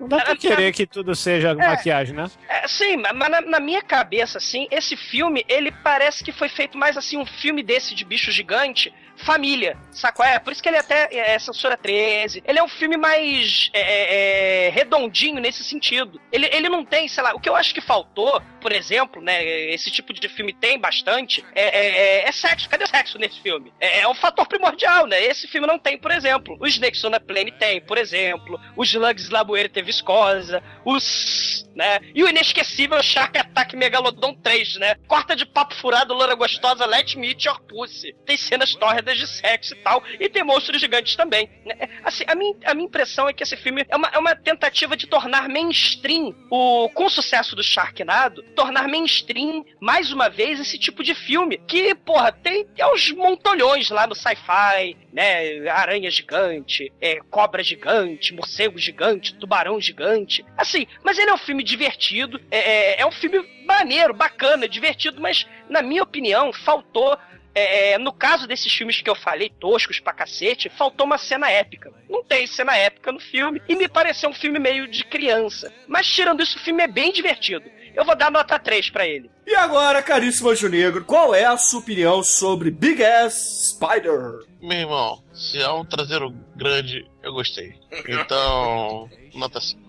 Não 0.00 0.08
dá 0.08 0.20
pra 0.20 0.36
querer 0.36 0.72
que 0.72 0.86
tudo 0.86 1.14
seja 1.14 1.54
maquiagem, 1.54 2.14
né? 2.14 2.26
É, 2.48 2.66
sim, 2.68 2.96
ma- 2.96 3.12
mas 3.12 3.30
na, 3.30 3.40
na 3.40 3.60
minha 3.60 3.82
cabeça, 3.82 4.38
assim, 4.38 4.66
esse 4.70 4.96
filme, 4.96 5.44
ele 5.48 5.70
parece 5.70 6.22
que 6.24 6.32
foi 6.32 6.48
feito 6.48 6.76
mais 6.76 6.96
assim, 6.96 7.16
um 7.16 7.26
filme 7.26 7.62
desse 7.62 7.94
de 7.94 8.04
bicho 8.04 8.30
gigante, 8.30 8.92
família, 9.16 9.76
sacou? 9.92 10.24
É, 10.24 10.38
por 10.38 10.52
isso 10.52 10.62
que 10.62 10.68
ele 10.68 10.78
até 10.78 11.08
é 11.12 11.38
censura 11.38 11.76
13. 11.76 12.42
Ele 12.46 12.58
é 12.58 12.62
um 12.62 12.68
filme 12.68 12.96
mais 12.96 13.70
é, 13.72 13.80
é, 13.80 14.66
é, 14.66 14.70
redondinho 14.70 15.40
nesse 15.40 15.64
sentido. 15.64 16.20
Ele, 16.32 16.48
ele 16.52 16.68
não 16.68 16.84
tem, 16.84 17.08
sei 17.08 17.22
lá, 17.22 17.34
o 17.34 17.40
que 17.40 17.48
eu 17.48 17.56
acho 17.56 17.74
que 17.74 17.80
faltou, 17.80 18.40
por 18.60 18.72
exemplo, 18.72 19.22
né, 19.22 19.44
esse 19.70 19.90
tipo 19.90 20.12
de 20.12 20.28
filme 20.28 20.52
tem 20.52 20.78
bastante, 20.78 21.44
é, 21.54 21.62
é, 21.62 21.88
é- 22.24 22.28
é 22.28 22.32
sexo. 22.32 22.68
Cadê 22.68 22.84
o 22.84 22.88
sexo 22.88 23.18
nesse 23.18 23.40
filme? 23.40 23.72
É, 23.80 24.00
é 24.00 24.08
um 24.08 24.14
fator 24.14 24.46
primordial, 24.46 25.06
né? 25.06 25.22
Esse 25.22 25.46
filme 25.46 25.66
não 25.66 25.78
tem, 25.78 25.98
por 25.98 26.10
exemplo. 26.10 26.56
O 26.60 26.66
Snakes 26.66 27.04
on 27.04 27.14
a 27.14 27.20
Plane 27.20 27.52
tem, 27.52 27.80
por 27.80 27.98
exemplo. 27.98 28.60
Os 28.76 28.88
Slugs 28.88 29.30
Laboeira 29.30 29.68
tem 29.68 29.82
viscosa. 29.82 30.62
Os 30.84 31.64
né? 31.74 32.00
E 32.14 32.22
o 32.22 32.28
inesquecível 32.28 33.02
Shark 33.02 33.36
Attack 33.36 33.76
Megalodon 33.76 34.34
3, 34.34 34.76
né? 34.76 34.94
Corta 35.06 35.34
de 35.34 35.44
papo 35.44 35.74
furado, 35.74 36.14
loura 36.14 36.34
gostosa, 36.34 36.86
let 36.86 37.14
me 37.16 37.28
eat 37.28 37.46
your 37.46 37.60
pussy. 37.62 38.14
Tem 38.24 38.36
cenas 38.36 38.74
de 39.12 39.26
sexo 39.26 39.74
e 39.74 39.76
tal, 39.78 40.02
e 40.18 40.28
tem 40.28 40.42
monstros 40.44 40.80
gigantes 40.80 41.16
também. 41.16 41.50
né? 41.64 41.88
Assim, 42.02 42.24
a 42.26 42.34
minha, 42.34 42.54
a 42.64 42.74
minha 42.74 42.86
impressão 42.86 43.28
é 43.28 43.32
que 43.32 43.42
esse 43.42 43.56
filme 43.56 43.84
é 43.88 43.96
uma, 43.96 44.08
é 44.08 44.18
uma 44.18 44.34
tentativa 44.34 44.96
de 44.96 45.06
tornar 45.06 45.48
mainstream, 45.48 46.34
o, 46.50 46.88
com 46.90 47.06
o 47.06 47.10
sucesso 47.10 47.56
do 47.56 47.62
Sharknado, 47.62 48.42
tornar 48.54 48.88
mainstream, 48.88 49.64
mais 49.80 50.12
uma 50.12 50.28
vez, 50.28 50.60
esse 50.60 50.78
tipo 50.78 51.02
de 51.02 51.14
filme, 51.14 51.58
que, 51.66 51.94
porra, 51.94 52.32
tem, 52.32 52.64
tem 52.66 52.86
uns 52.86 53.10
montolhões 53.10 53.90
lá 53.90 54.06
no 54.06 54.14
sci-fi, 54.14 54.96
né? 55.12 55.68
Aranha 55.68 56.10
gigante, 56.10 56.92
é, 57.00 57.20
cobra 57.30 57.62
gigante, 57.62 58.34
morcego 58.34 58.78
gigante, 58.78 59.34
tubarão 59.34 59.80
gigante. 59.80 60.44
Assim, 60.56 60.86
mas 61.02 61.18
ele 61.18 61.30
é 61.30 61.34
um 61.34 61.38
filme 61.38 61.62
divertido, 61.62 62.40
é, 62.50 62.58
é, 62.58 63.00
é 63.00 63.06
um 63.06 63.12
filme 63.12 63.38
maneiro, 63.64 64.14
bacana, 64.14 64.68
divertido, 64.68 65.20
mas, 65.20 65.46
na 65.68 65.82
minha 65.82 66.02
opinião, 66.02 66.52
faltou. 66.52 67.16
É, 67.54 67.92
é, 67.92 67.98
no 67.98 68.12
caso 68.12 68.46
desses 68.46 68.72
filmes 68.72 69.00
que 69.00 69.08
eu 69.08 69.14
falei, 69.14 69.48
toscos 69.48 70.00
pra 70.00 70.12
cacete, 70.12 70.68
faltou 70.68 71.06
uma 71.06 71.18
cena 71.18 71.50
épica. 71.50 71.92
Não 72.08 72.24
tem 72.24 72.46
cena 72.46 72.76
épica 72.76 73.12
no 73.12 73.20
filme 73.20 73.62
e 73.68 73.76
me 73.76 73.88
pareceu 73.88 74.30
um 74.30 74.34
filme 74.34 74.58
meio 74.58 74.88
de 74.88 75.04
criança. 75.04 75.72
Mas 75.86 76.06
tirando 76.06 76.42
isso, 76.42 76.58
o 76.58 76.60
filme 76.60 76.82
é 76.82 76.88
bem 76.88 77.12
divertido. 77.12 77.70
Eu 77.94 78.04
vou 78.04 78.16
dar 78.16 78.30
nota 78.30 78.58
3 78.58 78.90
pra 78.90 79.06
ele. 79.06 79.30
E 79.46 79.54
agora, 79.54 80.02
caríssimo 80.02 80.50
Anjo 80.50 80.68
Negro, 80.68 81.04
qual 81.04 81.32
é 81.32 81.44
a 81.44 81.56
sua 81.56 81.78
opinião 81.78 82.24
sobre 82.24 82.70
Big 82.70 83.04
Ass 83.04 83.70
Spider? 83.70 84.40
Meu 84.60 84.78
irmão, 84.78 85.22
se 85.32 85.60
é 85.62 85.70
um 85.70 85.84
traseiro 85.84 86.34
grande, 86.56 87.06
eu 87.22 87.32
gostei. 87.32 87.74
Então, 88.08 89.08
nota 89.34 89.60
5. 89.60 89.80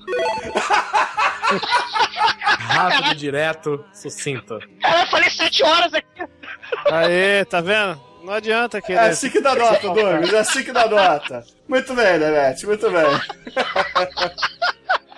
Rápido, 2.60 3.16
direto, 3.16 3.86
sucinto. 3.94 4.60
Cara, 4.82 5.02
eu 5.02 5.08
falei 5.08 5.30
7 5.30 5.64
horas 5.64 5.94
aqui. 5.94 6.24
Aê, 6.86 7.46
tá 7.46 7.62
vendo? 7.62 8.00
Não 8.24 8.34
adianta 8.34 8.82
querer. 8.82 9.00
É 9.00 9.10
assim 9.10 9.30
que 9.30 9.40
dá 9.40 9.56
nota, 9.56 9.82
Douglas, 9.82 10.34
é 10.34 10.40
assim 10.40 10.64
que 10.64 10.72
dá 10.72 10.88
nota. 10.88 11.44
Muito 11.68 11.94
bem, 11.94 12.18
Nanete, 12.18 12.66
muito 12.66 12.90
bem. 12.90 13.06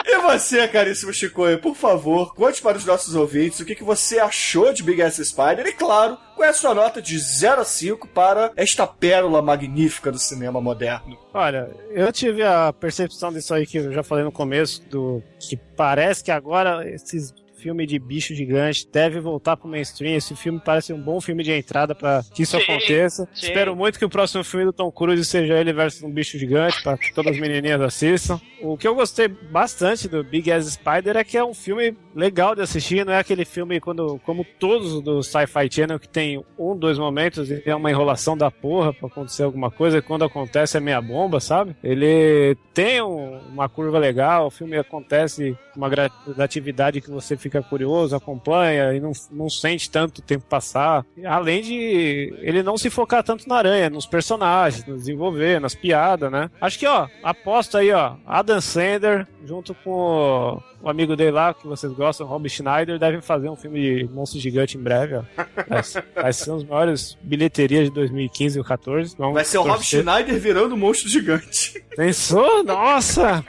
E 0.10 0.20
você, 0.20 0.66
caríssimo 0.70 1.12
Chicoio, 1.12 1.60
por 1.60 1.76
favor, 1.76 2.34
conte 2.34 2.62
para 2.62 2.78
os 2.78 2.86
nossos 2.86 3.14
ouvintes 3.14 3.60
o 3.60 3.66
que, 3.66 3.76
que 3.76 3.84
você 3.84 4.20
achou 4.20 4.72
de 4.72 4.82
Big 4.82 5.02
Ass 5.02 5.18
Spider 5.18 5.68
e, 5.68 5.74
claro, 5.74 6.18
qual 6.34 6.48
é 6.48 6.50
a 6.50 6.54
sua 6.54 6.74
nota 6.74 7.02
de 7.02 7.20
0 7.20 7.60
a 7.60 7.66
5 7.66 8.08
para 8.08 8.54
esta 8.56 8.88
pérola 8.88 9.42
magnífica 9.42 10.10
do 10.10 10.18
cinema 10.18 10.62
moderno. 10.62 11.18
Olha, 11.34 11.70
eu 11.92 12.10
tive 12.14 12.42
a 12.42 12.72
percepção 12.72 13.34
disso 13.34 13.54
aí 13.54 13.68
que 13.68 13.80
eu 13.80 13.92
já 13.92 14.02
falei 14.02 14.24
no 14.24 14.32
começo, 14.32 14.82
do 14.84 15.22
que 15.38 15.58
parece 15.58 16.24
que 16.24 16.32
agora 16.32 16.90
esses 16.90 17.34
filme 17.58 17.86
de 17.86 17.98
bicho 18.00 18.34
gigante 18.36 18.88
deve 18.92 19.20
voltar 19.20 19.58
pro 19.58 19.68
mainstream. 19.68 20.16
Esse 20.16 20.36
filme 20.36 20.62
parece 20.64 20.94
um 20.94 21.02
bom 21.02 21.20
filme 21.20 21.44
de 21.44 21.52
entrada 21.52 21.94
para 21.96 22.24
que 22.34 22.44
isso 22.44 22.58
Sim, 22.58 22.64
aconteça. 22.64 23.28
sim. 23.34 23.48
Espero 23.48 23.76
muito 23.76 23.98
que 24.00 24.06
o 24.06 24.10
próximo 24.10 24.44
filme 24.44 24.66
do 24.66 24.74
Tom 24.74 24.92
Cruise 24.92 25.24
seja 25.26 25.58
ele 25.58 25.74
versus 25.74 26.04
um 26.04 26.12
bicho 26.12 26.38
gigante, 26.38 26.82
para 26.84 26.98
que 26.98 27.14
todas 27.14 27.34
as 27.34 27.40
menininhas 27.40 27.82
assistam. 27.82 28.40
O 28.62 28.76
que 28.78 28.88
eu 28.88 28.96
gostei 28.96 29.28
bastante 29.28 30.08
do 30.08 30.24
Big 30.24 30.52
Ass 30.52 30.66
Spider 30.74 31.16
é 31.18 31.24
que 31.24 31.38
é 31.38 31.44
um 31.46 31.54
filme 31.54 31.96
legal 32.16 32.56
de 32.56 32.62
assistir, 32.62 33.06
não 33.06 33.14
é 33.14 33.20
aquele 33.20 33.46
filme 33.46 33.80
quando, 33.80 34.20
como 34.26 34.44
todos 34.60 35.02
do 35.04 35.22
Sci-Fi 35.22 35.70
Channel, 35.72 36.00
que 36.00 36.10
tem 36.10 36.44
um, 36.58 36.76
dois 36.76 36.98
momentos 36.98 37.52
e 37.52 37.62
é 37.66 37.76
uma 37.76 37.92
enrolação 37.92 38.36
da 38.36 38.50
porra 38.50 38.92
pra 38.94 39.08
acontecer 39.08 39.44
alguma 39.44 39.70
coisa, 39.70 39.98
e 40.00 40.02
quando 40.02 40.26
acontece 40.26 40.76
é 40.78 40.80
meia 40.80 41.00
bomba, 41.00 41.40
sabe? 41.40 41.76
Ele 41.84 42.58
tem 42.74 43.00
um- 43.02 43.38
uma 43.50 43.70
curva 43.70 44.00
legal, 44.00 44.48
o 44.48 44.52
filme 44.52 44.76
acontece 44.76 45.56
com 45.74 45.80
uma 45.80 45.90
gradatividade 45.90 47.00
que 47.02 47.12
você 47.12 47.38
fica 47.38 47.47
curioso, 47.70 48.16
acompanha 48.16 48.94
e 48.94 49.00
não, 49.00 49.12
não 49.32 49.50
sente 49.50 49.90
tanto 49.90 50.22
tempo 50.22 50.46
passar. 50.48 51.06
Além 51.26 51.62
de 51.62 52.34
ele 52.40 52.64
não 52.64 52.78
se 52.78 52.90
focar 52.90 53.24
tanto 53.24 53.48
na 53.48 53.58
aranha, 53.58 53.90
nos 53.90 54.06
personagens, 54.06 54.86
no 54.86 54.96
desenvolver, 54.96 55.60
nas 55.60 55.76
piadas, 55.76 56.32
né? 56.32 56.50
Acho 56.62 56.80
que, 56.80 56.86
ó, 56.86 57.08
aposta 57.24 57.80
aí, 57.80 57.92
ó, 57.92 58.16
Adam 58.26 58.62
Sandler 58.62 59.28
junto 59.48 59.74
com 59.74 60.62
o, 60.82 60.90
amigo 60.90 61.16
dele 61.16 61.32
lá, 61.32 61.54
que 61.54 61.66
vocês 61.66 61.92
gostam, 61.94 62.28
Rob 62.28 62.50
Schneider, 62.50 63.00
devem 63.00 63.22
fazer 63.22 63.50
um 63.50 63.56
filme 63.56 63.80
de 63.80 64.14
monstro 64.14 64.40
gigante 64.40 64.78
em 64.78 64.82
breve, 64.82 65.16
ó. 65.16 65.24
Vai, 65.68 65.82
vai 66.14 66.34
ser 66.34 66.52
um 66.52 66.56
dos 66.56 66.66
maiores 66.66 67.18
bilheterias 67.22 67.86
de 67.86 67.92
2015 67.92 68.60
ou 68.60 68.66
2014. 68.66 69.16
Vamos 69.18 69.34
Vai 69.34 69.46
ser 69.46 69.58
o 69.60 69.62
Rob 69.62 69.76
torcer. 69.76 70.02
Schneider 70.02 70.38
virando 70.38 70.76
monstro 70.76 71.10
gigante. 71.10 71.82
Pensou? 71.96 72.62
Nossa! 72.64 73.44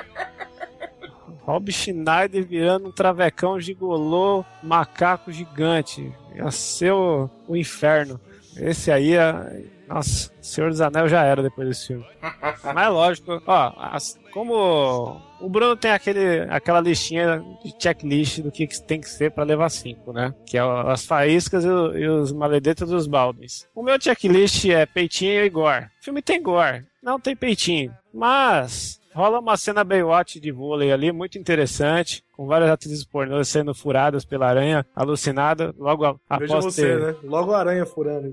Rob 1.49 1.72
Schneider 1.72 2.44
virando 2.44 2.88
um 2.88 2.92
travecão 2.92 3.59
gigolô, 3.59 4.44
macaco 4.62 5.32
gigante. 5.32 6.12
Ia 6.36 6.51
ser 6.51 6.92
o, 6.92 7.30
o 7.49 7.57
inferno. 7.57 8.20
Esse 8.55 8.90
aí 8.92 9.12
ia, 9.12 9.62
Nossa, 9.86 10.30
Senhor 10.42 10.68
dos 10.68 10.82
Anéis 10.82 11.11
já 11.11 11.24
era 11.24 11.42
depois 11.42 11.66
desse 11.68 11.86
filme. 11.86 12.05
Mas 12.74 12.88
lógico, 12.92 13.42
ó, 13.46 13.72
as- 13.78 14.18
como 14.30 15.20
o 15.40 15.49
Bruno 15.49 15.74
tem 15.74 15.90
aquele, 15.92 16.40
aquela 16.51 16.80
listinha 16.80 17.42
de 17.64 17.72
checklist 17.82 18.40
do 18.40 18.51
que, 18.53 18.66
que 18.66 18.82
tem 18.82 19.01
que 19.01 19.09
ser 19.09 19.30
pra 19.30 19.42
levar 19.42 19.70
cinco, 19.70 20.12
né? 20.12 20.34
Que 20.44 20.59
é 20.59 20.61
as 20.61 21.07
faíscas 21.07 21.64
e, 21.64 21.68
o- 21.68 21.96
e 21.96 22.07
os 22.09 22.30
maledetos 22.30 22.90
dos 22.90 23.07
baldens. 23.07 23.66
O 23.74 23.82
meu 23.82 23.99
checklist 23.99 24.66
é 24.66 24.84
peitinho 24.84 25.42
e 25.44 25.49
gore. 25.49 25.86
O 26.01 26.05
filme 26.05 26.20
tem 26.20 26.42
gore, 26.42 26.84
não 27.03 27.18
tem 27.18 27.34
peitinho. 27.34 27.90
Mas 28.12 29.01
rola 29.18 29.40
uma 29.40 29.56
cena 29.56 29.82
Baywatch 29.84 30.38
de 30.40 30.52
vôlei 30.52 30.92
ali, 30.92 31.10
muito 31.12 31.36
interessante, 31.38 32.22
com 32.36 32.46
várias 32.46 32.70
atrizes 32.70 33.04
pornôs 33.04 33.48
sendo 33.48 33.74
furadas 33.74 34.24
pela 34.24 34.46
aranha, 34.48 34.86
alucinada, 34.94 35.74
logo 35.76 36.04
a- 36.04 36.14
após 36.30 36.64
você, 36.64 36.82
ter 36.82 37.00
né? 37.00 37.14
Logo 37.24 37.52
a 37.52 37.58
aranha 37.58 37.84
furando. 37.84 38.32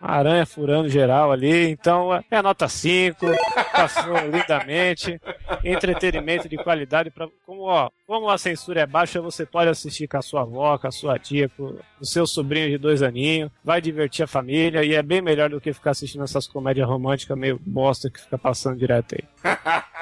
a 0.00 0.12
aranha 0.14 0.44
furando 0.44 0.88
geral 0.90 1.32
ali. 1.32 1.70
Então 1.70 2.10
é 2.30 2.42
nota 2.42 2.68
5, 2.68 3.24
passou 3.72 4.14
lindamente. 4.30 5.18
Entretenimento 5.64 6.48
de 6.48 6.56
qualidade. 6.58 7.10
Pra, 7.10 7.28
como, 7.46 7.62
ó, 7.62 7.88
como 8.06 8.28
a 8.28 8.36
censura 8.36 8.82
é 8.82 8.86
baixa, 8.86 9.22
você 9.22 9.46
pode 9.46 9.70
assistir 9.70 10.06
com 10.06 10.18
a 10.18 10.22
sua 10.22 10.42
avó, 10.42 10.76
com 10.76 10.86
a 10.86 10.90
sua 10.92 11.18
tia, 11.18 11.48
com 11.48 11.76
o 11.98 12.04
seu 12.04 12.26
sobrinho 12.26 12.68
de 12.68 12.76
dois 12.78 13.02
aninhos. 13.02 13.50
Vai 13.64 13.80
divertir 13.80 14.22
a 14.22 14.26
família 14.28 14.84
e 14.84 14.94
é 14.94 15.02
bem 15.02 15.22
melhor 15.22 15.48
do 15.48 15.60
que 15.60 15.72
ficar 15.72 15.92
assistindo 15.92 16.24
essas 16.24 16.46
comédias 16.46 16.86
românticas 16.86 17.38
meio 17.38 17.58
bosta 17.64 18.10
que 18.10 18.20
fica 18.20 18.36
passando 18.36 18.76
direto 18.78 19.14
aí. 19.14 19.24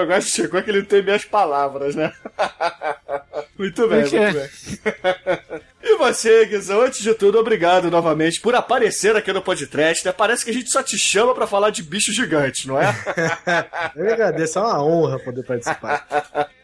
Eu 0.00 0.06
gosto 0.06 0.26
que 0.26 0.32
chegou 0.32 0.62
que 0.62 0.70
ele 0.70 0.80
não 0.80 0.86
tem 0.86 1.02
minhas 1.02 1.24
palavras, 1.24 1.94
né? 1.94 2.12
muito 3.58 3.88
bem, 3.88 4.00
muito 4.00 4.12
bem. 4.12 5.60
E 5.82 5.96
você, 5.96 6.44
Guizão, 6.44 6.82
antes 6.82 7.00
de 7.00 7.14
tudo, 7.14 7.38
obrigado 7.38 7.90
novamente 7.90 8.38
por 8.38 8.54
aparecer 8.54 9.16
aqui 9.16 9.32
no 9.32 9.40
podcast, 9.40 10.04
né? 10.04 10.12
Parece 10.12 10.44
que 10.44 10.50
a 10.50 10.54
gente 10.54 10.70
só 10.70 10.82
te 10.82 10.98
chama 10.98 11.34
pra 11.34 11.46
falar 11.46 11.70
de 11.70 11.82
bicho 11.82 12.12
gigante, 12.12 12.68
não 12.68 12.80
é? 12.80 12.94
Eu 13.96 14.12
agradeço, 14.12 14.58
é 14.58 14.62
uma 14.62 14.84
honra 14.84 15.18
poder 15.18 15.42
participar. 15.42 16.06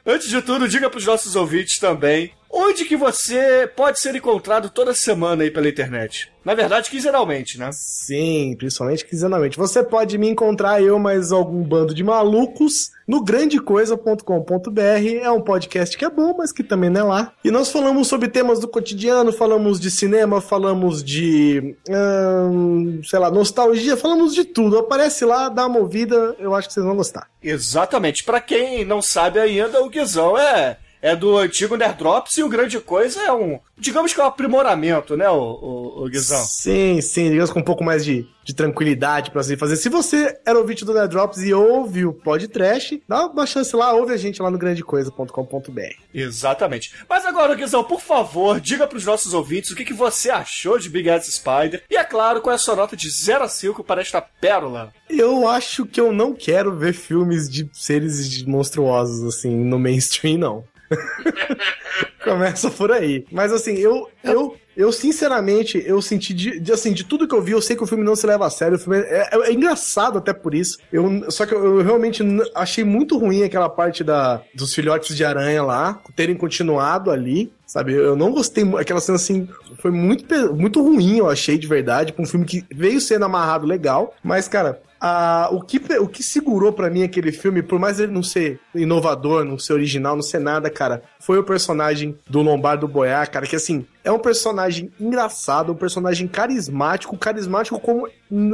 Antes 0.05 0.29
de 0.29 0.43
tudo, 0.43 0.69
diga 0.69 0.91
pros 0.91 1.07
nossos 1.07 1.35
ouvintes 1.35 1.79
também 1.79 2.31
onde 2.57 2.87
que 2.87 2.97
você 2.97 3.71
pode 3.77 4.01
ser 4.01 4.17
encontrado 4.17 4.71
toda 4.71 4.95
semana 4.95 5.43
aí 5.43 5.51
pela 5.51 5.69
internet. 5.69 6.33
Na 6.43 6.55
verdade, 6.55 6.89
quinzenalmente, 6.89 7.59
né? 7.59 7.69
Sim, 7.73 8.55
principalmente 8.57 9.05
quinzenalmente. 9.05 9.59
Você 9.59 9.83
pode 9.83 10.17
me 10.17 10.29
encontrar, 10.29 10.81
eu 10.81 10.99
mais 10.99 11.33
algum 11.33 11.63
bando 11.63 11.93
de 11.93 12.05
malucos, 12.05 12.93
no 13.07 13.23
grandecoisa.com.br. 13.23 14.81
É 15.21 15.31
um 15.31 15.41
podcast 15.41 15.99
que 15.99 16.05
é 16.05 16.09
bom, 16.09 16.35
mas 16.39 16.53
que 16.53 16.63
também 16.63 16.89
não 16.89 17.01
é 17.01 17.05
lá. 17.05 17.33
E 17.45 17.51
nós 17.51 17.71
falamos 17.71 18.09
sobre 18.09 18.29
temas 18.29 18.61
do 18.61 18.69
cotidiano, 18.69 19.33
falamos 19.33 19.79
de 19.79 19.91
cinema, 19.91 20.41
falamos 20.41 21.03
de. 21.03 21.77
hum, 21.91 23.01
sei 23.05 23.19
lá, 23.19 23.29
nostalgia, 23.29 23.97
falamos 23.97 24.33
de 24.33 24.45
tudo. 24.45 24.79
Aparece 24.79 25.25
lá, 25.25 25.49
dá 25.49 25.67
uma 25.67 25.81
ouvida, 25.81 26.37
eu 26.39 26.55
acho 26.55 26.69
que 26.69 26.75
vocês 26.75 26.87
vão 26.87 26.97
gostar. 26.97 27.29
Exatamente. 27.43 28.23
Pra 28.23 28.41
quem 28.41 28.85
não 28.85 29.03
sabe 29.03 29.41
ainda, 29.41 29.83
o 29.83 29.91
Guizão 29.91 30.39
é, 30.39 30.79
é 31.01 31.15
do 31.15 31.37
antigo 31.37 31.77
Nerdrops 31.77 32.37
e 32.39 32.43
o 32.43 32.49
Grande 32.49 32.79
Coisa 32.81 33.23
é 33.23 33.33
um, 33.33 33.59
digamos 33.79 34.13
que 34.13 34.21
é 34.21 34.25
um 34.25 34.29
aprimoramento, 34.29 35.17
né, 35.17 35.29
o, 35.29 35.35
o, 35.35 36.05
o 36.05 36.09
Guizão? 36.09 36.43
Sim, 36.45 37.01
sim, 37.01 37.31
digamos 37.31 37.51
com 37.51 37.61
um 37.61 37.65
pouco 37.65 37.85
mais 37.85 38.05
de, 38.05 38.27
de 38.45 38.55
tranquilidade 38.55 39.31
pra 39.31 39.43
você 39.43 39.57
fazer. 39.57 39.77
Se 39.77 39.89
você 39.89 40.39
era 40.45 40.59
ouvinte 40.59 40.85
do 40.85 40.95
Nerdrops 40.95 41.43
e 41.43 41.53
ouve 41.53 42.05
o 42.05 42.13
podcast, 42.13 43.03
dá 43.09 43.27
uma 43.27 43.47
chance 43.47 43.75
lá, 43.77 43.93
ouve 43.93 44.13
a 44.13 44.17
gente 44.17 44.41
lá 44.41 44.51
no 44.51 44.59
grandecoisa.com.br. 44.59 45.81
Exatamente. 46.13 46.93
Mas 47.09 47.27
agora, 47.27 47.55
Guizão, 47.55 47.85
por 47.85 48.01
favor, 48.01 48.61
diga 48.61 48.87
pros 48.87 49.05
nossos 49.05 49.35
ouvintes 49.35 49.71
o 49.71 49.77
que, 49.77 49.85
que 49.85 49.95
você 49.95 50.31
achou 50.31 50.79
de 50.79 50.89
Big 50.89 51.09
Ass 51.11 51.27
Spider 51.27 51.83
e, 51.91 51.97
é 51.97 52.05
claro, 52.05 52.41
qual 52.41 52.53
é 52.53 52.57
a 52.57 52.59
sua 52.59 52.77
nota 52.77 52.97
de 52.97 53.11
0 53.11 53.45
a 53.45 53.49
5 53.49 53.85
para 53.85 54.01
esta 54.01 54.21
pérola. 54.21 54.93
Eu 55.09 55.49
acho 55.49 55.87
que 55.87 56.01
eu 56.01 56.13
não 56.13 56.35
quero 56.35 56.77
ver 56.77 56.93
filmes 56.93 57.49
de 57.49 57.69
seres 57.73 58.43
monstruosos, 58.45 59.23
assim, 59.25 59.55
no 59.55 59.79
mainstream, 59.79 60.39
não. 60.39 60.65
Começa 62.23 62.71
por 62.71 62.91
aí. 62.93 63.25
Mas 63.31 63.53
assim, 63.53 63.75
eu, 63.75 64.09
eu, 64.23 64.57
eu 64.77 64.93
sinceramente, 64.93 65.83
eu 65.87 66.01
senti 66.03 66.35
de, 66.35 66.59
de, 66.59 66.73
assim, 66.73 66.93
de 66.93 67.05
tudo 67.05 67.27
que 67.29 67.35
eu 67.35 67.43
vi, 67.43 67.53
eu 67.53 67.63
sei 67.63 67.77
que 67.77 67.85
o 67.85 67.87
filme 67.87 68.05
não 68.05 68.17
se 68.17 68.27
leva 68.27 68.47
a 68.47 68.51
sério. 68.51 68.77
O 68.77 68.79
filme 68.81 68.99
é, 68.99 69.29
é- 69.33 69.49
é 69.49 69.53
engraçado 69.53 70.19
até 70.19 70.33
por 70.33 70.55
isso. 70.55 70.79
Eu, 70.93 71.31
só 71.31 71.47
que 71.47 71.55
eu, 71.55 71.65
eu 71.79 71.83
realmente 71.85 72.23
achei 72.55 72.85
muito 72.85 73.17
ruim 73.19 73.43
aquela 73.45 73.69
parte 73.69 74.03
da, 74.03 74.43
dos 74.55 74.75
filhotes 74.75 75.17
de 75.17 75.25
aranha 75.25 75.63
lá, 75.63 76.01
terem 76.15 76.37
continuado 76.37 77.11
ali. 77.11 77.53
Sabe, 77.67 77.95
eu 77.95 78.15
não 78.15 78.31
gostei 78.31 78.63
aquela 78.79 79.01
cena 79.01 79.17
assim, 79.17 79.49
foi 79.83 79.91
muito, 79.91 80.55
muito 80.55 80.81
ruim, 80.81 81.19
eu 81.19 81.29
achei 81.29 81.59
de 81.59 81.67
verdade, 81.67 82.13
pra 82.13 82.23
um 82.23 82.27
filme 82.27 82.47
que 82.47 82.65
veio 82.73 83.01
sendo 83.01 83.25
amarrado 83.25 83.67
legal, 83.67 84.15
mas 84.23 84.47
cara, 84.47 84.81
a- 85.01 85.49
o, 85.53 85.61
que, 85.61 85.81
o 86.01 86.09
que 86.09 86.23
segurou 86.23 86.73
pra 86.73 86.91
mim 86.91 87.03
aquele 87.03 87.33
filme, 87.33 87.63
por 87.63 87.79
mais 87.79 88.01
ele 88.01 88.13
não 88.13 88.23
ser 88.23 88.59
inovador, 88.75 89.45
não 89.45 89.59
ser 89.59 89.73
original, 89.75 90.15
não 90.17 90.23
ser 90.23 90.39
nada, 90.41 90.71
cara, 90.71 91.03
foi 91.21 91.39
o 91.39 91.45
personagem 91.45 92.17
do 92.29 92.43
Lombardo 92.43 92.87
Boiá, 92.89 93.27
cara, 93.27 93.47
que 93.47 93.57
assim, 93.57 93.85
é 94.05 94.11
um 94.13 94.19
personagem 94.19 94.91
engraçado, 95.01 95.73
um 95.73 95.77
personagem 95.77 96.29
carismático, 96.29 97.17
carismático 97.19 97.79
como 97.81 98.09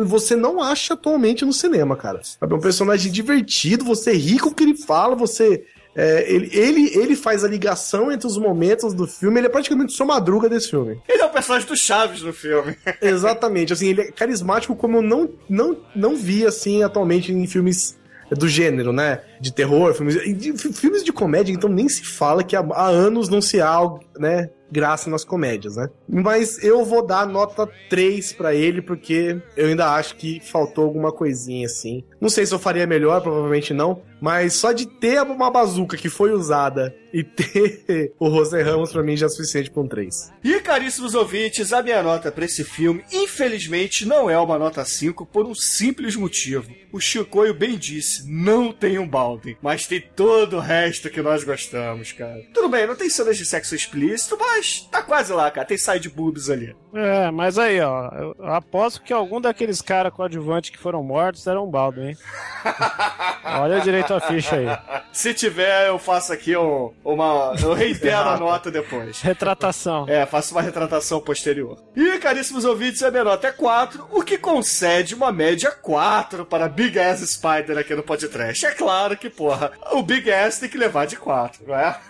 você 0.05 0.35
não 0.37 0.63
acha 0.63 0.95
atualmente 0.95 1.45
no 1.45 1.53
cinema, 1.53 1.97
cara. 1.97 2.21
É 2.41 2.45
um 2.45 2.61
personagem 2.61 3.11
divertido, 3.11 3.85
você 3.85 4.13
ri 4.13 4.39
com 4.39 4.49
o 4.51 4.55
que 4.55 4.63
ele 4.65 4.77
fala, 4.77 5.15
você. 5.15 5.65
É, 5.95 6.33
ele, 6.33 6.51
ele, 6.53 6.99
ele 6.99 7.17
faz 7.17 7.45
a 7.45 7.49
ligação 7.49 8.11
entre 8.11 8.27
os 8.27 8.39
momentos 8.39 8.95
do 8.95 9.07
filme, 9.07 9.39
ele 9.41 9.47
é 9.47 9.51
praticamente 9.51 9.93
seu 9.93 10.07
madruga 10.07 10.49
desse 10.49 10.71
filme. 10.71 11.01
Ele 11.07 11.23
é 11.23 11.27
o 11.27 11.31
personagem 11.31 11.69
do 11.69 11.77
Chaves 11.77 12.23
no 12.23 12.33
filme. 12.33 12.77
Exatamente, 13.01 13.73
assim, 13.73 13.89
ele 13.89 14.01
é 14.03 14.11
carismático 14.11 14.75
como 14.75 14.99
eu 14.99 15.03
não, 15.03 15.29
não, 15.49 15.77
não 15.95 16.17
vi, 16.17 16.47
assim, 16.47 16.83
atualmente 16.83 17.33
em 17.33 17.47
filmes 17.47 17.99
do 18.31 18.49
gênero, 18.49 18.93
né? 18.93 19.21
De 19.43 19.53
terror, 19.53 19.93
filmes 19.93 20.15
de, 20.39 20.53
filmes 20.73 21.03
de 21.03 21.13
comédia, 21.13 21.53
então 21.53 21.69
nem 21.69 21.89
se 21.89 22.05
fala 22.05 22.45
que 22.45 22.55
há, 22.55 22.61
há 22.61 22.87
anos 22.87 23.29
não 23.29 23.43
se 23.43 23.61
há, 23.61 23.77
né? 24.17 24.49
Graça 24.71 25.11
nas 25.11 25.25
comédias, 25.25 25.77
né? 25.77 25.91
Mas 26.09 26.63
eu 26.63 26.83
vou 26.83 27.05
dar 27.05 27.27
nota 27.27 27.69
3 27.91 28.33
pra 28.33 28.55
ele, 28.55 28.81
porque 28.81 29.39
eu 29.55 29.67
ainda 29.67 29.93
acho 29.95 30.17
que 30.17 30.41
faltou 30.41 30.85
alguma 30.85 31.13
coisinha 31.13 31.67
assim. 31.67 32.03
Não 32.19 32.31
sei 32.31 32.47
se 32.47 32.55
eu 32.55 32.59
faria 32.59 32.87
melhor, 32.87 33.21
provavelmente 33.21 33.75
não. 33.75 34.01
Mas 34.23 34.55
só 34.55 34.71
de 34.71 34.87
ter 34.87 35.21
uma 35.21 35.51
bazuca 35.51 35.97
que 35.97 36.09
foi 36.09 36.31
usada 36.31 36.95
e 37.13 37.25
ter 37.25 38.15
o 38.19 38.31
José 38.31 38.63
Ramos, 38.63 38.93
pra 38.93 39.03
mim, 39.03 39.17
já 39.17 39.27
é 39.27 39.29
suficiente 39.29 39.71
pra 39.71 39.83
um 39.83 39.89
3. 39.89 40.33
E, 40.45 40.61
caríssimos 40.61 41.15
ouvintes, 41.15 41.73
a 41.73 41.83
minha 41.83 42.03
nota 42.03 42.31
pra 42.31 42.45
esse 42.45 42.63
filme, 42.63 43.05
infelizmente, 43.13 44.07
não 44.07 44.31
é 44.31 44.39
uma 44.39 44.59
nota 44.59 44.85
5 44.85 45.27
por 45.27 45.45
um 45.45 45.55
simples 45.55 46.15
motivo. 46.15 46.71
O 46.93 47.01
Chicoio 47.01 47.53
bem 47.53 47.77
disse, 47.77 48.23
não 48.31 48.73
tem 48.73 48.99
um 48.99 49.09
balde, 49.09 49.32
mas 49.63 49.87
tem 49.87 50.01
todo 50.01 50.57
o 50.57 50.61
resto 50.61 51.11
que 51.11 51.23
nós 51.23 51.45
gostamos, 51.45 52.13
cara. 52.13 52.41
Tudo 52.53 52.69
bem, 52.69 52.87
não 52.87 52.95
tem 52.97 53.09
cenas 53.09 53.37
de 53.37 53.45
sexo 53.45 53.75
explícito, 53.75 54.37
mas 54.39 54.81
tá 54.91 55.03
quase 55.03 55.33
lá, 55.33 55.51
cara. 55.51 55.67
Tem 55.67 55.79
side 55.79 56.09
boobs 56.09 56.51
ali. 56.51 56.75
É, 56.95 57.31
mas 57.31 57.59
aí, 57.59 57.81
ó, 57.81 58.11
eu 58.15 58.47
aposto 58.49 59.03
que 59.03 59.13
algum 59.13 59.41
daqueles 59.41 59.81
caras 59.81 60.13
coadjuvantes 60.13 60.71
que 60.71 60.79
foram 60.79 61.03
mortos 61.03 61.47
eram 61.47 61.67
um 61.67 61.71
baldo, 61.71 62.03
hein? 62.03 62.17
Olha 63.45 63.81
direito 63.81 64.13
a 64.15 64.21
ficha 64.21 64.57
aí. 64.57 64.67
Se 65.13 65.35
tiver, 65.35 65.89
eu 65.89 65.99
faço 65.99 66.33
aqui 66.33 66.57
um- 66.57 66.93
uma. 67.05 67.55
Eu 67.63 67.73
reitero 67.75 68.29
a 68.29 68.37
nota 68.39 68.71
depois. 68.71 69.21
Retratação. 69.21 70.07
É, 70.09 70.25
faço 70.27 70.55
uma 70.55 70.63
retratação 70.63 71.21
posterior. 71.21 71.79
E, 71.95 72.19
caríssimos 72.19 72.65
ouvintes, 72.65 73.03
a 73.03 73.11
minha 73.11 73.25
nota 73.25 73.49
é 73.49 73.53
4, 73.53 74.07
o 74.11 74.23
que 74.23 74.39
concede 74.39 75.15
uma 75.15 75.33
média 75.33 75.71
4 75.71 76.45
para 76.47 76.69
Big 76.69 76.99
Ass 76.99 77.21
Spider 77.21 77.77
aqui 77.79 77.95
no 77.95 78.03
podcast. 78.03 78.65
É 78.67 78.71
claro 78.71 79.17
que, 79.23 79.31
porra, 79.31 79.71
o 79.93 80.03
Big 80.03 80.31
Ass 80.33 80.59
tem 80.59 80.69
que 80.69 80.77
levar 80.77 81.07
de 81.07 81.17
4, 81.17 81.65
não 81.65 81.75
é? 81.77 82.01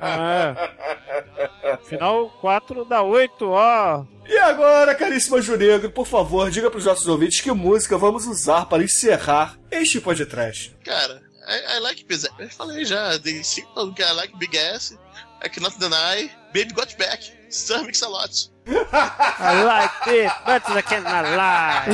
É. 0.00 1.76
Final 1.88 2.30
4 2.40 2.84
dá 2.84 3.02
8, 3.02 3.48
ó. 3.48 4.04
E 4.24 4.38
agora, 4.38 4.94
caríssima 4.94 5.40
Junegro, 5.42 5.90
por 5.90 6.06
favor, 6.06 6.48
diga 6.50 6.70
pros 6.70 6.84
nossos 6.84 7.08
ouvintes 7.08 7.40
que 7.40 7.50
música 7.50 7.98
vamos 7.98 8.24
usar 8.26 8.66
para 8.66 8.84
encerrar 8.84 9.58
este 9.70 10.00
podcast. 10.00 10.76
Cara, 10.84 11.22
I, 11.48 11.76
I 11.76 11.80
like 11.80 12.04
Big 12.04 12.24
Eu 12.38 12.48
falei 12.50 12.84
já, 12.84 13.18
tem 13.18 13.42
cinco 13.42 13.74
falando 13.74 13.94
que 13.94 14.02
I 14.02 14.12
like 14.12 14.36
Big 14.38 14.56
Ass, 14.56 14.96
I 15.44 15.48
cannot 15.48 15.76
deny, 15.78 16.30
Baby 16.54 16.72
Got 16.72 16.96
Back, 16.96 17.32
Sir 17.50 17.82
Mix-a-Lot. 17.82 18.52
I 18.68 19.62
like 19.62 19.90
it, 20.08 20.32
but 20.44 20.62
I 20.70 20.82
cannot 20.82 21.24
lie. 21.36 21.86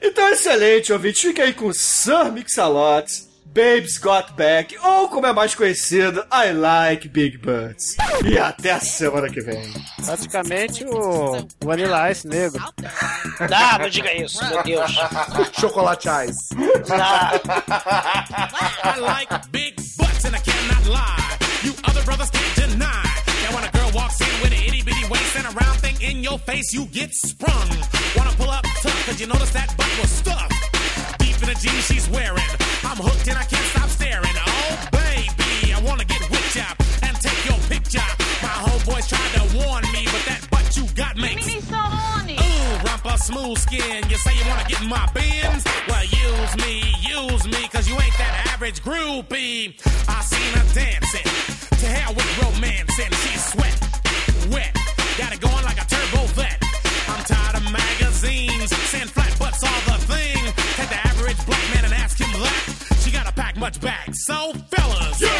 Então, 0.00 0.28
excelente, 0.28 0.92
ouvinte. 0.92 1.26
Fica 1.26 1.42
aí 1.42 1.52
com 1.54 1.72
Sir 1.72 2.30
Mix-a-Lot, 2.30 3.10
Babes 3.52 3.98
Got 3.98 4.32
Back, 4.36 4.76
ou 4.78 5.08
como 5.08 5.26
é 5.26 5.32
mais 5.32 5.54
conhecido, 5.54 6.24
I 6.30 6.52
Like 6.52 7.08
Big 7.08 7.38
Butts. 7.38 7.96
E 8.24 8.38
até 8.38 8.72
a 8.72 8.80
semana 8.80 9.28
que 9.30 9.40
vem. 9.40 9.72
Praticamente 10.04 10.84
o 10.84 11.46
Vanilla 11.64 12.10
Ice 12.10 12.26
negro. 12.28 12.62
Ah, 13.52 13.78
não 13.78 13.88
diga 13.88 14.12
isso, 14.14 14.44
meu 14.46 14.62
Deus. 14.62 14.90
Chocolate 15.58 16.08
Ice. 16.28 16.48
Tá. 16.86 17.32
I 18.96 19.00
like 19.00 19.48
big 19.50 19.74
butts 19.96 20.24
and 20.24 20.36
I 20.36 20.40
cannot 20.40 20.86
lie. 20.86 21.38
You 21.64 21.74
other 21.88 22.02
brothers 22.04 22.30
can't 22.30 22.54
deny. 22.70 23.02
Now 23.42 23.54
when 23.54 23.64
a 23.64 23.70
girl 23.72 23.90
walks 23.94 24.20
in 24.20 24.40
with 24.42 24.52
an 24.52 24.62
itty 24.66 24.82
bitty 24.82 25.08
waist 25.08 25.36
and 25.36 25.46
a 25.46 25.50
round 25.50 25.80
thing 25.80 25.96
in 26.00 26.22
your 26.22 26.38
face, 26.40 26.72
you 26.74 26.84
get 26.86 27.10
sprung. 27.14 27.68
Wanna 28.16 28.32
pull 28.36 28.50
up 28.50 28.64
tough, 28.82 29.06
cause 29.06 29.18
you 29.20 29.26
notice 29.26 29.50
that 29.52 29.74
butt 29.76 29.88
was 30.00 30.10
stuffed. 30.10 30.75
In 31.42 31.48
the 31.52 31.58
jeans 31.60 31.86
she's 31.86 32.08
wearing. 32.08 32.50
I'm 32.82 32.96
hooked 32.96 33.28
and 33.28 33.36
I 33.36 33.44
can't 33.44 33.68
stop 33.74 33.88
staring. 33.88 34.36
Oh, 34.36 34.88
baby, 34.92 35.74
I 35.74 35.80
wanna 35.84 36.04
get 36.04 36.22
whipped 36.30 36.56
up 36.56 36.76
and 37.04 37.14
take 37.20 37.40
your 37.44 37.60
picture. 37.68 38.08
My 38.40 38.56
homeboys 38.64 39.06
tried 39.06 39.32
to 39.36 39.44
warn 39.58 39.84
me, 39.92 40.08
but 40.08 40.22
that 40.26 40.40
butt 40.50 40.76
you 40.76 40.84
got 40.96 41.16
makes 41.16 41.46
me 41.46 41.60
so 41.60 41.76
horny. 41.76 42.34
Ooh, 42.40 42.88
rumpa 42.88 43.18
smooth 43.20 43.58
skin. 43.58 44.08
You 44.08 44.16
say 44.16 44.32
you 44.32 44.48
wanna 44.48 44.64
get 44.66 44.80
in 44.80 44.88
my 44.88 45.04
bins? 45.12 45.62
Well, 45.86 46.04
use 46.08 46.52
me, 46.64 46.80
use 47.04 47.44
me, 47.46 47.68
cause 47.68 47.86
you 47.86 47.94
ain't 48.00 48.16
that 48.16 48.50
average 48.52 48.80
groupie. 48.82 49.76
I 50.08 50.22
seen 50.24 50.50
her 50.56 50.66
dancing. 50.72 51.28
To 51.80 51.86
hell 51.86 52.14
with 52.14 52.30
romance 52.42 52.96
and 52.98 53.12
she's 53.22 53.44
sweat, 53.52 53.76
wet. 54.50 54.72
Got 55.18 55.34
it 55.34 55.40
going 55.40 55.64
like 55.68 55.76
a 55.76 55.86
turbo 55.86 56.24
vet. 56.32 56.58
I'm 57.12 57.22
tired 57.24 57.56
of 57.60 57.64
magazines 57.70 58.70
saying 58.88 59.08
flat 59.12 59.25
much 63.66 63.80
back. 63.80 64.08
So 64.12 64.52
fellas, 64.70 65.20
yeah, 65.20 65.35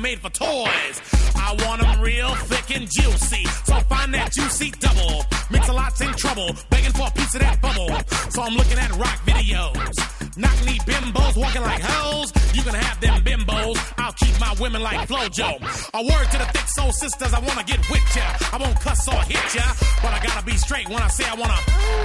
made 0.00 0.20
for 0.20 0.30
toys. 0.30 0.96
I 1.36 1.54
want 1.64 1.82
'em 1.82 2.00
real 2.00 2.34
thick 2.50 2.76
and 2.76 2.88
juicy, 2.90 3.44
so 3.64 3.80
find 3.88 4.14
that 4.14 4.32
juicy 4.32 4.70
double. 4.80 5.24
Mix 5.50 5.68
a 5.68 5.72
lot's 5.72 6.00
in 6.00 6.12
trouble, 6.14 6.56
begging 6.70 6.92
for 6.92 7.06
a 7.08 7.10
piece 7.10 7.34
of 7.34 7.40
that 7.40 7.60
bubble. 7.60 7.90
So 8.30 8.42
I'm 8.42 8.54
looking 8.54 8.78
at 8.78 8.90
rock 8.96 9.18
videos. 9.26 9.94
Knock 10.36 10.64
knee 10.64 10.78
bimbos 10.86 11.36
walking 11.36 11.62
like 11.62 11.82
hoes. 11.82 12.32
You 12.54 12.62
can 12.62 12.74
have 12.74 13.00
them 13.00 13.22
bimbos. 13.22 13.78
I'll 13.98 14.12
keep 14.12 14.38
my 14.40 14.54
women 14.60 14.82
like 14.82 15.08
Flojo. 15.08 15.50
A 15.94 16.02
word 16.02 16.26
to 16.32 16.38
the 16.38 16.46
thick 16.54 16.68
soul 16.68 16.92
sisters, 16.92 17.34
I 17.34 17.40
wanna 17.40 17.64
get 17.64 17.80
with 17.90 18.16
ya. 18.16 18.22
I 18.52 18.56
won't 18.56 18.78
cuss 18.80 19.06
or 19.08 19.20
hit 19.22 19.54
ya, 19.54 19.66
but 20.02 20.12
I 20.12 20.18
gotta 20.24 20.44
be 20.44 20.56
straight 20.56 20.88
when 20.88 21.02
I 21.02 21.08
say 21.08 21.24
I 21.24 21.34
wanna. 21.34 21.58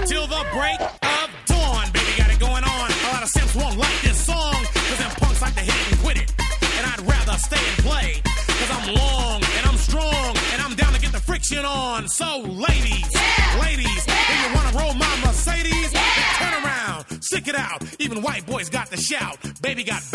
Till 0.07 0.27
the 0.27 0.43
break 0.53 0.79
Even 18.65 18.79
white 18.79 18.89
boys 18.89 18.89
got 18.89 18.89
the 18.89 18.97
shout. 18.97 19.61
Baby 19.61 19.83
got 19.83 20.14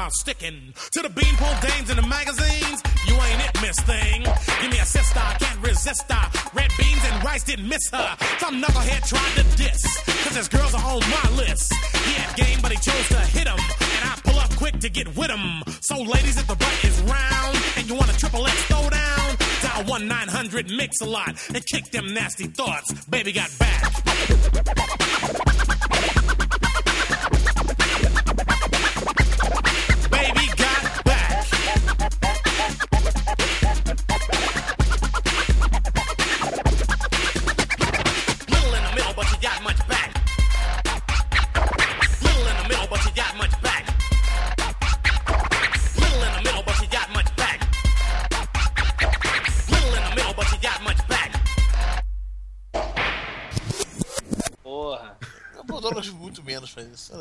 about 0.00 0.12
sticking 0.14 0.72
to 0.92 1.02
the 1.02 1.10
beanpole 1.10 1.60
dames 1.60 1.90
in 1.90 1.96
the 1.96 2.06
magazines. 2.08 2.82
You 3.06 3.12
ain't 3.20 3.40
it, 3.44 3.52
miss 3.60 3.78
thing. 3.80 4.22
Give 4.62 4.70
me 4.70 4.78
a 4.78 4.86
sister, 4.86 5.20
I 5.20 5.34
can't 5.34 5.60
resist 5.60 6.10
her. 6.10 6.24
Red 6.54 6.70
beans 6.78 7.02
and 7.04 7.22
rice 7.22 7.44
didn't 7.44 7.68
miss 7.68 7.90
her. 7.90 8.16
Some 8.38 8.62
knucklehead 8.62 9.06
tried 9.06 9.34
to 9.36 9.44
diss. 9.60 9.82
Cause 10.24 10.36
his 10.36 10.48
girls 10.48 10.72
are 10.72 10.80
on 10.80 11.00
my 11.00 11.26
list. 11.36 11.74
He 12.06 12.14
had 12.14 12.34
game, 12.34 12.58
but 12.62 12.72
he 12.72 12.78
chose 12.78 13.08
to 13.08 13.20
hit 13.36 13.46
him. 13.46 13.60
And 13.96 14.02
I 14.08 14.16
pull 14.24 14.38
up 14.38 14.48
quick 14.56 14.80
to 14.80 14.88
get 14.88 15.14
with 15.18 15.30
him. 15.30 15.62
So, 15.82 16.00
ladies, 16.00 16.38
if 16.38 16.46
the 16.46 16.56
butt 16.56 16.76
is 16.82 16.98
round 17.02 17.58
and 17.76 17.86
you 17.86 17.94
want 17.94 18.08
a 18.10 18.16
triple 18.18 18.46
X 18.46 18.56
throwdown, 18.72 19.28
dial 19.60 19.84
1 19.84 20.08
900 20.08 20.70
Mix 20.70 21.02
a 21.02 21.04
Lot 21.04 21.36
and 21.54 21.62
kick 21.66 21.90
them 21.90 22.14
nasty 22.14 22.46
thoughts. 22.46 22.88
Baby 23.04 23.32
got 23.32 23.50
back. 23.58 24.99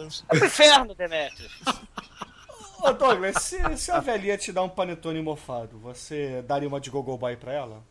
Isso. 0.09 0.25
É 0.27 0.37
pro 0.37 0.45
inferno, 0.45 0.93
Demetrius. 0.95 1.51
Ô 2.81 2.93
Douglas, 2.93 3.43
se, 3.43 3.77
se 3.77 3.91
a 3.91 3.99
velhinha 3.99 4.37
te 4.37 4.51
dá 4.51 4.63
um 4.63 4.69
panetone 4.69 5.21
mofado, 5.21 5.77
você 5.79 6.41
daria 6.41 6.67
uma 6.67 6.79
de 6.79 6.89
gogo 6.89 7.17
boy 7.17 7.35
pra 7.35 7.51
ela? 7.53 7.83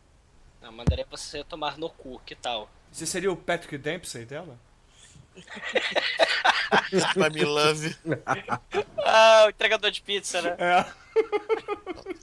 Não, 0.63 0.73
mandaria 0.73 1.07
você 1.11 1.45
tomar 1.45 1.79
no 1.79 1.91
cu, 1.91 2.21
que 2.25 2.35
tal? 2.35 2.69
Você 2.91 3.07
seria 3.07 3.31
o 3.31 3.37
Patrick 3.37 3.77
Dempsey 3.77 4.25
dela? 4.25 4.59
Pra 7.15 7.31
me 7.31 7.45
love. 7.45 7.97
Ah, 9.05 9.45
o 9.47 9.51
entregador 9.51 9.91
de 9.91 10.01
pizza, 10.03 10.41
né? 10.43 10.57
É. 10.59 10.85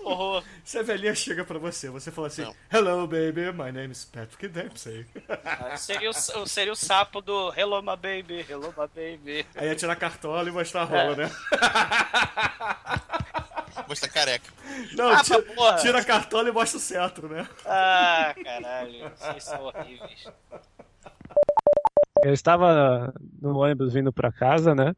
Horror. 0.03 0.43
Se 0.63 0.77
a 0.77 0.83
velhinha 0.83 1.13
chega 1.15 1.43
pra 1.43 1.57
você, 1.59 1.89
você 1.89 2.11
fala 2.11 2.27
assim: 2.27 2.49
Hello, 2.71 3.07
baby, 3.07 3.51
my 3.51 3.71
name 3.71 3.91
is 3.91 4.05
Patrick 4.05 4.47
Dempsey. 4.47 5.05
Ah, 5.43 5.75
Seria 5.75 6.09
o, 6.09 6.13
seria 6.47 6.71
o 6.71 6.75
sapo 6.75 7.21
do 7.21 7.51
Hello, 7.57 7.81
my 7.81 7.95
baby, 7.97 8.45
hello, 8.47 8.73
my 8.77 8.87
baby. 8.87 9.45
Aí 9.55 9.67
ia 9.67 9.75
tirar 9.75 9.93
a 9.93 9.97
cartola 9.97 10.47
e 10.47 10.51
mostrar 10.51 10.81
a 10.81 10.85
rola, 10.85 11.13
É. 11.13 11.15
né? 11.15 11.31
Mostra 13.87 14.09
careca. 14.09 14.49
Não, 14.93 15.09
Ah, 15.11 15.21
tira, 15.23 15.43
tira 15.81 15.99
a 15.99 16.03
cartola 16.03 16.49
e 16.49 16.51
mostra 16.51 16.77
o 16.77 16.81
cetro, 16.81 17.27
né? 17.27 17.47
Ah, 17.65 18.33
caralho, 18.43 19.11
vocês 19.15 19.43
são 19.43 19.61
horríveis. 19.63 20.27
Eu 22.25 22.33
estava 22.33 23.13
no 23.39 23.59
ônibus 23.59 23.93
vindo 23.93 24.11
para 24.11 24.31
casa, 24.31 24.73
né? 24.73 24.95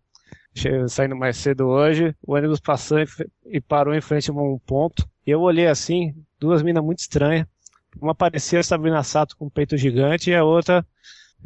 Saindo 0.88 1.14
mais 1.14 1.36
cedo 1.36 1.68
hoje, 1.68 2.16
o 2.26 2.34
ônibus 2.34 2.62
passou 2.62 3.00
e 3.46 3.60
parou 3.60 3.94
em 3.94 4.00
frente 4.00 4.32
a 4.32 4.34
um 4.34 4.58
ponto. 4.66 5.06
E 5.26 5.32
eu 5.32 5.42
olhei 5.42 5.68
assim, 5.68 6.16
duas 6.40 6.64
minas 6.64 6.82
muito 6.82 7.00
estranhas. 7.00 7.46
Uma 8.02 8.16
parecia 8.16 8.64
Sabrina 8.64 9.04
Sato 9.04 9.36
com 9.36 9.48
um 9.48 9.50
peito 9.50 9.76
gigante 9.76 10.30
e 10.30 10.36
a 10.36 10.46
outra, 10.46 10.88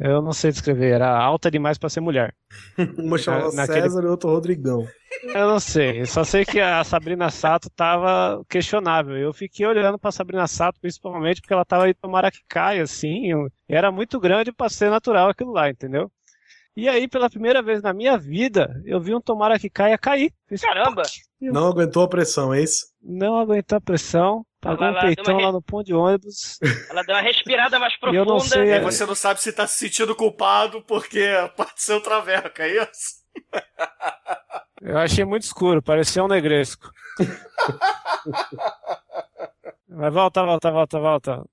eu 0.00 0.20
não 0.22 0.32
sei 0.32 0.50
descrever, 0.50 0.92
era 0.92 1.08
alta 1.16 1.50
demais 1.50 1.78
para 1.78 1.88
ser 1.88 2.00
mulher. 2.00 2.34
Uma 2.98 3.18
chamava 3.18 3.48
Na- 3.48 3.66
naquele- 3.66 3.82
César 3.82 4.02
e 4.02 4.06
outra 4.06 4.30
Rodrigão. 4.30 4.86
Eu 5.22 5.46
não 5.48 5.60
sei, 5.60 6.04
só 6.06 6.24
sei 6.24 6.44
que 6.44 6.58
a 6.60 6.82
Sabrina 6.82 7.30
Sato 7.30 7.70
tava 7.70 8.42
questionável. 8.48 9.16
Eu 9.16 9.32
fiquei 9.32 9.64
olhando 9.66 9.98
pra 9.98 10.10
Sabrina 10.10 10.46
Sato, 10.48 10.80
principalmente 10.80 11.40
porque 11.40 11.52
ela 11.52 11.64
tava 11.64 11.84
aí 11.84 11.94
tomara 11.94 12.30
que 12.30 12.40
caia, 12.48 12.82
assim. 12.82 13.28
Era 13.68 13.92
muito 13.92 14.18
grande 14.18 14.50
pra 14.52 14.68
ser 14.68 14.90
natural 14.90 15.28
aquilo 15.28 15.52
lá, 15.52 15.70
entendeu? 15.70 16.10
E 16.74 16.88
aí, 16.88 17.06
pela 17.06 17.28
primeira 17.28 17.60
vez 17.62 17.82
na 17.82 17.92
minha 17.92 18.16
vida, 18.16 18.80
eu 18.86 18.98
vi 18.98 19.14
um 19.14 19.20
tomara 19.20 19.58
que 19.58 19.68
caia 19.68 19.98
cair. 19.98 20.32
Caramba! 20.60 21.02
Não 21.40 21.68
aguentou 21.68 22.02
a 22.02 22.08
pressão, 22.08 22.52
é 22.54 22.62
isso? 22.62 22.86
Não 23.02 23.38
aguentou 23.38 23.76
a 23.76 23.80
pressão, 23.80 24.44
pagou 24.62 24.86
Ela 24.86 24.90
um 24.90 24.92
deu 24.94 25.00
uma 25.02 25.14
peitão 25.16 25.36
re- 25.36 25.44
lá 25.44 25.52
no 25.52 25.60
ponto 25.60 25.84
de 25.84 25.92
ônibus. 25.94 26.58
Ela 26.88 27.02
deu 27.02 27.14
uma 27.16 27.20
respirada 27.20 27.78
mais 27.78 27.94
profunda. 27.98 28.16
eu 28.22 28.24
não 28.24 28.40
sei, 28.40 28.62
E 28.62 28.70
é- 28.70 28.80
você 28.80 29.04
não 29.04 29.14
sabe 29.14 29.42
se 29.42 29.52
tá 29.52 29.66
se 29.66 29.76
sentindo 29.78 30.14
culpado 30.16 30.80
porque 30.82 31.20
apareceu 31.44 32.00
traveca, 32.00 32.62
é 32.64 32.82
isso? 32.82 33.20
Eu 34.84 34.98
achei 34.98 35.24
muito 35.24 35.44
escuro, 35.44 35.80
parecia 35.80 36.24
um 36.24 36.28
negresco. 36.28 36.90
Mas 39.88 40.12
volta, 40.12 40.42
volta, 40.44 40.70
volta, 40.72 40.98
volta. 40.98 41.44